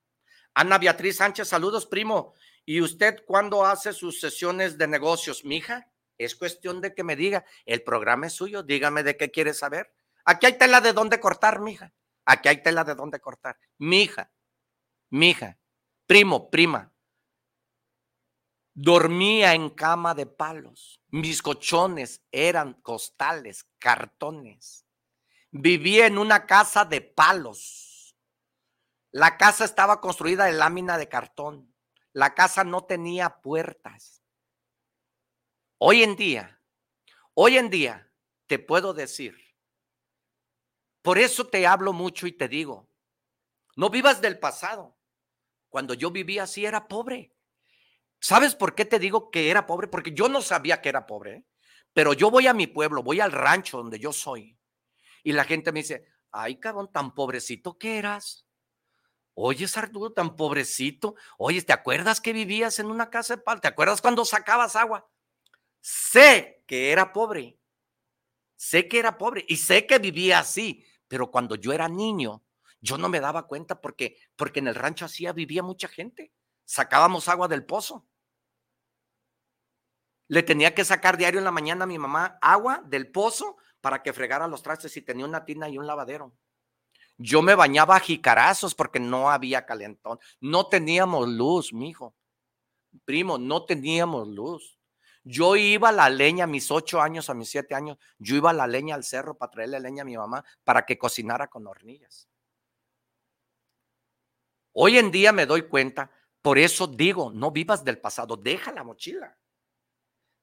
Ana 0.53 0.77
Beatriz 0.77 1.17
Sánchez, 1.17 1.47
saludos, 1.47 1.85
primo. 1.85 2.33
¿Y 2.65 2.81
usted 2.81 3.23
cuándo 3.25 3.65
hace 3.65 3.93
sus 3.93 4.19
sesiones 4.19 4.77
de 4.77 4.87
negocios, 4.87 5.43
mija? 5.43 5.91
Es 6.17 6.35
cuestión 6.35 6.81
de 6.81 6.93
que 6.93 7.03
me 7.03 7.15
diga, 7.15 7.45
el 7.65 7.81
programa 7.81 8.27
es 8.27 8.33
suyo, 8.33 8.61
dígame 8.61 9.03
de 9.03 9.15
qué 9.15 9.31
quiere 9.31 9.53
saber. 9.53 9.93
Aquí 10.25 10.45
hay 10.45 10.57
tela 10.57 10.81
de 10.81 10.93
dónde 10.93 11.19
cortar, 11.19 11.61
mija. 11.61 11.93
Aquí 12.25 12.49
hay 12.49 12.61
tela 12.61 12.83
de 12.83 12.93
dónde 12.93 13.19
cortar. 13.19 13.57
Mi 13.77 14.03
hija, 14.03 14.31
mi 15.09 15.31
hija, 15.31 15.57
primo, 16.05 16.51
prima, 16.51 16.93
dormía 18.73 19.53
en 19.53 19.69
cama 19.69 20.13
de 20.13 20.25
palos. 20.25 21.01
Mis 21.07 21.41
cochones 21.41 22.21
eran 22.31 22.73
costales, 22.81 23.65
cartones. 23.79 24.85
Vivía 25.51 26.05
en 26.05 26.17
una 26.17 26.45
casa 26.45 26.85
de 26.85 27.01
palos. 27.01 27.88
La 29.11 29.37
casa 29.37 29.65
estaba 29.65 30.01
construida 30.01 30.45
de 30.45 30.53
lámina 30.53 30.97
de 30.97 31.09
cartón. 31.09 31.73
La 32.13 32.33
casa 32.35 32.63
no 32.63 32.85
tenía 32.85 33.41
puertas. 33.41 34.23
Hoy 35.77 36.03
en 36.03 36.15
día, 36.15 36.61
hoy 37.33 37.57
en 37.57 37.69
día, 37.69 38.11
te 38.47 38.59
puedo 38.59 38.93
decir 38.93 39.49
por 41.01 41.17
eso 41.17 41.47
te 41.47 41.65
hablo 41.65 41.93
mucho 41.93 42.27
y 42.27 42.31
te 42.33 42.47
digo, 42.47 42.89
no 43.75 43.89
vivas 43.89 44.21
del 44.21 44.39
pasado. 44.39 44.97
Cuando 45.69 45.93
yo 45.93 46.11
vivía 46.11 46.43
así 46.43 46.65
era 46.65 46.87
pobre. 46.87 47.33
¿Sabes 48.19 48.55
por 48.55 48.75
qué 48.75 48.85
te 48.85 48.99
digo 48.99 49.31
que 49.31 49.49
era 49.49 49.65
pobre? 49.65 49.87
Porque 49.87 50.11
yo 50.11 50.27
no 50.27 50.41
sabía 50.41 50.81
que 50.81 50.89
era 50.89 51.05
pobre, 51.05 51.35
¿eh? 51.35 51.45
pero 51.93 52.13
yo 52.13 52.29
voy 52.29 52.47
a 52.47 52.53
mi 52.53 52.67
pueblo, 52.67 53.01
voy 53.01 53.21
al 53.21 53.31
rancho 53.31 53.77
donde 53.77 53.99
yo 53.99 54.11
soy. 54.11 54.57
Y 55.23 55.31
la 55.31 55.45
gente 55.45 55.71
me 55.71 55.79
dice, 55.79 56.05
ay, 56.31 56.59
cabrón, 56.59 56.91
tan 56.91 57.13
pobrecito 57.13 57.77
que 57.77 57.97
eras. 57.97 58.45
Oye, 59.41 59.67
Arturo, 59.73 60.11
tan 60.11 60.35
pobrecito. 60.35 61.15
Oye, 61.37 61.61
¿te 61.61 61.71
acuerdas 61.71 62.19
que 62.19 62.33
vivías 62.33 62.77
en 62.79 62.87
una 62.87 63.09
casa 63.09 63.37
de 63.37 63.41
pal? 63.41 63.61
¿Te 63.61 63.69
acuerdas 63.69 64.01
cuando 64.01 64.25
sacabas 64.25 64.75
agua? 64.75 65.09
Sé 65.79 66.61
que 66.67 66.91
era 66.91 67.13
pobre. 67.13 67.57
Sé 68.57 68.89
que 68.89 68.99
era 68.99 69.17
pobre 69.17 69.45
y 69.47 69.55
sé 69.55 69.87
que 69.87 69.97
vivía 69.97 70.39
así, 70.39 70.85
pero 71.07 71.31
cuando 71.31 71.55
yo 71.55 71.71
era 71.71 71.87
niño, 71.87 72.43
yo 72.81 72.97
no 72.97 73.07
me 73.07 73.21
daba 73.21 73.47
cuenta 73.47 73.79
porque, 73.79 74.17
porque 74.35 74.59
en 74.59 74.67
el 74.67 74.75
rancho 74.75 75.05
así 75.05 75.25
vivía 75.31 75.63
mucha 75.63 75.87
gente. 75.87 76.33
Sacábamos 76.65 77.29
agua 77.29 77.47
del 77.47 77.65
pozo. 77.65 78.05
Le 80.27 80.43
tenía 80.43 80.75
que 80.75 80.83
sacar 80.83 81.15
diario 81.15 81.39
en 81.39 81.45
la 81.45 81.51
mañana 81.51 81.85
a 81.85 81.87
mi 81.87 81.97
mamá 81.97 82.37
agua 82.41 82.83
del 82.85 83.09
pozo 83.09 83.55
para 83.79 84.03
que 84.03 84.11
fregara 84.11 84.49
los 84.49 84.63
trastes 84.63 84.97
y 84.97 85.01
tenía 85.01 85.25
una 85.25 85.45
tina 85.45 85.69
y 85.69 85.77
un 85.77 85.87
lavadero. 85.87 86.35
Yo 87.21 87.41
me 87.41 87.53
bañaba 87.53 87.97
a 87.97 87.99
jicarazos 87.99 88.73
porque 88.73 88.99
no 88.99 89.29
había 89.29 89.65
calentón. 89.65 90.19
No 90.39 90.67
teníamos 90.67 91.27
luz, 91.27 91.73
mijo. 91.73 92.15
Primo, 93.03 93.37
no 93.37 93.65
teníamos 93.65 94.25
luz. 94.29 94.79
Yo 95.25 95.57
iba 95.57 95.89
a 95.89 95.91
la 95.91 96.09
leña 96.09 96.45
a 96.45 96.47
mis 96.47 96.71
ocho 96.71 97.01
años, 97.01 97.29
a 97.29 97.33
mis 97.33 97.49
siete 97.49 97.75
años, 97.75 97.97
yo 98.17 98.37
iba 98.37 98.51
a 98.51 98.53
la 98.53 98.67
leña 98.67 98.95
al 98.95 99.03
cerro 99.03 99.37
para 99.37 99.51
traerle 99.51 99.81
leña 99.81 100.03
a 100.03 100.05
mi 100.05 100.15
mamá 100.15 100.45
para 100.63 100.85
que 100.85 100.97
cocinara 100.97 101.49
con 101.49 101.67
hornillas. 101.67 102.29
Hoy 104.71 104.97
en 104.97 105.11
día 105.11 105.33
me 105.33 105.45
doy 105.45 105.63
cuenta, 105.63 106.09
por 106.41 106.57
eso 106.57 106.87
digo, 106.87 107.31
no 107.33 107.51
vivas 107.51 107.83
del 107.83 107.99
pasado, 107.99 108.37
deja 108.37 108.71
la 108.71 108.85
mochila, 108.85 109.37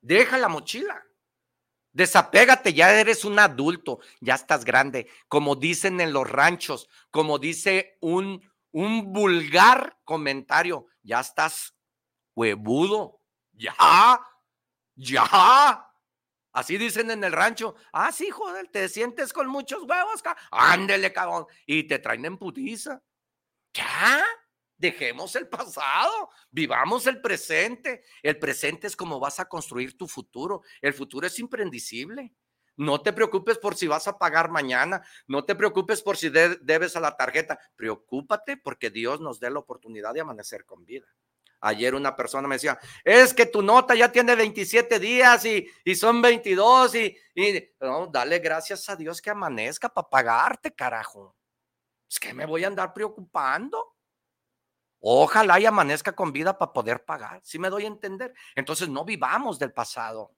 deja 0.03 0.37
la 0.37 0.49
mochila. 0.49 1.06
Desapégate, 1.97 2.75
ya 2.75 2.93
eres 2.93 3.25
un 3.25 3.39
adulto, 3.39 4.01
ya 4.21 4.35
estás 4.35 4.67
grande, 4.67 5.09
como 5.29 5.57
dicen 5.57 5.99
en 6.03 6.13
los 6.13 6.29
ranchos, 6.29 6.91
como 7.11 7.39
dice 7.39 7.97
un, 8.03 8.47
un 8.71 9.15
vulgar 9.15 9.97
comentario, 10.05 10.89
ya 11.03 11.21
estás 11.21 11.75
huevudo, 12.35 13.23
ya, 13.55 14.21
ya. 14.95 15.91
Así 16.53 16.77
dicen 16.77 17.11
en 17.11 17.25
el 17.25 17.33
rancho. 17.33 17.77
Ah, 17.95 18.13
sí, 18.13 18.29
joder, 18.29 18.69
te 18.69 18.91
sientes 18.91 19.33
con 19.33 19.49
muchos 19.49 19.83
huevos. 19.85 20.23
Ándele, 20.51 21.15
cabrón. 21.15 21.47
Y 21.67 21.85
te 21.85 21.99
traen 21.99 22.27
en 22.27 22.37
putiza. 22.37 23.03
Ya. 23.73 24.23
Dejemos 24.79 25.35
el 25.37 25.49
pasado, 25.49 26.31
vivamos 26.51 27.07
el 27.07 27.21
presente. 27.21 28.03
El 28.23 28.39
presente 28.39 28.87
es 28.87 28.97
como 28.97 29.19
vas 29.19 29.41
a 29.41 29.47
construir 29.47 29.97
tu 29.97 30.07
futuro. 30.07 30.63
El 30.83 30.93
futuro 30.93 31.27
es 31.27 31.39
imprendicible. 31.39 32.35
No 32.77 33.01
te 33.01 33.15
preocupes 33.15 33.57
por 33.57 33.75
si 33.75 33.87
vas 33.87 34.07
a 34.07 34.19
pagar 34.19 34.51
mañana. 34.51 35.03
No 35.27 35.45
te 35.45 35.55
preocupes 35.55 36.03
por 36.03 36.19
si 36.19 36.29
debes 36.29 36.95
a 36.95 37.01
la 37.01 37.17
tarjeta. 37.17 37.59
Preocúpate 37.75 38.59
porque 38.59 38.91
Dios 38.91 39.21
nos 39.21 39.41
dé 39.41 39.51
la 39.51 39.61
oportunidad 39.61 40.13
de 40.13 40.21
amanecer 40.21 40.67
con 40.67 40.85
vida. 40.85 41.07
Ayer 41.61 41.95
una 41.95 42.15
persona 42.15 42.47
me 42.47 42.57
decía, 42.57 42.79
es 43.03 43.33
que 43.33 43.47
tu 43.47 43.63
nota 43.63 43.95
ya 43.95 44.13
tiene 44.13 44.37
27 44.37 44.99
días 44.99 45.45
y, 45.47 45.67
son 45.95 46.21
22 46.21 46.95
y, 46.97 47.17
y 47.35 47.71
no, 47.81 48.09
dale 48.09 48.41
gracias 48.41 48.89
a 48.91 48.97
Dios 48.97 49.23
que 49.23 49.31
amanezca 49.31 49.89
para 49.89 50.09
pagarte, 50.09 50.75
carajo. 50.75 51.35
Es 52.09 52.21
que 52.21 52.35
me 52.35 52.45
voy 52.45 52.65
a 52.65 52.69
andar 52.69 52.93
preocupando. 52.93 53.96
Ojalá 55.01 55.61
y 55.61 55.67
amanezca 55.67 56.15
con 56.15 56.33
vida 56.33 56.59
para 56.59 56.73
poder 56.73 57.05
pagar, 57.05 57.41
si 57.45 57.59
me 57.59 57.71
doy 57.71 57.85
a 57.85 57.89
entender. 57.89 58.35
Entonces 58.55 58.89
no 58.89 59.05
vivamos 59.05 59.59
del 59.59 59.73
pasado. 59.73 60.35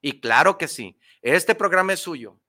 Y 0.00 0.20
claro 0.20 0.58
que 0.58 0.68
sí, 0.68 0.98
este 1.22 1.54
programa 1.54 1.92
es 1.92 2.00
suyo. 2.00 2.40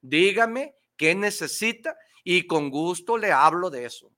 Dígame 0.00 0.76
qué 0.96 1.14
necesita 1.14 1.96
y 2.24 2.46
con 2.46 2.70
gusto 2.70 3.16
le 3.16 3.32
hablo 3.32 3.70
de 3.70 3.84
eso. 3.84 4.12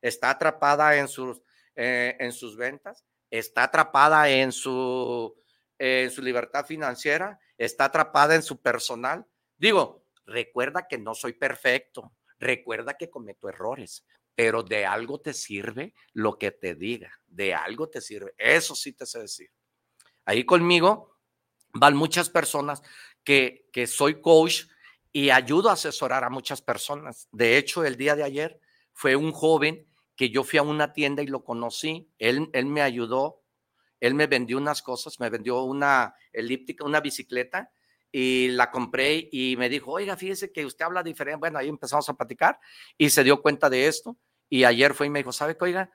Está 0.00 0.30
atrapada 0.30 0.96
en 0.96 1.06
sus 1.06 1.42
eh, 1.74 2.16
en 2.20 2.32
sus 2.32 2.56
ventas, 2.56 3.06
está 3.30 3.64
atrapada 3.64 4.28
en 4.28 4.52
su, 4.52 5.34
en 5.78 6.10
su 6.10 6.20
libertad 6.20 6.66
financiera, 6.66 7.40
está 7.56 7.86
atrapada 7.86 8.34
en 8.34 8.42
su 8.42 8.60
personal. 8.60 9.26
Digo, 9.56 10.04
recuerda 10.26 10.86
que 10.86 10.98
no 10.98 11.14
soy 11.14 11.32
perfecto, 11.32 12.12
recuerda 12.38 12.94
que 12.98 13.08
cometo 13.08 13.48
errores, 13.48 14.04
pero 14.34 14.62
de 14.62 14.86
algo 14.86 15.20
te 15.20 15.32
sirve 15.32 15.94
lo 16.12 16.38
que 16.38 16.50
te 16.50 16.74
diga, 16.74 17.12
de 17.26 17.54
algo 17.54 17.88
te 17.88 18.00
sirve. 18.00 18.34
Eso 18.38 18.74
sí 18.74 18.92
te 18.92 19.06
sé 19.06 19.20
decir. 19.20 19.50
Ahí 20.24 20.44
conmigo 20.44 21.18
van 21.74 21.96
muchas 21.96 22.30
personas 22.30 22.82
que, 23.24 23.68
que 23.72 23.86
soy 23.86 24.20
coach 24.20 24.64
y 25.12 25.30
ayudo 25.30 25.68
a 25.68 25.74
asesorar 25.74 26.24
a 26.24 26.30
muchas 26.30 26.62
personas. 26.62 27.28
De 27.32 27.56
hecho, 27.58 27.84
el 27.84 27.96
día 27.96 28.16
de 28.16 28.24
ayer 28.24 28.60
fue 28.92 29.16
un 29.16 29.32
joven 29.32 29.86
que 30.16 30.30
yo 30.30 30.44
fui 30.44 30.58
a 30.58 30.62
una 30.62 30.92
tienda 30.92 31.22
y 31.22 31.26
lo 31.26 31.44
conocí. 31.44 32.10
Él, 32.18 32.48
él 32.52 32.66
me 32.66 32.82
ayudó, 32.82 33.42
él 34.00 34.14
me 34.14 34.26
vendió 34.26 34.56
unas 34.56 34.82
cosas, 34.82 35.20
me 35.20 35.30
vendió 35.30 35.62
una 35.62 36.14
elíptica, 36.32 36.84
una 36.84 37.00
bicicleta 37.00 37.70
y 38.12 38.48
la 38.48 38.70
compré 38.70 39.28
y 39.32 39.56
me 39.56 39.70
dijo, 39.70 39.90
oiga, 39.90 40.16
fíjese 40.18 40.52
que 40.52 40.66
usted 40.66 40.84
habla 40.84 41.02
diferente. 41.02 41.38
Bueno, 41.38 41.58
ahí 41.58 41.68
empezamos 41.68 42.06
a 42.10 42.14
platicar 42.14 42.60
y 42.98 43.08
se 43.08 43.24
dio 43.24 43.40
cuenta 43.40 43.70
de 43.70 43.86
esto. 43.86 44.18
Y 44.50 44.64
ayer 44.64 44.92
fue 44.92 45.06
y 45.06 45.10
me 45.10 45.20
dijo, 45.20 45.32
¿sabe 45.32 45.56
qué, 45.56 45.64
oiga? 45.64 45.90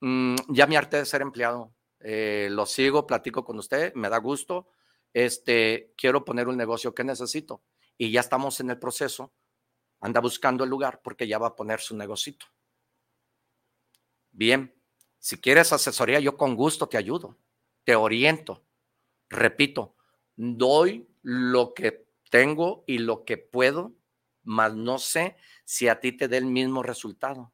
Mm, 0.00 0.36
ya 0.48 0.66
me 0.66 0.78
harté 0.78 0.96
de 0.96 1.04
ser 1.04 1.20
empleado. 1.20 1.74
Eh, 2.00 2.48
lo 2.50 2.64
sigo, 2.64 3.06
platico 3.06 3.44
con 3.44 3.58
usted, 3.58 3.92
me 3.94 4.08
da 4.08 4.16
gusto. 4.16 4.70
Este, 5.12 5.92
quiero 5.98 6.24
poner 6.24 6.48
un 6.48 6.56
negocio 6.56 6.94
que 6.94 7.04
necesito. 7.04 7.62
Y 7.98 8.10
ya 8.10 8.20
estamos 8.20 8.58
en 8.60 8.70
el 8.70 8.78
proceso. 8.78 9.34
Anda 10.00 10.20
buscando 10.20 10.64
el 10.64 10.70
lugar 10.70 11.02
porque 11.04 11.28
ya 11.28 11.36
va 11.36 11.48
a 11.48 11.56
poner 11.56 11.80
su 11.80 11.94
negocito. 11.94 12.46
Bien, 14.30 14.74
si 15.18 15.38
quieres 15.38 15.74
asesoría, 15.74 16.20
yo 16.20 16.38
con 16.38 16.56
gusto 16.56 16.88
te 16.88 16.96
ayudo, 16.96 17.36
te 17.84 17.94
oriento. 17.94 18.64
Repito, 19.28 19.96
doy 20.36 21.09
lo 21.22 21.74
que 21.74 22.06
tengo 22.30 22.84
y 22.86 22.98
lo 22.98 23.24
que 23.24 23.36
puedo, 23.36 23.94
mas 24.42 24.74
no 24.74 24.98
sé 24.98 25.36
si 25.64 25.88
a 25.88 26.00
ti 26.00 26.12
te 26.12 26.28
dé 26.28 26.38
el 26.38 26.46
mismo 26.46 26.82
resultado. 26.82 27.52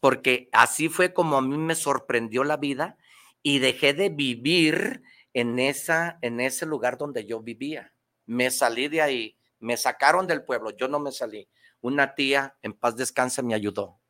Porque 0.00 0.48
así 0.52 0.88
fue 0.88 1.12
como 1.12 1.36
a 1.36 1.42
mí 1.42 1.58
me 1.58 1.74
sorprendió 1.74 2.44
la 2.44 2.56
vida 2.56 2.96
y 3.42 3.58
dejé 3.58 3.92
de 3.92 4.08
vivir 4.08 5.02
en, 5.34 5.58
esa, 5.58 6.18
en 6.22 6.40
ese 6.40 6.66
lugar 6.66 6.98
donde 6.98 7.26
yo 7.26 7.40
vivía. 7.40 7.92
Me 8.26 8.50
salí 8.50 8.88
de 8.88 9.02
ahí, 9.02 9.38
me 9.58 9.76
sacaron 9.76 10.26
del 10.26 10.44
pueblo, 10.44 10.76
yo 10.76 10.88
no 10.88 11.00
me 11.00 11.12
salí. 11.12 11.48
Una 11.80 12.14
tía, 12.14 12.56
en 12.62 12.72
paz 12.72 12.96
descanse, 12.96 13.42
me 13.42 13.54
ayudó. 13.54 14.00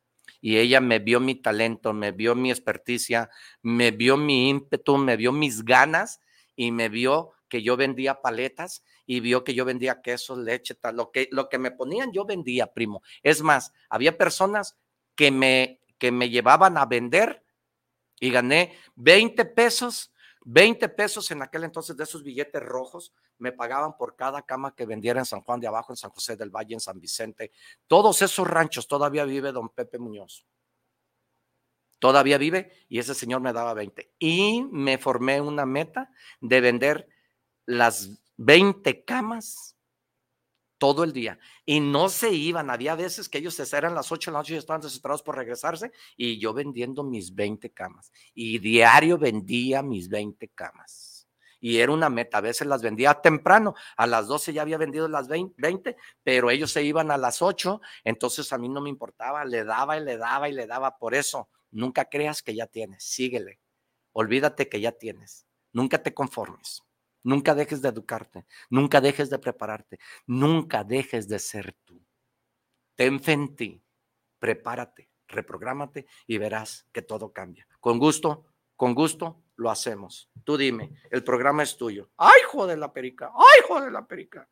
Y 0.40 0.58
ella 0.58 0.80
me 0.80 1.00
vio 1.00 1.20
mi 1.20 1.34
talento, 1.34 1.92
me 1.92 2.12
vio 2.12 2.34
mi 2.34 2.50
experticia, 2.50 3.28
me 3.62 3.90
vio 3.90 4.16
mi 4.16 4.48
ímpetu, 4.48 4.96
me 4.96 5.16
vio 5.16 5.32
mis 5.32 5.64
ganas 5.64 6.20
y 6.54 6.70
me 6.70 6.88
vio 6.88 7.32
que 7.48 7.62
yo 7.62 7.76
vendía 7.76 8.20
paletas 8.20 8.84
y 9.06 9.20
vio 9.20 9.44
que 9.44 9.54
yo 9.54 9.64
vendía 9.64 10.02
quesos, 10.02 10.38
leche, 10.38 10.74
tal, 10.74 10.96
lo 10.96 11.10
que, 11.10 11.28
lo 11.32 11.48
que 11.48 11.58
me 11.58 11.70
ponían 11.70 12.12
yo 12.12 12.24
vendía, 12.24 12.72
primo. 12.72 13.02
Es 13.22 13.42
más, 13.42 13.72
había 13.88 14.16
personas 14.16 14.76
que 15.14 15.30
me, 15.30 15.80
que 15.98 16.12
me 16.12 16.30
llevaban 16.30 16.76
a 16.76 16.86
vender 16.86 17.44
y 18.20 18.30
gané 18.30 18.76
20 18.96 19.44
pesos, 19.46 20.12
20 20.44 20.88
pesos 20.90 21.30
en 21.30 21.42
aquel 21.42 21.64
entonces 21.64 21.96
de 21.96 22.04
esos 22.04 22.22
billetes 22.22 22.62
rojos, 22.62 23.12
me 23.38 23.52
pagaban 23.52 23.96
por 23.96 24.16
cada 24.16 24.42
cama 24.42 24.74
que 24.74 24.86
vendiera 24.86 25.20
en 25.20 25.26
San 25.26 25.40
Juan 25.42 25.60
de 25.60 25.68
Abajo, 25.68 25.92
en 25.92 25.96
San 25.96 26.10
José 26.10 26.36
del 26.36 26.50
Valle, 26.50 26.74
en 26.74 26.80
San 26.80 27.00
Vicente. 27.00 27.52
Todos 27.86 28.20
esos 28.22 28.46
ranchos 28.46 28.88
todavía 28.88 29.24
vive 29.24 29.52
don 29.52 29.68
Pepe 29.68 29.98
Muñoz. 29.98 30.44
Todavía 31.98 32.38
vive 32.38 32.72
y 32.88 32.98
ese 32.98 33.14
señor 33.14 33.40
me 33.40 33.52
daba 33.52 33.74
20. 33.74 34.14
Y 34.18 34.62
me 34.70 34.98
formé 34.98 35.40
una 35.40 35.66
meta 35.66 36.10
de 36.40 36.60
vender 36.60 37.08
las 37.68 38.18
20 38.38 39.04
camas 39.04 39.76
todo 40.78 41.04
el 41.04 41.12
día 41.12 41.38
y 41.66 41.80
no 41.80 42.08
se 42.08 42.32
iban. 42.32 42.70
Había 42.70 42.94
veces 42.94 43.28
que 43.28 43.38
ellos 43.38 43.54
se 43.54 43.76
eran 43.76 43.94
las 43.94 44.10
8 44.10 44.30
de 44.30 44.32
la 44.32 44.38
noche 44.38 44.54
y 44.54 44.56
estaban 44.56 44.80
desesperados 44.80 45.22
por 45.22 45.36
regresarse 45.36 45.92
y 46.16 46.38
yo 46.38 46.54
vendiendo 46.54 47.04
mis 47.04 47.34
20 47.34 47.70
camas 47.72 48.10
y 48.32 48.58
diario 48.58 49.18
vendía 49.18 49.82
mis 49.82 50.08
20 50.08 50.48
camas. 50.48 51.28
Y 51.60 51.78
era 51.78 51.92
una 51.92 52.08
meta, 52.08 52.38
a 52.38 52.40
veces 52.40 52.68
las 52.68 52.80
vendía 52.80 53.14
temprano, 53.14 53.74
a 53.96 54.06
las 54.06 54.28
12 54.28 54.52
ya 54.52 54.62
había 54.62 54.78
vendido 54.78 55.08
las 55.08 55.28
20, 55.28 55.96
pero 56.22 56.50
ellos 56.50 56.70
se 56.70 56.84
iban 56.84 57.10
a 57.10 57.18
las 57.18 57.42
8, 57.42 57.80
entonces 58.04 58.52
a 58.52 58.58
mí 58.58 58.68
no 58.68 58.80
me 58.80 58.88
importaba, 58.88 59.44
le 59.44 59.64
daba 59.64 59.98
y 59.98 60.04
le 60.04 60.16
daba 60.16 60.48
y 60.48 60.52
le 60.52 60.68
daba. 60.68 60.98
Por 60.98 61.16
eso, 61.16 61.48
nunca 61.72 62.04
creas 62.04 62.42
que 62.42 62.54
ya 62.54 62.68
tienes, 62.68 63.02
síguele, 63.02 63.58
olvídate 64.12 64.68
que 64.68 64.80
ya 64.80 64.92
tienes, 64.92 65.46
nunca 65.72 66.00
te 66.00 66.14
conformes. 66.14 66.84
Nunca 67.28 67.54
dejes 67.54 67.82
de 67.82 67.90
educarte, 67.90 68.46
nunca 68.70 69.02
dejes 69.02 69.28
de 69.28 69.38
prepararte, 69.38 69.98
nunca 70.26 70.82
dejes 70.82 71.28
de 71.28 71.38
ser 71.38 71.76
tú. 71.84 72.02
Ten 72.94 73.20
fe 73.20 73.32
en 73.32 73.54
ti, 73.54 73.84
prepárate, 74.38 75.10
reprográmate 75.26 76.06
y 76.26 76.38
verás 76.38 76.86
que 76.90 77.02
todo 77.02 77.34
cambia. 77.34 77.68
Con 77.80 77.98
gusto, 77.98 78.46
con 78.76 78.94
gusto 78.94 79.42
lo 79.56 79.70
hacemos. 79.70 80.30
Tú 80.42 80.56
dime, 80.56 80.90
el 81.10 81.22
programa 81.22 81.62
es 81.62 81.76
tuyo. 81.76 82.08
¡Ay, 82.16 82.40
joder 82.48 82.78
la 82.78 82.94
perica! 82.94 83.30
¡Ay, 83.36 83.60
joder 83.68 83.92
la 83.92 84.06
perica! 84.06 84.48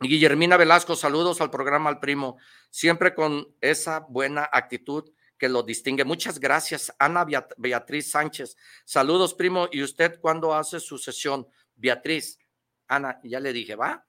Guillermina 0.00 0.56
Velasco, 0.56 0.96
saludos 0.96 1.40
al 1.40 1.52
programa 1.52 1.88
Al 1.88 2.00
Primo, 2.00 2.38
siempre 2.68 3.14
con 3.14 3.54
esa 3.60 4.00
buena 4.00 4.50
actitud 4.52 5.08
que 5.38 5.48
lo 5.48 5.62
distingue. 5.62 6.04
Muchas 6.04 6.38
gracias, 6.38 6.92
Ana 6.98 7.26
Beatriz 7.56 8.10
Sánchez. 8.10 8.56
Saludos, 8.84 9.34
primo. 9.34 9.68
¿Y 9.70 9.82
usted 9.82 10.20
cuándo 10.20 10.54
hace 10.54 10.80
su 10.80 10.98
sesión? 10.98 11.46
Beatriz, 11.74 12.38
Ana, 12.88 13.20
ya 13.22 13.40
le 13.40 13.52
dije, 13.52 13.76
¿va? 13.76 14.04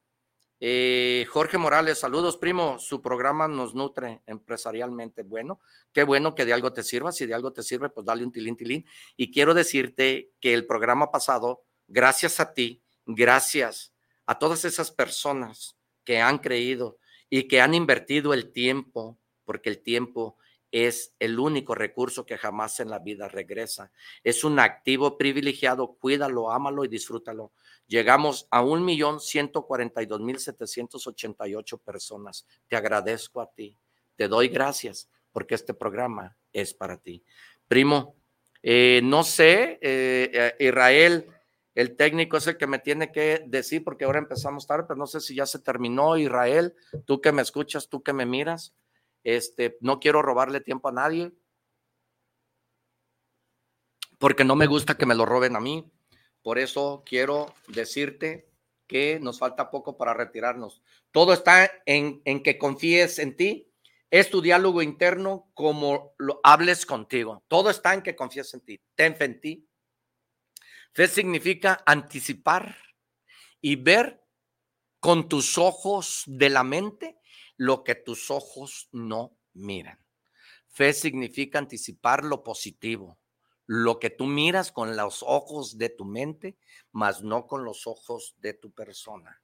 Eh, 0.62 1.26
Jorge 1.30 1.58
Morales, 1.58 2.00
saludos, 2.00 2.36
primo. 2.36 2.80
Su 2.80 3.02
programa 3.02 3.48
nos 3.48 3.74
nutre 3.76 4.22
empresarialmente. 4.26 5.24
Bueno, 5.24 5.62
qué 5.94 6.04
bueno 6.04 6.36
que 6.36 6.46
de 6.46 6.54
algo 6.54 6.74
te 6.74 6.84
sirva. 6.84 7.12
Si 7.12 7.26
de 7.26 7.34
algo 7.34 7.54
te 7.54 7.64
sirve, 7.64 7.90
pues 7.90 8.06
dale 8.06 8.26
un 8.26 8.32
tilín, 8.32 8.58
tilín. 8.58 8.86
Y 9.16 9.32
quiero 9.32 9.54
decirte 9.54 10.32
que 10.42 10.54
el 10.54 10.66
programa 10.66 11.12
pasado, 11.12 11.64
gracias 11.88 12.40
a 12.40 12.54
ti, 12.54 12.84
gracias 13.06 13.94
a 14.26 14.38
todas 14.38 14.66
esas 14.66 14.92
personas 14.92 15.78
que 16.04 16.20
han 16.20 16.40
creído 16.40 16.98
y 17.30 17.48
que 17.48 17.62
han 17.62 17.74
invertido 17.74 18.34
el 18.34 18.52
tiempo, 18.52 19.18
porque 19.46 19.70
el 19.70 19.82
tiempo 19.82 20.38
es 20.72 21.14
el 21.20 21.40
único 21.40 21.74
recurso 21.74 22.26
que 22.26 22.38
jamás 22.38 22.80
en 22.80 22.90
la 22.90 23.00
vida 23.00 23.28
regresa. 23.28 23.92
Es 24.24 24.44
un 24.44 24.60
activo 24.60 25.18
privilegiado, 25.18 25.96
cuídalo, 26.00 26.52
ámalo 26.52 26.86
y 26.86 26.88
disfrútalo. 26.88 27.52
Llegamos 27.88 28.48
a 28.52 28.62
un 28.62 28.86
millón 28.86 29.20
ciento 29.20 29.66
cuarenta 29.66 30.02
y 30.04 30.06
dos 30.06 30.22
mil 30.22 30.38
setecientos 30.38 31.08
ochenta 31.08 31.48
y 31.48 31.56
ocho 31.56 31.80
personas. 31.80 32.46
Te 32.68 32.76
agradezco 32.76 33.42
a 33.42 33.52
ti. 33.52 33.76
Te 34.16 34.28
doy 34.28 34.50
gracias 34.50 35.10
porque 35.32 35.56
este 35.56 35.74
programa 35.74 36.38
es 36.54 36.74
para 36.74 36.98
ti. 36.98 37.24
Primo, 37.68 38.16
eh, 38.62 39.02
no 39.04 39.24
sé, 39.24 39.80
eh, 39.82 40.30
eh, 40.34 40.56
Israel, 40.60 41.28
el 41.74 41.96
técnico 41.96 42.38
es 42.38 42.48
el 42.48 42.58
que 42.58 42.68
me 42.68 42.80
tiene 42.80 43.12
que 43.12 43.44
decir 43.48 43.84
porque 43.84 44.06
ahora 44.06 44.20
empezamos 44.20 44.68
tarde, 44.68 44.86
pero 44.88 44.98
no 44.98 45.08
sé 45.08 45.22
si 45.22 45.34
ya 45.34 45.46
se 45.46 45.60
terminó. 45.60 46.18
Israel, 46.18 46.76
tú 47.06 47.22
que 47.22 47.32
me 47.32 47.42
escuchas, 47.42 47.88
tú 47.88 48.04
que 48.04 48.14
me 48.14 48.26
miras. 48.26 48.74
Este, 49.24 49.78
no 49.82 50.00
quiero 50.00 50.22
robarle 50.22 50.62
tiempo 50.62 50.90
a 50.90 50.94
nadie 50.94 51.32
porque 54.20 54.44
no 54.44 54.56
me 54.56 54.68
gusta 54.68 54.98
que 54.98 55.06
me 55.06 55.16
lo 55.16 55.26
roben 55.26 55.56
a 55.56 55.60
mí. 55.60 55.90
Por 56.44 56.60
eso 56.60 57.04
quiero 57.06 57.54
decirte 57.68 58.50
que 58.86 59.20
nos 59.20 59.40
falta 59.40 59.72
poco 59.72 59.98
para 59.98 60.14
retirarnos. 60.14 60.84
Todo 61.12 61.34
está 61.34 61.72
en, 61.86 62.22
en 62.26 62.44
que 62.44 62.58
confíes 62.58 63.18
en 63.18 63.36
ti. 63.36 63.72
Es 64.12 64.30
tu 64.30 64.42
diálogo 64.42 64.82
interno 64.82 65.50
como 65.54 66.14
lo 66.18 66.40
hables 66.44 66.86
contigo. 66.86 67.44
Todo 67.48 67.70
está 67.70 67.94
en 67.94 68.02
que 68.02 68.16
confíes 68.16 68.54
en 68.54 68.62
ti. 68.62 68.82
Ten 68.96 69.16
fe 69.16 69.26
en 69.26 69.42
ti. 69.42 69.70
Fe 70.94 71.08
significa 71.08 71.82
anticipar 71.86 72.76
y 73.62 73.76
ver 73.76 74.22
con 75.00 75.30
tus 75.30 75.58
ojos 75.58 76.24
de 76.26 76.50
la 76.50 76.64
mente 76.64 77.19
lo 77.60 77.84
que 77.84 77.94
tus 77.94 78.32
ojos 78.32 78.88
no 78.94 79.38
miran. 79.54 80.00
Fe 80.70 80.94
significa 80.94 81.60
anticipar 81.60 82.24
lo 82.24 82.42
positivo, 82.42 83.20
lo 83.66 84.00
que 84.00 84.10
tú 84.10 84.28
miras 84.28 84.72
con 84.72 84.96
los 84.96 85.24
ojos 85.24 85.78
de 85.78 85.90
tu 85.90 86.06
mente, 86.06 86.58
mas 86.94 87.22
no 87.22 87.48
con 87.48 87.66
los 87.66 87.86
ojos 87.86 88.34
de 88.38 88.54
tu 88.54 88.72
persona. 88.72 89.44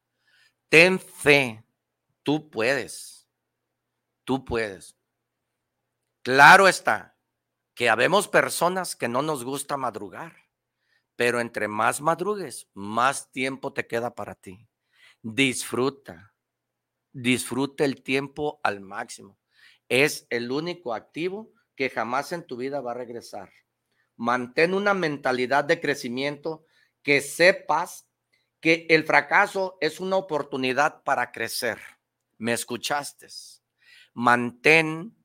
Ten 0.69 0.97
fe, 0.97 1.65
tú 2.23 2.49
puedes, 2.49 3.27
tú 4.23 4.45
puedes. 4.45 4.97
Claro 6.21 6.69
está 6.69 7.19
que 7.73 7.89
habemos 7.89 8.29
personas 8.29 8.95
que 8.95 9.09
no 9.09 9.21
nos 9.21 9.43
gusta 9.43 9.75
madrugar, 9.75 10.47
pero 11.17 11.41
entre 11.41 11.67
más 11.67 11.99
madrugues, 11.99 12.69
más 12.73 13.29
tiempo 13.33 13.73
te 13.73 13.85
queda 13.85 14.15
para 14.15 14.35
ti. 14.35 14.69
Disfruta, 15.21 16.34
disfruta 17.15 17.85
el 17.85 18.03
tiempo 18.03 18.59
al 18.61 18.81
máximo. 18.81 19.39
Es 19.87 20.27
el 20.29 20.51
único 20.51 20.93
activo 20.93 21.53
que 21.75 21.89
jamás 21.89 22.33
en 22.33 22.45
tu 22.45 22.57
vida 22.57 22.81
va 22.81 22.91
a 22.91 22.95
regresar. 22.95 23.49
Mantén 24.17 24.73
una 24.73 24.93
mentalidad 24.93 25.63
de 25.63 25.79
crecimiento 25.79 26.65
que 27.03 27.21
sepas 27.21 28.05
que 28.59 28.85
el 28.89 29.05
fracaso 29.05 29.77
es 29.79 30.01
una 30.01 30.17
oportunidad 30.17 31.03
para 31.03 31.31
crecer. 31.31 31.79
¿Me 32.37 32.51
escuchaste? 32.51 33.27
Mantén 34.13 35.15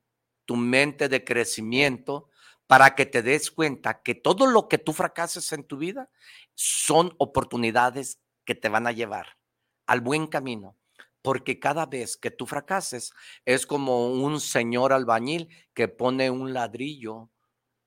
tu 0.45 0.55
mente 0.55 1.09
de 1.09 1.25
crecimiento 1.25 2.29
para 2.67 2.95
que 2.95 3.05
te 3.05 3.21
des 3.21 3.51
cuenta 3.51 4.01
que 4.01 4.15
todo 4.15 4.47
lo 4.47 4.69
que 4.69 4.77
tú 4.77 4.93
fracases 4.93 5.51
en 5.51 5.65
tu 5.65 5.77
vida 5.77 6.09
son 6.55 7.13
oportunidades 7.17 8.21
que 8.45 8.55
te 8.55 8.69
van 8.69 8.87
a 8.87 8.93
llevar 8.93 9.37
al 9.87 9.99
buen 9.99 10.27
camino. 10.27 10.77
Porque 11.21 11.59
cada 11.59 11.85
vez 11.85 12.17
que 12.17 12.31
tú 12.31 12.45
fracases 12.45 13.13
es 13.45 13.65
como 13.65 14.11
un 14.11 14.39
señor 14.39 14.93
albañil 14.93 15.49
que 15.73 15.87
pone 15.87 16.29
un 16.29 16.53
ladrillo 16.53 17.29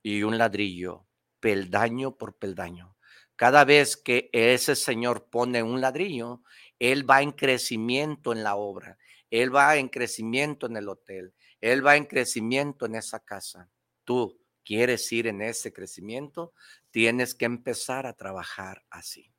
y 0.03 0.23
un 0.23 0.39
ladrillo, 0.39 1.07
peldaño 1.41 2.17
por 2.17 2.37
peldaño. 2.37 2.97
Cada 3.37 3.65
vez 3.65 3.97
que 3.97 4.31
ese 4.33 4.77
señor 4.77 5.29
pone 5.29 5.63
un 5.63 5.81
ladrillo, 5.81 6.43
él 6.79 7.09
va 7.09 7.23
en 7.23 7.33
crecimiento 7.33 8.33
en 8.33 8.45
la 8.45 8.55
obra, 8.55 8.99
él 9.31 9.55
va 9.55 9.77
en 9.77 9.89
crecimiento 9.89 10.67
en 10.67 10.77
el 10.77 10.89
hotel, 10.89 11.35
él 11.61 11.85
va 11.85 11.97
en 11.97 12.05
crecimiento 12.05 12.87
en 12.87 12.95
esa 12.95 13.19
casa. 13.21 13.69
Tú 14.05 14.41
quieres 14.65 15.11
ir 15.13 15.27
en 15.27 15.43
ese 15.43 15.73
crecimiento, 15.73 16.53
tienes 16.91 17.35
que 17.35 17.45
empezar 17.45 18.07
a 18.07 18.15
trabajar 18.15 18.85
así. 18.91 19.33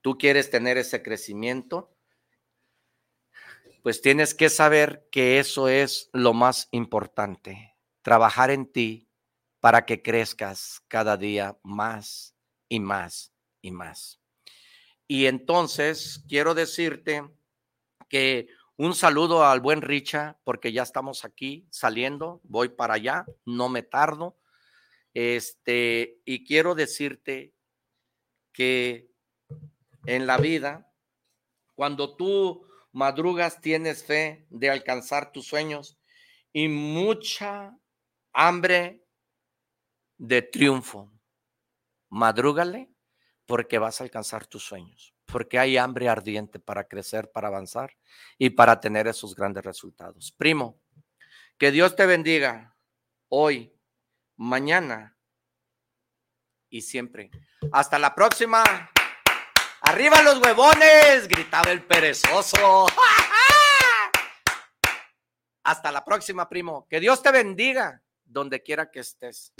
Tú 0.00 0.18
quieres 0.18 0.50
tener 0.50 0.76
ese 0.76 1.02
crecimiento, 1.02 1.95
pues 3.86 4.02
tienes 4.02 4.34
que 4.34 4.50
saber 4.50 5.06
que 5.12 5.38
eso 5.38 5.68
es 5.68 6.10
lo 6.12 6.34
más 6.34 6.66
importante, 6.72 7.76
trabajar 8.02 8.50
en 8.50 8.66
ti 8.66 9.08
para 9.60 9.86
que 9.86 10.02
crezcas 10.02 10.82
cada 10.88 11.16
día 11.16 11.56
más 11.62 12.34
y 12.68 12.80
más 12.80 13.32
y 13.62 13.70
más. 13.70 14.20
Y 15.06 15.26
entonces 15.26 16.24
quiero 16.28 16.52
decirte 16.52 17.30
que 18.08 18.48
un 18.76 18.92
saludo 18.92 19.46
al 19.46 19.60
buen 19.60 19.82
Richa, 19.82 20.36
porque 20.42 20.72
ya 20.72 20.82
estamos 20.82 21.24
aquí 21.24 21.68
saliendo, 21.70 22.40
voy 22.42 22.70
para 22.70 22.94
allá, 22.94 23.24
no 23.44 23.68
me 23.68 23.84
tardo. 23.84 24.36
Este, 25.14 26.20
y 26.24 26.44
quiero 26.44 26.74
decirte 26.74 27.54
que 28.52 29.12
en 30.06 30.26
la 30.26 30.38
vida, 30.38 30.92
cuando 31.76 32.16
tú 32.16 32.65
madrugas, 32.96 33.60
tienes 33.60 34.04
fe 34.04 34.46
de 34.48 34.70
alcanzar 34.70 35.30
tus 35.30 35.46
sueños 35.46 35.98
y 36.50 36.66
mucha 36.68 37.76
hambre 38.32 39.04
de 40.16 40.40
triunfo. 40.40 41.12
Madrúgale 42.08 42.90
porque 43.44 43.76
vas 43.78 44.00
a 44.00 44.04
alcanzar 44.04 44.46
tus 44.46 44.64
sueños, 44.64 45.14
porque 45.26 45.58
hay 45.58 45.76
hambre 45.76 46.08
ardiente 46.08 46.58
para 46.58 46.88
crecer, 46.88 47.30
para 47.30 47.48
avanzar 47.48 47.94
y 48.38 48.48
para 48.48 48.80
tener 48.80 49.06
esos 49.06 49.34
grandes 49.34 49.62
resultados. 49.62 50.32
Primo, 50.32 50.80
que 51.58 51.70
Dios 51.70 51.96
te 51.96 52.06
bendiga 52.06 52.78
hoy, 53.28 53.74
mañana 54.36 55.18
y 56.70 56.80
siempre. 56.80 57.30
Hasta 57.72 57.98
la 57.98 58.14
próxima. 58.14 58.64
Arriba 59.82 60.22
los 60.22 60.38
huevones, 60.38 61.28
gritaba 61.28 61.70
el 61.70 61.82
perezoso. 61.82 62.86
Hasta 65.64 65.92
la 65.92 66.04
próxima, 66.04 66.48
primo. 66.48 66.86
Que 66.88 67.00
Dios 67.00 67.22
te 67.22 67.30
bendiga 67.30 68.02
donde 68.24 68.62
quiera 68.62 68.90
que 68.90 69.00
estés. 69.00 69.52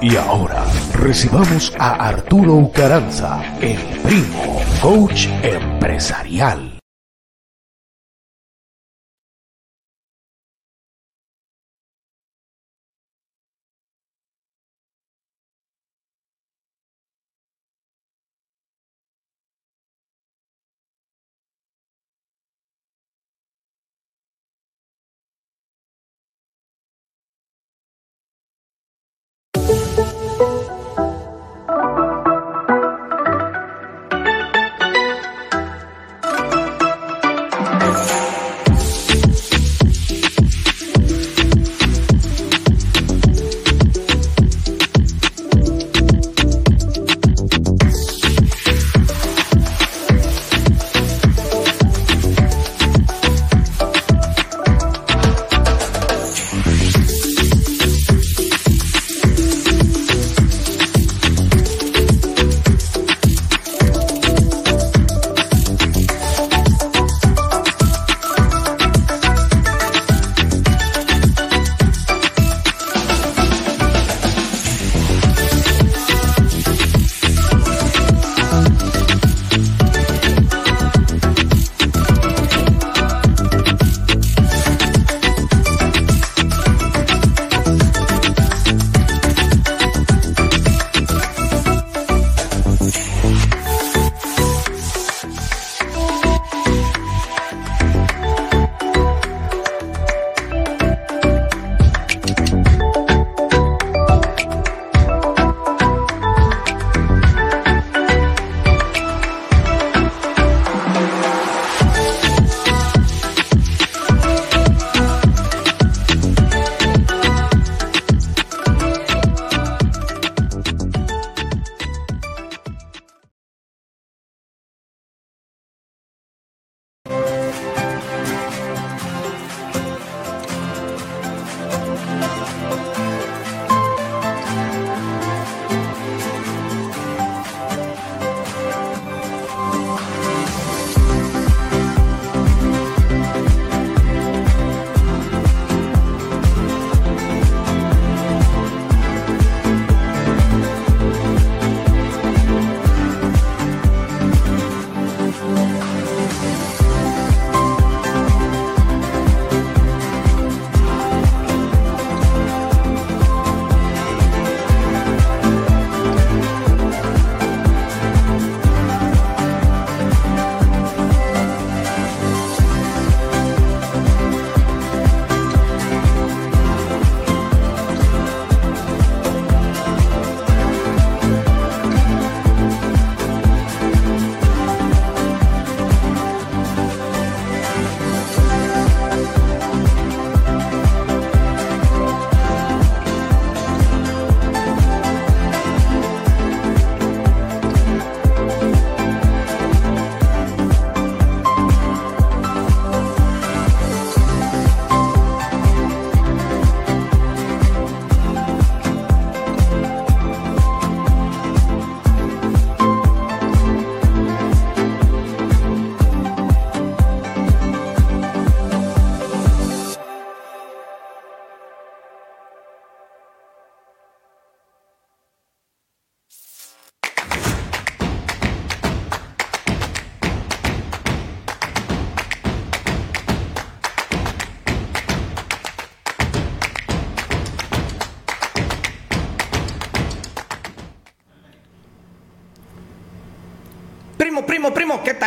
Y 0.00 0.14
ahora 0.16 0.64
recibamos 0.94 1.72
a 1.76 1.94
Arturo 2.08 2.54
Ucaranza, 2.54 3.42
el 3.60 3.78
primo 4.04 4.62
coach 4.80 5.26
empresarial. 5.42 6.67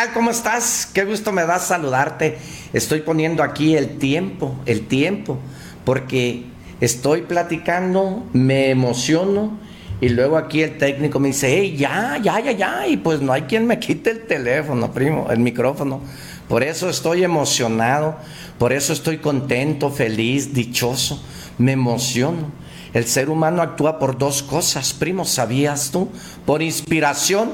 ¿Cómo 0.09 0.31
estás? 0.31 0.89
Qué 0.91 1.05
gusto 1.05 1.31
me 1.31 1.45
da 1.45 1.59
saludarte. 1.59 2.39
Estoy 2.73 3.01
poniendo 3.01 3.43
aquí 3.43 3.75
el 3.75 3.99
tiempo, 3.99 4.55
el 4.65 4.87
tiempo, 4.87 5.37
porque 5.85 6.45
estoy 6.79 7.21
platicando, 7.21 8.25
me 8.33 8.71
emociono 8.71 9.59
y 10.01 10.09
luego 10.09 10.37
aquí 10.37 10.63
el 10.63 10.79
técnico 10.79 11.19
me 11.19 11.27
dice, 11.27 11.55
hey, 11.55 11.75
ya, 11.77 12.17
ya, 12.21 12.39
ya, 12.39 12.51
ya, 12.51 12.87
y 12.87 12.97
pues 12.97 13.21
no 13.21 13.31
hay 13.31 13.43
quien 13.43 13.67
me 13.67 13.77
quite 13.77 14.09
el 14.09 14.25
teléfono, 14.25 14.91
primo, 14.91 15.27
el 15.29 15.39
micrófono. 15.39 16.01
Por 16.49 16.63
eso 16.63 16.89
estoy 16.89 17.23
emocionado, 17.23 18.17
por 18.57 18.73
eso 18.73 18.93
estoy 18.93 19.19
contento, 19.19 19.91
feliz, 19.91 20.51
dichoso, 20.51 21.23
me 21.59 21.73
emociono. 21.73 22.51
El 22.93 23.05
ser 23.05 23.29
humano 23.29 23.61
actúa 23.61 23.99
por 23.99 24.17
dos 24.17 24.41
cosas, 24.41 24.93
primo, 24.93 25.25
¿sabías 25.25 25.91
tú? 25.91 26.09
Por 26.45 26.63
inspiración 26.63 27.51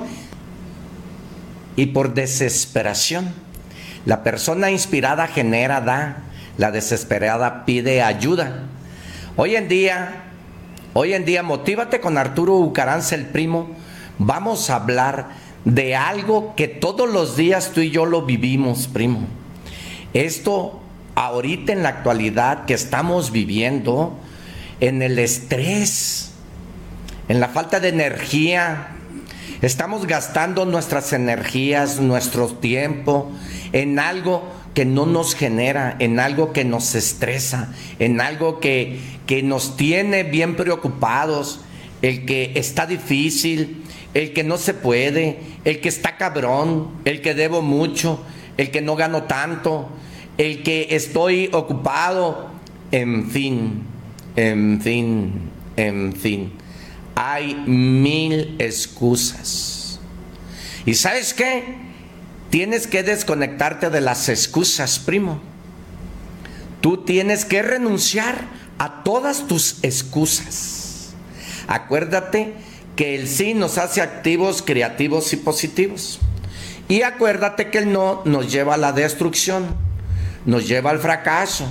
y 1.77 1.85
por 1.87 2.13
desesperación. 2.13 3.33
La 4.05 4.23
persona 4.23 4.71
inspirada 4.71 5.27
genera, 5.27 5.79
da, 5.79 6.17
la 6.57 6.71
desesperada 6.71 7.63
pide 7.63 8.01
ayuda. 8.01 8.63
Hoy 9.37 9.55
en 9.55 9.69
día, 9.69 10.23
hoy 10.93 11.13
en 11.13 11.23
día, 11.23 11.43
motívate 11.43 12.01
con 12.01 12.17
Arturo 12.17 12.55
Ucaranza, 12.55 13.15
el 13.15 13.27
primo. 13.27 13.69
Vamos 14.17 14.69
a 14.69 14.75
hablar 14.75 15.29
de 15.63 15.95
algo 15.95 16.55
que 16.55 16.67
todos 16.67 17.09
los 17.09 17.37
días 17.37 17.71
tú 17.73 17.81
y 17.81 17.91
yo 17.91 18.05
lo 18.05 18.23
vivimos, 18.23 18.87
primo. 18.87 19.27
Esto 20.13 20.81
ahorita 21.13 21.73
en 21.73 21.83
la 21.83 21.89
actualidad 21.89 22.65
que 22.65 22.73
estamos 22.73 23.31
viviendo, 23.31 24.17
en 24.79 25.03
el 25.03 25.19
estrés, 25.19 26.31
en 27.27 27.39
la 27.39 27.49
falta 27.49 27.79
de 27.79 27.89
energía, 27.89 28.96
Estamos 29.61 30.05
gastando 30.05 30.65
nuestras 30.65 31.13
energías, 31.13 31.99
nuestro 31.99 32.47
tiempo 32.47 33.31
en 33.73 33.99
algo 33.99 34.43
que 34.73 34.85
no 34.85 35.05
nos 35.05 35.33
genera, 35.33 35.95
en 35.99 36.19
algo 36.19 36.53
que 36.53 36.63
nos 36.63 36.93
estresa, 36.93 37.73
en 37.97 38.21
algo 38.21 38.59
que, 38.59 38.99
que 39.25 39.41
nos 39.41 39.75
tiene 39.75 40.23
bien 40.23 40.55
preocupados, 40.55 41.61
el 42.03 42.25
que 42.25 42.51
está 42.55 42.85
difícil, 42.85 43.83
el 44.13 44.33
que 44.33 44.43
no 44.43 44.57
se 44.57 44.73
puede, 44.73 45.39
el 45.65 45.79
que 45.79 45.89
está 45.89 46.17
cabrón, 46.17 46.89
el 47.05 47.21
que 47.21 47.33
debo 47.33 47.61
mucho, 47.61 48.19
el 48.57 48.69
que 48.69 48.81
no 48.81 48.95
gano 48.95 49.23
tanto, 49.23 49.89
el 50.37 50.61
que 50.61 50.89
estoy 50.91 51.49
ocupado, 51.53 52.49
en 52.91 53.29
fin, 53.31 53.83
en 54.35 54.79
fin, 54.81 55.31
en 55.75 56.13
fin. 56.13 56.51
Hay 57.19 57.55
mil 57.55 58.55
excusas. 58.59 59.99
¿Y 60.85 60.93
sabes 60.93 61.33
qué? 61.33 61.63
Tienes 62.51 62.85
que 62.85 63.01
desconectarte 63.01 63.89
de 63.89 64.01
las 64.01 64.29
excusas, 64.29 64.99
primo. 64.99 65.41
Tú 66.79 67.05
tienes 67.05 67.43
que 67.43 67.63
renunciar 67.63 68.45
a 68.77 69.01
todas 69.01 69.47
tus 69.47 69.79
excusas. 69.81 71.15
Acuérdate 71.67 72.53
que 72.95 73.15
el 73.15 73.27
sí 73.27 73.55
nos 73.55 73.79
hace 73.79 74.01
activos, 74.03 74.61
creativos 74.61 75.33
y 75.33 75.37
positivos. 75.37 76.19
Y 76.87 77.01
acuérdate 77.01 77.71
que 77.71 77.79
el 77.79 77.91
no 77.91 78.21
nos 78.25 78.51
lleva 78.51 78.75
a 78.75 78.77
la 78.77 78.91
destrucción, 78.91 79.75
nos 80.45 80.67
lleva 80.67 80.91
al 80.91 80.99
fracaso, 80.99 81.65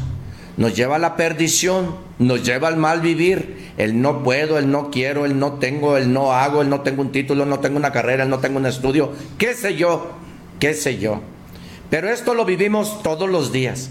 nos 0.56 0.74
lleva 0.74 0.96
a 0.96 0.98
la 0.98 1.14
perdición, 1.14 2.04
nos 2.18 2.42
lleva 2.44 2.68
al 2.68 2.76
mal 2.76 3.00
vivir. 3.00 3.72
El 3.76 4.00
no 4.00 4.22
puedo, 4.22 4.58
el 4.58 4.70
no 4.70 4.90
quiero, 4.90 5.26
el 5.26 5.38
no 5.38 5.54
tengo, 5.54 5.96
el 5.96 6.12
no 6.12 6.32
hago, 6.32 6.62
el 6.62 6.70
no 6.70 6.80
tengo 6.80 7.02
un 7.02 7.12
título, 7.12 7.44
no 7.44 7.60
tengo 7.60 7.76
una 7.76 7.92
carrera, 7.92 8.24
el 8.24 8.30
no 8.30 8.38
tengo 8.38 8.58
un 8.58 8.66
estudio, 8.66 9.12
qué 9.38 9.54
sé 9.54 9.76
yo, 9.76 10.12
qué 10.58 10.74
sé 10.74 10.98
yo. 10.98 11.20
Pero 11.90 12.08
esto 12.08 12.34
lo 12.34 12.44
vivimos 12.44 13.02
todos 13.02 13.28
los 13.28 13.52
días. 13.52 13.90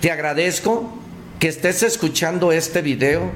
Te 0.00 0.10
agradezco 0.10 0.92
que 1.38 1.48
estés 1.48 1.82
escuchando 1.82 2.52
este 2.52 2.82
video. 2.82 3.30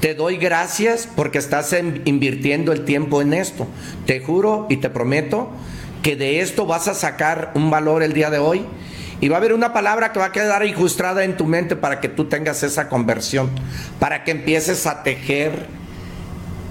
Te 0.00 0.14
doy 0.14 0.36
gracias 0.36 1.08
porque 1.14 1.38
estás 1.38 1.74
invirtiendo 2.04 2.72
el 2.72 2.84
tiempo 2.84 3.20
en 3.20 3.34
esto. 3.34 3.66
Te 4.06 4.20
juro 4.20 4.66
y 4.70 4.76
te 4.76 4.90
prometo 4.90 5.50
que 6.02 6.14
de 6.14 6.40
esto 6.40 6.66
vas 6.66 6.86
a 6.86 6.94
sacar 6.94 7.50
un 7.54 7.70
valor 7.70 8.02
el 8.02 8.12
día 8.12 8.30
de 8.30 8.38
hoy 8.38 8.64
y 9.20 9.28
va 9.28 9.36
a 9.36 9.38
haber 9.38 9.52
una 9.52 9.72
palabra 9.72 10.12
que 10.12 10.18
va 10.18 10.26
a 10.26 10.32
quedar 10.32 10.64
incrustada 10.64 11.24
en 11.24 11.36
tu 11.36 11.44
mente 11.44 11.76
para 11.76 12.00
que 12.00 12.08
tú 12.08 12.26
tengas 12.26 12.62
esa 12.62 12.88
conversión, 12.88 13.50
para 13.98 14.24
que 14.24 14.30
empieces 14.30 14.86
a 14.86 15.02
tejer 15.02 15.66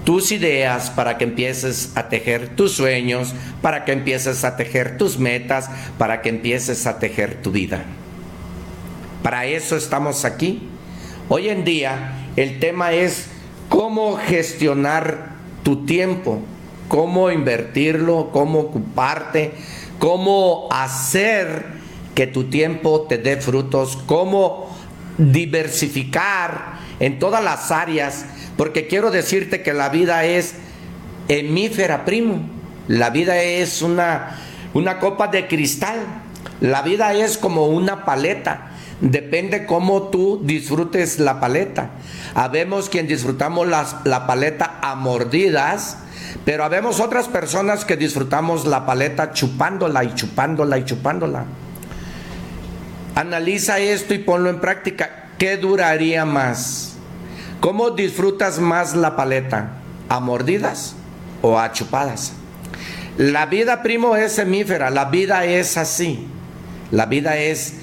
tus 0.04 0.32
ideas, 0.32 0.88
para 0.88 1.18
que 1.18 1.24
empieces 1.24 1.92
a 1.94 2.08
tejer 2.08 2.56
tus 2.56 2.72
sueños, 2.72 3.34
para 3.60 3.84
que 3.84 3.92
empieces 3.92 4.44
a 4.44 4.56
tejer 4.56 4.96
tus 4.96 5.18
metas, 5.18 5.68
para 5.98 6.22
que 6.22 6.30
empieces 6.30 6.86
a 6.86 6.98
tejer 6.98 7.42
tu 7.42 7.50
vida. 7.50 7.84
Para 9.22 9.44
eso 9.44 9.76
estamos 9.76 10.24
aquí. 10.24 10.70
Hoy 11.28 11.50
en 11.50 11.64
día 11.64 12.14
el 12.36 12.58
tema 12.60 12.92
es 12.92 13.26
cómo 13.68 14.16
gestionar 14.16 15.32
tu 15.62 15.84
tiempo, 15.84 16.40
cómo 16.88 17.30
invertirlo, 17.30 18.30
cómo 18.32 18.60
ocuparte, 18.60 19.52
cómo 19.98 20.68
hacer 20.70 21.77
que 22.18 22.26
tu 22.26 22.50
tiempo 22.50 23.02
te 23.02 23.16
dé 23.16 23.36
frutos, 23.36 23.96
cómo 24.06 24.76
diversificar 25.18 26.80
en 26.98 27.20
todas 27.20 27.44
las 27.44 27.70
áreas, 27.70 28.26
porque 28.56 28.88
quiero 28.88 29.12
decirte 29.12 29.62
que 29.62 29.72
la 29.72 29.88
vida 29.88 30.24
es 30.24 30.56
hemífera, 31.28 32.04
primo. 32.04 32.40
La 32.88 33.10
vida 33.10 33.40
es 33.40 33.82
una, 33.82 34.36
una 34.74 34.98
copa 34.98 35.28
de 35.28 35.46
cristal. 35.46 36.00
La 36.60 36.82
vida 36.82 37.14
es 37.14 37.38
como 37.38 37.68
una 37.68 38.04
paleta. 38.04 38.72
Depende 39.00 39.64
cómo 39.64 40.08
tú 40.08 40.40
disfrutes 40.42 41.20
la 41.20 41.38
paleta. 41.38 41.90
Habemos 42.34 42.88
quien 42.88 43.06
disfrutamos 43.06 43.68
la 43.68 44.26
paleta 44.26 44.80
a 44.82 44.96
mordidas, 44.96 45.98
pero 46.44 46.64
habemos 46.64 46.98
otras 46.98 47.28
personas 47.28 47.84
que 47.84 47.96
disfrutamos 47.96 48.66
la 48.66 48.86
paleta 48.86 49.32
chupándola 49.34 50.02
y 50.02 50.16
chupándola 50.16 50.78
y 50.78 50.84
chupándola. 50.84 51.44
Analiza 53.18 53.80
esto 53.80 54.14
y 54.14 54.18
ponlo 54.18 54.48
en 54.48 54.60
práctica. 54.60 55.30
¿Qué 55.38 55.56
duraría 55.56 56.24
más? 56.24 56.92
¿Cómo 57.58 57.90
disfrutas 57.90 58.60
más 58.60 58.94
la 58.94 59.16
paleta? 59.16 59.72
¿A 60.08 60.20
mordidas 60.20 60.94
o 61.42 61.58
a 61.58 61.72
chupadas? 61.72 62.34
La 63.16 63.46
vida, 63.46 63.82
primo, 63.82 64.14
es 64.14 64.34
semífera. 64.34 64.90
La 64.90 65.06
vida 65.06 65.46
es 65.46 65.76
así. 65.76 66.28
La 66.92 67.06
vida 67.06 67.36
es 67.38 67.74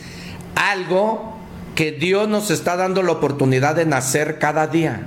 algo 0.55 1.37
que 1.75 1.91
Dios 1.91 2.29
nos 2.29 2.49
está 2.49 2.77
dando 2.77 3.03
la 3.03 3.11
oportunidad 3.11 3.75
de 3.75 3.85
nacer 3.85 4.39
cada 4.39 4.67
día. 4.67 5.01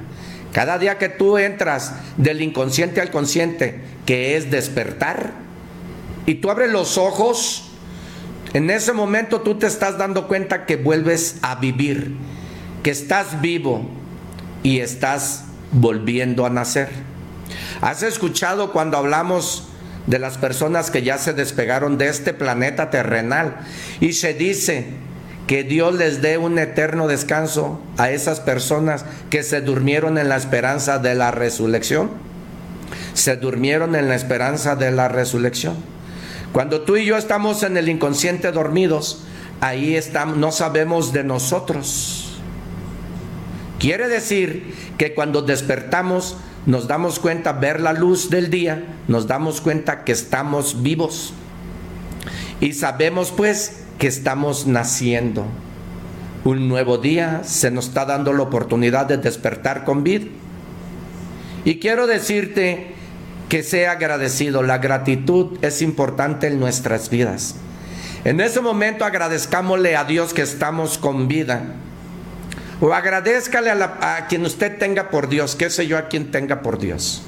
Cada 0.53 0.77
día 0.77 0.99
que 0.99 1.09
tú 1.09 1.39
entras 1.39 1.95
del 2.19 2.43
inconsciente 2.43 3.01
al 3.01 3.11
consciente, 3.11 3.81
que 4.05 4.37
es 4.37 4.51
despertar, 4.51 5.33
y 6.27 6.35
tú 6.35 6.51
abres 6.51 6.71
los 6.71 6.99
ojos, 6.99 7.68
en 8.55 8.71
ese 8.71 8.93
momento 8.93 9.41
tú 9.43 9.59
te 9.59 9.67
estás 9.67 9.99
dando 9.99 10.27
cuenta 10.27 10.65
que 10.65 10.77
vuelves 10.77 11.37
a 11.43 11.57
vivir, 11.57 12.17
que 12.83 12.91
estás 12.91 13.41
vivo 13.41 13.89
y 14.63 14.81
estás 14.81 15.45
volviendo 15.73 16.47
a 16.47 16.51
nacer. 16.51 16.89
¿Has 17.81 18.03
escuchado 18.03 18.73
cuando 18.73 18.97
hablamos 18.97 19.69
de 20.07 20.19
las 20.19 20.39
personas 20.39 20.91
que 20.91 21.03
ya 21.03 21.19
se 21.19 21.35
despegaron 21.35 21.99
de 21.99 22.09
este 22.09 22.33
planeta 22.33 22.91
terrenal 22.91 23.59
y 24.01 24.15
se 24.15 24.33
dice 24.33 24.87
que 25.47 25.65
Dios 25.65 25.95
les 25.95 26.23
dé 26.23 26.39
un 26.39 26.59
eterno 26.59 27.07
descanso 27.07 27.81
a 27.99 28.11
esas 28.11 28.41
personas 28.41 29.05
que 29.31 29.43
se 29.43 29.61
durmieron 29.61 30.17
en 30.17 30.29
la 30.29 30.37
esperanza 30.37 30.99
de 30.99 31.15
la 31.15 31.31
resurrección? 31.31 32.11
Se 33.13 33.37
durmieron 33.37 33.95
en 33.97 34.09
la 34.09 34.15
esperanza 34.15 34.77
de 34.77 34.91
la 34.91 35.09
resurrección. 35.09 35.77
Cuando 36.53 36.81
tú 36.83 36.97
y 36.97 37.05
yo 37.05 37.17
estamos 37.17 37.63
en 37.63 37.77
el 37.77 37.89
inconsciente 37.89 38.53
dormidos, 38.53 39.25
ahí 39.61 39.97
estamos, 39.97 40.37
no 40.37 40.51
sabemos 40.51 41.13
de 41.13 41.25
nosotros. 41.25 42.39
Quiere 43.79 44.09
decir 44.09 44.75
que 44.97 45.15
cuando 45.15 45.43
despertamos 45.43 46.37
nos 46.67 46.87
damos 46.87 47.19
cuenta, 47.19 47.53
ver 47.53 47.81
la 47.81 47.95
luz 47.95 48.29
del 48.29 48.51
día, 48.51 48.85
nos 49.09 49.27
damos 49.27 49.61
cuenta 49.61 50.05
que 50.05 50.13
estamos 50.13 50.83
vivos. 50.83 51.33
Y 52.61 52.75
sabemos 52.75 53.31
pues 53.31 53.85
que 53.99 54.07
estamos 54.07 54.67
naciendo. 54.67 55.47
Un 56.45 56.69
nuevo 56.69 56.99
día 56.99 57.43
se 57.45 57.71
nos 57.71 57.89
está 57.89 58.05
dando 58.05 58.33
la 58.33 58.43
oportunidad 58.43 59.07
de 59.07 59.17
despertar 59.17 59.85
con 59.85 60.05
vida. 60.05 60.27
Y 61.65 61.79
quiero 61.79 62.07
decirte 62.07 62.95
que 63.49 63.63
sea 63.63 63.93
agradecido. 63.93 64.63
La 64.63 64.79
gratitud 64.79 65.59
es 65.63 65.83
importante 65.83 66.49
en 66.49 66.61
nuestras 66.61 67.11
vidas. 67.11 67.55
En 68.25 68.41
ese 68.41 68.61
momento 68.61 69.05
agradezcámosle 69.05 69.97
a 69.97 70.05
Dios 70.05 70.35
que 70.35 70.43
estamos 70.43 70.99
con 70.99 71.29
vida. 71.29 71.63
O 72.81 72.93
agradezcale 72.93 73.71
a, 73.71 74.27
quien 74.29 74.45
usted 74.45 74.79
tenga 74.79 75.11
por 75.11 75.29
Dios, 75.29 75.57
qué 75.57 75.71
sé 75.71 75.87
yo, 75.87 75.99
a 75.99 76.09
quien 76.09 76.31
tenga 76.31 76.63
por 76.63 76.79
Dios. 76.79 77.23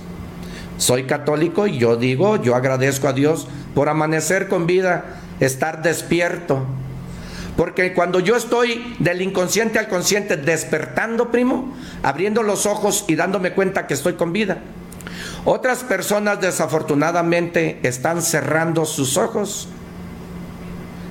Soy 0.78 1.04
católico 1.04 1.66
y 1.66 1.78
yo 1.78 1.96
digo, 1.96 2.40
yo 2.40 2.54
agradezco 2.54 3.08
a 3.08 3.12
Dios 3.12 3.48
por 3.74 3.88
amanecer 3.88 4.48
con 4.48 4.66
vida, 4.66 5.20
estar 5.40 5.82
despierto. 5.82 6.64
Porque 7.56 7.92
cuando 7.94 8.20
yo 8.20 8.36
estoy 8.36 8.94
del 9.00 9.22
inconsciente 9.22 9.78
al 9.78 9.88
consciente 9.88 10.36
despertando, 10.36 11.30
primo, 11.30 11.76
abriendo 12.02 12.42
los 12.42 12.64
ojos 12.64 13.04
y 13.08 13.16
dándome 13.16 13.52
cuenta 13.52 13.86
que 13.86 13.94
estoy 13.94 14.14
con 14.14 14.32
vida. 14.32 14.58
Otras 15.44 15.84
personas 15.84 16.40
desafortunadamente 16.40 17.80
están 17.82 18.20
cerrando 18.20 18.84
sus 18.84 19.16
ojos 19.16 19.68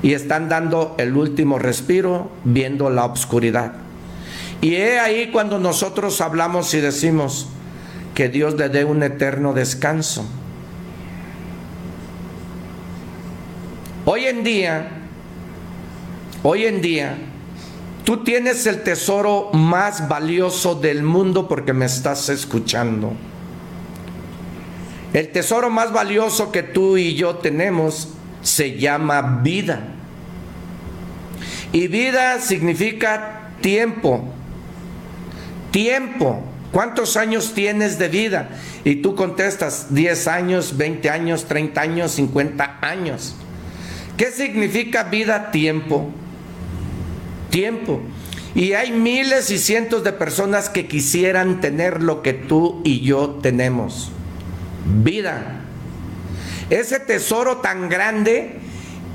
y 0.03 0.13
están 0.13 0.49
dando 0.49 0.95
el 0.97 1.15
último 1.15 1.57
respiro 1.57 2.29
viendo 2.43 2.89
la 2.89 3.05
oscuridad. 3.05 3.73
Y 4.61 4.75
he 4.75 4.99
ahí 4.99 5.31
cuando 5.31 5.57
nosotros 5.57 6.21
hablamos 6.21 6.73
y 6.73 6.79
decimos 6.79 7.47
que 8.13 8.29
Dios 8.29 8.55
le 8.55 8.69
dé 8.69 8.85
un 8.85 9.01
eterno 9.01 9.53
descanso. 9.53 10.25
Hoy 14.05 14.25
en 14.25 14.43
día, 14.43 14.89
hoy 16.43 16.65
en 16.65 16.81
día, 16.81 17.17
tú 18.03 18.23
tienes 18.23 18.65
el 18.67 18.83
tesoro 18.83 19.49
más 19.53 20.07
valioso 20.07 20.75
del 20.75 21.03
mundo 21.03 21.47
porque 21.47 21.73
me 21.73 21.85
estás 21.85 22.29
escuchando. 22.29 23.13
El 25.13 25.29
tesoro 25.29 25.69
más 25.69 25.91
valioso 25.91 26.51
que 26.51 26.63
tú 26.63 26.97
y 26.97 27.15
yo 27.15 27.35
tenemos 27.37 28.09
se 28.41 28.77
llama 28.77 29.41
vida. 29.43 29.81
Y 31.71 31.87
vida 31.87 32.39
significa 32.39 33.51
tiempo. 33.61 34.23
Tiempo. 35.71 36.43
¿Cuántos 36.71 37.17
años 37.17 37.53
tienes 37.53 37.97
de 37.97 38.09
vida? 38.09 38.49
Y 38.83 38.97
tú 38.97 39.15
contestas 39.15 39.93
10 39.93 40.27
años, 40.27 40.77
20 40.77 41.09
años, 41.09 41.45
30 41.45 41.81
años, 41.81 42.11
50 42.11 42.79
años. 42.81 43.35
¿Qué 44.17 44.31
significa 44.31 45.03
vida? 45.03 45.49
Tiempo. 45.51 46.09
Tiempo. 47.49 48.01
Y 48.53 48.73
hay 48.73 48.91
miles 48.91 49.49
y 49.49 49.57
cientos 49.57 50.03
de 50.03 50.11
personas 50.11 50.69
que 50.69 50.87
quisieran 50.87 51.61
tener 51.61 52.03
lo 52.03 52.21
que 52.21 52.33
tú 52.33 52.81
y 52.83 53.01
yo 53.01 53.39
tenemos. 53.41 54.11
Vida. 54.89 55.61
Ese 56.69 56.99
tesoro 56.99 57.57
tan 57.57 57.89
grande 57.89 58.59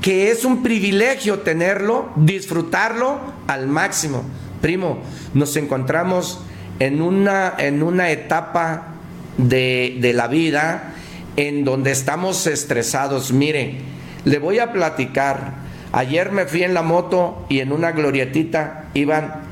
que 0.00 0.30
es 0.30 0.44
un 0.44 0.62
privilegio 0.62 1.40
tenerlo, 1.40 2.10
disfrutarlo 2.16 3.18
al 3.46 3.66
máximo. 3.66 4.22
Primo, 4.60 5.02
nos 5.34 5.56
encontramos 5.56 6.42
en 6.78 7.00
una, 7.00 7.54
en 7.58 7.82
una 7.82 8.10
etapa 8.10 8.94
de, 9.38 9.98
de 10.00 10.12
la 10.12 10.28
vida 10.28 10.94
en 11.36 11.64
donde 11.64 11.90
estamos 11.90 12.46
estresados. 12.46 13.32
Mire, 13.32 13.80
le 14.24 14.38
voy 14.38 14.58
a 14.58 14.72
platicar. 14.72 15.54
Ayer 15.92 16.32
me 16.32 16.46
fui 16.46 16.62
en 16.62 16.74
la 16.74 16.82
moto 16.82 17.46
y 17.48 17.60
en 17.60 17.72
una 17.72 17.92
glorietita 17.92 18.86
iban, 18.94 19.42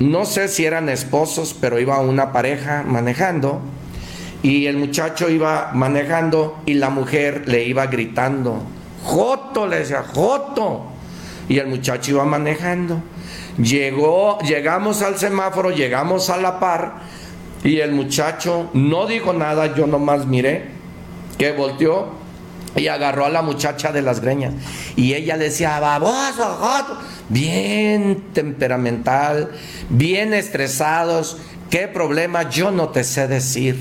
no 0.00 0.26
sé 0.26 0.48
si 0.48 0.64
eran 0.64 0.88
esposos, 0.88 1.56
pero 1.58 1.80
iba 1.80 1.98
una 2.00 2.32
pareja 2.32 2.84
manejando 2.86 3.62
y 4.42 4.66
el 4.66 4.76
muchacho 4.76 5.28
iba 5.28 5.70
manejando 5.74 6.60
y 6.66 6.74
la 6.74 6.90
mujer 6.90 7.44
le 7.46 7.64
iba 7.64 7.86
gritando, 7.86 8.62
Joto, 9.04 9.66
le 9.66 9.78
decía, 9.80 10.02
Joto. 10.02 10.86
Y 11.48 11.58
el 11.58 11.68
muchacho 11.68 12.10
iba 12.10 12.24
manejando. 12.24 13.00
Llegó, 13.56 14.38
llegamos 14.40 15.00
al 15.02 15.16
semáforo, 15.16 15.70
llegamos 15.70 16.28
a 16.28 16.36
la 16.36 16.58
par 16.58 16.94
y 17.64 17.78
el 17.80 17.92
muchacho 17.92 18.68
no 18.74 19.06
dijo 19.06 19.32
nada, 19.32 19.74
yo 19.74 19.86
nomás 19.86 20.26
miré 20.26 20.66
que 21.38 21.52
volteó 21.52 22.08
y 22.74 22.88
agarró 22.88 23.24
a 23.24 23.30
la 23.30 23.42
muchacha 23.42 23.92
de 23.92 24.02
las 24.02 24.20
greñas. 24.20 24.54
Y 24.96 25.14
ella 25.14 25.38
decía, 25.38 25.80
baboso, 25.80 26.44
Joto. 26.60 26.98
Bien 27.28 28.26
temperamental, 28.32 29.50
bien 29.88 30.34
estresados. 30.34 31.38
¿Qué 31.70 31.88
problema? 31.88 32.50
Yo 32.50 32.70
no 32.70 32.90
te 32.90 33.02
sé 33.02 33.26
decir 33.26 33.76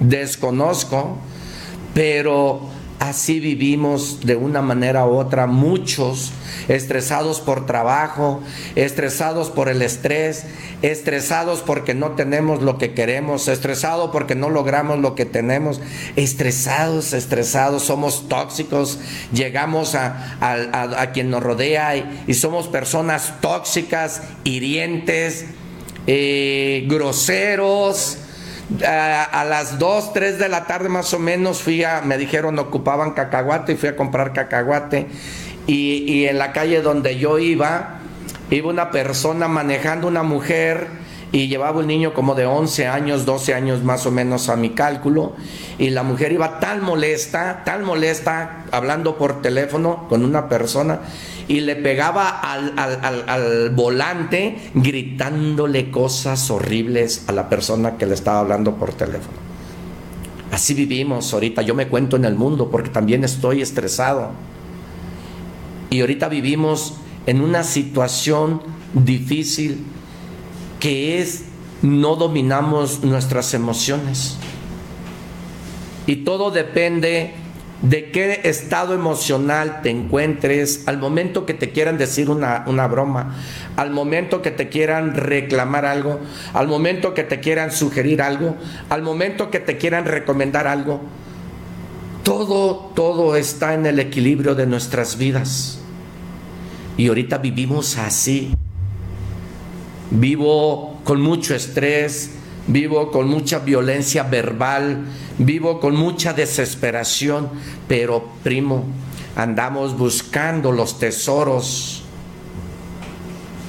desconozco, 0.00 1.18
pero 1.94 2.68
así 2.98 3.40
vivimos 3.40 4.20
de 4.24 4.36
una 4.36 4.62
manera 4.62 5.06
u 5.06 5.16
otra 5.16 5.46
muchos, 5.46 6.32
estresados 6.68 7.40
por 7.40 7.66
trabajo, 7.66 8.40
estresados 8.76 9.50
por 9.50 9.68
el 9.68 9.82
estrés, 9.82 10.44
estresados 10.82 11.60
porque 11.60 11.94
no 11.94 12.12
tenemos 12.12 12.62
lo 12.62 12.78
que 12.78 12.94
queremos, 12.94 13.48
estresados 13.48 14.10
porque 14.10 14.34
no 14.34 14.48
logramos 14.48 14.98
lo 14.98 15.14
que 15.14 15.26
tenemos, 15.26 15.80
estresados, 16.16 17.12
estresados, 17.12 17.82
somos 17.82 18.28
tóxicos, 18.28 18.98
llegamos 19.32 19.94
a, 19.94 21.10
quien 21.12 21.30
nos 21.30 21.42
rodea 21.42 21.96
y, 22.26 22.34
somos 22.34 22.68
personas 22.68 23.34
tóxicas, 23.40 24.22
hirientes, 24.44 25.46
eh, 26.06 26.84
groseros, 26.88 28.18
a, 28.86 29.44
las 29.48 29.78
2, 29.78 30.12
3 30.12 30.38
de 30.38 30.48
la 30.48 30.66
tarde 30.66 30.88
más 30.88 31.12
o 31.14 31.18
menos 31.18 31.62
fui 31.62 31.84
a, 31.84 32.00
me 32.02 32.18
dijeron 32.18 32.58
ocupaban 32.58 33.12
cacahuate 33.12 33.72
y 33.72 33.76
fui 33.76 33.88
a 33.88 33.96
comprar 33.96 34.32
cacahuate. 34.32 35.08
Y, 35.66 36.04
y 36.12 36.26
en 36.26 36.38
la 36.38 36.52
calle 36.52 36.82
donde 36.82 37.18
yo 37.18 37.38
iba, 37.38 38.00
iba 38.50 38.70
una 38.70 38.90
persona 38.90 39.48
manejando 39.48 40.08
una 40.08 40.22
mujer 40.22 41.04
y 41.34 41.48
llevaba 41.48 41.80
un 41.80 41.88
niño 41.88 42.14
como 42.14 42.36
de 42.36 42.46
11 42.46 42.86
años, 42.86 43.26
12 43.26 43.54
años 43.54 43.82
más 43.82 44.06
o 44.06 44.12
menos 44.12 44.48
a 44.48 44.54
mi 44.54 44.70
cálculo, 44.70 45.34
y 45.78 45.90
la 45.90 46.04
mujer 46.04 46.30
iba 46.30 46.60
tan 46.60 46.80
molesta, 46.80 47.64
tan 47.64 47.82
molesta, 47.82 48.66
hablando 48.70 49.18
por 49.18 49.42
teléfono 49.42 50.06
con 50.08 50.24
una 50.24 50.48
persona, 50.48 51.00
y 51.48 51.60
le 51.60 51.76
pegaba 51.76 52.28
al, 52.40 53.70
volante 53.70 54.56
gritándole 54.74 55.90
cosas 55.90 56.50
horribles 56.50 57.24
a 57.28 57.32
la 57.32 57.48
persona 57.48 57.96
que 57.96 58.06
le 58.06 58.14
estaba 58.14 58.40
hablando 58.40 58.76
por 58.76 58.92
teléfono. 58.92 59.44
Así 60.50 60.74
vivimos 60.74 61.32
ahorita, 61.34 61.62
yo 61.62 61.74
me 61.74 61.88
cuento 61.88 62.16
en 62.16 62.24
el 62.24 62.34
mundo 62.34 62.70
porque 62.70 62.90
también 62.90 63.24
estoy 63.24 63.60
estresado. 63.60 64.30
Y 65.90 66.00
ahorita 66.00 66.28
vivimos 66.28 66.94
en 67.26 67.40
una 67.40 67.64
situación 67.64 68.62
difícil 68.94 69.84
que 70.80 71.20
es 71.20 71.44
no 71.82 72.16
dominamos 72.16 73.02
nuestras 73.02 73.52
emociones. 73.54 74.36
Y 76.06 76.16
todo 76.16 76.50
depende 76.50 77.34
de 77.84 78.10
qué 78.10 78.40
estado 78.44 78.94
emocional 78.94 79.80
te 79.82 79.90
encuentres 79.90 80.84
al 80.86 80.98
momento 80.98 81.46
que 81.46 81.54
te 81.54 81.70
quieran 81.70 81.98
decir 81.98 82.30
una, 82.30 82.64
una, 82.66 82.86
broma, 82.86 83.36
al 83.76 83.90
momento 83.90 84.42
que 84.42 84.50
te 84.50 84.68
quieran 84.68 85.14
reclamar 85.14 85.84
algo, 85.84 86.20
al 86.52 86.66
momento 86.66 87.14
que 87.14 87.24
te 87.24 87.40
quieran 87.40 87.70
sugerir 87.70 88.22
algo, 88.22 88.56
al 88.88 89.02
momento 89.02 89.50
que 89.50 89.60
te 89.60 89.76
quieran 89.76 90.06
recomendar 90.06 90.66
algo. 90.66 91.02
Todo, 92.22 92.92
todo 92.94 93.36
está 93.36 93.74
en 93.74 93.84
el 93.84 93.98
equilibrio 93.98 94.54
de 94.54 94.66
nuestras 94.66 95.18
vidas. 95.18 95.78
Y 96.96 97.08
ahorita 97.08 97.38
vivimos 97.38 97.98
así 97.98 98.54
vivo 100.10 101.00
con 101.04 101.20
mucho 101.20 101.54
estrés, 101.54 102.30
vivo 102.66 103.10
con 103.10 103.28
mucha 103.28 103.58
violencia 103.58 104.22
verbal, 104.22 105.04
vivo 105.38 105.80
con 105.80 105.96
mucha 105.96 106.32
desesperación, 106.32 107.50
pero 107.88 108.24
primo, 108.42 108.84
andamos 109.36 109.96
buscando 109.96 110.72
los 110.72 110.98
tesoros 110.98 112.02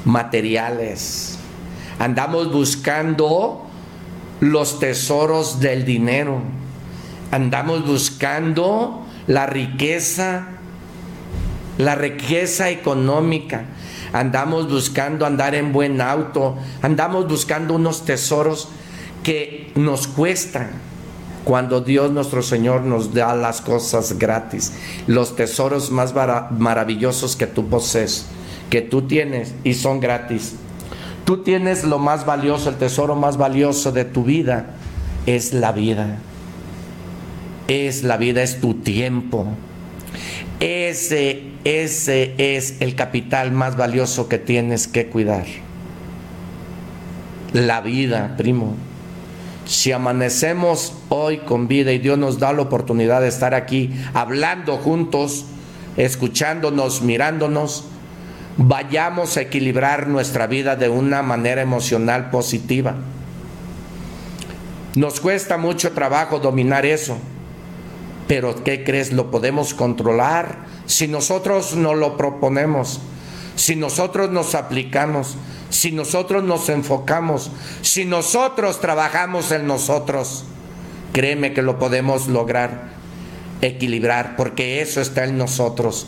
materiales, 0.06 1.38
andamos 2.00 2.52
buscando 2.52 3.66
los 4.40 4.80
tesoros 4.80 5.60
del 5.60 5.86
dinero, 5.86 6.40
andamos 7.32 7.86
buscando 7.86 9.06
la 9.28 9.46
riqueza, 9.46 10.48
la 11.78 11.96
riqueza 11.96 12.70
económica, 12.70 13.66
andamos 14.14 14.70
buscando 14.70 15.26
andar 15.26 15.56
en 15.56 15.74
buen 15.74 16.00
auto, 16.00 16.56
andamos 16.82 17.28
buscando 17.28 17.74
unos 17.74 18.06
tesoros 18.06 18.70
que 19.26 19.72
nos 19.76 20.08
cuestan 20.08 20.70
cuando 21.44 21.82
Dios 21.82 22.12
nuestro 22.12 22.42
Señor 22.42 22.84
nos 22.84 23.14
da 23.14 23.36
las 23.36 23.60
cosas 23.60 24.18
gratis, 24.18 24.72
los 25.08 25.36
tesoros 25.36 25.92
más 25.92 26.14
maravillosos 26.52 27.36
que 27.36 27.48
tú 27.48 27.68
posees, 27.68 28.28
que 28.70 28.82
tú 28.82 29.02
tienes 29.02 29.54
y 29.66 29.74
son 29.74 30.00
gratis. 30.00 30.56
Tú 31.26 31.44
tienes 31.44 31.84
lo 31.84 32.00
más 32.00 32.26
valioso, 32.26 32.70
el 32.70 32.76
tesoro 32.76 33.16
más 33.16 33.36
valioso 33.36 33.92
de 33.92 34.06
tu 34.06 34.24
vida, 34.24 34.76
es 35.26 35.54
la 35.54 35.74
vida. 35.74 36.20
Es 37.68 38.04
la 38.04 38.16
vida, 38.18 38.44
es 38.44 38.62
tu 38.62 38.76
tiempo. 38.76 39.48
Ese 40.60 41.56
ese 41.66 42.36
es 42.38 42.80
el 42.80 42.94
capital 42.94 43.52
más 43.52 43.76
valioso 43.76 44.30
que 44.30 44.38
tienes 44.38 44.88
que 44.88 45.08
cuidar. 45.08 45.46
La 47.54 47.82
vida, 47.82 48.36
primo. 48.38 48.76
Si 49.66 49.92
amanecemos 49.92 50.94
hoy 51.10 51.40
con 51.40 51.68
vida 51.68 51.92
y 51.92 52.00
Dios 52.00 52.18
nos 52.18 52.40
da 52.40 52.54
la 52.54 52.62
oportunidad 52.62 53.22
de 53.22 53.28
estar 53.28 53.54
aquí 53.56 53.92
hablando 54.14 54.78
juntos, 54.78 55.46
escuchándonos, 55.98 57.02
mirándonos, 57.02 57.86
vayamos 58.58 59.38
a 59.38 59.42
equilibrar 59.42 60.08
nuestra 60.08 60.48
vida 60.48 60.76
de 60.76 60.90
una 60.90 61.24
manera 61.24 61.62
emocional 61.62 62.30
positiva. 62.30 62.96
Nos 64.96 65.20
cuesta 65.20 65.58
mucho 65.58 65.92
trabajo 65.92 66.40
dominar 66.40 66.86
eso, 66.86 67.18
pero 68.28 68.64
¿qué 68.64 68.84
crees? 68.84 69.12
Lo 69.12 69.30
podemos 69.30 69.74
controlar 69.74 70.60
si 70.86 71.08
nosotros 71.08 71.76
nos 71.76 71.98
lo 71.98 72.18
proponemos, 72.18 73.02
si 73.56 73.76
nosotros 73.76 74.32
nos 74.32 74.56
aplicamos, 74.56 75.38
si 75.76 75.92
nosotros 75.92 76.42
nos 76.42 76.70
enfocamos, 76.70 77.52
si 77.82 78.06
nosotros 78.06 78.80
trabajamos 78.80 79.52
en 79.52 79.68
nosotros, 79.68 80.46
créeme 81.12 81.52
que 81.52 81.62
lo 81.62 81.80
podemos 81.80 82.28
lograr, 82.28 82.92
equilibrar, 83.62 84.38
porque 84.38 84.80
eso 84.80 85.02
está 85.02 85.26
en 85.26 85.38
nosotros. 85.38 86.08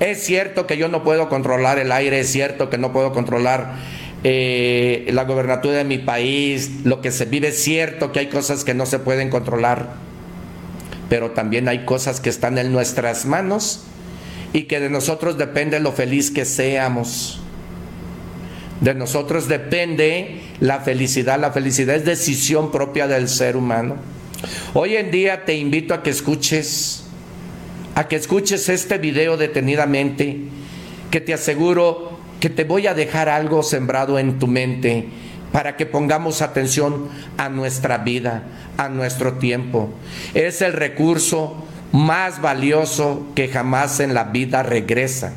Es 0.00 0.24
cierto 0.24 0.66
que 0.66 0.78
yo 0.78 0.88
no 0.88 1.04
puedo 1.04 1.28
controlar 1.28 1.78
el 1.78 1.92
aire, 1.92 2.20
es 2.20 2.32
cierto 2.32 2.70
que 2.70 2.78
no 2.78 2.94
puedo 2.94 3.12
controlar 3.12 3.74
eh, 4.24 5.06
la 5.12 5.24
gobernatura 5.24 5.74
de 5.74 5.84
mi 5.84 5.98
país, 5.98 6.70
lo 6.84 7.02
que 7.02 7.12
se 7.12 7.26
vive, 7.26 7.48
es 7.48 7.62
cierto 7.62 8.10
que 8.10 8.20
hay 8.20 8.28
cosas 8.28 8.64
que 8.64 8.72
no 8.72 8.86
se 8.86 8.98
pueden 8.98 9.28
controlar, 9.28 9.96
pero 11.10 11.32
también 11.32 11.68
hay 11.68 11.84
cosas 11.84 12.20
que 12.20 12.30
están 12.30 12.56
en 12.56 12.72
nuestras 12.72 13.26
manos 13.26 13.84
y 14.54 14.62
que 14.62 14.80
de 14.80 14.88
nosotros 14.88 15.36
depende 15.36 15.78
lo 15.78 15.92
feliz 15.92 16.30
que 16.30 16.46
seamos. 16.46 17.41
De 18.82 18.94
nosotros 18.94 19.46
depende 19.46 20.40
la 20.58 20.80
felicidad. 20.80 21.38
La 21.38 21.52
felicidad 21.52 21.94
es 21.94 22.04
decisión 22.04 22.72
propia 22.72 23.06
del 23.06 23.28
ser 23.28 23.56
humano. 23.56 23.94
Hoy 24.74 24.96
en 24.96 25.12
día 25.12 25.44
te 25.44 25.54
invito 25.54 25.94
a 25.94 26.02
que 26.02 26.10
escuches, 26.10 27.04
a 27.94 28.08
que 28.08 28.16
escuches 28.16 28.68
este 28.68 28.98
video 28.98 29.36
detenidamente, 29.36 30.40
que 31.12 31.20
te 31.20 31.32
aseguro 31.32 32.18
que 32.40 32.50
te 32.50 32.64
voy 32.64 32.88
a 32.88 32.94
dejar 32.94 33.28
algo 33.28 33.62
sembrado 33.62 34.18
en 34.18 34.40
tu 34.40 34.48
mente 34.48 35.06
para 35.52 35.76
que 35.76 35.86
pongamos 35.86 36.42
atención 36.42 37.08
a 37.36 37.48
nuestra 37.48 37.98
vida, 37.98 38.42
a 38.78 38.88
nuestro 38.88 39.34
tiempo. 39.34 39.90
Es 40.34 40.60
el 40.60 40.72
recurso 40.72 41.64
más 41.92 42.42
valioso 42.42 43.28
que 43.36 43.46
jamás 43.46 44.00
en 44.00 44.12
la 44.12 44.24
vida 44.24 44.64
regresa 44.64 45.34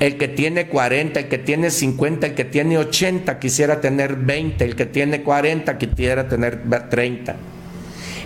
el 0.00 0.16
que 0.16 0.28
tiene 0.28 0.66
40, 0.66 1.20
el 1.20 1.28
que 1.28 1.38
tiene 1.38 1.70
50, 1.70 2.28
el 2.28 2.34
que 2.34 2.46
tiene 2.46 2.78
80 2.78 3.38
quisiera 3.38 3.82
tener 3.82 4.16
20, 4.16 4.64
el 4.64 4.74
que 4.74 4.86
tiene 4.86 5.22
40 5.22 5.76
quisiera 5.76 6.26
tener 6.26 6.62
30. 6.88 7.36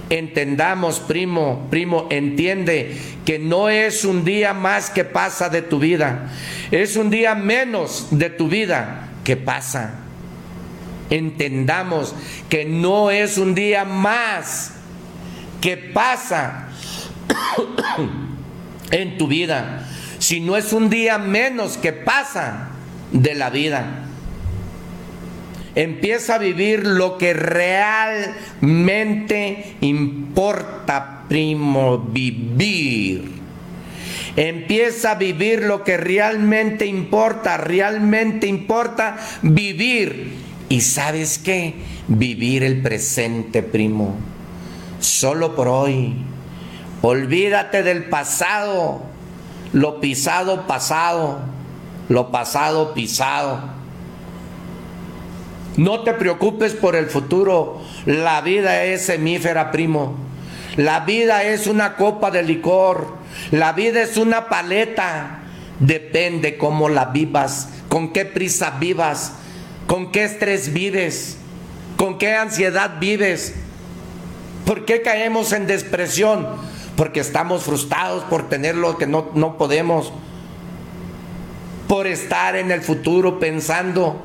Entendamos, 0.09 1.01
primo, 1.01 1.67
primo, 1.71 2.07
entiende 2.11 2.97
que 3.25 3.41
no 3.41 3.69
es 3.69 4.05
un 4.05 4.25
día 4.25 4.55
más 4.55 4.89
que 4.91 5.05
pasa 5.05 5.49
de 5.49 5.63
tu 5.63 5.81
vida, 5.81 6.31
es 6.71 6.95
un 6.95 7.11
día 7.11 7.35
menos 7.35 8.07
de 8.13 8.31
tu 8.31 8.49
vida 8.49 9.09
que 9.25 9.37
pasa. 9.37 9.95
Entendamos 11.11 12.15
que 12.49 12.65
no 12.65 13.11
es 13.11 13.37
un 13.37 13.55
día 13.55 13.85
más 13.85 14.75
que 15.61 15.77
pasa 15.77 16.69
en 18.93 19.19
tu 19.19 19.27
vida 19.27 19.89
si 20.25 20.41
no 20.41 20.57
es 20.57 20.73
un 20.73 20.89
día 20.89 21.19
menos 21.19 21.77
que 21.77 21.93
pasa 21.93 22.71
de 23.13 23.35
la 23.35 23.51
vida. 23.51 24.07
Empieza 25.75 26.37
a 26.37 26.39
vivir 26.39 26.87
lo 26.87 27.19
que 27.19 27.35
realmente 27.35 28.65
importa, 29.83 31.25
primo, 31.29 31.99
vivir. 31.99 33.33
Empieza 34.35 35.11
a 35.11 35.17
vivir 35.17 35.65
lo 35.65 35.85
que 35.85 35.99
realmente 35.99 36.87
importa, 36.87 37.59
realmente 37.59 38.47
importa 38.47 39.19
vivir. 39.43 40.33
¿Y 40.71 40.81
sabes 40.81 41.37
qué? 41.37 41.75
Vivir 42.09 42.63
el 42.63 42.81
presente, 42.81 43.63
primo. 43.63 44.17
Solo 45.01 45.55
por 45.55 45.69
hoy. 45.69 46.15
Olvídate 47.03 47.83
del 47.83 48.05
pasado 48.05 49.13
lo 49.75 50.01
pisado, 50.01 50.69
pasado. 50.69 51.41
Lo 52.09 52.31
pasado, 52.31 52.95
pisado. 52.95 53.59
No 55.77 56.05
te 56.05 56.15
preocupes 56.15 56.75
por 56.75 56.95
el 56.95 57.07
futuro. 57.07 57.81
La 58.07 58.41
vida 58.41 58.85
es 58.85 59.07
semífera, 59.07 59.73
primo. 59.73 60.15
La 60.77 61.01
vida 61.01 61.43
es 61.43 61.67
una 61.67 61.97
copa 61.97 62.31
de 62.31 62.45
licor. 62.45 63.17
La 63.51 63.73
vida 63.73 64.01
es 64.01 64.17
una 64.17 64.49
paleta. 64.49 65.41
Depende 65.81 66.57
cómo 66.57 66.89
la 66.89 67.07
vivas, 67.07 67.69
con 67.89 68.13
qué 68.13 68.25
prisa 68.25 68.77
vivas, 68.79 69.33
con 69.89 70.13
qué 70.13 70.23
estrés 70.23 70.73
vives, 70.73 71.37
con 71.97 72.17
qué 72.17 72.37
ansiedad 72.37 73.01
vives. 73.01 73.55
¿Por 74.65 74.85
qué 74.85 75.03
caemos 75.03 75.53
en 75.53 75.67
depresión? 75.67 76.47
Porque 76.97 77.21
estamos 77.21 77.65
frustrados 77.65 78.25
por 78.25 78.49
tener 78.49 78.77
lo 78.77 78.97
que 78.97 79.07
no, 79.07 79.31
no 79.35 79.59
podemos, 79.59 80.13
por 81.89 82.07
estar 82.07 82.57
en 82.57 82.71
el 82.71 82.83
futuro 82.83 83.39
pensando, 83.39 84.23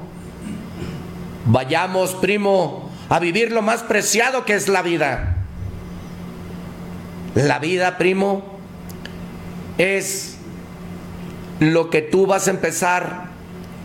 vayamos, 1.46 2.16
primo, 2.16 2.90
a 3.10 3.20
vivir 3.20 3.52
lo 3.52 3.62
más 3.62 3.82
preciado 3.84 4.46
que 4.46 4.54
es 4.54 4.68
la 4.68 4.82
vida. 4.82 5.36
La 7.36 7.60
vida, 7.60 7.98
primo, 7.98 8.44
es 9.78 10.38
lo 11.60 11.90
que 11.90 12.02
tú 12.02 12.26
vas 12.28 12.48
a 12.48 12.52
empezar 12.52 13.30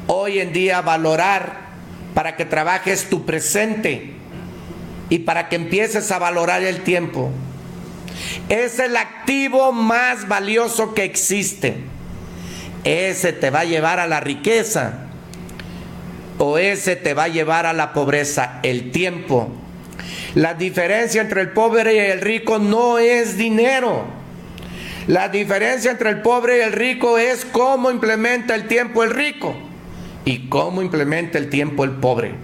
hoy 0.07 0.41
en 0.41 0.53
día 0.53 0.79
a 0.79 0.83
valorar 0.83 1.65
para 2.15 2.37
que 2.37 2.45
trabajes 2.45 3.09
tu 3.09 3.25
presente 3.25 4.15
y 5.11 5.21
para 5.21 5.49
que 5.49 5.57
empieces 5.57 6.11
a 6.13 6.19
valorar 6.19 6.63
el 6.63 6.83
tiempo. 6.83 7.31
Es 8.49 8.79
el 8.79 8.97
activo 8.97 9.73
más 9.73 10.29
valioso 10.29 10.95
que 10.95 11.05
existe. 11.05 11.77
Ese 12.85 13.33
te 13.33 13.51
va 13.51 13.61
a 13.61 13.65
llevar 13.65 13.99
a 13.99 14.07
la 14.07 14.21
riqueza 14.21 15.05
o 16.39 16.59
ese 16.59 16.97
te 16.97 17.15
va 17.15 17.25
a 17.25 17.29
llevar 17.29 17.67
a 17.67 17.73
la 17.73 17.93
pobreza, 17.93 18.61
el 18.63 18.91
tiempo. 18.91 19.51
La 20.35 20.55
diferencia 20.55 21.23
entre 21.23 21.41
el 21.41 21.51
pobre 21.51 21.95
y 21.95 21.99
el 21.99 22.21
rico 22.21 22.59
no 22.59 22.99
es 22.99 23.37
dinero. 23.37 24.05
La 25.07 25.29
diferencia 25.29 25.91
entre 25.91 26.11
el 26.11 26.23
pobre 26.23 26.59
y 26.59 26.61
el 26.63 26.73
rico 26.73 27.19
es 27.19 27.45
cómo 27.45 27.91
implementa 27.91 28.55
el 28.55 28.67
tiempo 28.67 29.05
el 29.05 29.11
rico 29.11 29.55
y 30.25 30.49
cómo 30.49 30.83
implementa 30.83 31.39
el 31.39 31.51
tiempo 31.51 31.85
el 31.85 31.93
pobre. 31.93 32.35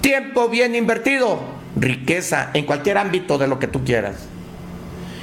Tiempo 0.00 0.48
bien 0.48 0.74
invertido, 0.74 1.40
riqueza 1.76 2.50
en 2.54 2.66
cualquier 2.66 2.98
ámbito 2.98 3.38
de 3.38 3.48
lo 3.48 3.58
que 3.58 3.66
tú 3.66 3.84
quieras. 3.84 4.16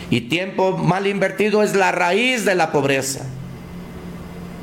Y 0.10 0.22
tiempo 0.22 0.78
mal 0.78 1.08
invertido 1.08 1.64
es 1.64 1.76
la 1.76 1.92
raíz 1.92 2.46
de 2.46 2.56
la 2.56 2.72
pobreza. 2.72 3.26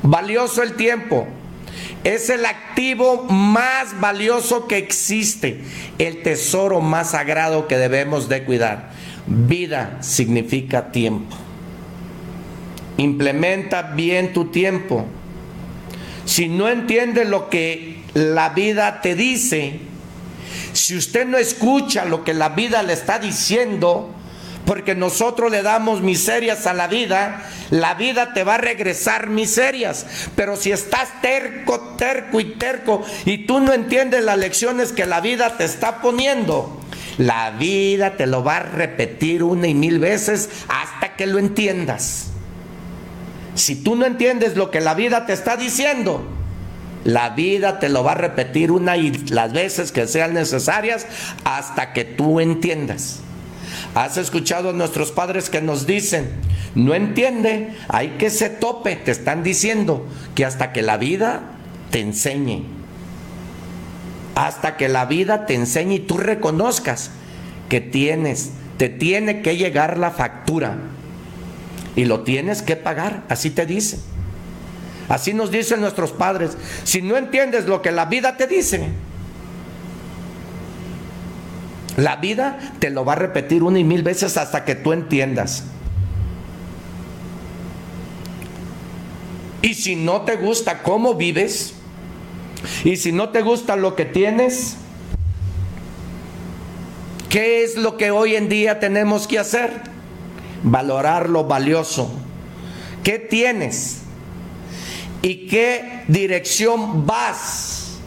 Valioso 0.01 0.63
el 0.63 0.73
tiempo. 0.73 1.27
Es 2.03 2.29
el 2.29 2.45
activo 2.45 3.23
más 3.23 3.99
valioso 3.99 4.67
que 4.67 4.77
existe, 4.77 5.61
el 5.97 6.21
tesoro 6.21 6.79
más 6.79 7.11
sagrado 7.11 7.67
que 7.67 7.77
debemos 7.77 8.29
de 8.29 8.43
cuidar. 8.43 8.91
Vida 9.25 9.97
significa 10.01 10.91
tiempo. 10.91 11.35
Implementa 12.97 13.81
bien 13.81 14.33
tu 14.33 14.45
tiempo. 14.45 15.05
Si 16.25 16.47
no 16.47 16.69
entiende 16.69 17.25
lo 17.25 17.49
que 17.49 18.03
la 18.13 18.49
vida 18.49 19.01
te 19.01 19.15
dice, 19.15 19.79
si 20.73 20.95
usted 20.95 21.25
no 21.25 21.37
escucha 21.37 22.05
lo 22.05 22.23
que 22.23 22.33
la 22.33 22.49
vida 22.49 22.83
le 22.83 22.93
está 22.93 23.19
diciendo, 23.19 24.13
porque 24.65 24.95
nosotros 24.95 25.51
le 25.51 25.61
damos 25.61 26.01
miserias 26.01 26.65
a 26.67 26.73
la 26.73 26.87
vida, 26.87 27.43
la 27.69 27.93
vida 27.93 28.33
te 28.33 28.43
va 28.43 28.55
a 28.55 28.59
regresar 28.59 29.27
miserias. 29.27 30.05
Pero 30.35 30.55
si 30.55 30.71
estás 30.71 31.21
terco, 31.21 31.79
terco 31.97 32.39
y 32.39 32.55
terco 32.55 33.03
y 33.25 33.45
tú 33.45 33.59
no 33.59 33.73
entiendes 33.73 34.23
las 34.23 34.37
lecciones 34.37 34.91
que 34.91 35.05
la 35.05 35.21
vida 35.21 35.57
te 35.57 35.65
está 35.65 36.01
poniendo, 36.01 36.81
la 37.17 37.51
vida 37.51 38.17
te 38.17 38.27
lo 38.27 38.43
va 38.43 38.57
a 38.57 38.63
repetir 38.63 39.43
una 39.43 39.67
y 39.67 39.73
mil 39.73 39.99
veces 39.99 40.49
hasta 40.67 41.15
que 41.15 41.27
lo 41.27 41.39
entiendas. 41.39 42.27
Si 43.53 43.75
tú 43.75 43.95
no 43.95 44.05
entiendes 44.05 44.57
lo 44.57 44.69
que 44.69 44.81
la 44.81 44.95
vida 44.95 45.25
te 45.25 45.33
está 45.33 45.55
diciendo, 45.55 46.25
la 47.05 47.29
vida 47.29 47.79
te 47.79 47.87
lo 47.87 48.03
va 48.03 48.13
a 48.13 48.15
repetir 48.15 48.71
una 48.71 48.97
y 48.97 49.11
las 49.29 49.53
veces 49.53 49.91
que 49.91 50.07
sean 50.07 50.33
necesarias 50.33 51.05
hasta 51.45 51.93
que 51.93 52.03
tú 52.03 52.39
entiendas. 52.39 53.19
Has 53.93 54.17
escuchado 54.17 54.69
a 54.69 54.73
nuestros 54.73 55.11
padres 55.11 55.49
que 55.49 55.61
nos 55.61 55.85
dicen, 55.85 56.29
no 56.75 56.93
entiende, 56.93 57.75
hay 57.87 58.09
que 58.17 58.29
se 58.29 58.49
tope, 58.49 58.95
te 58.95 59.11
están 59.11 59.43
diciendo 59.43 60.05
que 60.35 60.45
hasta 60.45 60.73
que 60.73 60.81
la 60.81 60.97
vida 60.97 61.41
te 61.91 62.01
enseñe. 62.01 62.63
hasta 64.35 64.75
que 64.75 64.89
la 64.89 65.05
vida 65.05 65.45
te 65.45 65.55
enseñe 65.55 65.93
y 65.95 65.99
tú 65.99 66.17
reconozcas 66.17 67.09
que 67.69 67.79
tienes, 67.79 68.51
te 68.77 68.89
tiene 68.89 69.41
que 69.41 69.55
llegar 69.55 69.97
la 69.97 70.11
factura 70.11 70.75
y 71.95 72.03
lo 72.03 72.21
tienes 72.21 72.61
que 72.61 72.75
pagar, 72.75 73.23
así 73.29 73.49
te 73.49 73.65
dice. 73.65 73.97
Así 75.07 75.33
nos 75.33 75.51
dicen 75.51 75.81
nuestros 75.81 76.11
padres. 76.11 76.57
Si 76.83 77.01
no 77.01 77.15
entiendes 77.15 77.67
lo 77.67 77.81
que 77.81 77.91
la 77.91 78.05
vida 78.05 78.37
te 78.37 78.47
dice, 78.47 78.89
la 81.97 82.17
vida 82.17 82.59
te 82.79 82.89
lo 82.89 83.05
va 83.05 83.13
a 83.13 83.17
repetir 83.17 83.63
una 83.63 83.79
y 83.79 83.83
mil 83.83 84.03
veces 84.03 84.37
hasta 84.37 84.65
que 84.65 84.75
tú 84.75 84.93
entiendas. 84.93 85.63
Y 89.61 89.73
si 89.73 89.95
no 89.95 90.21
te 90.21 90.35
gusta 90.35 90.83
cómo 90.83 91.15
vives, 91.15 91.73
y 92.83 92.97
si 92.97 93.11
no 93.11 93.29
te 93.29 93.41
gusta 93.41 93.75
lo 93.75 93.95
que 93.95 94.05
tienes, 94.05 94.77
¿qué 97.29 97.63
es 97.63 97.75
lo 97.75 97.97
que 97.97 98.11
hoy 98.11 98.35
en 98.35 98.49
día 98.49 98.79
tenemos 98.79 99.27
que 99.27 99.39
hacer? 99.39 99.71
Valorar 100.63 101.29
lo 101.29 101.45
valioso. 101.45 102.11
¿Qué 103.03 103.19
tienes? 103.19 104.01
¿Y 105.21 105.47
qué 105.47 106.03
dirección 106.07 107.05
vas 107.05 107.97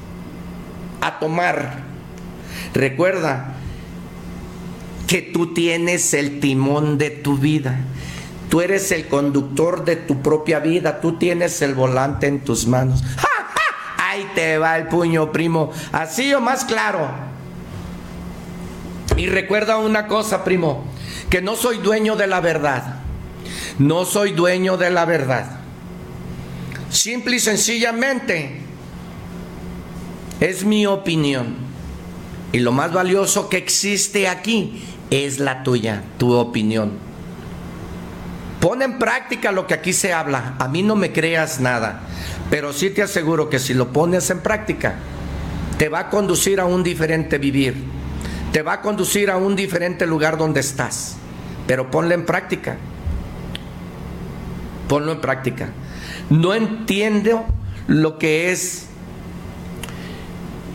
a 1.01 1.19
tomar? 1.19 1.83
Recuerda 2.75 3.58
que 5.09 5.23
tú 5.23 5.55
tienes 5.55 6.13
el 6.13 6.39
timón 6.39 6.99
de 6.99 7.11
tu 7.11 7.39
vida. 7.39 7.81
Tú 8.51 8.61
eres 8.61 8.93
el 8.93 9.09
conductor 9.09 9.85
de 9.85 9.97
tu 9.97 10.23
propia 10.23 10.61
vida. 10.61 11.01
Tú 11.01 11.19
tienes 11.19 11.61
el 11.63 11.75
volante 11.75 12.27
en 12.27 12.45
tus 12.45 12.67
manos. 12.67 13.03
¡Ja! 13.17 13.29
Ahí 14.11 14.29
te 14.35 14.59
va 14.59 14.77
el 14.77 14.89
puño, 14.89 15.33
primo. 15.33 15.73
Así 15.93 16.33
o 16.35 16.41
más 16.41 16.65
claro. 16.65 17.09
Y 19.17 19.27
recuerda 19.27 19.79
una 19.79 20.07
cosa, 20.07 20.45
primo, 20.45 20.85
que 21.31 21.41
no 21.43 21.57
soy 21.57 21.79
dueño 21.79 22.15
de 22.15 22.27
la 22.27 22.41
verdad. 22.41 23.01
No 23.79 24.05
soy 24.05 24.33
dueño 24.33 24.77
de 24.77 24.91
la 24.91 25.07
verdad. 25.07 25.61
Simple 26.91 27.37
y 27.37 27.41
sencillamente 27.41 28.61
es 30.41 30.65
mi 30.65 30.87
opinión. 30.87 31.57
Y 32.53 32.61
lo 32.61 32.73
más 32.73 32.93
valioso 32.93 33.49
que 33.49 33.57
existe 33.57 34.29
aquí 34.29 34.83
es 35.11 35.39
la 35.39 35.63
tuya, 35.63 36.03
tu 36.19 36.35
opinión. 36.35 36.93
Pon 38.61 38.83
en 38.83 38.99
práctica 38.99 39.53
lo 39.53 39.67
que 39.67 39.75
aquí 39.75 39.93
se 39.93 40.13
habla. 40.13 40.55
A 40.59 40.69
mí 40.69 40.83
no 40.83 40.97
me 40.97 41.13
creas 41.13 41.61
nada. 41.61 42.01
Pero 42.51 42.73
sí 42.73 42.91
te 42.91 43.03
aseguro 43.03 43.49
que 43.49 43.59
si 43.59 43.75
lo 43.75 43.93
pones 43.93 44.31
en 44.31 44.41
práctica, 44.41 44.97
te 45.79 45.89
va 45.89 46.01
a 46.01 46.11
conducir 46.11 46.61
a 46.61 46.67
un 46.67 46.83
diferente 46.83 47.39
vivir. 47.39 47.77
Te 48.53 48.63
va 48.63 48.75
a 48.75 48.81
conducir 48.81 49.31
a 49.31 49.37
un 49.37 49.55
diferente 49.55 50.07
lugar 50.07 50.39
donde 50.39 50.61
estás. 50.61 51.17
Pero 51.67 51.91
ponlo 51.91 52.15
en 52.15 52.27
práctica. 52.27 52.77
Ponlo 54.89 55.13
en 55.13 55.21
práctica. 55.21 55.69
No 56.31 56.55
entiendo 56.55 57.45
lo 57.87 58.19
que 58.19 58.51
es. 58.51 58.87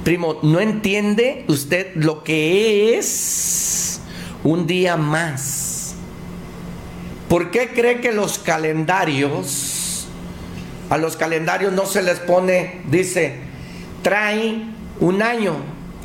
Primo, 0.06 0.40
no 0.44 0.60
entiende 0.60 1.46
usted 1.48 1.96
lo 1.96 2.24
que 2.24 2.98
es 2.98 3.93
un 4.44 4.68
día 4.68 4.98
más. 4.98 5.96
¿Por 7.30 7.52
qué 7.52 7.70
cree 7.70 8.02
que 8.02 8.12
los 8.12 8.40
calendarios 8.40 9.74
a 10.94 10.98
los 10.98 11.18
calendarios 11.18 11.74
no 11.74 11.88
se 11.88 12.04
les 12.04 12.20
pone, 12.20 12.82
dice, 12.88 13.34
trae 14.04 14.62
un 15.00 15.24
año 15.24 15.56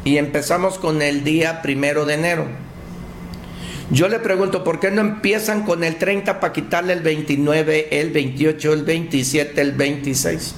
y 0.02 0.16
empezamos 0.16 0.78
con 0.78 1.02
el 1.02 1.24
día 1.24 1.60
primero 1.60 2.06
de 2.06 2.15
enero. 2.15 2.47
Yo 3.90 4.09
le 4.09 4.19
pregunto, 4.19 4.65
¿por 4.65 4.81
qué 4.81 4.90
no 4.90 5.02
empiezan 5.02 5.65
con 5.65 5.85
el 5.85 5.97
30 5.97 6.40
para 6.40 6.55
quitarle 6.55 6.94
el 6.94 7.02
29, 7.02 8.01
el 8.01 8.12
28, 8.12 8.73
el 8.73 8.85
27, 8.85 9.60
el 9.60 9.73
26? 9.73 10.55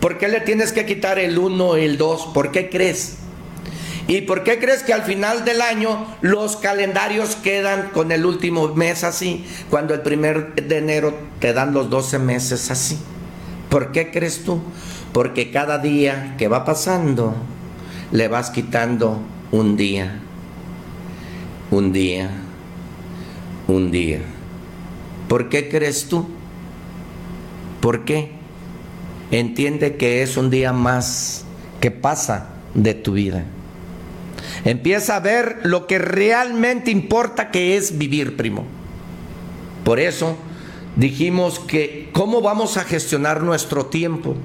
¿Por 0.00 0.18
qué 0.18 0.28
le 0.28 0.40
tienes 0.40 0.72
que 0.72 0.84
quitar 0.84 1.18
el 1.18 1.38
1, 1.38 1.76
el 1.76 1.96
2? 1.96 2.30
¿Por 2.34 2.50
qué 2.50 2.68
crees? 2.68 3.19
¿Y 4.10 4.22
por 4.22 4.42
qué 4.42 4.58
crees 4.58 4.82
que 4.82 4.92
al 4.92 5.02
final 5.02 5.44
del 5.44 5.62
año 5.62 6.04
los 6.20 6.56
calendarios 6.56 7.36
quedan 7.36 7.90
con 7.90 8.10
el 8.10 8.26
último 8.26 8.74
mes 8.74 9.04
así, 9.04 9.46
cuando 9.70 9.94
el 9.94 10.00
primer 10.00 10.52
de 10.56 10.78
enero 10.78 11.14
te 11.38 11.52
dan 11.52 11.72
los 11.72 11.90
12 11.90 12.18
meses 12.18 12.72
así? 12.72 12.98
¿Por 13.68 13.92
qué 13.92 14.10
crees 14.10 14.42
tú? 14.42 14.60
Porque 15.12 15.52
cada 15.52 15.78
día 15.78 16.34
que 16.38 16.48
va 16.48 16.64
pasando 16.64 17.36
le 18.10 18.26
vas 18.26 18.50
quitando 18.50 19.20
un 19.52 19.76
día, 19.76 20.18
un 21.70 21.92
día, 21.92 22.30
un 23.68 23.92
día. 23.92 24.22
¿Por 25.28 25.48
qué 25.48 25.68
crees 25.68 26.08
tú? 26.08 26.28
¿Por 27.80 28.04
qué? 28.04 28.32
Entiende 29.30 29.94
que 29.94 30.22
es 30.22 30.36
un 30.36 30.50
día 30.50 30.72
más 30.72 31.44
que 31.80 31.92
pasa 31.92 32.48
de 32.74 32.94
tu 32.94 33.12
vida. 33.12 33.44
Empieza 34.64 35.16
a 35.16 35.20
ver 35.20 35.60
lo 35.64 35.86
que 35.86 35.98
realmente 35.98 36.90
importa 36.90 37.50
que 37.50 37.76
es 37.76 37.98
vivir, 37.98 38.36
primo. 38.36 38.64
Por 39.84 39.98
eso 39.98 40.36
dijimos 40.96 41.58
que 41.58 42.10
cómo 42.12 42.42
vamos 42.42 42.76
a 42.76 42.84
gestionar 42.84 43.42
nuestro 43.42 43.86
tiempo. 43.86 44.36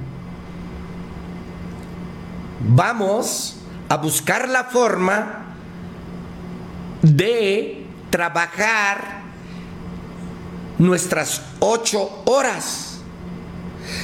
Vamos 2.68 3.58
a 3.90 3.98
buscar 3.98 4.50
la 4.50 4.64
forma 4.66 5.56
de 7.02 7.86
trabajar 8.10 9.22
nuestras 10.78 11.42
ocho 11.60 12.24
horas. 12.26 13.00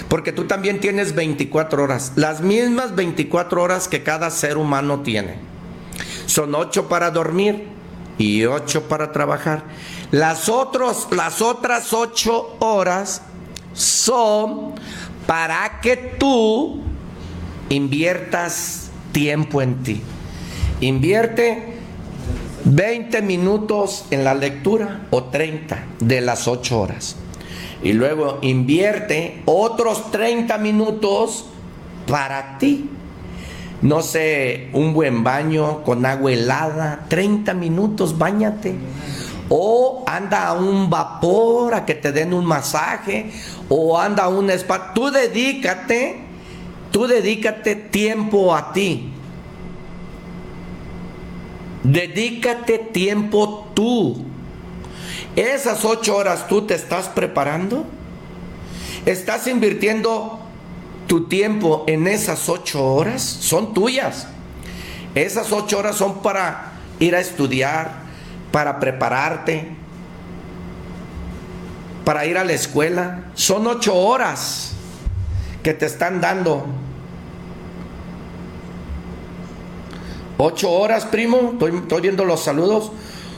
Porque 0.10 0.32
tú 0.32 0.46
también 0.46 0.80
tienes 0.80 1.16
24 1.16 1.84
horas, 1.84 2.14
las 2.16 2.42
mismas 2.42 2.96
24 2.96 3.64
horas 3.64 3.88
que 3.88 4.04
cada 4.04 4.30
ser 4.30 4.58
humano 4.58 5.00
tiene. 5.00 5.51
Son 6.32 6.56
ocho 6.56 6.88
para 6.88 7.12
dormir 7.12 7.68
y 8.18 8.46
ocho 8.46 8.84
para 8.88 9.12
trabajar. 9.12 9.64
Las, 10.12 10.50
las 11.12 11.42
otras 11.42 11.92
ocho 11.92 12.56
horas 12.60 13.22
son 13.74 14.76
para 15.28 15.82
que 15.82 15.98
tú 15.98 16.84
inviertas 17.68 18.92
tiempo 19.12 19.62
en 19.62 19.84
ti. 19.84 20.02
Invierte 20.80 21.74
20 22.64 23.22
minutos 23.24 24.06
en 24.10 24.24
la 24.24 24.34
lectura 24.34 25.08
o 25.10 25.26
30 25.26 25.84
de 26.00 26.22
las 26.22 26.48
ocho 26.48 26.80
horas. 26.80 27.18
Y 27.84 27.92
luego 27.92 28.40
invierte 28.42 29.42
otros 29.44 30.12
30 30.12 30.58
minutos 30.60 31.48
para 32.08 32.58
ti. 32.58 32.90
No 33.82 34.02
sé, 34.02 34.70
un 34.74 34.94
buen 34.94 35.24
baño 35.24 35.84
con 35.84 36.06
agua 36.06 36.32
helada, 36.32 37.06
30 37.10 37.54
minutos, 37.54 38.18
bañate 38.18 38.76
o 39.54 40.06
anda 40.08 40.48
a 40.48 40.54
un 40.54 40.90
vapor 40.90 41.74
a 41.76 41.86
que 41.86 41.94
te 41.94 42.14
den 42.14 42.34
un 42.34 42.46
masaje, 42.46 43.30
o 43.68 44.00
anda 44.00 44.24
a 44.24 44.30
un 44.30 44.50
spa. 44.50 44.94
Tú 44.94 45.12
dedícate, 45.12 46.22
tú 46.90 47.06
dedícate 47.06 47.76
tiempo 47.76 48.56
a 48.56 48.72
ti. 48.72 49.12
Dedícate 51.84 52.78
tiempo 52.78 53.68
tú. 53.74 54.24
Esas 55.36 55.84
ocho 55.84 56.16
horas 56.16 56.48
tú 56.48 56.62
te 56.62 56.76
estás 56.76 57.10
preparando. 57.10 57.84
Estás 59.06 59.48
invirtiendo 59.48 60.40
tu 61.12 61.26
tiempo 61.26 61.84
en 61.88 62.08
esas 62.08 62.48
ocho 62.48 62.82
horas. 62.86 63.22
Son 63.22 63.74
tuyas. 63.74 64.28
Esas 65.14 65.52
ocho 65.52 65.80
horas 65.80 65.98
son 65.98 66.22
para 66.22 66.72
ir 67.02 67.18
a 67.18 67.20
estudiar, 67.20 68.04
para 68.54 68.80
prepararte, 68.80 69.68
para 72.06 72.26
ir 72.26 72.38
a 72.38 72.46
la 72.46 72.54
escuela. 72.54 73.26
Son 73.34 73.68
ocho 73.68 73.94
horas 73.94 74.72
que 75.62 75.74
te 75.74 75.86
están 75.86 76.22
dando. 76.22 76.66
Ocho 80.38 80.72
horas, 80.72 81.04
primo. 81.04 81.58
Estoy, 81.60 82.02
viendo 82.02 82.24
los 82.24 82.42
saludos. 82.42 82.90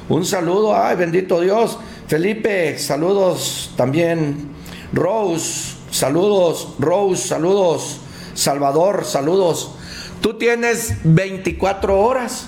Un 0.10 0.28
saludo, 0.28 0.76
ay, 0.76 0.96
bendito 0.96 1.42
Dios. 1.42 1.80
Felipe, 2.06 2.78
saludos 2.78 3.72
también. 3.76 4.50
Rose, 4.94 5.73
saludos. 5.94 6.70
Rose, 6.80 7.28
saludos. 7.28 8.00
Salvador, 8.34 9.06
saludos. 9.06 9.76
Tú 10.22 10.38
tienes 10.38 10.96
24 11.04 12.00
horas. 12.00 12.48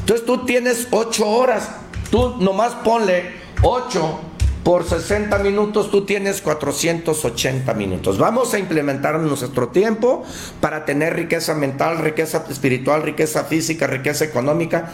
Entonces 0.00 0.26
tú 0.26 0.44
tienes 0.44 0.88
ocho 0.90 1.28
horas. 1.28 1.70
Tú 2.10 2.36
nomás 2.40 2.74
ponle 2.74 3.32
ocho 3.62 4.20
por 4.64 4.88
60 4.88 5.38
minutos 5.40 5.90
tú 5.90 6.06
tienes 6.06 6.40
480 6.40 7.74
minutos. 7.74 8.16
Vamos 8.16 8.54
a 8.54 8.58
implementar 8.58 9.20
nuestro 9.20 9.68
tiempo 9.68 10.24
para 10.60 10.86
tener 10.86 11.14
riqueza 11.14 11.54
mental, 11.54 11.98
riqueza 11.98 12.46
espiritual, 12.48 13.02
riqueza 13.02 13.44
física, 13.44 13.86
riqueza 13.86 14.24
económica, 14.24 14.90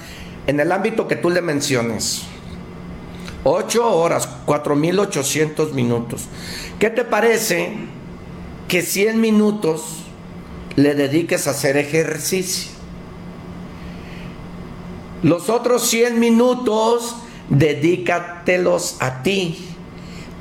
en 0.48 0.58
el 0.58 0.72
ámbito 0.72 1.06
que 1.06 1.14
tú 1.14 1.30
le 1.30 1.40
menciones. 1.40 2.22
8 3.44 3.96
horas, 3.96 4.28
4.800 4.46 5.72
minutos. 5.72 6.26
¿Qué 6.78 6.90
te 6.90 7.04
parece 7.04 7.72
que 8.68 8.82
100 8.82 9.20
minutos 9.20 10.04
le 10.76 10.94
dediques 10.94 11.46
a 11.46 11.52
hacer 11.52 11.76
ejercicio? 11.76 12.72
Los 15.22 15.48
otros 15.48 15.88
100 15.88 16.18
minutos 16.18 17.16
dedícatelos 17.48 18.96
a 19.00 19.22
ti, 19.22 19.68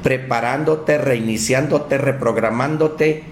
preparándote, 0.03 0.97
reiniciándote, 0.97 1.97
reprogramándote. 1.97 3.23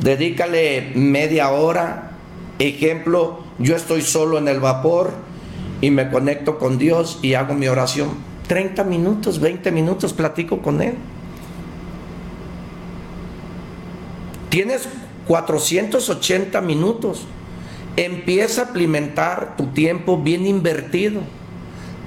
Dedícale 0.00 0.92
media 0.94 1.50
hora. 1.50 2.12
Ejemplo, 2.58 3.44
yo 3.58 3.76
estoy 3.76 4.02
solo 4.02 4.38
en 4.38 4.48
el 4.48 4.60
vapor 4.60 5.12
y 5.82 5.90
me 5.90 6.08
conecto 6.08 6.58
con 6.58 6.78
Dios 6.78 7.18
y 7.20 7.34
hago 7.34 7.52
mi 7.52 7.66
oración. 7.66 8.10
30 8.46 8.84
minutos, 8.84 9.40
20 9.40 9.70
minutos 9.72 10.14
platico 10.14 10.62
con 10.62 10.80
Él. 10.80 10.94
Tienes 14.48 14.88
480 15.26 16.60
minutos. 16.60 17.26
Empieza 17.96 18.62
a 18.62 18.66
implementar 18.66 19.56
tu 19.56 19.66
tiempo 19.66 20.16
bien 20.18 20.46
invertido. 20.46 21.20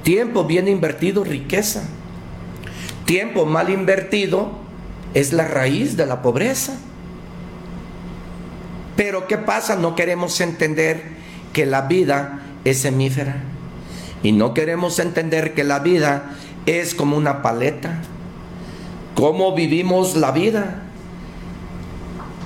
Tiempo 0.04 0.46
bien 0.46 0.68
invertido, 0.68 1.24
riqueza. 1.24 1.84
Tiempo 3.06 3.46
mal 3.46 3.70
invertido 3.70 4.52
es 5.14 5.34
la 5.34 5.48
raíz 5.48 5.98
de 5.98 6.06
la 6.06 6.22
pobreza. 6.22 6.78
Pero 8.96 9.28
¿qué 9.28 9.38
pasa? 9.38 9.76
No 9.76 9.96
queremos 9.96 10.40
entender 10.40 11.04
que 11.52 11.66
la 11.66 11.82
vida 11.82 12.40
es 12.64 12.86
hemífera. 12.86 13.55
Y 14.26 14.32
no 14.32 14.56
queremos 14.56 14.98
entender 14.98 15.54
que 15.54 15.64
la 15.64 15.78
vida 15.78 16.32
es 16.66 16.96
como 16.96 17.16
una 17.16 17.44
paleta. 17.44 18.00
¿Cómo 19.14 19.54
vivimos 19.54 20.16
la 20.16 20.32
vida? 20.32 20.82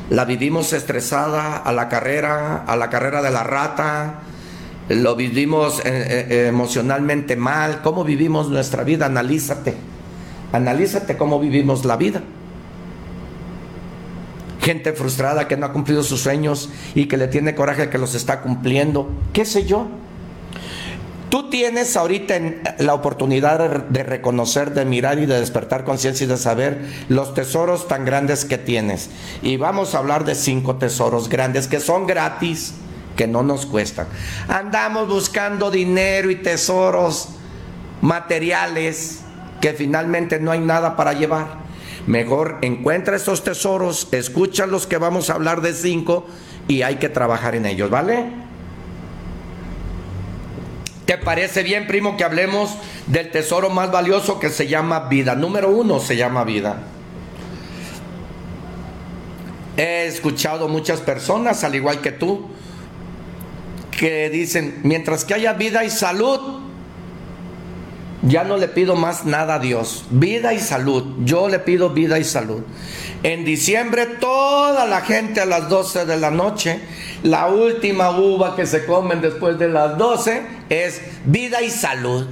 La 0.10 0.26
vivimos 0.26 0.74
estresada 0.74 1.56
a 1.56 1.72
la 1.72 1.88
carrera, 1.88 2.66
a 2.68 2.76
la 2.76 2.90
carrera 2.90 3.22
de 3.22 3.32
la 3.32 3.46
rata, 3.46 4.20
lo 4.90 5.16
vivimos 5.16 5.80
eh, 5.86 6.28
eh, 6.30 6.48
emocionalmente 6.50 7.38
mal, 7.38 7.82
cómo 7.82 8.04
vivimos 8.04 8.50
nuestra 8.50 8.84
vida, 8.84 9.06
analízate, 9.06 9.76
analízate 10.52 11.16
cómo 11.16 11.40
vivimos 11.40 11.86
la 11.86 11.96
vida. 11.96 12.22
Gente 14.60 14.92
frustrada 14.92 15.48
que 15.48 15.56
no 15.56 15.68
ha 15.68 15.72
cumplido 15.72 16.04
sus 16.04 16.20
sueños 16.20 16.70
y 16.94 17.06
que 17.06 17.16
le 17.16 17.30
tiene 17.30 17.56
coraje 17.56 17.90
que 17.90 17.98
los 17.98 18.16
está 18.16 18.42
cumpliendo, 18.42 19.08
qué 19.32 19.46
sé 19.46 19.66
yo. 19.66 19.88
Tú 21.30 21.50
tienes 21.52 21.96
ahorita 21.96 22.40
la 22.80 22.96
oportunidad 22.96 23.86
de 23.86 24.04
reconocer, 24.04 24.74
de 24.74 24.84
mirar 24.84 25.20
y 25.20 25.28
de 25.28 25.40
despertar 25.40 25.84
conciencia 25.84 26.26
y 26.26 26.28
de 26.28 26.38
saber 26.38 26.84
los 27.08 27.36
tesoros 27.36 27.88
tan 27.88 28.04
grandes 28.04 28.46
que 28.46 28.58
tienes. 28.58 29.12
Y 29.44 29.58
vamos 29.58 29.94
a 29.94 30.00
hablar 30.00 30.26
de 30.26 30.34
cinco 30.34 30.78
tesoros 30.78 31.30
grandes 31.30 31.68
que 31.68 31.80
son 31.80 32.08
gratis 32.08 32.74
que 33.16 33.28
no 33.28 33.44
nos 33.44 33.68
cuestan. 33.68 34.08
Andamos 34.48 35.08
buscando 35.08 35.70
dinero 35.70 36.32
y 36.32 36.38
tesoros 36.38 37.30
materiales 38.02 39.20
que 39.62 39.74
finalmente 39.74 40.40
no 40.40 40.50
hay 40.50 40.60
nada 40.60 40.96
para 40.96 41.14
llevar. 41.14 41.60
Mejor 42.08 42.58
encuentra 42.62 43.18
esos 43.18 43.44
tesoros, 43.44 44.08
escucha 44.14 44.66
los 44.66 44.88
que 44.88 44.98
vamos 44.98 45.30
a 45.30 45.34
hablar 45.34 45.62
de 45.62 45.74
cinco 45.74 46.26
y 46.68 46.82
hay 46.82 46.96
que 46.96 47.10
trabajar 47.10 47.54
en 47.54 47.68
ellos, 47.68 47.92
¿vale? 47.92 48.49
¿Te 51.10 51.18
parece 51.18 51.64
bien, 51.64 51.88
primo, 51.88 52.18
que 52.18 52.24
hablemos 52.24 52.76
del 53.08 53.32
tesoro 53.32 53.72
más 53.72 53.92
valioso 53.92 54.40
que 54.40 54.52
se 54.52 54.68
llama 54.68 55.08
vida? 55.10 55.34
Número 55.34 55.72
uno 55.72 56.00
se 56.00 56.16
llama 56.16 56.44
vida. 56.44 56.84
He 59.76 60.06
escuchado 60.06 60.68
muchas 60.68 61.00
personas, 61.00 61.64
al 61.64 61.74
igual 61.74 62.02
que 62.02 62.12
tú, 62.12 62.46
que 63.90 64.30
dicen, 64.30 64.82
mientras 64.84 65.26
que 65.26 65.34
haya 65.34 65.54
vida 65.54 65.84
y 65.84 65.90
salud, 65.90 66.60
ya 68.22 68.44
no 68.44 68.58
le 68.58 68.68
pido 68.68 68.96
más 68.96 69.26
nada 69.26 69.56
a 69.56 69.60
Dios. 69.60 70.06
Vida 70.12 70.54
y 70.54 70.60
salud. 70.60 71.24
Yo 71.24 71.50
le 71.50 71.58
pido 71.58 71.90
vida 71.90 72.20
y 72.20 72.24
salud. 72.24 72.62
En 73.24 73.46
diciembre 73.46 74.06
toda 74.06 74.86
la 74.86 75.02
gente 75.02 75.42
a 75.42 75.48
las 75.48 75.70
12 75.70 76.06
de 76.06 76.18
la 76.18 76.30
noche, 76.30 76.80
la 77.24 77.48
última 77.48 78.12
uva 78.12 78.56
que 78.56 78.68
se 78.68 78.86
comen 78.86 79.22
después 79.22 79.58
de 79.58 79.70
las 79.70 79.98
12 79.98 80.59
es 80.70 81.02
vida 81.26 81.62
y 81.62 81.70
salud. 81.70 82.28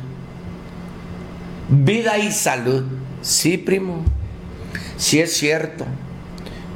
Vida 1.70 2.18
y 2.18 2.32
salud. 2.32 2.86
Sí, 3.22 3.58
primo. 3.58 4.04
Sí 4.98 5.20
es 5.20 5.34
cierto. 5.36 5.86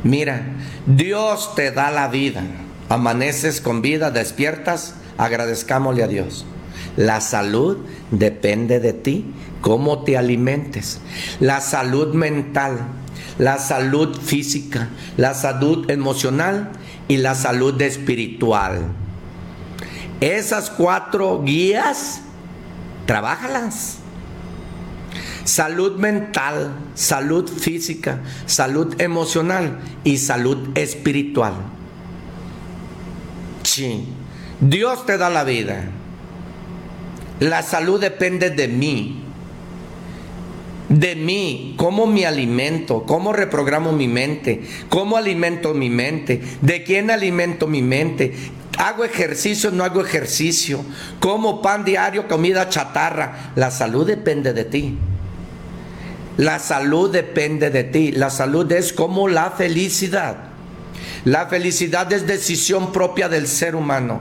Mira, 0.03 0.43
Dios 0.85 1.55
te 1.55 1.71
da 1.71 1.91
la 1.91 2.07
vida 2.07 2.43
amaneces 2.91 3.61
con 3.61 3.81
vida, 3.81 4.11
despiertas, 4.11 4.95
agradezcámosle 5.17 6.03
a 6.03 6.07
Dios. 6.07 6.45
La 6.97 7.21
salud 7.21 7.77
depende 8.11 8.81
de 8.81 8.91
ti, 8.91 9.33
cómo 9.61 10.03
te 10.03 10.17
alimentes. 10.17 10.99
La 11.39 11.61
salud 11.61 12.13
mental, 12.13 12.79
la 13.37 13.59
salud 13.59 14.19
física, 14.19 14.89
la 15.15 15.33
salud 15.33 15.89
emocional 15.89 16.71
y 17.07 17.17
la 17.17 17.33
salud 17.33 17.81
espiritual. 17.81 18.81
Esas 20.21 20.69
cuatro 20.69 21.41
guías, 21.43 22.21
trabájalas. 23.07 23.97
Salud 25.43 25.97
mental, 25.97 26.71
salud 26.93 27.49
física, 27.49 28.21
salud 28.45 29.01
emocional 29.01 29.79
y 30.03 30.19
salud 30.19 30.69
espiritual. 30.75 31.53
Sí, 33.63 34.07
Dios 34.59 35.05
te 35.07 35.17
da 35.17 35.31
la 35.31 35.43
vida. 35.43 35.85
La 37.39 37.63
salud 37.63 37.99
depende 37.99 38.51
de 38.51 38.67
mí. 38.67 39.20
De 40.91 41.15
mí, 41.15 41.73
cómo 41.77 42.05
me 42.05 42.25
alimento, 42.25 43.05
cómo 43.05 43.31
reprogramo 43.31 43.93
mi 43.93 44.09
mente, 44.09 44.61
cómo 44.89 45.15
alimento 45.15 45.73
mi 45.73 45.89
mente, 45.89 46.41
de 46.59 46.83
quién 46.83 47.09
alimento 47.09 47.65
mi 47.65 47.81
mente, 47.81 48.33
hago 48.77 49.05
ejercicio, 49.05 49.71
no 49.71 49.85
hago 49.85 50.01
ejercicio, 50.01 50.83
como 51.21 51.61
pan 51.61 51.85
diario, 51.85 52.27
comida 52.27 52.67
chatarra. 52.67 53.53
La 53.55 53.71
salud 53.71 54.05
depende 54.05 54.51
de 54.51 54.65
ti. 54.65 54.97
La 56.35 56.59
salud 56.59 57.09
depende 57.09 57.69
de 57.69 57.85
ti. 57.85 58.11
La 58.11 58.29
salud 58.29 58.69
es 58.69 58.91
como 58.91 59.29
la 59.29 59.51
felicidad. 59.51 60.35
La 61.23 61.47
felicidad 61.47 62.11
es 62.11 62.27
decisión 62.27 62.91
propia 62.91 63.29
del 63.29 63.47
ser 63.47 63.77
humano. 63.77 64.19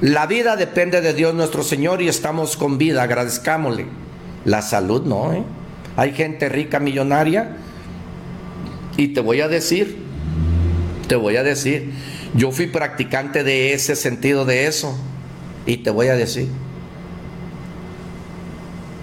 La 0.00 0.26
vida 0.26 0.56
depende 0.56 1.02
de 1.02 1.12
Dios 1.12 1.34
nuestro 1.34 1.62
Señor 1.62 2.00
y 2.00 2.08
estamos 2.08 2.56
con 2.56 2.78
vida, 2.78 3.02
agradezcámosle. 3.02 4.09
La 4.44 4.62
salud 4.62 5.04
no, 5.04 5.32
¿eh? 5.32 5.42
Hay 5.96 6.12
gente 6.12 6.48
rica, 6.48 6.80
millonaria, 6.80 7.56
y 8.96 9.08
te 9.08 9.20
voy 9.20 9.40
a 9.40 9.48
decir, 9.48 9.98
te 11.08 11.16
voy 11.16 11.36
a 11.36 11.42
decir, 11.42 11.92
yo 12.34 12.52
fui 12.52 12.66
practicante 12.66 13.44
de 13.44 13.72
ese 13.72 13.96
sentido 13.96 14.44
de 14.44 14.66
eso, 14.66 14.96
y 15.66 15.78
te 15.78 15.90
voy 15.90 16.08
a 16.08 16.14
decir, 16.14 16.48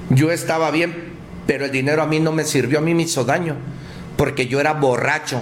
yo 0.10 0.32
estaba 0.32 0.72
bien, 0.72 1.14
pero 1.46 1.66
el 1.66 1.72
dinero 1.72 2.02
a 2.02 2.08
mí 2.08 2.20
no 2.20 2.32
me 2.32 2.46
sirvió, 2.46 2.80
a 2.80 2.82
mí 2.82 2.94
me 2.94 3.04
hizo 3.04 3.26
daño, 3.26 3.56
porque 4.16 4.48
yo 4.48 4.60
era 4.60 4.74
borracho 4.74 5.42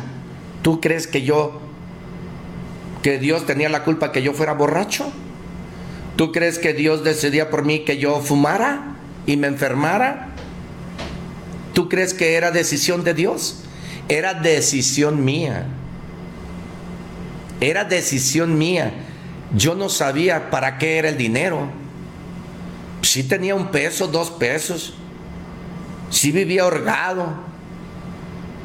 ¿Tú 0.66 0.82
crees 0.82 1.06
que 1.06 1.22
yo, 1.22 1.62
que 3.04 3.20
Dios 3.20 3.46
tenía 3.46 3.70
la 3.70 3.84
culpa 3.84 4.12
que 4.12 4.24
yo 4.24 4.34
fuera 4.34 4.54
borracho? 4.54 5.12
¿Tú 6.16 6.32
crees 6.32 6.58
que 6.58 6.74
Dios 6.74 7.04
decidía 7.04 7.52
por 7.52 7.64
mí 7.64 7.82
que 7.82 8.00
yo 8.00 8.20
fumara 8.20 8.95
y 9.26 9.38
me 9.38 9.48
enfermara? 9.48 10.30
¿Tú 11.74 11.90
crees 11.90 12.14
que 12.14 12.36
era 12.36 12.52
decisión 12.52 13.04
de 13.04 13.14
Dios? 13.14 13.64
Era 14.08 14.34
decisión 14.34 15.24
mía. 15.26 15.66
Era 17.60 17.84
decisión 17.84 18.58
mía. 18.58 18.94
Yo 19.56 19.76
no 19.76 19.90
sabía 19.90 20.50
para 20.50 20.78
qué 20.78 20.98
era 20.98 21.10
el 21.10 21.18
dinero. 21.18 21.70
Sí 23.02 23.24
tenía 23.24 23.56
un 23.56 23.72
peso, 23.72 24.08
dos 24.08 24.32
pesos. 24.32 24.96
Sí 26.10 26.32
vivía 26.32 26.66
holgado 26.66 27.56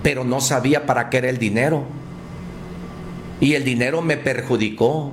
pero 0.03 0.25
no 0.25 0.41
sabía 0.41 0.87
para 0.87 1.11
qué 1.11 1.19
era 1.19 1.31
el 1.31 1.39
dinero. 1.39 1.85
Y 3.41 3.55
el 3.55 3.65
dinero 3.65 4.03
me 4.03 4.17
perjudicó, 4.17 5.13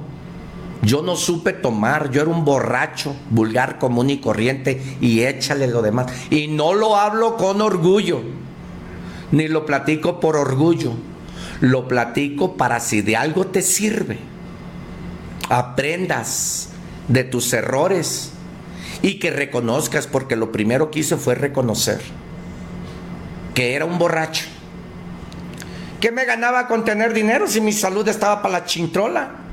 Yo 0.81 1.01
no 1.01 1.15
supe 1.15 1.53
tomar, 1.53 2.11
yo 2.11 2.21
era 2.21 2.29
un 2.29 2.45
borracho, 2.45 3.15
vulgar, 3.29 3.79
común 3.79 4.09
y 4.09 4.19
corriente, 4.19 4.81
y 5.01 5.23
échale 5.23 5.67
lo 5.67 5.81
demás. 5.81 6.07
Y 6.29 6.47
no 6.47 6.73
lo 6.73 6.95
hablo 6.95 7.35
con 7.35 7.61
orgullo, 7.61 8.21
ni 9.31 9.47
lo 9.47 9.65
platico 9.65 10.19
por 10.19 10.35
orgullo, 10.35 10.93
lo 11.61 11.87
platico 11.87 12.55
para 12.55 12.79
si 12.79 13.01
de 13.01 13.17
algo 13.17 13.47
te 13.47 13.61
sirve. 13.61 14.19
Aprendas 15.49 16.69
de 17.07 17.23
tus 17.23 17.53
errores 17.53 18.31
y 19.01 19.19
que 19.19 19.31
reconozcas, 19.31 20.07
porque 20.07 20.35
lo 20.35 20.51
primero 20.51 20.91
que 20.91 20.99
hice 20.99 21.17
fue 21.17 21.35
reconocer 21.35 22.01
que 23.57 23.73
era 23.73 23.85
un 23.85 23.97
borracho. 23.97 24.45
¿Qué 25.99 26.11
me 26.11 26.25
ganaba 26.25 26.67
con 26.67 26.85
tener 26.85 27.11
dinero 27.11 27.47
si 27.47 27.59
mi 27.59 27.73
salud 27.73 28.07
estaba 28.07 28.43
para 28.43 28.59
la 28.59 28.65
chintrola? 28.65 29.46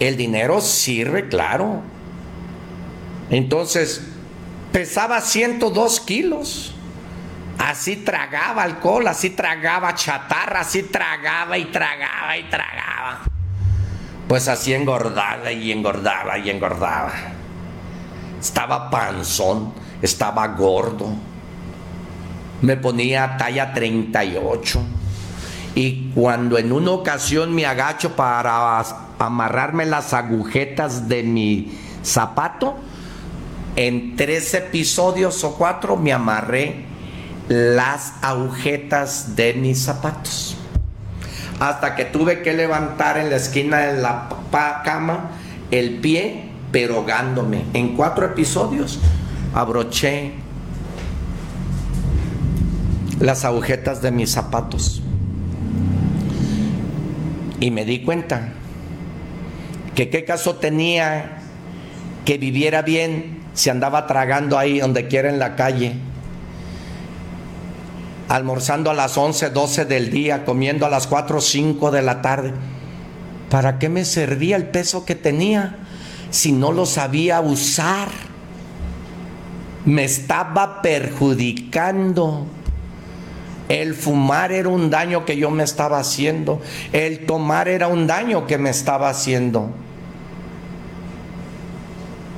El 0.00 0.16
dinero 0.16 0.60
sirve, 0.60 1.28
claro. 1.28 1.82
Entonces, 3.30 4.02
pesaba 4.72 5.20
102 5.20 6.00
kilos. 6.00 6.74
Así 7.58 7.96
tragaba 7.96 8.62
alcohol, 8.62 9.08
así 9.08 9.30
tragaba 9.30 9.94
chatarra, 9.94 10.60
así 10.60 10.84
tragaba 10.84 11.58
y 11.58 11.64
tragaba 11.66 12.36
y 12.36 12.48
tragaba. 12.48 13.22
Pues 14.28 14.46
así 14.46 14.74
engordaba 14.74 15.50
y 15.50 15.72
engordaba 15.72 16.38
y 16.38 16.50
engordaba. 16.50 17.12
Estaba 18.40 18.88
panzón, 18.90 19.72
estaba 20.00 20.46
gordo. 20.48 21.08
Me 22.62 22.76
ponía 22.76 23.36
talla 23.36 23.72
38 23.72 24.80
y 25.78 26.10
cuando 26.12 26.58
en 26.58 26.72
una 26.72 26.90
ocasión 26.90 27.54
me 27.54 27.64
agacho 27.64 28.16
para 28.16 28.82
amarrarme 29.20 29.86
las 29.86 30.12
agujetas 30.12 31.08
de 31.08 31.22
mi 31.22 31.78
zapato, 32.02 32.74
en 33.76 34.16
tres 34.16 34.54
episodios 34.54 35.44
o 35.44 35.54
cuatro 35.54 35.96
me 35.96 36.12
amarré 36.12 36.84
las 37.46 38.14
agujetas 38.22 39.36
de 39.36 39.54
mis 39.54 39.78
zapatos. 39.78 40.56
Hasta 41.60 41.94
que 41.94 42.06
tuve 42.06 42.42
que 42.42 42.54
levantar 42.54 43.16
en 43.16 43.30
la 43.30 43.36
esquina 43.36 43.78
de 43.78 44.02
la 44.02 44.28
cama 44.84 45.30
el 45.70 45.98
pie, 46.00 46.50
perogándome. 46.72 47.66
En 47.72 47.94
cuatro 47.94 48.26
episodios 48.26 48.98
abroché 49.54 50.32
las 53.20 53.44
agujetas 53.44 54.02
de 54.02 54.10
mis 54.10 54.32
zapatos. 54.32 55.02
Y 57.60 57.70
me 57.70 57.84
di 57.84 58.00
cuenta 58.02 58.48
que 59.94 60.10
qué 60.10 60.24
caso 60.24 60.56
tenía 60.56 61.38
que 62.24 62.38
viviera 62.38 62.82
bien 62.82 63.40
si 63.54 63.70
andaba 63.70 64.06
tragando 64.06 64.58
ahí 64.58 64.78
donde 64.78 65.08
quiera 65.08 65.28
en 65.28 65.38
la 65.38 65.56
calle, 65.56 65.94
almorzando 68.28 68.90
a 68.90 68.94
las 68.94 69.18
11, 69.18 69.50
12 69.50 69.84
del 69.86 70.10
día, 70.10 70.44
comiendo 70.44 70.86
a 70.86 70.90
las 70.90 71.06
4 71.06 71.38
o 71.38 71.40
5 71.40 71.90
de 71.90 72.02
la 72.02 72.22
tarde. 72.22 72.52
¿Para 73.50 73.78
qué 73.78 73.88
me 73.88 74.04
servía 74.04 74.56
el 74.56 74.66
peso 74.66 75.04
que 75.04 75.14
tenía 75.14 75.78
si 76.30 76.52
no 76.52 76.70
lo 76.70 76.86
sabía 76.86 77.40
usar? 77.40 78.08
Me 79.84 80.04
estaba 80.04 80.82
perjudicando. 80.82 82.46
El 83.68 83.94
fumar 83.94 84.50
era 84.52 84.68
un 84.68 84.90
daño 84.90 85.24
que 85.24 85.36
yo 85.36 85.50
me 85.50 85.62
estaba 85.62 85.98
haciendo. 85.98 86.60
El 86.92 87.26
tomar 87.26 87.68
era 87.68 87.88
un 87.88 88.06
daño 88.06 88.46
que 88.46 88.56
me 88.56 88.70
estaba 88.70 89.10
haciendo. 89.10 89.70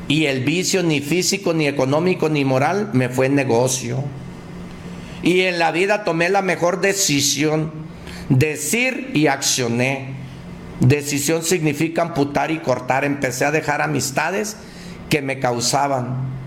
Y 0.09 0.27
el 0.27 0.43
vicio 0.43 0.82
ni 0.82 1.01
físico, 1.01 1.55
ni 1.55 1.69
económico, 1.69 2.28
ni 2.28 2.44
moral 2.44 2.90
me 2.93 3.09
fue 3.09 3.28
negocio. 3.28 4.02
Y 5.23 5.43
en 5.43 5.61
la 5.61 5.70
vida 5.70 6.02
tomé 6.02 6.31
la 6.31 6.43
mejor 6.43 6.81
decisión. 6.81 7.70
Decir 8.28 9.11
y 9.15 9.28
accioné. 9.28 10.15
Decisión 10.81 11.44
significa 11.44 12.02
amputar 12.02 12.51
y 12.51 12.59
cortar. 12.59 13.05
Empecé 13.05 13.44
a 13.44 13.52
dejar 13.52 13.82
amistades 13.82 14.57
que 15.09 15.23
me 15.23 15.39
causaban 15.39 16.40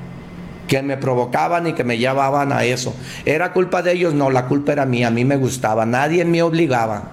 que 0.73 0.81
me 0.81 0.97
provocaban 0.97 1.67
y 1.67 1.73
que 1.73 1.83
me 1.83 1.99
llevaban 1.99 2.51
a 2.51 2.63
eso. 2.63 2.95
¿Era 3.25 3.53
culpa 3.53 3.83
de 3.83 3.91
ellos? 3.91 4.15
No, 4.15 4.31
la 4.31 4.47
culpa 4.47 4.71
era 4.71 4.87
mía, 4.87 5.09
a 5.09 5.11
mí 5.11 5.23
me 5.23 5.35
gustaba, 5.35 5.85
nadie 5.85 6.25
me 6.25 6.41
obligaba. 6.41 7.11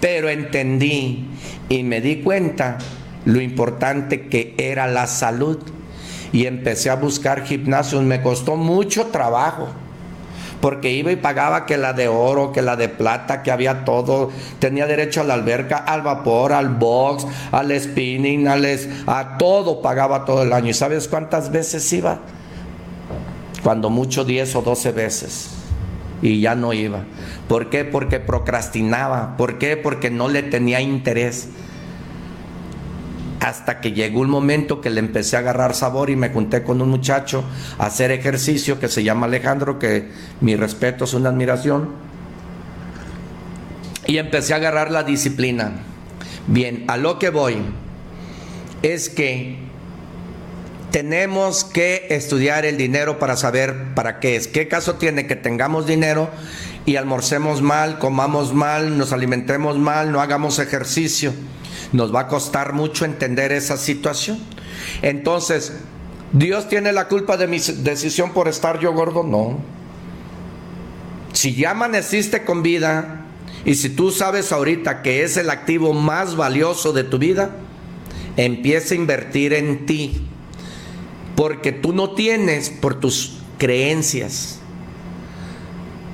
Pero 0.00 0.30
entendí 0.30 1.26
y 1.68 1.82
me 1.82 2.00
di 2.00 2.22
cuenta 2.22 2.78
lo 3.26 3.42
importante 3.42 4.28
que 4.28 4.54
era 4.56 4.86
la 4.86 5.06
salud 5.06 5.58
y 6.32 6.46
empecé 6.46 6.88
a 6.88 6.94
buscar 6.94 7.44
gimnasios, 7.44 8.02
me 8.02 8.22
costó 8.22 8.56
mucho 8.56 9.08
trabajo 9.08 9.68
porque 10.62 10.92
iba 10.92 11.10
y 11.10 11.16
pagaba 11.16 11.66
que 11.66 11.76
la 11.76 11.92
de 11.92 12.06
oro, 12.06 12.52
que 12.52 12.62
la 12.62 12.76
de 12.76 12.88
plata, 12.88 13.42
que 13.42 13.50
había 13.50 13.84
todo, 13.84 14.30
tenía 14.60 14.86
derecho 14.86 15.20
a 15.20 15.24
la 15.24 15.34
alberca, 15.34 15.76
al 15.76 16.02
vapor, 16.02 16.52
al 16.52 16.68
box, 16.68 17.26
al 17.50 17.78
spinning, 17.78 18.46
a 18.46 19.38
todo, 19.38 19.82
pagaba 19.82 20.24
todo 20.24 20.44
el 20.44 20.52
año. 20.52 20.70
¿Y 20.70 20.74
sabes 20.74 21.08
cuántas 21.08 21.50
veces 21.50 21.92
iba? 21.92 22.20
Cuando 23.64 23.90
mucho 23.90 24.24
10 24.24 24.54
o 24.54 24.62
12 24.62 24.92
veces. 24.92 25.50
Y 26.22 26.40
ya 26.40 26.54
no 26.54 26.72
iba. 26.72 27.00
¿Por 27.48 27.68
qué? 27.68 27.84
Porque 27.84 28.20
procrastinaba. 28.20 29.36
¿Por 29.36 29.58
qué? 29.58 29.76
Porque 29.76 30.10
no 30.10 30.28
le 30.28 30.44
tenía 30.44 30.80
interés 30.80 31.48
hasta 33.42 33.80
que 33.80 33.90
llegó 33.90 34.20
un 34.20 34.30
momento 34.30 34.80
que 34.80 34.88
le 34.88 35.00
empecé 35.00 35.34
a 35.34 35.40
agarrar 35.40 35.74
sabor 35.74 36.10
y 36.10 36.16
me 36.16 36.30
junté 36.30 36.62
con 36.62 36.80
un 36.80 36.88
muchacho 36.88 37.42
a 37.76 37.86
hacer 37.86 38.12
ejercicio 38.12 38.78
que 38.78 38.88
se 38.88 39.02
llama 39.02 39.26
Alejandro, 39.26 39.80
que 39.80 40.08
mi 40.40 40.54
respeto 40.54 41.04
es 41.04 41.14
una 41.14 41.30
admiración. 41.30 41.90
Y 44.06 44.18
empecé 44.18 44.52
a 44.52 44.56
agarrar 44.56 44.92
la 44.92 45.02
disciplina. 45.02 45.72
Bien, 46.46 46.84
a 46.86 46.96
lo 46.96 47.18
que 47.18 47.30
voy 47.30 47.56
es 48.82 49.08
que 49.08 49.58
tenemos 50.92 51.64
que 51.64 52.06
estudiar 52.10 52.64
el 52.64 52.76
dinero 52.76 53.18
para 53.18 53.36
saber 53.36 53.94
para 53.96 54.20
qué 54.20 54.36
es. 54.36 54.46
¿Qué 54.46 54.68
caso 54.68 54.94
tiene 54.94 55.26
que 55.26 55.34
tengamos 55.34 55.86
dinero 55.88 56.30
y 56.86 56.94
almorcemos 56.94 57.60
mal, 57.60 57.98
comamos 57.98 58.54
mal, 58.54 58.96
nos 58.96 59.12
alimentemos 59.12 59.78
mal, 59.78 60.12
no 60.12 60.20
hagamos 60.20 60.60
ejercicio? 60.60 61.32
Nos 61.92 62.14
va 62.14 62.20
a 62.20 62.28
costar 62.28 62.72
mucho 62.72 63.04
entender 63.04 63.52
esa 63.52 63.76
situación. 63.76 64.38
Entonces, 65.02 65.72
¿Dios 66.32 66.68
tiene 66.68 66.92
la 66.92 67.08
culpa 67.08 67.36
de 67.36 67.46
mi 67.46 67.58
decisión 67.58 68.32
por 68.32 68.48
estar 68.48 68.80
yo 68.80 68.92
gordo? 68.92 69.22
No. 69.22 69.58
Si 71.34 71.54
ya 71.54 71.72
amaneciste 71.72 72.44
con 72.44 72.62
vida 72.62 73.26
y 73.66 73.74
si 73.74 73.90
tú 73.90 74.10
sabes 74.10 74.50
ahorita 74.50 75.02
que 75.02 75.24
es 75.24 75.36
el 75.36 75.50
activo 75.50 75.92
más 75.92 76.34
valioso 76.34 76.94
de 76.94 77.04
tu 77.04 77.18
vida, 77.18 77.50
empieza 78.38 78.94
a 78.94 78.96
invertir 78.96 79.52
en 79.52 79.84
ti. 79.84 80.26
Porque 81.36 81.72
tú 81.72 81.92
no 81.92 82.12
tienes 82.12 82.70
por 82.70 82.98
tus 82.98 83.38
creencias. 83.58 84.61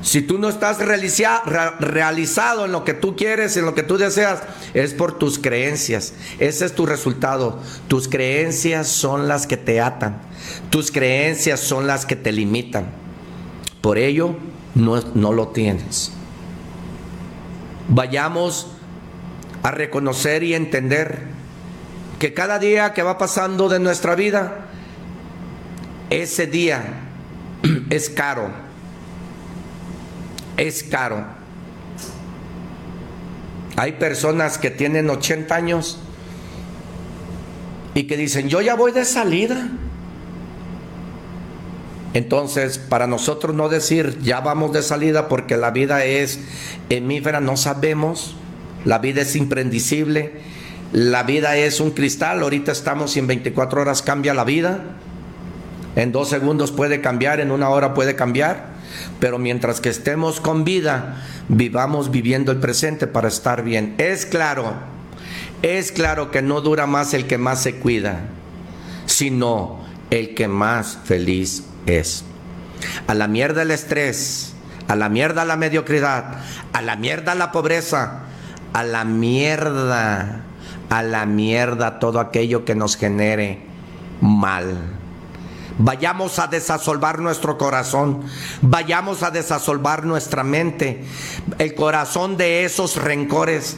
Si 0.03 0.23
tú 0.23 0.39
no 0.39 0.49
estás 0.49 0.79
realizado 0.79 2.65
en 2.65 2.73
lo 2.73 2.85
que 2.85 2.95
tú 2.95 3.17
quieres, 3.17 3.57
en 3.57 3.65
lo 3.65 3.75
que 3.75 3.83
tú 3.83 3.99
deseas, 3.99 4.43
es 4.73 4.95
por 4.95 5.19
tus 5.19 5.39
creencias. 5.39 6.15
Ese 6.39 6.67
es 6.67 6.75
tu 6.75 6.87
resultado. 6.87 7.61
Tus 7.89 8.07
creencias 8.09 8.87
son 8.87 9.27
las 9.27 9.47
que 9.47 9.57
te 9.57 9.81
atan. 9.81 10.21
Tus 10.71 10.93
creencias 10.93 11.61
son 11.61 11.87
las 11.87 12.07
que 12.07 12.15
te 12.15 12.31
limitan. 12.31 12.91
Por 13.81 13.99
ello, 13.99 14.37
no, 14.75 15.01
no 15.15 15.33
lo 15.33 15.49
tienes. 15.49 16.13
Vayamos 17.89 18.69
a 19.65 19.73
reconocer 19.73 20.45
y 20.45 20.55
entender 20.55 21.23
que 22.21 22.35
cada 22.35 22.61
día 22.61 22.95
que 22.95 23.03
va 23.03 23.19
pasando 23.19 23.69
de 23.69 23.81
nuestra 23.81 24.15
vida, 24.15 24.67
ese 26.11 26.47
día 26.47 27.01
es 27.91 28.11
caro 28.11 28.68
es 30.59 30.83
caro. 30.83 31.25
Hay 33.77 33.93
personas 33.93 34.59
que 34.59 34.71
tienen 34.71 35.09
80 35.09 35.55
años 35.55 35.99
y 37.95 38.05
que 38.05 38.17
dicen, 38.17 38.49
yo 38.49 38.61
ya 38.61 38.75
voy 38.75 38.93
de 38.93 39.05
salida. 39.05 39.71
Entonces, 42.13 42.79
para 42.79 43.07
nosotros 43.07 43.55
no 43.55 43.69
decir 43.69 44.19
ya 44.21 44.41
vamos 44.41 44.73
de 44.73 44.83
salida 44.83 45.29
porque 45.29 45.57
la 45.57 45.71
vida 45.71 46.05
es 46.05 46.41
hemífera, 46.89 47.41
no 47.41 47.57
sabemos, 47.57 48.35
la 48.85 48.99
vida 48.99 49.23
es 49.23 49.37
imprendicible, 49.37 50.33
la 50.93 51.23
vida 51.23 51.57
es 51.57 51.81
un 51.81 51.91
cristal, 51.93 52.43
ahorita 52.43 52.73
estamos 52.73 53.15
y 53.17 53.21
en 53.21 53.27
24 53.29 53.83
horas 53.83 54.03
cambia 54.03 54.35
la 54.35 54.45
vida, 54.45 54.81
en 55.95 56.11
dos 56.11 56.31
segundos 56.31 56.73
puede 56.73 57.01
cambiar, 57.01 57.41
en 57.41 57.53
una 57.53 57.69
hora 57.69 57.95
puede 57.95 58.17
cambiar. 58.17 58.78
Pero 59.21 59.39
mientras 59.39 59.81
que 59.81 59.89
estemos 59.89 60.41
con 60.41 60.65
vida, 60.65 61.23
vivamos 61.49 62.11
viviendo 62.11 62.53
el 62.53 62.59
presente 62.59 63.07
para 63.07 63.29
estar 63.29 63.63
bien. 63.63 63.95
Es 63.99 64.27
claro, 64.27 64.75
Es 65.63 65.91
claro 65.91 66.31
que 66.31 66.41
no 66.41 66.61
dura 66.61 66.87
más 66.87 67.15
el 67.15 67.27
que 67.27 67.37
más 67.37 67.61
se 67.61 67.77
cuida, 67.77 68.21
sino 69.07 69.81
el 70.11 70.35
que 70.35 70.47
más 70.47 70.99
feliz 71.05 71.65
es. 71.87 72.25
A 73.09 73.15
la 73.15 73.27
mierda 73.27 73.63
el 73.63 73.73
estrés, 73.73 74.53
a 74.87 74.95
la 74.95 75.09
mierda 75.09 75.45
la 75.45 75.57
mediocridad, 75.57 76.39
a 76.73 76.83
la 76.83 76.95
mierda 76.95 77.35
la 77.35 77.51
pobreza, 77.51 78.21
a 78.73 78.85
la 78.85 79.05
mierda, 79.05 80.43
a 80.91 81.03
la 81.03 81.27
mierda 81.27 81.99
todo 81.99 82.21
aquello 82.21 82.65
que 82.65 82.77
nos 82.77 82.97
genere 82.97 83.59
mal. 84.21 84.98
Vayamos 85.79 86.39
a 86.39 86.49
desasolvar 86.49 87.21
nuestro 87.21 87.57
corazón, 87.57 88.25
vayamos 88.63 89.23
a 89.23 89.31
desasolvar 89.31 90.05
nuestra 90.05 90.43
mente, 90.43 91.05
el 91.59 91.75
corazón 91.75 92.37
de 92.37 92.65
esos 92.65 92.97
rencores, 92.97 93.77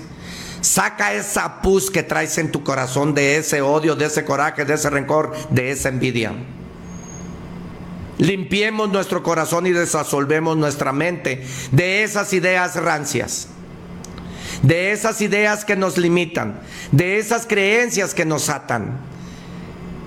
Saca 0.61 1.15
esa 1.15 1.63
pus 1.63 1.91
que 1.91 2.03
traes 2.03 2.37
en 2.37 2.53
tu 2.53 2.63
corazón 2.63 3.15
de 3.15 3.39
ese 3.39 3.63
odio, 3.63 3.97
de 3.97 4.07
ese 4.07 4.25
coraje, 4.25 4.65
de 4.65 4.75
ese 4.75 4.91
rencor, 4.91 5.33
de 5.49 5.71
esa 5.71 5.89
envidia. 5.89 6.35
Limpiemos 8.19 8.91
nuestro 8.91 9.23
corazón 9.23 9.67
y 9.67 9.71
desasolvemos 9.71 10.59
nuestra 10.59 10.93
mente 10.93 11.43
de 11.73 12.03
esas 12.03 12.35
ideas 12.35 12.77
rancias, 12.77 13.49
de 14.63 14.93
esas 14.93 15.23
ideas 15.23 15.65
que 15.65 15.77
nos 15.77 15.97
limitan, 15.97 16.61
de 16.93 17.19
esas 17.19 17.47
creencias 17.47 18.13
que 18.13 18.27
nos 18.27 18.51
atan. 18.51 18.99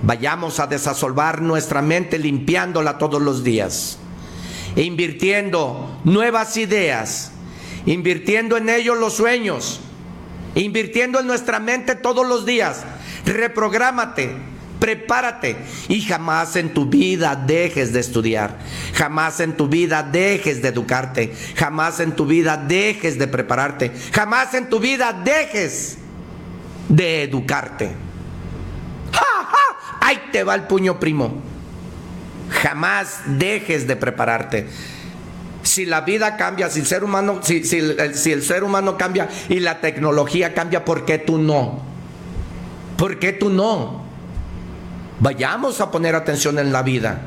Vayamos 0.04 0.60
a 0.60 0.66
desasolvar 0.66 1.40
nuestra 1.40 1.80
mente 1.80 2.18
limpiándola 2.18 2.98
todos 2.98 3.22
los 3.22 3.42
días, 3.42 3.96
invirtiendo 4.76 5.98
nuevas 6.04 6.58
ideas, 6.58 7.32
invirtiendo 7.86 8.58
en 8.58 8.68
ellos 8.68 8.98
los 8.98 9.14
sueños, 9.14 9.80
invirtiendo 10.54 11.20
en 11.20 11.26
nuestra 11.26 11.58
mente 11.58 11.94
todos 11.94 12.28
los 12.28 12.44
días. 12.44 12.84
Reprográmate, 13.24 14.36
prepárate 14.78 15.56
y 15.88 16.02
jamás 16.02 16.56
en 16.56 16.74
tu 16.74 16.84
vida 16.84 17.34
dejes 17.34 17.94
de 17.94 18.00
estudiar, 18.00 18.58
jamás 18.92 19.40
en 19.40 19.56
tu 19.56 19.68
vida 19.68 20.02
dejes 20.02 20.60
de 20.60 20.68
educarte, 20.68 21.34
jamás 21.54 22.00
en 22.00 22.14
tu 22.14 22.26
vida 22.26 22.58
dejes 22.58 23.18
de 23.18 23.26
prepararte, 23.26 23.90
jamás 24.12 24.52
en 24.52 24.68
tu 24.68 24.80
vida 24.80 25.14
dejes 25.24 25.96
de 26.90 27.22
educarte. 27.22 28.13
Ahí 30.04 30.20
te 30.32 30.44
va 30.44 30.54
el 30.54 30.64
puño 30.64 31.00
primo. 31.00 31.32
Jamás 32.50 33.20
dejes 33.26 33.86
de 33.86 33.96
prepararte 33.96 34.68
si 35.64 35.86
la 35.86 36.02
vida 36.02 36.36
cambia, 36.36 36.68
si 36.70 36.80
el 36.80 36.86
ser 36.86 37.02
humano, 37.04 37.40
si, 37.42 37.62
el, 37.78 38.14
si 38.14 38.32
el 38.32 38.42
ser 38.42 38.64
humano 38.64 38.98
cambia 38.98 39.28
y 39.48 39.60
la 39.60 39.80
tecnología 39.80 40.54
cambia, 40.54 40.84
¿por 40.84 41.04
qué 41.04 41.18
tú 41.18 41.38
no? 41.38 41.80
¿Por 42.96 43.18
qué 43.18 43.32
tú 43.32 43.48
no? 43.48 44.04
Vayamos 45.20 45.80
a 45.80 45.90
poner 45.90 46.14
atención 46.14 46.58
en 46.58 46.70
la 46.70 46.82
vida. 46.82 47.22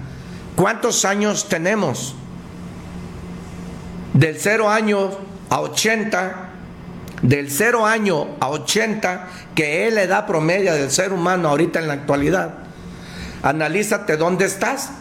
¿Cuántos 0.56 1.04
años 1.04 1.50
tenemos? 1.50 2.16
Del 4.14 4.38
cero 4.40 4.70
año 4.70 5.10
a 5.50 5.62
80, 5.62 6.50
del 7.24 7.50
cero 7.50 7.86
año 7.86 8.28
a 8.40 8.50
80, 8.50 9.28
que 9.56 9.88
es 9.88 9.94
la 9.94 10.04
edad 10.04 10.28
promedio 10.28 10.74
del 10.74 10.92
ser 10.92 11.12
humano 11.12 11.50
ahorita 11.50 11.80
en 11.80 11.88
la 11.88 11.96
actualidad. 11.96 12.67
Analízate 13.44 14.18
dónde 14.18 14.46
estás 14.46 14.92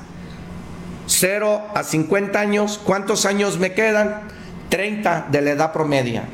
0 1.07 1.69
a 1.75 1.83
50 1.85 2.39
años, 2.39 2.81
¿cuántos 2.83 3.27
años 3.27 3.59
me 3.59 3.73
quedan? 3.73 4.23
30 4.69 5.29
de 5.31 5.43
la 5.43 5.51
edad 5.53 5.73
promedia. 5.73 6.25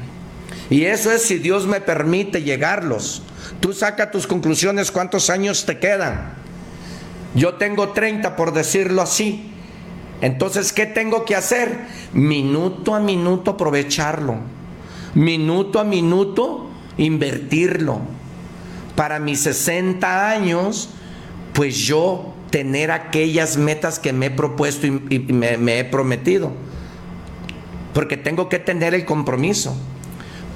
Y 0.70 0.84
eso 0.84 1.12
es 1.12 1.22
si 1.22 1.38
Dios 1.38 1.66
me 1.66 1.80
permite 1.80 2.42
llegarlos. 2.42 3.22
Tú 3.60 3.72
saca 3.72 4.10
tus 4.10 4.26
conclusiones, 4.26 4.90
¿cuántos 4.90 5.30
años 5.30 5.66
te 5.66 5.78
quedan? 5.78 6.34
Yo 7.34 7.54
tengo 7.54 7.90
30 7.90 8.36
por 8.36 8.52
decirlo 8.52 9.02
así. 9.02 9.52
Entonces, 10.20 10.72
¿qué 10.72 10.86
tengo 10.86 11.24
que 11.24 11.36
hacer? 11.36 11.86
Minuto 12.12 12.94
a 12.94 13.00
minuto 13.00 13.52
aprovecharlo. 13.52 14.36
Minuto 15.14 15.78
a 15.78 15.84
minuto 15.84 16.70
invertirlo. 16.96 18.00
Para 18.96 19.18
mis 19.18 19.40
60 19.42 20.30
años, 20.30 20.90
pues 21.52 21.78
yo 21.78 22.34
tener 22.50 22.90
aquellas 22.90 23.56
metas 23.56 23.98
que 23.98 24.12
me 24.12 24.26
he 24.26 24.30
propuesto 24.30 24.86
y, 24.86 24.92
me, 25.18 25.78
he 25.78 25.84
prometido. 25.84 26.52
Porque 27.94 28.16
tengo 28.16 28.48
que 28.48 28.58
tener 28.58 28.94
el 28.94 29.04
compromiso. 29.04 29.76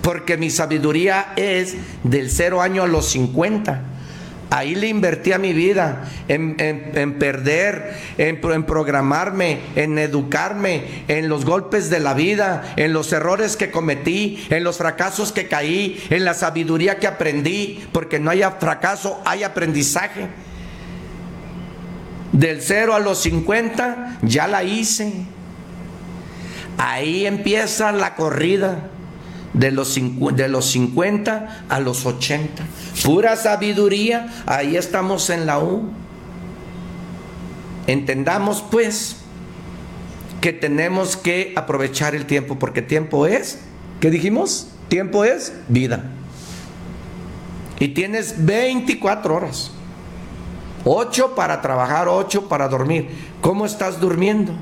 Porque 0.03 0.37
mi 0.37 0.51
sabiduría 0.51 1.33
es 1.37 1.75
del 2.05 2.31
cero 2.31 2.63
año 2.63 2.83
a 2.83 2.87
los 2.87 3.07
50. 3.07 3.83
Ahí 4.51 4.77
le 4.77 4.87
invertí 4.87 5.33
a 5.33 5.39
mi 5.39 5.53
vida 5.53 6.05
en, 6.29 6.55
perder, 7.19 7.97
en, 8.17 8.41
en, 8.43 8.65
programarme, 8.65 9.59
en 9.75 9.99
educarme, 9.99 11.05
en 11.09 11.29
los 11.29 11.45
golpes 11.45 11.91
de 11.91 11.99
la 11.99 12.15
vida, 12.15 12.75
en 12.77 12.93
los 12.93 13.13
errores 13.13 13.57
que 13.57 13.73
cometí, 13.73 14.47
en 14.51 14.63
los 14.63 14.79
fracasos 14.79 15.33
que 15.33 15.49
caí, 15.49 16.01
en 16.11 16.25
la 16.25 16.35
sabiduría 16.35 16.99
que 16.99 17.09
aprendí, 17.09 17.85
porque 17.91 18.21
no 18.21 18.31
haya 18.31 18.53
fracaso, 18.53 19.21
hay 19.25 19.43
aprendizaje. 19.43 20.29
Del 22.37 22.61
0 22.61 22.95
a 22.95 22.99
los 22.99 23.23
50 23.23 24.19
ya 24.21 24.47
la 24.47 24.63
hice. 24.63 25.11
Ahí 26.77 27.25
empieza 27.25 27.93
la 27.93 28.15
corrida 28.15 28.91
de 29.55 29.71
los, 29.71 29.99
de 30.35 30.49
los 30.49 30.67
50 30.67 31.65
a 31.67 31.81
los 31.81 32.05
80. 32.05 32.63
Pura 33.05 33.37
sabiduría, 33.37 34.45
ahí 34.45 34.77
estamos 34.77 35.31
en 35.31 35.47
la 35.47 35.61
U. 35.61 35.89
Entendamos 37.87 38.63
pues 38.71 39.17
que 40.43 40.53
tenemos 40.53 41.17
que 41.17 41.55
aprovechar 41.57 42.15
el 42.15 42.27
tiempo, 42.27 42.59
porque 42.59 42.83
tiempo 42.83 43.27
es, 43.27 43.61
¿qué 44.01 44.11
dijimos? 44.11 44.69
Tiempo 44.89 45.25
es 45.25 45.55
vida. 45.69 46.05
Y 47.81 47.89
tienes 47.89 48.45
24 48.45 49.35
horas. 49.35 49.71
Ocho 50.89 51.35
para 51.35 51.61
trabajar, 51.61 52.07
ocho 52.07 52.49
para 52.49 52.69
dormir. 52.69 53.11
¿Cómo 53.41 53.67
estás 53.67 53.99
durmiendo? 53.99 54.53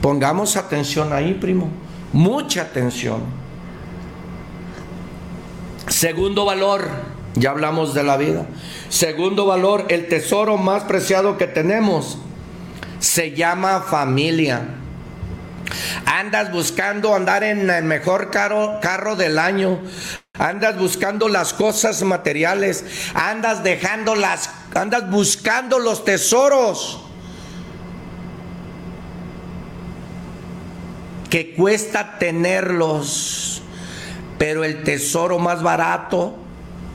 Pongamos 0.00 0.56
atención 0.56 1.12
ahí, 1.12 1.34
primo. 1.34 1.68
Mucha 2.14 2.62
atención. 2.62 3.20
Segundo 5.86 6.46
valor, 6.46 6.88
ya 7.34 7.50
hablamos 7.50 7.92
de 7.92 8.04
la 8.04 8.16
vida. 8.16 8.46
Segundo 8.88 9.44
valor, 9.44 9.84
el 9.88 10.08
tesoro 10.08 10.56
más 10.56 10.84
preciado 10.84 11.36
que 11.36 11.46
tenemos 11.46 12.16
se 12.98 13.32
llama 13.32 13.82
familia. 13.82 14.62
Andas 16.06 16.52
buscando 16.52 17.14
andar 17.14 17.44
en 17.44 17.68
el 17.68 17.84
mejor 17.84 18.30
carro, 18.30 18.78
carro 18.80 19.14
del 19.14 19.38
año. 19.38 19.80
Andas 20.38 20.78
buscando 20.78 21.28
las 21.28 21.52
cosas 21.52 22.02
materiales. 22.02 22.84
Andas 23.14 23.62
dejando 23.62 24.14
las 24.14 24.50
andas 24.74 25.10
buscando 25.10 25.78
los 25.78 26.04
tesoros 26.04 27.02
que 31.30 31.54
cuesta 31.54 32.18
tenerlos, 32.18 33.62
pero 34.38 34.64
el 34.64 34.84
tesoro 34.84 35.38
más 35.38 35.62
barato 35.62 36.36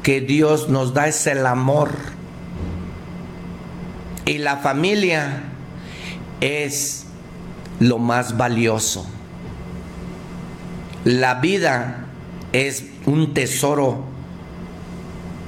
que 0.04 0.22
Dios 0.22 0.70
nos 0.70 0.94
da 0.94 1.08
es 1.08 1.28
el 1.28 1.46
amor. 1.46 1.92
Y 4.26 4.38
la 4.38 4.58
familia 4.58 5.44
es 6.40 7.06
lo 7.80 7.98
más 7.98 8.38
valioso. 8.38 9.06
La 11.04 11.36
vida 11.36 12.06
es 12.54 12.86
un 13.06 13.34
tesoro, 13.34 14.04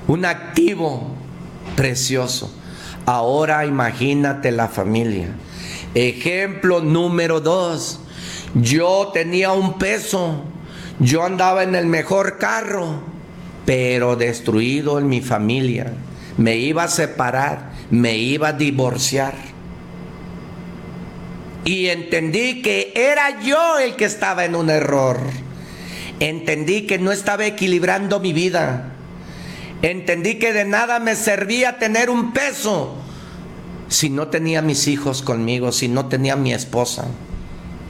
un 0.08 0.26
activo 0.26 1.16
precioso. 1.76 2.54
Ahora 3.06 3.66
imagínate 3.66 4.52
la 4.52 4.68
familia. 4.68 5.30
Ejemplo 5.94 6.82
número 6.82 7.42
dos. 7.42 8.00
Yo 8.56 9.12
tenía 9.14 9.52
un 9.52 9.78
peso. 9.78 10.44
Yo 11.00 11.24
andaba 11.24 11.64
en 11.64 11.76
el 11.76 11.88
mejor 11.88 12.38
carro, 12.38 13.02
pero 13.66 14.16
destruido 14.16 15.00
en 15.00 15.08
mi 15.08 15.22
familia. 15.22 15.94
Me 16.38 16.56
iba 16.58 16.84
a 16.84 16.88
separar, 16.88 17.72
me 17.90 18.18
iba 18.18 18.50
a 18.50 18.54
divorciar. 18.54 19.34
Y 21.66 21.88
entendí 21.88 22.62
que 22.62 22.94
era 22.96 23.42
yo 23.42 23.80
el 23.80 23.96
que 23.96 24.06
estaba 24.06 24.46
en 24.46 24.56
un 24.56 24.70
error. 24.70 25.18
Entendí 26.24 26.88
que 26.88 27.00
no 27.00 27.12
estaba 27.12 27.46
equilibrando 27.46 28.20
mi 28.20 28.32
vida 28.32 28.94
Entendí 29.84 30.36
que 30.36 30.54
de 30.54 30.64
nada 30.64 31.02
me 31.02 31.14
servía 31.14 31.78
tener 31.78 32.10
un 32.10 32.32
peso 32.32 32.96
si 33.90 34.10
no 34.10 34.30
tenía 34.30 34.62
mis 34.62 34.88
hijos 34.88 35.22
conmigo, 35.22 35.74
si 35.74 35.90
no 35.90 36.06
tenía 36.06 36.38
mi 36.38 36.54
esposa. 36.54 37.06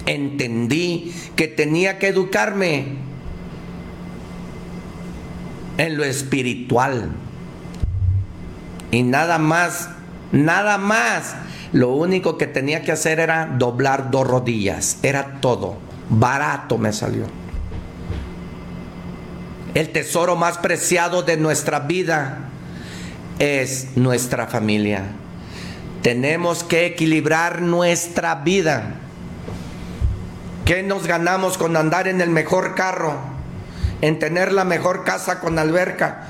Entendí 0.07 1.13
que 1.35 1.47
tenía 1.47 1.99
que 1.99 2.07
educarme. 2.07 2.97
en 5.77 5.97
lo 5.97 6.03
espiritual. 6.03 7.11
Y 8.91 9.03
nada 9.03 9.37
más, 9.37 9.89
nada 10.31 10.79
más. 10.79 11.35
Lo 11.73 11.93
único 11.93 12.39
que 12.39 12.47
tenía 12.47 12.81
que 12.81 12.91
hacer 12.91 13.19
era 13.19 13.45
doblar 13.45 14.09
dos 14.09 14.27
rodillas. 14.27 14.97
Era 15.03 15.39
todo. 15.41 15.77
Barato 16.09 16.79
me 16.79 16.91
salió. 16.91 17.42
El 19.73 19.89
tesoro 19.89 20.35
más 20.35 20.59
preciado 20.59 21.23
de 21.23 21.35
nuestra 21.35 21.79
vida 21.79 22.49
es 23.39 23.87
nuestra 23.95 24.45
familia. 24.45 25.03
Tenemos 26.03 26.63
que 26.63 26.85
equilibrar 26.85 27.63
nuestra 27.63 28.35
vida. 28.35 28.97
¿Qué 30.65 30.83
nos 30.83 31.07
ganamos 31.07 31.57
con 31.57 31.75
andar 31.75 32.07
en 32.07 32.21
el 32.21 32.29
mejor 32.29 32.75
carro? 32.75 33.15
En 34.01 34.19
tener 34.19 34.51
la 34.51 34.63
mejor 34.63 35.05
casa 35.05 35.39
con 35.39 35.57
alberca. 35.57 36.27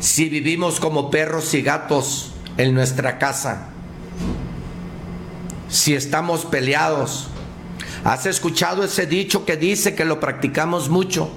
Si 0.00 0.28
vivimos 0.28 0.80
como 0.80 1.12
perros 1.12 1.54
y 1.54 1.62
gatos 1.62 2.32
en 2.56 2.74
nuestra 2.74 3.18
casa. 3.18 3.68
Si 5.68 5.94
estamos 5.94 6.44
peleados. 6.46 7.28
¿Has 8.02 8.26
escuchado 8.26 8.82
ese 8.82 9.06
dicho 9.06 9.44
que 9.44 9.56
dice 9.56 9.94
que 9.94 10.04
lo 10.04 10.18
practicamos 10.18 10.88
mucho? 10.88 11.30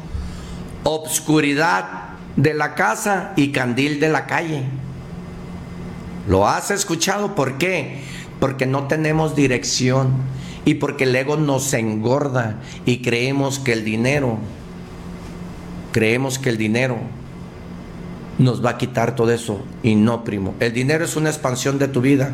Obscuridad 0.84 2.12
de 2.36 2.54
la 2.54 2.76
casa 2.76 3.34
y 3.36 3.52
candil 3.52 4.00
de 4.00 4.10
la 4.10 4.26
calle. 4.26 4.64
¿Lo 6.28 6.48
has 6.48 6.72
escuchado? 6.72 7.36
¿Por 7.36 7.58
qué? 7.58 8.02
Porque 8.40 8.66
no 8.66 8.88
tenemos 8.88 9.36
dirección 9.36 10.10
y 10.66 10.76
porque 10.76 11.06
el 11.06 11.16
ego 11.16 11.38
nos 11.38 11.74
engorda 11.74 12.60
y 12.86 13.02
creemos 13.02 13.60
que 13.60 13.74
el 13.74 13.84
dinero, 13.84 14.38
creemos 15.92 16.40
que 16.40 16.50
el 16.50 16.58
dinero 16.58 16.98
nos 18.38 18.64
va 18.64 18.72
a 18.72 18.78
quitar 18.78 19.16
todo 19.16 19.32
eso 19.32 19.64
y 19.84 19.96
no, 19.96 20.24
primo. 20.24 20.56
El 20.60 20.74
dinero 20.74 21.06
es 21.06 21.16
una 21.16 21.30
expansión 21.30 21.78
de 21.80 21.88
tu 21.88 22.02
vida. 22.02 22.32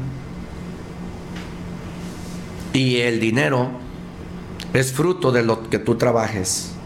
Y 2.74 2.98
el 2.98 3.20
dinero 3.20 3.70
es 4.74 4.94
fruto 4.94 5.32
de 5.32 5.44
lo 5.44 5.70
que 5.70 5.80
tú 5.80 5.96
trabajes 5.96 6.77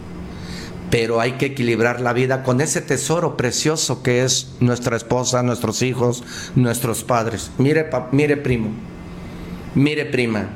pero 0.92 1.22
hay 1.22 1.32
que 1.32 1.46
equilibrar 1.46 2.02
la 2.02 2.12
vida 2.12 2.42
con 2.42 2.60
ese 2.60 2.82
tesoro 2.82 3.34
precioso 3.34 4.02
que 4.02 4.24
es 4.24 4.56
nuestra 4.60 4.94
esposa, 4.94 5.42
nuestros 5.42 5.80
hijos, 5.80 6.22
nuestros 6.54 7.02
padres. 7.02 7.50
Mire, 7.56 7.88
mire 8.10 8.36
primo, 8.36 8.68
mire 9.74 10.04
prima, 10.04 10.50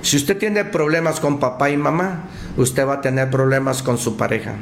si 0.00 0.16
usted 0.16 0.38
tiene 0.38 0.64
problemas 0.64 1.20
con 1.20 1.38
papá 1.38 1.68
y 1.68 1.76
mamá, 1.76 2.30
usted 2.56 2.86
va 2.86 2.94
a 2.94 3.00
tener 3.02 3.28
problemas 3.28 3.82
con 3.82 3.98
su 3.98 4.16
pareja. 4.16 4.54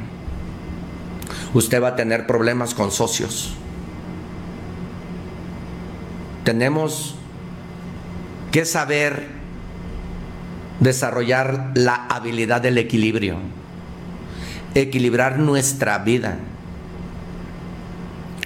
Usted 1.55 1.81
va 1.81 1.91
a 1.91 1.97
tener 1.97 2.27
problemas 2.27 2.75
con 2.75 2.91
socios. 2.91 3.55
Tenemos 6.43 7.15
que 8.51 8.65
saber 8.65 9.29
desarrollar 10.81 11.71
la 11.77 12.07
habilidad 12.07 12.61
del 12.61 12.79
equilibrio 12.79 13.60
equilibrar 14.75 15.39
nuestra 15.39 15.99
vida. 15.99 16.39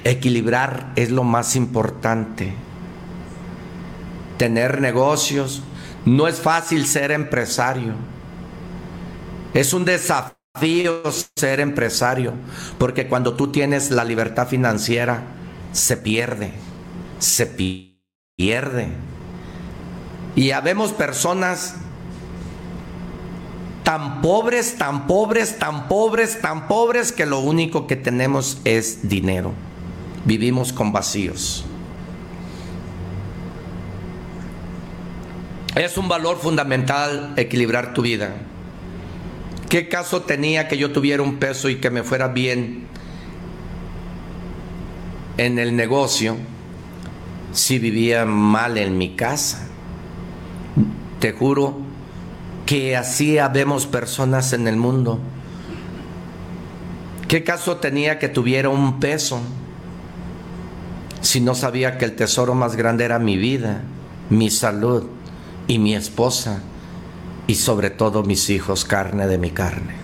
Equilibrar 0.04 0.92
es 0.96 1.10
lo 1.10 1.24
más 1.24 1.56
importante. 1.56 2.54
Tener 4.38 4.80
negocios. 4.80 5.62
No 6.04 6.28
es 6.28 6.40
fácil 6.40 6.86
ser 6.86 7.12
empresario. 7.12 7.94
Es 9.54 9.72
un 9.72 9.84
desafío 9.84 10.34
ser 11.36 11.60
empresario, 11.60 12.32
porque 12.78 13.08
cuando 13.08 13.34
tú 13.34 13.50
tienes 13.50 13.90
la 13.90 14.04
libertad 14.04 14.46
financiera, 14.46 15.22
se 15.72 15.96
pierde, 15.96 16.52
se 17.18 17.46
pierde. 17.46 18.88
Y 20.36 20.50
habemos 20.50 20.92
personas 20.92 21.76
tan 23.84 24.22
pobres, 24.22 24.76
tan 24.76 25.06
pobres, 25.06 25.58
tan 25.58 25.88
pobres, 25.88 26.40
tan 26.40 26.66
pobres 26.66 27.12
que 27.12 27.26
lo 27.26 27.38
único 27.38 27.86
que 27.86 27.96
tenemos 27.96 28.60
es 28.64 29.08
dinero. 29.08 29.52
Vivimos 30.24 30.72
con 30.72 30.90
vacíos. 30.90 31.66
Es 35.76 35.98
un 35.98 36.08
valor 36.08 36.38
fundamental 36.38 37.34
equilibrar 37.36 37.92
tu 37.92 38.02
vida. 38.02 38.34
¿Qué 39.68 39.88
caso 39.88 40.22
tenía 40.22 40.66
que 40.66 40.78
yo 40.78 40.92
tuviera 40.92 41.22
un 41.22 41.36
peso 41.36 41.68
y 41.68 41.76
que 41.76 41.90
me 41.90 42.02
fuera 42.02 42.28
bien 42.28 42.86
en 45.36 45.58
el 45.58 45.76
negocio 45.76 46.36
si 47.52 47.78
vivía 47.78 48.24
mal 48.24 48.78
en 48.78 48.96
mi 48.96 49.10
casa? 49.14 49.68
Te 51.18 51.32
juro 51.32 51.83
que 52.66 52.96
así 52.96 53.38
habemos 53.38 53.86
personas 53.86 54.52
en 54.52 54.68
el 54.68 54.76
mundo. 54.76 55.18
¿Qué 57.28 57.44
caso 57.44 57.76
tenía 57.76 58.18
que 58.18 58.28
tuviera 58.28 58.68
un 58.68 59.00
peso 59.00 59.40
si 61.20 61.40
no 61.40 61.54
sabía 61.54 61.98
que 61.98 62.04
el 62.04 62.16
tesoro 62.16 62.54
más 62.54 62.76
grande 62.76 63.04
era 63.04 63.18
mi 63.18 63.36
vida, 63.36 63.82
mi 64.30 64.50
salud 64.50 65.04
y 65.66 65.78
mi 65.78 65.94
esposa 65.94 66.62
y 67.46 67.56
sobre 67.56 67.90
todo 67.90 68.22
mis 68.22 68.50
hijos, 68.50 68.84
carne 68.84 69.26
de 69.26 69.38
mi 69.38 69.50
carne? 69.50 69.94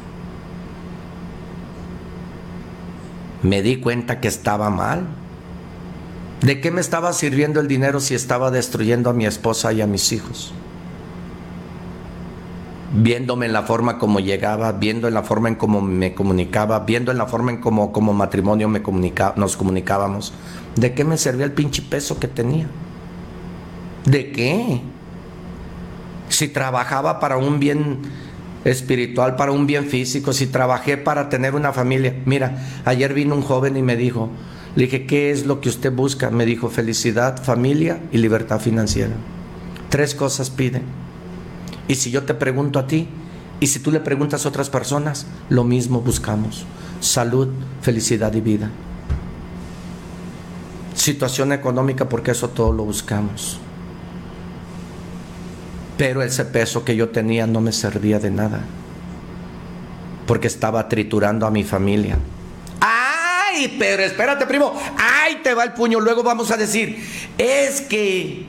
Me 3.42 3.62
di 3.62 3.76
cuenta 3.76 4.20
que 4.20 4.28
estaba 4.28 4.68
mal. 4.68 5.06
¿De 6.42 6.60
qué 6.60 6.70
me 6.70 6.80
estaba 6.80 7.12
sirviendo 7.12 7.60
el 7.60 7.68
dinero 7.68 8.00
si 8.00 8.14
estaba 8.14 8.50
destruyendo 8.50 9.10
a 9.10 9.12
mi 9.12 9.26
esposa 9.26 9.72
y 9.72 9.80
a 9.82 9.86
mis 9.86 10.12
hijos? 10.12 10.52
Viéndome 12.92 13.46
en 13.46 13.52
la 13.52 13.62
forma 13.62 13.98
como 13.98 14.20
llegaba, 14.20 14.72
viendo 14.72 15.08
en 15.08 15.14
la 15.14 15.22
forma 15.22 15.48
en 15.48 15.54
cómo 15.54 15.80
me 15.80 16.14
comunicaba, 16.14 16.80
viendo 16.80 17.12
en 17.12 17.18
la 17.18 17.26
forma 17.26 17.52
en 17.52 17.58
cómo 17.58 17.92
como 17.92 18.12
matrimonio 18.12 18.68
me 18.68 18.82
comunica, 18.82 19.32
nos 19.36 19.56
comunicábamos. 19.56 20.32
¿De 20.76 20.92
qué 20.94 21.04
me 21.04 21.16
servía 21.16 21.44
el 21.44 21.52
pinche 21.52 21.82
peso 21.82 22.18
que 22.18 22.28
tenía? 22.28 22.66
¿De 24.04 24.32
qué? 24.32 24.80
Si 26.28 26.48
trabajaba 26.48 27.20
para 27.20 27.36
un 27.36 27.60
bien 27.60 27.98
espiritual, 28.64 29.36
para 29.36 29.52
un 29.52 29.66
bien 29.66 29.86
físico, 29.86 30.32
si 30.32 30.46
trabajé 30.46 30.96
para 30.96 31.28
tener 31.28 31.54
una 31.54 31.72
familia. 31.72 32.14
Mira, 32.24 32.82
ayer 32.84 33.14
vino 33.14 33.34
un 33.34 33.42
joven 33.42 33.76
y 33.76 33.82
me 33.82 33.96
dijo, 33.96 34.30
le 34.74 34.84
dije, 34.84 35.06
¿qué 35.06 35.30
es 35.30 35.46
lo 35.46 35.60
que 35.60 35.68
usted 35.68 35.92
busca? 35.92 36.30
Me 36.30 36.44
dijo, 36.44 36.68
felicidad, 36.68 37.42
familia 37.42 38.00
y 38.12 38.18
libertad 38.18 38.60
financiera. 38.60 39.14
Tres 39.88 40.14
cosas 40.14 40.50
pide 40.50 40.82
y 41.90 41.96
si 41.96 42.12
yo 42.12 42.22
te 42.22 42.34
pregunto 42.34 42.78
a 42.78 42.86
ti, 42.86 43.08
y 43.58 43.66
si 43.66 43.80
tú 43.80 43.90
le 43.90 43.98
preguntas 43.98 44.46
a 44.46 44.48
otras 44.48 44.70
personas, 44.70 45.26
lo 45.48 45.64
mismo 45.64 46.00
buscamos. 46.00 46.64
Salud, 47.00 47.48
felicidad 47.82 48.32
y 48.32 48.40
vida. 48.40 48.70
Situación 50.94 51.52
económica, 51.52 52.08
porque 52.08 52.30
eso 52.30 52.50
todo 52.50 52.72
lo 52.72 52.84
buscamos. 52.84 53.58
Pero 55.98 56.22
ese 56.22 56.44
peso 56.44 56.84
que 56.84 56.94
yo 56.94 57.08
tenía 57.08 57.48
no 57.48 57.60
me 57.60 57.72
servía 57.72 58.20
de 58.20 58.30
nada. 58.30 58.60
Porque 60.28 60.46
estaba 60.46 60.88
triturando 60.88 61.44
a 61.44 61.50
mi 61.50 61.64
familia. 61.64 62.18
¡Ay! 62.80 63.74
Pero 63.80 64.04
espérate, 64.04 64.46
primo. 64.46 64.80
¡Ay! 64.96 65.40
Te 65.42 65.54
va 65.54 65.64
el 65.64 65.72
puño. 65.72 65.98
Luego 65.98 66.22
vamos 66.22 66.52
a 66.52 66.56
decir, 66.56 67.04
es 67.36 67.80
que 67.80 68.46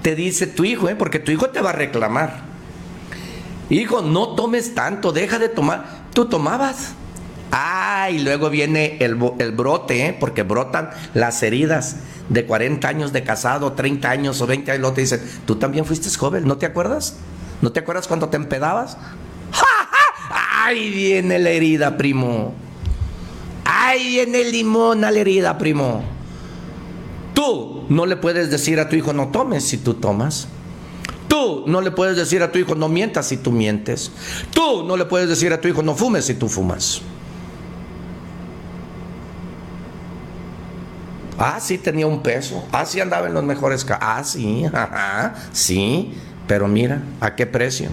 te 0.00 0.14
dice 0.14 0.46
tu 0.46 0.64
hijo, 0.64 0.88
¿eh? 0.88 0.96
porque 0.96 1.18
tu 1.18 1.30
hijo 1.30 1.50
te 1.50 1.60
va 1.60 1.68
a 1.68 1.74
reclamar. 1.74 2.53
Hijo, 3.74 4.02
no 4.02 4.28
tomes 4.36 4.72
tanto, 4.72 5.10
deja 5.10 5.40
de 5.40 5.48
tomar. 5.48 6.04
Tú 6.12 6.26
tomabas. 6.26 6.92
Ah, 7.50 8.08
y 8.08 8.20
luego 8.20 8.48
viene 8.48 8.98
el, 9.00 9.16
brote, 9.16 10.06
¿eh? 10.06 10.16
porque 10.18 10.44
brotan 10.44 10.90
las 11.12 11.42
heridas 11.42 11.96
de 12.28 12.46
40 12.46 12.86
años 12.86 13.12
de 13.12 13.24
casado, 13.24 13.72
30 13.72 14.08
años 14.10 14.40
o 14.40 14.46
20 14.46 14.70
años. 14.70 14.80
Luego 14.80 14.94
te 14.94 15.00
dicen, 15.00 15.20
tú 15.44 15.56
también 15.56 15.84
fuiste 15.84 16.08
joven, 16.16 16.46
¿no 16.46 16.56
te 16.56 16.66
acuerdas? 16.66 17.16
¿No 17.62 17.72
te 17.72 17.80
acuerdas 17.80 18.06
cuando 18.06 18.28
te 18.28 18.36
empedabas? 18.36 18.96
¡Ja, 19.52 19.66
ay 20.64 20.90
viene 20.90 21.40
la 21.40 21.50
herida, 21.50 21.96
primo! 21.96 22.54
¡Ay, 23.64 24.06
viene 24.06 24.40
el 24.40 24.52
limón 24.52 25.02
a 25.02 25.10
la 25.10 25.18
herida, 25.18 25.58
primo! 25.58 26.04
Tú 27.34 27.86
no 27.88 28.06
le 28.06 28.16
puedes 28.16 28.52
decir 28.52 28.78
a 28.78 28.88
tu 28.88 28.94
hijo, 28.94 29.12
no 29.12 29.28
tomes 29.28 29.64
si 29.64 29.78
tú 29.78 29.94
tomas. 29.94 30.46
Tú 31.34 31.64
no 31.66 31.80
le 31.80 31.90
puedes 31.90 32.16
decir 32.16 32.44
a 32.44 32.52
tu 32.52 32.60
hijo 32.60 32.76
no 32.76 32.88
mientas 32.88 33.26
si 33.26 33.36
tú 33.36 33.50
mientes. 33.50 34.12
Tú 34.52 34.84
no 34.84 34.96
le 34.96 35.04
puedes 35.04 35.28
decir 35.28 35.52
a 35.52 35.60
tu 35.60 35.66
hijo 35.66 35.82
no 35.82 35.96
fumes 35.96 36.26
si 36.26 36.34
tú 36.34 36.48
fumas. 36.48 37.02
Ah, 41.36 41.58
sí 41.58 41.76
tenía 41.76 42.06
un 42.06 42.22
peso. 42.22 42.64
Ah, 42.70 42.86
sí 42.86 43.00
andaba 43.00 43.26
en 43.26 43.34
los 43.34 43.42
mejores. 43.42 43.84
Ah, 43.90 44.22
sí, 44.22 44.64
ajá, 44.72 45.34
sí. 45.50 46.14
Pero 46.46 46.68
mira, 46.68 47.02
¿a 47.20 47.34
qué 47.34 47.46
precio? 47.46 47.90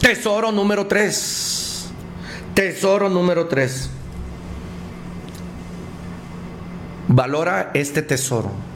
Tesoro 0.00 0.50
número 0.50 0.88
tres. 0.88 1.90
Tesoro 2.54 3.08
número 3.08 3.46
tres. 3.46 3.88
Valora 7.06 7.70
este 7.72 8.02
tesoro. 8.02 8.69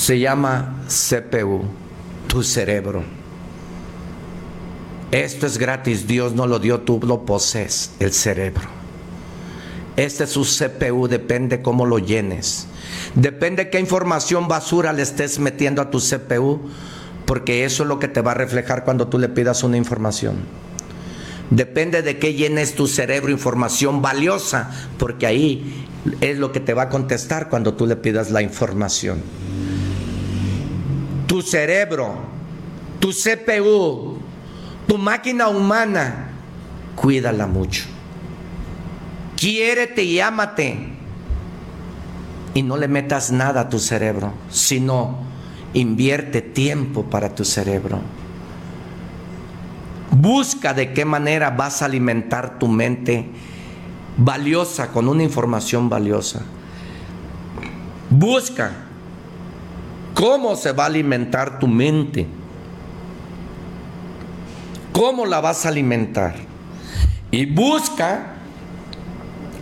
Se 0.00 0.18
llama 0.18 0.76
CPU, 0.88 1.60
tu 2.26 2.42
cerebro. 2.42 3.04
Esto 5.10 5.46
es 5.46 5.58
gratis, 5.58 6.06
Dios 6.06 6.32
no 6.32 6.46
lo 6.46 6.58
dio, 6.58 6.80
tú 6.80 7.00
lo 7.06 7.26
posees, 7.26 7.90
el 7.98 8.14
cerebro. 8.14 8.62
Este 9.96 10.24
es 10.24 10.30
su 10.30 10.44
CPU, 10.44 11.06
depende 11.06 11.60
cómo 11.60 11.84
lo 11.84 11.98
llenes. 11.98 12.66
Depende 13.14 13.68
qué 13.68 13.78
información 13.78 14.48
basura 14.48 14.94
le 14.94 15.02
estés 15.02 15.38
metiendo 15.38 15.82
a 15.82 15.90
tu 15.90 16.00
CPU, 16.00 16.62
porque 17.26 17.66
eso 17.66 17.82
es 17.82 17.88
lo 17.90 17.98
que 17.98 18.08
te 18.08 18.22
va 18.22 18.30
a 18.30 18.34
reflejar 18.34 18.86
cuando 18.86 19.06
tú 19.08 19.18
le 19.18 19.28
pidas 19.28 19.62
una 19.64 19.76
información. 19.76 20.36
Depende 21.50 22.00
de 22.00 22.18
qué 22.18 22.32
llenes 22.32 22.74
tu 22.74 22.86
cerebro 22.86 23.30
información 23.30 24.00
valiosa, 24.00 24.70
porque 24.96 25.26
ahí 25.26 25.86
es 26.22 26.38
lo 26.38 26.52
que 26.52 26.60
te 26.60 26.72
va 26.72 26.84
a 26.84 26.88
contestar 26.88 27.50
cuando 27.50 27.74
tú 27.74 27.86
le 27.86 27.96
pidas 27.96 28.30
la 28.30 28.40
información. 28.40 29.20
Tu 31.40 31.46
cerebro, 31.46 32.16
tu 33.00 33.12
CPU, 33.12 34.18
tu 34.86 34.98
máquina 34.98 35.48
humana, 35.48 36.32
cuídala 36.94 37.46
mucho. 37.46 37.84
Quiérete 39.36 40.02
y 40.02 40.20
ámate. 40.20 40.76
Y 42.52 42.62
no 42.62 42.76
le 42.76 42.88
metas 42.88 43.32
nada 43.32 43.62
a 43.62 43.68
tu 43.70 43.78
cerebro, 43.78 44.34
sino 44.50 45.16
invierte 45.72 46.42
tiempo 46.42 47.04
para 47.04 47.34
tu 47.34 47.46
cerebro. 47.46 48.02
Busca 50.10 50.74
de 50.74 50.92
qué 50.92 51.06
manera 51.06 51.48
vas 51.48 51.80
a 51.80 51.86
alimentar 51.86 52.58
tu 52.58 52.68
mente 52.68 53.30
valiosa 54.18 54.88
con 54.92 55.08
una 55.08 55.22
información 55.22 55.88
valiosa. 55.88 56.42
Busca 58.10 58.89
cómo 60.20 60.54
se 60.54 60.72
va 60.72 60.82
a 60.82 60.86
alimentar 60.86 61.58
tu 61.58 61.66
mente. 61.66 62.26
¿Cómo 64.92 65.24
la 65.24 65.40
vas 65.40 65.64
a 65.64 65.70
alimentar? 65.70 66.34
Y 67.30 67.46
busca 67.46 68.34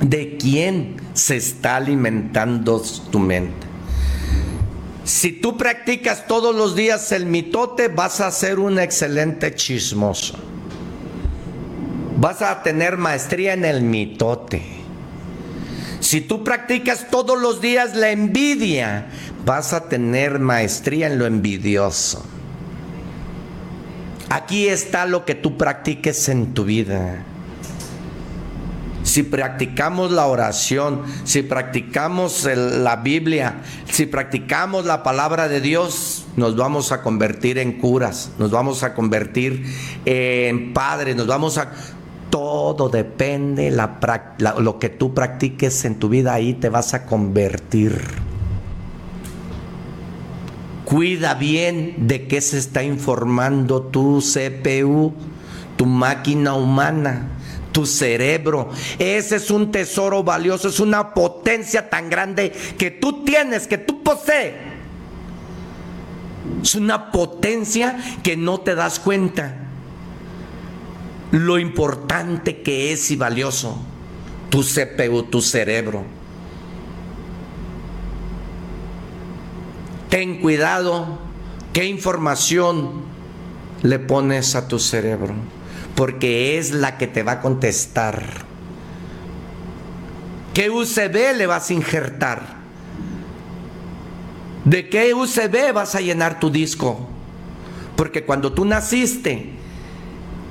de 0.01 0.37
quién 0.37 0.97
se 1.15 1.37
está 1.37 1.77
alimentando 1.77 2.83
tu 3.13 3.21
mente. 3.21 3.69
Si 5.05 5.31
tú 5.31 5.57
practicas 5.57 6.27
todos 6.27 6.55
los 6.55 6.75
días 6.75 7.13
el 7.13 7.27
mitote, 7.27 7.87
vas 7.87 8.21
a 8.21 8.31
ser 8.33 8.59
un 8.59 8.81
excelente 8.81 9.55
chismoso. 9.55 10.35
Vas 12.17 12.43
a 12.43 12.65
tener 12.65 12.97
maestría 12.97 13.53
en 13.53 13.65
el 13.65 13.83
mitote. 13.83 14.78
Si 16.09 16.23
tú 16.23 16.43
practicas 16.43 17.09
todos 17.11 17.39
los 17.39 17.61
días 17.61 17.95
la 17.95 18.09
envidia, 18.11 19.09
vas 19.45 19.75
a 19.75 19.91
tener 19.91 20.39
maestría 20.39 21.07
en 21.07 21.19
lo 21.19 21.27
envidioso. 21.27 22.25
Aquí 24.31 24.69
está 24.69 25.05
lo 25.05 25.27
que 25.27 25.35
tú 25.35 25.59
practiques 25.59 26.31
en 26.31 26.55
tu 26.55 26.65
vida 26.65 27.27
si 29.09 29.23
practicamos 29.23 30.13
la 30.13 30.27
oración, 30.27 31.03
si 31.25 31.43
practicamos 31.43 32.45
la 32.45 32.97
Biblia, 32.97 33.63
si 33.91 34.05
practicamos 34.05 34.85
la 34.85 35.03
palabra 35.03 35.49
de 35.49 35.63
Dios, 35.63 36.27
nos 36.37 36.57
vamos 36.57 36.93
a 36.93 37.03
convertir 37.03 37.59
en 37.59 37.79
curas, 37.79 38.31
nos 38.39 38.51
vamos 38.51 38.83
a 38.83 38.95
convertir 38.95 39.65
en 40.05 40.75
padres, 40.75 41.17
nos 41.17 41.27
vamos 41.27 41.57
a... 41.57 41.73
Todo 42.31 42.89
depende, 42.89 43.71
lo 43.71 44.79
que 44.79 44.89
tú 44.89 45.15
practiques 45.15 45.85
en 45.85 45.99
tu 45.99 46.09
vida, 46.09 46.35
ahí 46.35 46.55
te 46.55 46.69
vas 46.69 46.95
a 46.95 47.07
convertir. 47.07 48.03
Cuida 50.85 51.35
bien 51.35 52.07
de 52.07 52.27
qué 52.27 52.41
se 52.41 52.59
está 52.59 52.83
informando 52.83 53.83
tu 53.83 54.23
CPU, 54.23 55.15
tu 55.77 55.87
máquina 55.87 56.55
humana 56.55 57.39
tu 57.73 57.87
cerebro. 57.87 58.71
Ese 58.99 59.37
es 59.37 59.51
un 59.51 59.71
tesoro 59.71 60.25
valioso, 60.25 60.69
es 60.69 60.81
una 60.81 61.15
potencia 61.15 61.89
tan 61.89 62.11
grande 62.11 62.53
que 62.77 62.91
tú 62.91 63.25
tienes, 63.25 63.69
que 63.69 63.79
tú 63.79 64.03
posees. 64.03 64.55
Es 66.63 66.75
una 66.75 67.13
potencia 67.13 67.99
que 68.23 68.37
no 68.37 68.59
te 68.61 68.75
das 68.75 68.99
cuenta. 68.99 69.68
Lo 71.31 71.59
importante 71.59 72.63
que 72.63 72.93
es 72.93 73.11
y 73.11 73.17
valioso 73.17 73.79
tu 74.51 74.63
CPU, 74.63 75.25
tu 75.25 75.43
cerebro. 75.43 76.05
Ten 80.09 80.41
cuidado 80.41 81.19
qué 81.73 81.85
información 81.85 83.03
le 83.83 83.99
pones 83.99 84.55
a 84.55 84.69
tu 84.69 84.79
cerebro 84.79 85.35
porque 85.95 86.59
es 86.59 86.71
la 86.71 86.97
que 86.97 87.07
te 87.07 87.23
va 87.23 87.33
a 87.33 87.41
contestar. 87.41 88.23
¿Qué 90.55 90.71
USB 90.71 91.37
le 91.37 91.47
vas 91.47 91.71
a 91.71 91.75
injertar? 91.75 92.59
¿De 94.65 94.89
qué 94.89 95.13
USB 95.13 95.73
vas 95.73 95.95
a 95.95 96.01
llenar 96.01 96.41
tu 96.41 96.51
disco? 96.51 97.09
Porque 97.97 98.25
cuando 98.25 98.53
tú 98.53 98.65
naciste, 98.65 99.58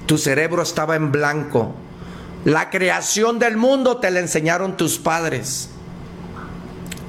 tu 0.08 0.18
cerebro 0.18 0.64
estaba 0.64 0.96
en 0.96 1.12
blanco. 1.12 1.76
La 2.46 2.70
creación 2.70 3.40
del 3.40 3.58
mundo 3.58 3.98
te 3.98 4.10
la 4.10 4.22
enseñaron 4.22 4.78
tus 4.78 4.98
padres. 4.98 5.70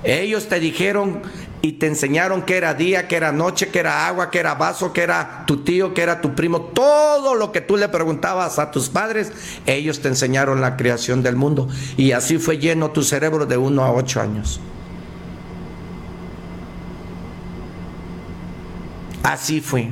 Ellos 0.04 0.48
te 0.48 0.60
dijeron 0.60 1.22
y 1.62 1.72
te 1.72 1.86
enseñaron 1.86 2.42
que 2.42 2.56
era 2.56 2.74
día, 2.74 3.08
que 3.08 3.16
era 3.16 3.32
noche, 3.32 3.68
que 3.68 3.78
era 3.78 4.06
agua, 4.06 4.30
que 4.30 4.38
era 4.38 4.54
vaso, 4.54 4.92
que 4.92 5.02
era 5.02 5.44
tu 5.46 5.58
tío, 5.58 5.94
que 5.94 6.02
era 6.02 6.20
tu 6.20 6.34
primo, 6.34 6.60
todo 6.60 7.34
lo 7.34 7.52
que 7.52 7.60
tú 7.60 7.76
le 7.76 7.88
preguntabas 7.88 8.58
a 8.58 8.70
tus 8.70 8.88
padres, 8.88 9.32
ellos 9.66 10.00
te 10.00 10.08
enseñaron 10.08 10.60
la 10.60 10.76
creación 10.76 11.22
del 11.22 11.36
mundo. 11.36 11.68
Y 11.96 12.12
así 12.12 12.38
fue 12.38 12.58
lleno 12.58 12.90
tu 12.90 13.02
cerebro 13.02 13.46
de 13.46 13.56
uno 13.56 13.84
a 13.84 13.92
ocho 13.92 14.20
años. 14.20 14.60
Así 19.22 19.60
fue. 19.60 19.90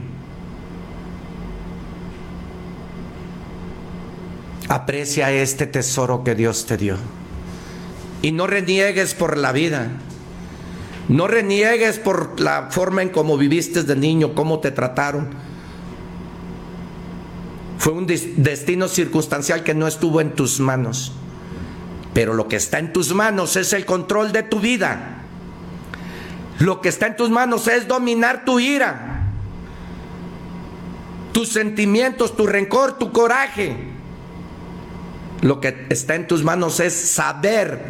Aprecia 4.68 5.30
este 5.32 5.66
tesoro 5.66 6.24
que 6.24 6.34
Dios 6.34 6.66
te 6.66 6.76
dio. 6.76 6.96
Y 8.22 8.32
no 8.32 8.46
reniegues 8.46 9.14
por 9.14 9.36
la 9.36 9.52
vida. 9.52 9.90
No 11.08 11.28
reniegues 11.28 11.98
por 11.98 12.40
la 12.40 12.68
forma 12.70 13.02
en 13.02 13.10
cómo 13.10 13.36
viviste 13.36 13.84
de 13.84 13.94
niño, 13.94 14.34
cómo 14.34 14.58
te 14.58 14.72
trataron. 14.72 15.28
Fue 17.78 17.92
un 17.92 18.06
destino 18.06 18.88
circunstancial 18.88 19.62
que 19.62 19.74
no 19.74 19.86
estuvo 19.86 20.20
en 20.20 20.34
tus 20.34 20.58
manos. 20.58 21.12
Pero 22.12 22.34
lo 22.34 22.48
que 22.48 22.56
está 22.56 22.78
en 22.80 22.92
tus 22.92 23.14
manos 23.14 23.56
es 23.56 23.72
el 23.72 23.84
control 23.84 24.32
de 24.32 24.42
tu 24.42 24.58
vida. 24.58 25.22
Lo 26.58 26.80
que 26.80 26.88
está 26.88 27.06
en 27.06 27.16
tus 27.16 27.30
manos 27.30 27.68
es 27.68 27.86
dominar 27.86 28.44
tu 28.44 28.58
ira, 28.58 29.28
tus 31.32 31.50
sentimientos, 31.50 32.34
tu 32.34 32.46
rencor, 32.46 32.98
tu 32.98 33.12
coraje. 33.12 33.95
Lo 35.46 35.60
que 35.60 35.86
está 35.90 36.16
en 36.16 36.26
tus 36.26 36.42
manos 36.42 36.80
es 36.80 36.92
saber 36.92 37.80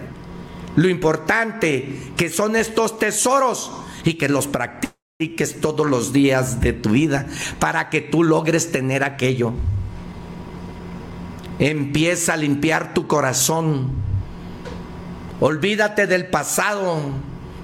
lo 0.76 0.90
importante 0.90 2.12
que 2.14 2.28
son 2.28 2.54
estos 2.54 2.98
tesoros 2.98 3.72
y 4.04 4.14
que 4.18 4.28
los 4.28 4.46
practiques 4.46 5.58
todos 5.62 5.86
los 5.86 6.12
días 6.12 6.60
de 6.60 6.74
tu 6.74 6.90
vida 6.90 7.26
para 7.58 7.88
que 7.88 8.02
tú 8.02 8.24
logres 8.24 8.72
tener 8.72 9.04
aquello. 9.04 9.54
Empieza 11.58 12.34
a 12.34 12.36
limpiar 12.36 12.92
tu 12.92 13.06
corazón. 13.06 13.88
Olvídate 15.40 16.06
del 16.06 16.26
pasado. 16.26 16.98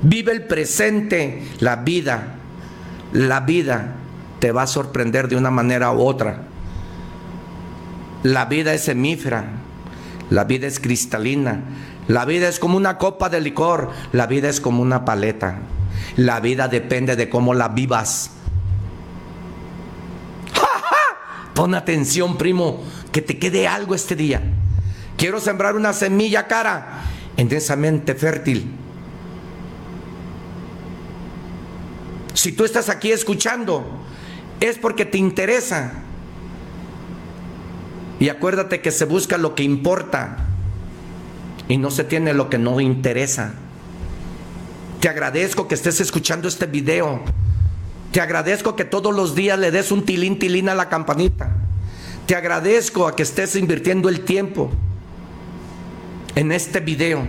Vive 0.00 0.32
el 0.32 0.46
presente. 0.46 1.46
La 1.60 1.76
vida, 1.76 2.36
la 3.12 3.40
vida 3.40 3.96
te 4.38 4.52
va 4.52 4.62
a 4.62 4.66
sorprender 4.66 5.28
de 5.28 5.36
una 5.36 5.50
manera 5.50 5.92
u 5.92 6.00
otra. 6.00 6.44
La 8.22 8.46
vida 8.46 8.72
es 8.72 8.88
hemífera. 8.88 9.61
La 10.32 10.44
vida 10.44 10.66
es 10.66 10.80
cristalina. 10.80 11.62
La 12.08 12.24
vida 12.24 12.48
es 12.48 12.58
como 12.58 12.78
una 12.78 12.96
copa 12.96 13.28
de 13.28 13.38
licor, 13.38 13.90
la 14.12 14.26
vida 14.26 14.48
es 14.48 14.62
como 14.62 14.80
una 14.80 15.04
paleta. 15.04 15.58
La 16.16 16.40
vida 16.40 16.68
depende 16.68 17.16
de 17.16 17.28
cómo 17.28 17.52
la 17.52 17.68
vivas. 17.68 18.30
Pon 21.54 21.74
atención, 21.74 22.38
primo, 22.38 22.82
que 23.12 23.20
te 23.20 23.38
quede 23.38 23.68
algo 23.68 23.94
este 23.94 24.16
día. 24.16 24.40
Quiero 25.18 25.38
sembrar 25.38 25.76
una 25.76 25.92
semilla 25.92 26.46
cara 26.46 27.02
en 27.36 27.52
esa 27.52 27.76
mente 27.76 28.14
fértil. 28.14 28.72
Si 32.32 32.52
tú 32.52 32.64
estás 32.64 32.88
aquí 32.88 33.12
escuchando, 33.12 33.84
es 34.60 34.78
porque 34.78 35.04
te 35.04 35.18
interesa. 35.18 35.92
Y 38.22 38.28
acuérdate 38.28 38.80
que 38.80 38.92
se 38.92 39.04
busca 39.04 39.36
lo 39.36 39.56
que 39.56 39.64
importa 39.64 40.36
y 41.66 41.76
no 41.76 41.90
se 41.90 42.04
tiene 42.04 42.32
lo 42.32 42.48
que 42.48 42.56
no 42.56 42.80
interesa. 42.80 43.54
Te 45.00 45.08
agradezco 45.08 45.66
que 45.66 45.74
estés 45.74 46.00
escuchando 46.00 46.46
este 46.46 46.66
video. 46.66 47.20
Te 48.12 48.20
agradezco 48.20 48.76
que 48.76 48.84
todos 48.84 49.12
los 49.12 49.34
días 49.34 49.58
le 49.58 49.72
des 49.72 49.90
un 49.90 50.04
tilín 50.04 50.38
tilín 50.38 50.68
a 50.68 50.76
la 50.76 50.88
campanita. 50.88 51.50
Te 52.24 52.36
agradezco 52.36 53.08
a 53.08 53.16
que 53.16 53.24
estés 53.24 53.56
invirtiendo 53.56 54.08
el 54.08 54.20
tiempo 54.20 54.70
en 56.36 56.52
este 56.52 56.78
video. 56.78 57.26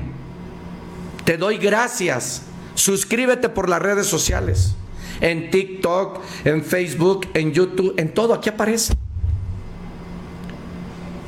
Te 1.26 1.38
doy 1.38 1.58
gracias. 1.58 2.44
Suscríbete 2.76 3.50
por 3.50 3.68
las 3.68 3.82
redes 3.82 4.06
sociales. 4.06 4.76
En 5.22 5.50
TikTok, 5.50 6.22
en 6.46 6.64
Facebook, 6.64 7.26
en 7.34 7.52
YouTube, 7.52 7.96
en 7.98 8.14
todo. 8.14 8.36
Aquí 8.36 8.50
aparece. 8.50 8.94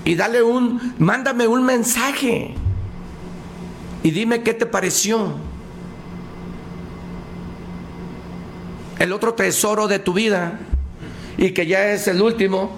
Y 0.05 0.15
dale 0.15 0.43
un, 0.43 0.93
mándame 0.99 1.47
un 1.47 1.65
mensaje. 1.65 2.53
Y 4.03 4.11
dime 4.11 4.43
qué 4.43 4.53
te 4.53 4.67
pareció. 4.67 5.33
El 8.99 9.11
otro 9.11 9.33
tesoro 9.33 9.87
de 9.87 9.97
tu 9.97 10.13
vida. 10.13 10.59
Y 11.37 11.51
que 11.51 11.65
ya 11.65 11.91
es 11.91 12.07
el 12.07 12.21
último. 12.21 12.71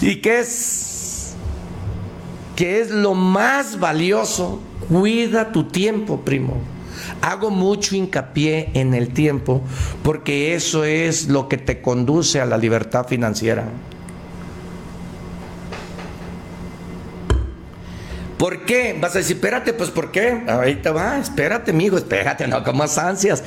Y 0.00 0.16
que 0.16 0.40
es 0.40 1.36
que 2.56 2.80
es 2.80 2.90
lo 2.90 3.14
más 3.14 3.78
valioso. 3.78 4.60
Cuida 4.88 5.52
tu 5.52 5.64
tiempo, 5.64 6.22
primo. 6.22 6.56
Hago 7.22 7.50
mucho 7.50 7.94
hincapié 7.94 8.70
en 8.74 8.92
el 8.94 9.14
tiempo 9.14 9.62
porque 10.02 10.54
eso 10.54 10.84
es 10.84 11.28
lo 11.28 11.48
que 11.48 11.56
te 11.56 11.80
conduce 11.80 12.40
a 12.40 12.46
la 12.46 12.58
libertad 12.58 13.06
financiera. 13.06 13.64
¿Por 18.40 18.64
qué? 18.64 18.96
Vas 18.98 19.14
a 19.14 19.18
decir, 19.18 19.36
espérate, 19.36 19.74
pues 19.74 19.90
¿por 19.90 20.10
qué? 20.10 20.42
Te 20.82 20.88
va, 20.88 21.18
espérate, 21.18 21.72
amigo, 21.72 21.98
espérate, 21.98 22.48
no 22.48 22.64
con 22.64 22.74
más 22.74 22.96
ansias, 22.96 23.44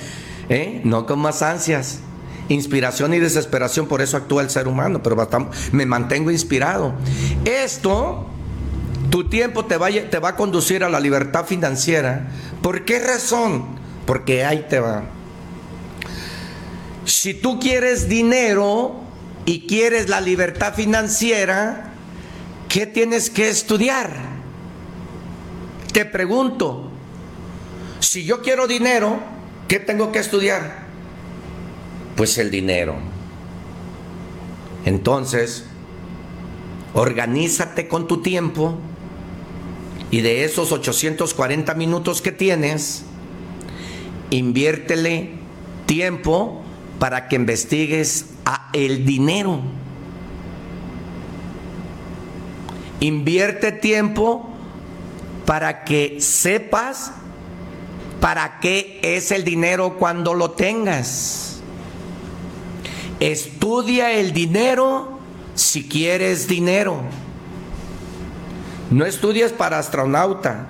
¿eh? 0.49 0.81
No 0.83 1.07
con 1.07 1.17
más 1.17 1.41
ansias. 1.41 1.97
Inspiración 2.47 3.11
y 3.15 3.17
desesperación, 3.17 3.87
por 3.87 4.03
eso 4.03 4.17
actúa 4.17 4.43
el 4.43 4.51
ser 4.51 4.67
humano, 4.67 5.01
pero 5.01 5.17
me 5.71 5.87
mantengo 5.87 6.29
inspirado. 6.29 6.93
Esto, 7.43 8.27
tu 9.09 9.29
tiempo 9.29 9.65
te 9.65 9.77
va, 9.77 9.89
te 9.89 10.19
va 10.19 10.29
a 10.29 10.35
conducir 10.35 10.83
a 10.83 10.89
la 10.89 10.99
libertad 10.99 11.47
financiera. 11.47 12.27
¿Por 12.61 12.85
qué 12.85 12.99
razón? 12.99 13.65
Porque 14.05 14.45
ahí 14.45 14.67
te 14.69 14.79
va. 14.79 15.05
Si 17.05 17.33
tú 17.33 17.59
quieres 17.59 18.07
dinero 18.07 19.01
y 19.45 19.65
quieres 19.65 20.07
la 20.07 20.21
libertad 20.21 20.75
financiera, 20.75 21.93
¿qué 22.69 22.85
tienes 22.85 23.31
que 23.31 23.49
estudiar? 23.49 24.32
Te 25.93 26.05
pregunto, 26.05 26.89
si 27.99 28.25
yo 28.25 28.41
quiero 28.41 28.65
dinero, 28.65 29.19
¿qué 29.67 29.79
tengo 29.79 30.11
que 30.11 30.17
estudiar? 30.17 30.87
Pues 32.15 32.39
el 32.39 32.49
dinero. 32.49 32.95
Entonces, 34.85 35.65
organízate 36.95 37.87
con 37.87 38.07
tu 38.07 38.23
tiempo 38.23 38.79
y 40.09 40.21
de 40.21 40.45
esos 40.45 40.71
840 40.71 41.75
minutos 41.75 42.23
que 42.23 42.31
tienes, 42.31 43.03
inviértele 44.31 45.29
tiempo 45.85 46.63
para 46.97 47.27
que 47.27 47.35
investigues 47.35 48.25
a 48.45 48.71
el 48.73 49.05
dinero. 49.05 49.61
Invierte 52.99 53.71
tiempo 53.71 54.52
para 55.45 55.83
que 55.83 56.21
sepas 56.21 57.11
para 58.19 58.59
qué 58.59 58.99
es 59.01 59.31
el 59.31 59.43
dinero 59.43 59.97
cuando 59.97 60.33
lo 60.33 60.51
tengas. 60.51 61.61
Estudia 63.19 64.11
el 64.11 64.31
dinero 64.33 65.19
si 65.55 65.87
quieres 65.87 66.47
dinero. 66.47 67.01
No 68.91 69.05
estudies 69.05 69.51
para 69.51 69.79
astronauta. 69.79 70.67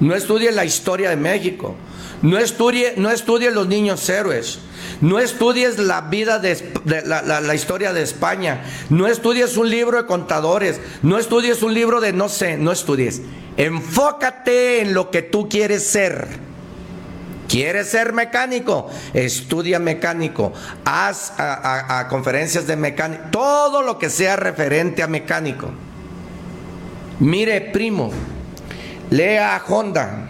No 0.00 0.14
estudies 0.14 0.54
la 0.54 0.64
historia 0.64 1.10
de 1.10 1.16
México. 1.16 1.74
No 2.22 2.38
estudie, 2.38 2.94
no 2.96 3.10
estudie 3.10 3.50
los 3.50 3.66
niños 3.66 4.08
héroes. 4.08 4.58
No 5.00 5.18
estudies 5.18 5.78
la 5.78 6.02
vida 6.02 6.38
de, 6.38 6.56
la, 6.84 7.54
historia 7.54 7.92
de 7.92 8.02
España. 8.02 8.62
No 8.90 9.06
estudies 9.06 9.56
un 9.56 9.70
libro 9.70 9.96
de 9.96 10.06
contadores. 10.06 10.80
No 11.02 11.18
estudies 11.18 11.62
un 11.62 11.72
libro 11.72 12.00
de 12.00 12.12
no 12.12 12.28
sé. 12.28 12.58
No 12.58 12.72
estudies. 12.72 13.22
Enfócate 13.56 14.82
en 14.82 14.92
lo 14.92 15.10
que 15.10 15.22
tú 15.22 15.48
quieres 15.48 15.86
ser. 15.86 16.28
¿Quieres 17.48 17.88
ser 17.88 18.12
mecánico? 18.12 18.90
Estudia 19.14 19.78
mecánico. 19.78 20.52
Haz 20.84 21.32
a, 21.38 22.06
conferencias 22.08 22.66
de 22.66 22.76
mecánico. 22.76 23.24
Todo 23.32 23.82
lo 23.82 23.98
que 23.98 24.10
sea 24.10 24.36
referente 24.36 25.02
a 25.02 25.08
mecánico. 25.08 25.70
Mire, 27.18 27.60
primo, 27.60 28.10
lea 29.10 29.62
Honda. 29.66 30.29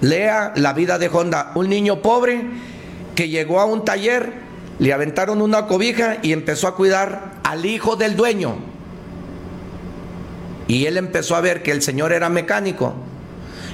Lea 0.00 0.52
la 0.56 0.72
vida 0.72 0.98
de 0.98 1.08
Honda. 1.08 1.52
Un 1.54 1.68
niño 1.68 2.02
pobre 2.02 2.42
que 3.14 3.28
llegó 3.28 3.60
a 3.60 3.64
un 3.64 3.84
taller, 3.84 4.32
le 4.78 4.92
aventaron 4.92 5.42
una 5.42 5.66
cobija 5.66 6.18
y 6.22 6.32
empezó 6.32 6.68
a 6.68 6.74
cuidar 6.74 7.40
al 7.44 7.66
hijo 7.66 7.96
del 7.96 8.16
dueño. 8.16 8.56
Y 10.68 10.86
él 10.86 10.96
empezó 10.96 11.36
a 11.36 11.40
ver 11.40 11.62
que 11.62 11.72
el 11.72 11.82
señor 11.82 12.12
era 12.12 12.28
mecánico. 12.28 12.94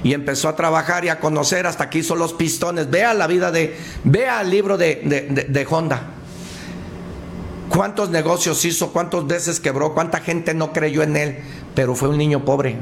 Y 0.02 0.14
empezó 0.14 0.48
a 0.48 0.56
trabajar 0.56 1.04
y 1.04 1.08
a 1.08 1.20
conocer 1.20 1.66
hasta 1.66 1.90
que 1.90 1.98
hizo 1.98 2.16
los 2.16 2.32
pistones. 2.32 2.90
Vea 2.90 3.14
la 3.14 3.26
vida 3.26 3.50
de, 3.50 3.76
vea 4.04 4.40
el 4.40 4.50
libro 4.50 4.76
de, 4.78 5.46
de 5.48 5.66
Honda. 5.68 6.02
¿Cuántos 7.68 8.10
negocios 8.10 8.64
hizo? 8.64 8.92
¿Cuántas 8.92 9.26
veces 9.26 9.60
quebró? 9.60 9.94
¿Cuánta 9.94 10.20
gente 10.20 10.54
no 10.54 10.72
creyó 10.72 11.02
en 11.02 11.16
él? 11.16 11.38
Pero 11.74 11.94
fue 11.94 12.08
un 12.08 12.18
niño 12.18 12.44
pobre. 12.44 12.76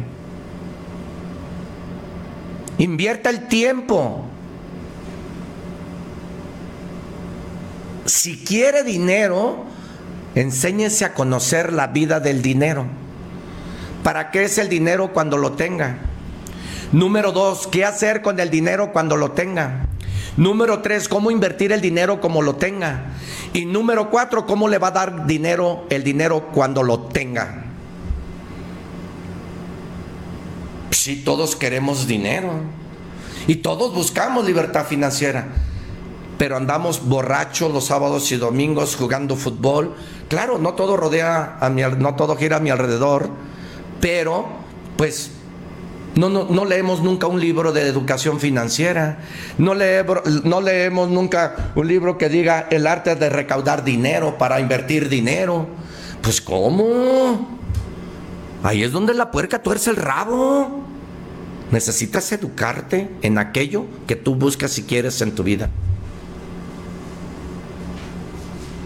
Invierta 2.79 3.31
el 3.31 3.47
tiempo. 3.49 4.25
Si 8.05 8.37
quiere 8.39 8.83
dinero, 8.83 9.65
enséñese 10.35 11.05
a 11.05 11.15
conocer 11.15 11.73
la 11.73 11.89
vida 11.89 12.21
del 12.21 12.43
dinero. 12.43 12.85
¿Para 14.03 14.31
qué 14.31 14.45
es 14.45 14.59
el 14.59 14.69
dinero 14.69 15.13
cuando 15.13 15.39
lo 15.39 15.53
tenga? 15.53 15.99
Número 16.93 17.33
dos, 17.33 17.67
¿qué 17.67 17.85
hacer 17.85 18.23
con 18.23 18.39
el 18.39 18.51
dinero 18.51 18.93
cuando 18.93 19.17
lo 19.17 19.33
tenga? 19.33 19.87
Número 20.37 20.81
tres, 20.81 21.09
¿cómo 21.09 21.31
invertir 21.31 21.73
el 21.73 21.81
dinero 21.81 22.21
como 22.21 22.43
lo 22.43 22.57
tenga? 22.57 23.07
Y 23.53 23.67
número 23.67 24.11
cuatro, 24.11 24.47
¿cómo 24.47 24.69
le 24.69 24.79
va 24.79 24.89
a 24.89 24.93
dar 24.93 25.27
dinero 25.27 25.87
el 25.91 26.05
dinero 26.05 26.51
cuando 26.53 26.83
lo 26.83 27.01
tenga? 27.01 27.64
Si 30.95 31.17
todos 31.17 31.57
queremos 31.57 32.07
dinero 32.07 32.53
y 33.47 33.57
todos 33.57 33.93
buscamos 33.93 34.47
libertad 34.47 34.87
financiera, 34.87 35.49
pero 36.39 36.57
andamos 36.57 37.05
borrachos 37.05 37.73
los 37.73 37.87
sábados 37.87 38.31
y 38.33 38.37
domingos 38.37 38.97
jugando 38.97 39.37
fútbol. 39.37 39.95
Claro, 40.29 40.59
no 40.59 40.75
todo 40.75 40.97
rodea 40.97 41.59
a 41.61 41.69
mi, 41.69 41.83
no 41.83 42.15
todo 42.15 42.37
gira 42.37 42.57
a 42.57 42.61
mi 42.61 42.71
alrededor, 42.71 43.29
pero 44.01 44.47
pues 44.97 45.33
no, 46.15 46.29
no, 46.29 46.65
leemos 46.65 47.03
nunca 47.03 47.27
un 47.27 47.41
libro 47.41 47.73
de 47.73 47.83
educación 47.89 48.39
financiera. 48.39 49.19
No, 49.59 49.75
no 49.75 50.61
leemos 50.61 51.09
nunca 51.11 51.73
un 51.75 51.89
libro 51.89 52.17
que 52.17 52.29
diga 52.29 52.69
el 52.71 52.87
arte 52.87 53.17
de 53.17 53.29
recaudar 53.31 53.83
dinero 53.85 54.39
para 54.39 54.61
invertir 54.61 55.09
dinero. 55.09 55.67
Pues 56.23 56.41
¿cómo? 56.41 57.59
Ahí 58.63 58.83
es 58.83 58.93
donde 58.93 59.13
la 59.13 59.31
puerca 59.31 59.61
tuerce 59.61 59.91
el 59.91 59.97
rabo. 59.97 60.84
Necesitas 61.75 62.31
educarte 62.31 63.11
en 63.23 63.37
aquello 63.37 63.87
que 64.07 64.15
tú 64.15 64.37
buscas 64.37 64.71
si 64.71 64.85
quieres 64.85 65.21
en 65.23 65.33
tu 65.33 65.43
vida. 65.43 65.71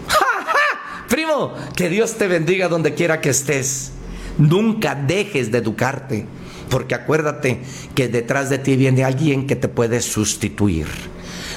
Primo, 1.07 1.53
que 1.75 1.87
Dios 1.87 2.15
te 2.15 2.27
bendiga 2.27 2.67
donde 2.67 2.95
quiera 2.95 3.21
que 3.21 3.29
estés. 3.29 3.91
Nunca 4.39 4.95
dejes 4.95 5.51
de 5.51 5.59
educarte 5.59 6.25
porque 6.71 6.95
acuérdate 6.95 7.61
que 7.93 8.07
detrás 8.07 8.49
de 8.49 8.57
ti 8.57 8.75
viene 8.75 9.03
alguien 9.03 9.45
que 9.45 9.55
te 9.55 9.67
puede 9.67 10.01
sustituir. 10.01 10.87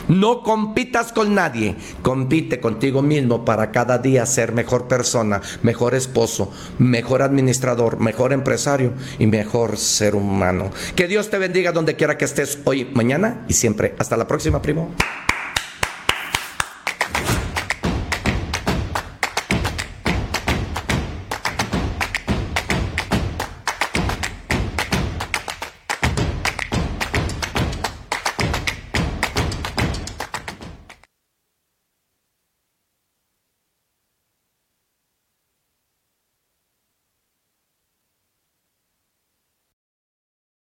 No 0.08 0.42
compitas 0.42 1.12
con 1.12 1.34
nadie, 1.34 1.76
compite 2.02 2.60
contigo 2.60 3.02
mismo 3.02 3.44
para 3.44 3.70
cada 3.70 3.98
día 3.98 4.26
ser 4.26 4.52
mejor 4.52 4.88
persona, 4.88 5.40
mejor 5.62 5.94
esposo, 5.94 6.52
mejor 6.78 7.22
administrador, 7.22 8.00
mejor 8.00 8.32
empresario 8.32 8.92
y 9.18 9.26
mejor 9.26 9.76
ser 9.76 10.14
humano. 10.14 10.70
Que 10.94 11.08
Dios 11.08 11.30
te 11.30 11.38
bendiga 11.38 11.72
donde 11.72 11.96
quiera 11.96 12.18
que 12.18 12.24
estés 12.24 12.58
hoy, 12.64 12.90
mañana 12.92 13.44
y 13.48 13.54
siempre. 13.54 13.94
Hasta 13.98 14.16
la 14.16 14.26
próxima, 14.26 14.60
primo. 14.60 14.90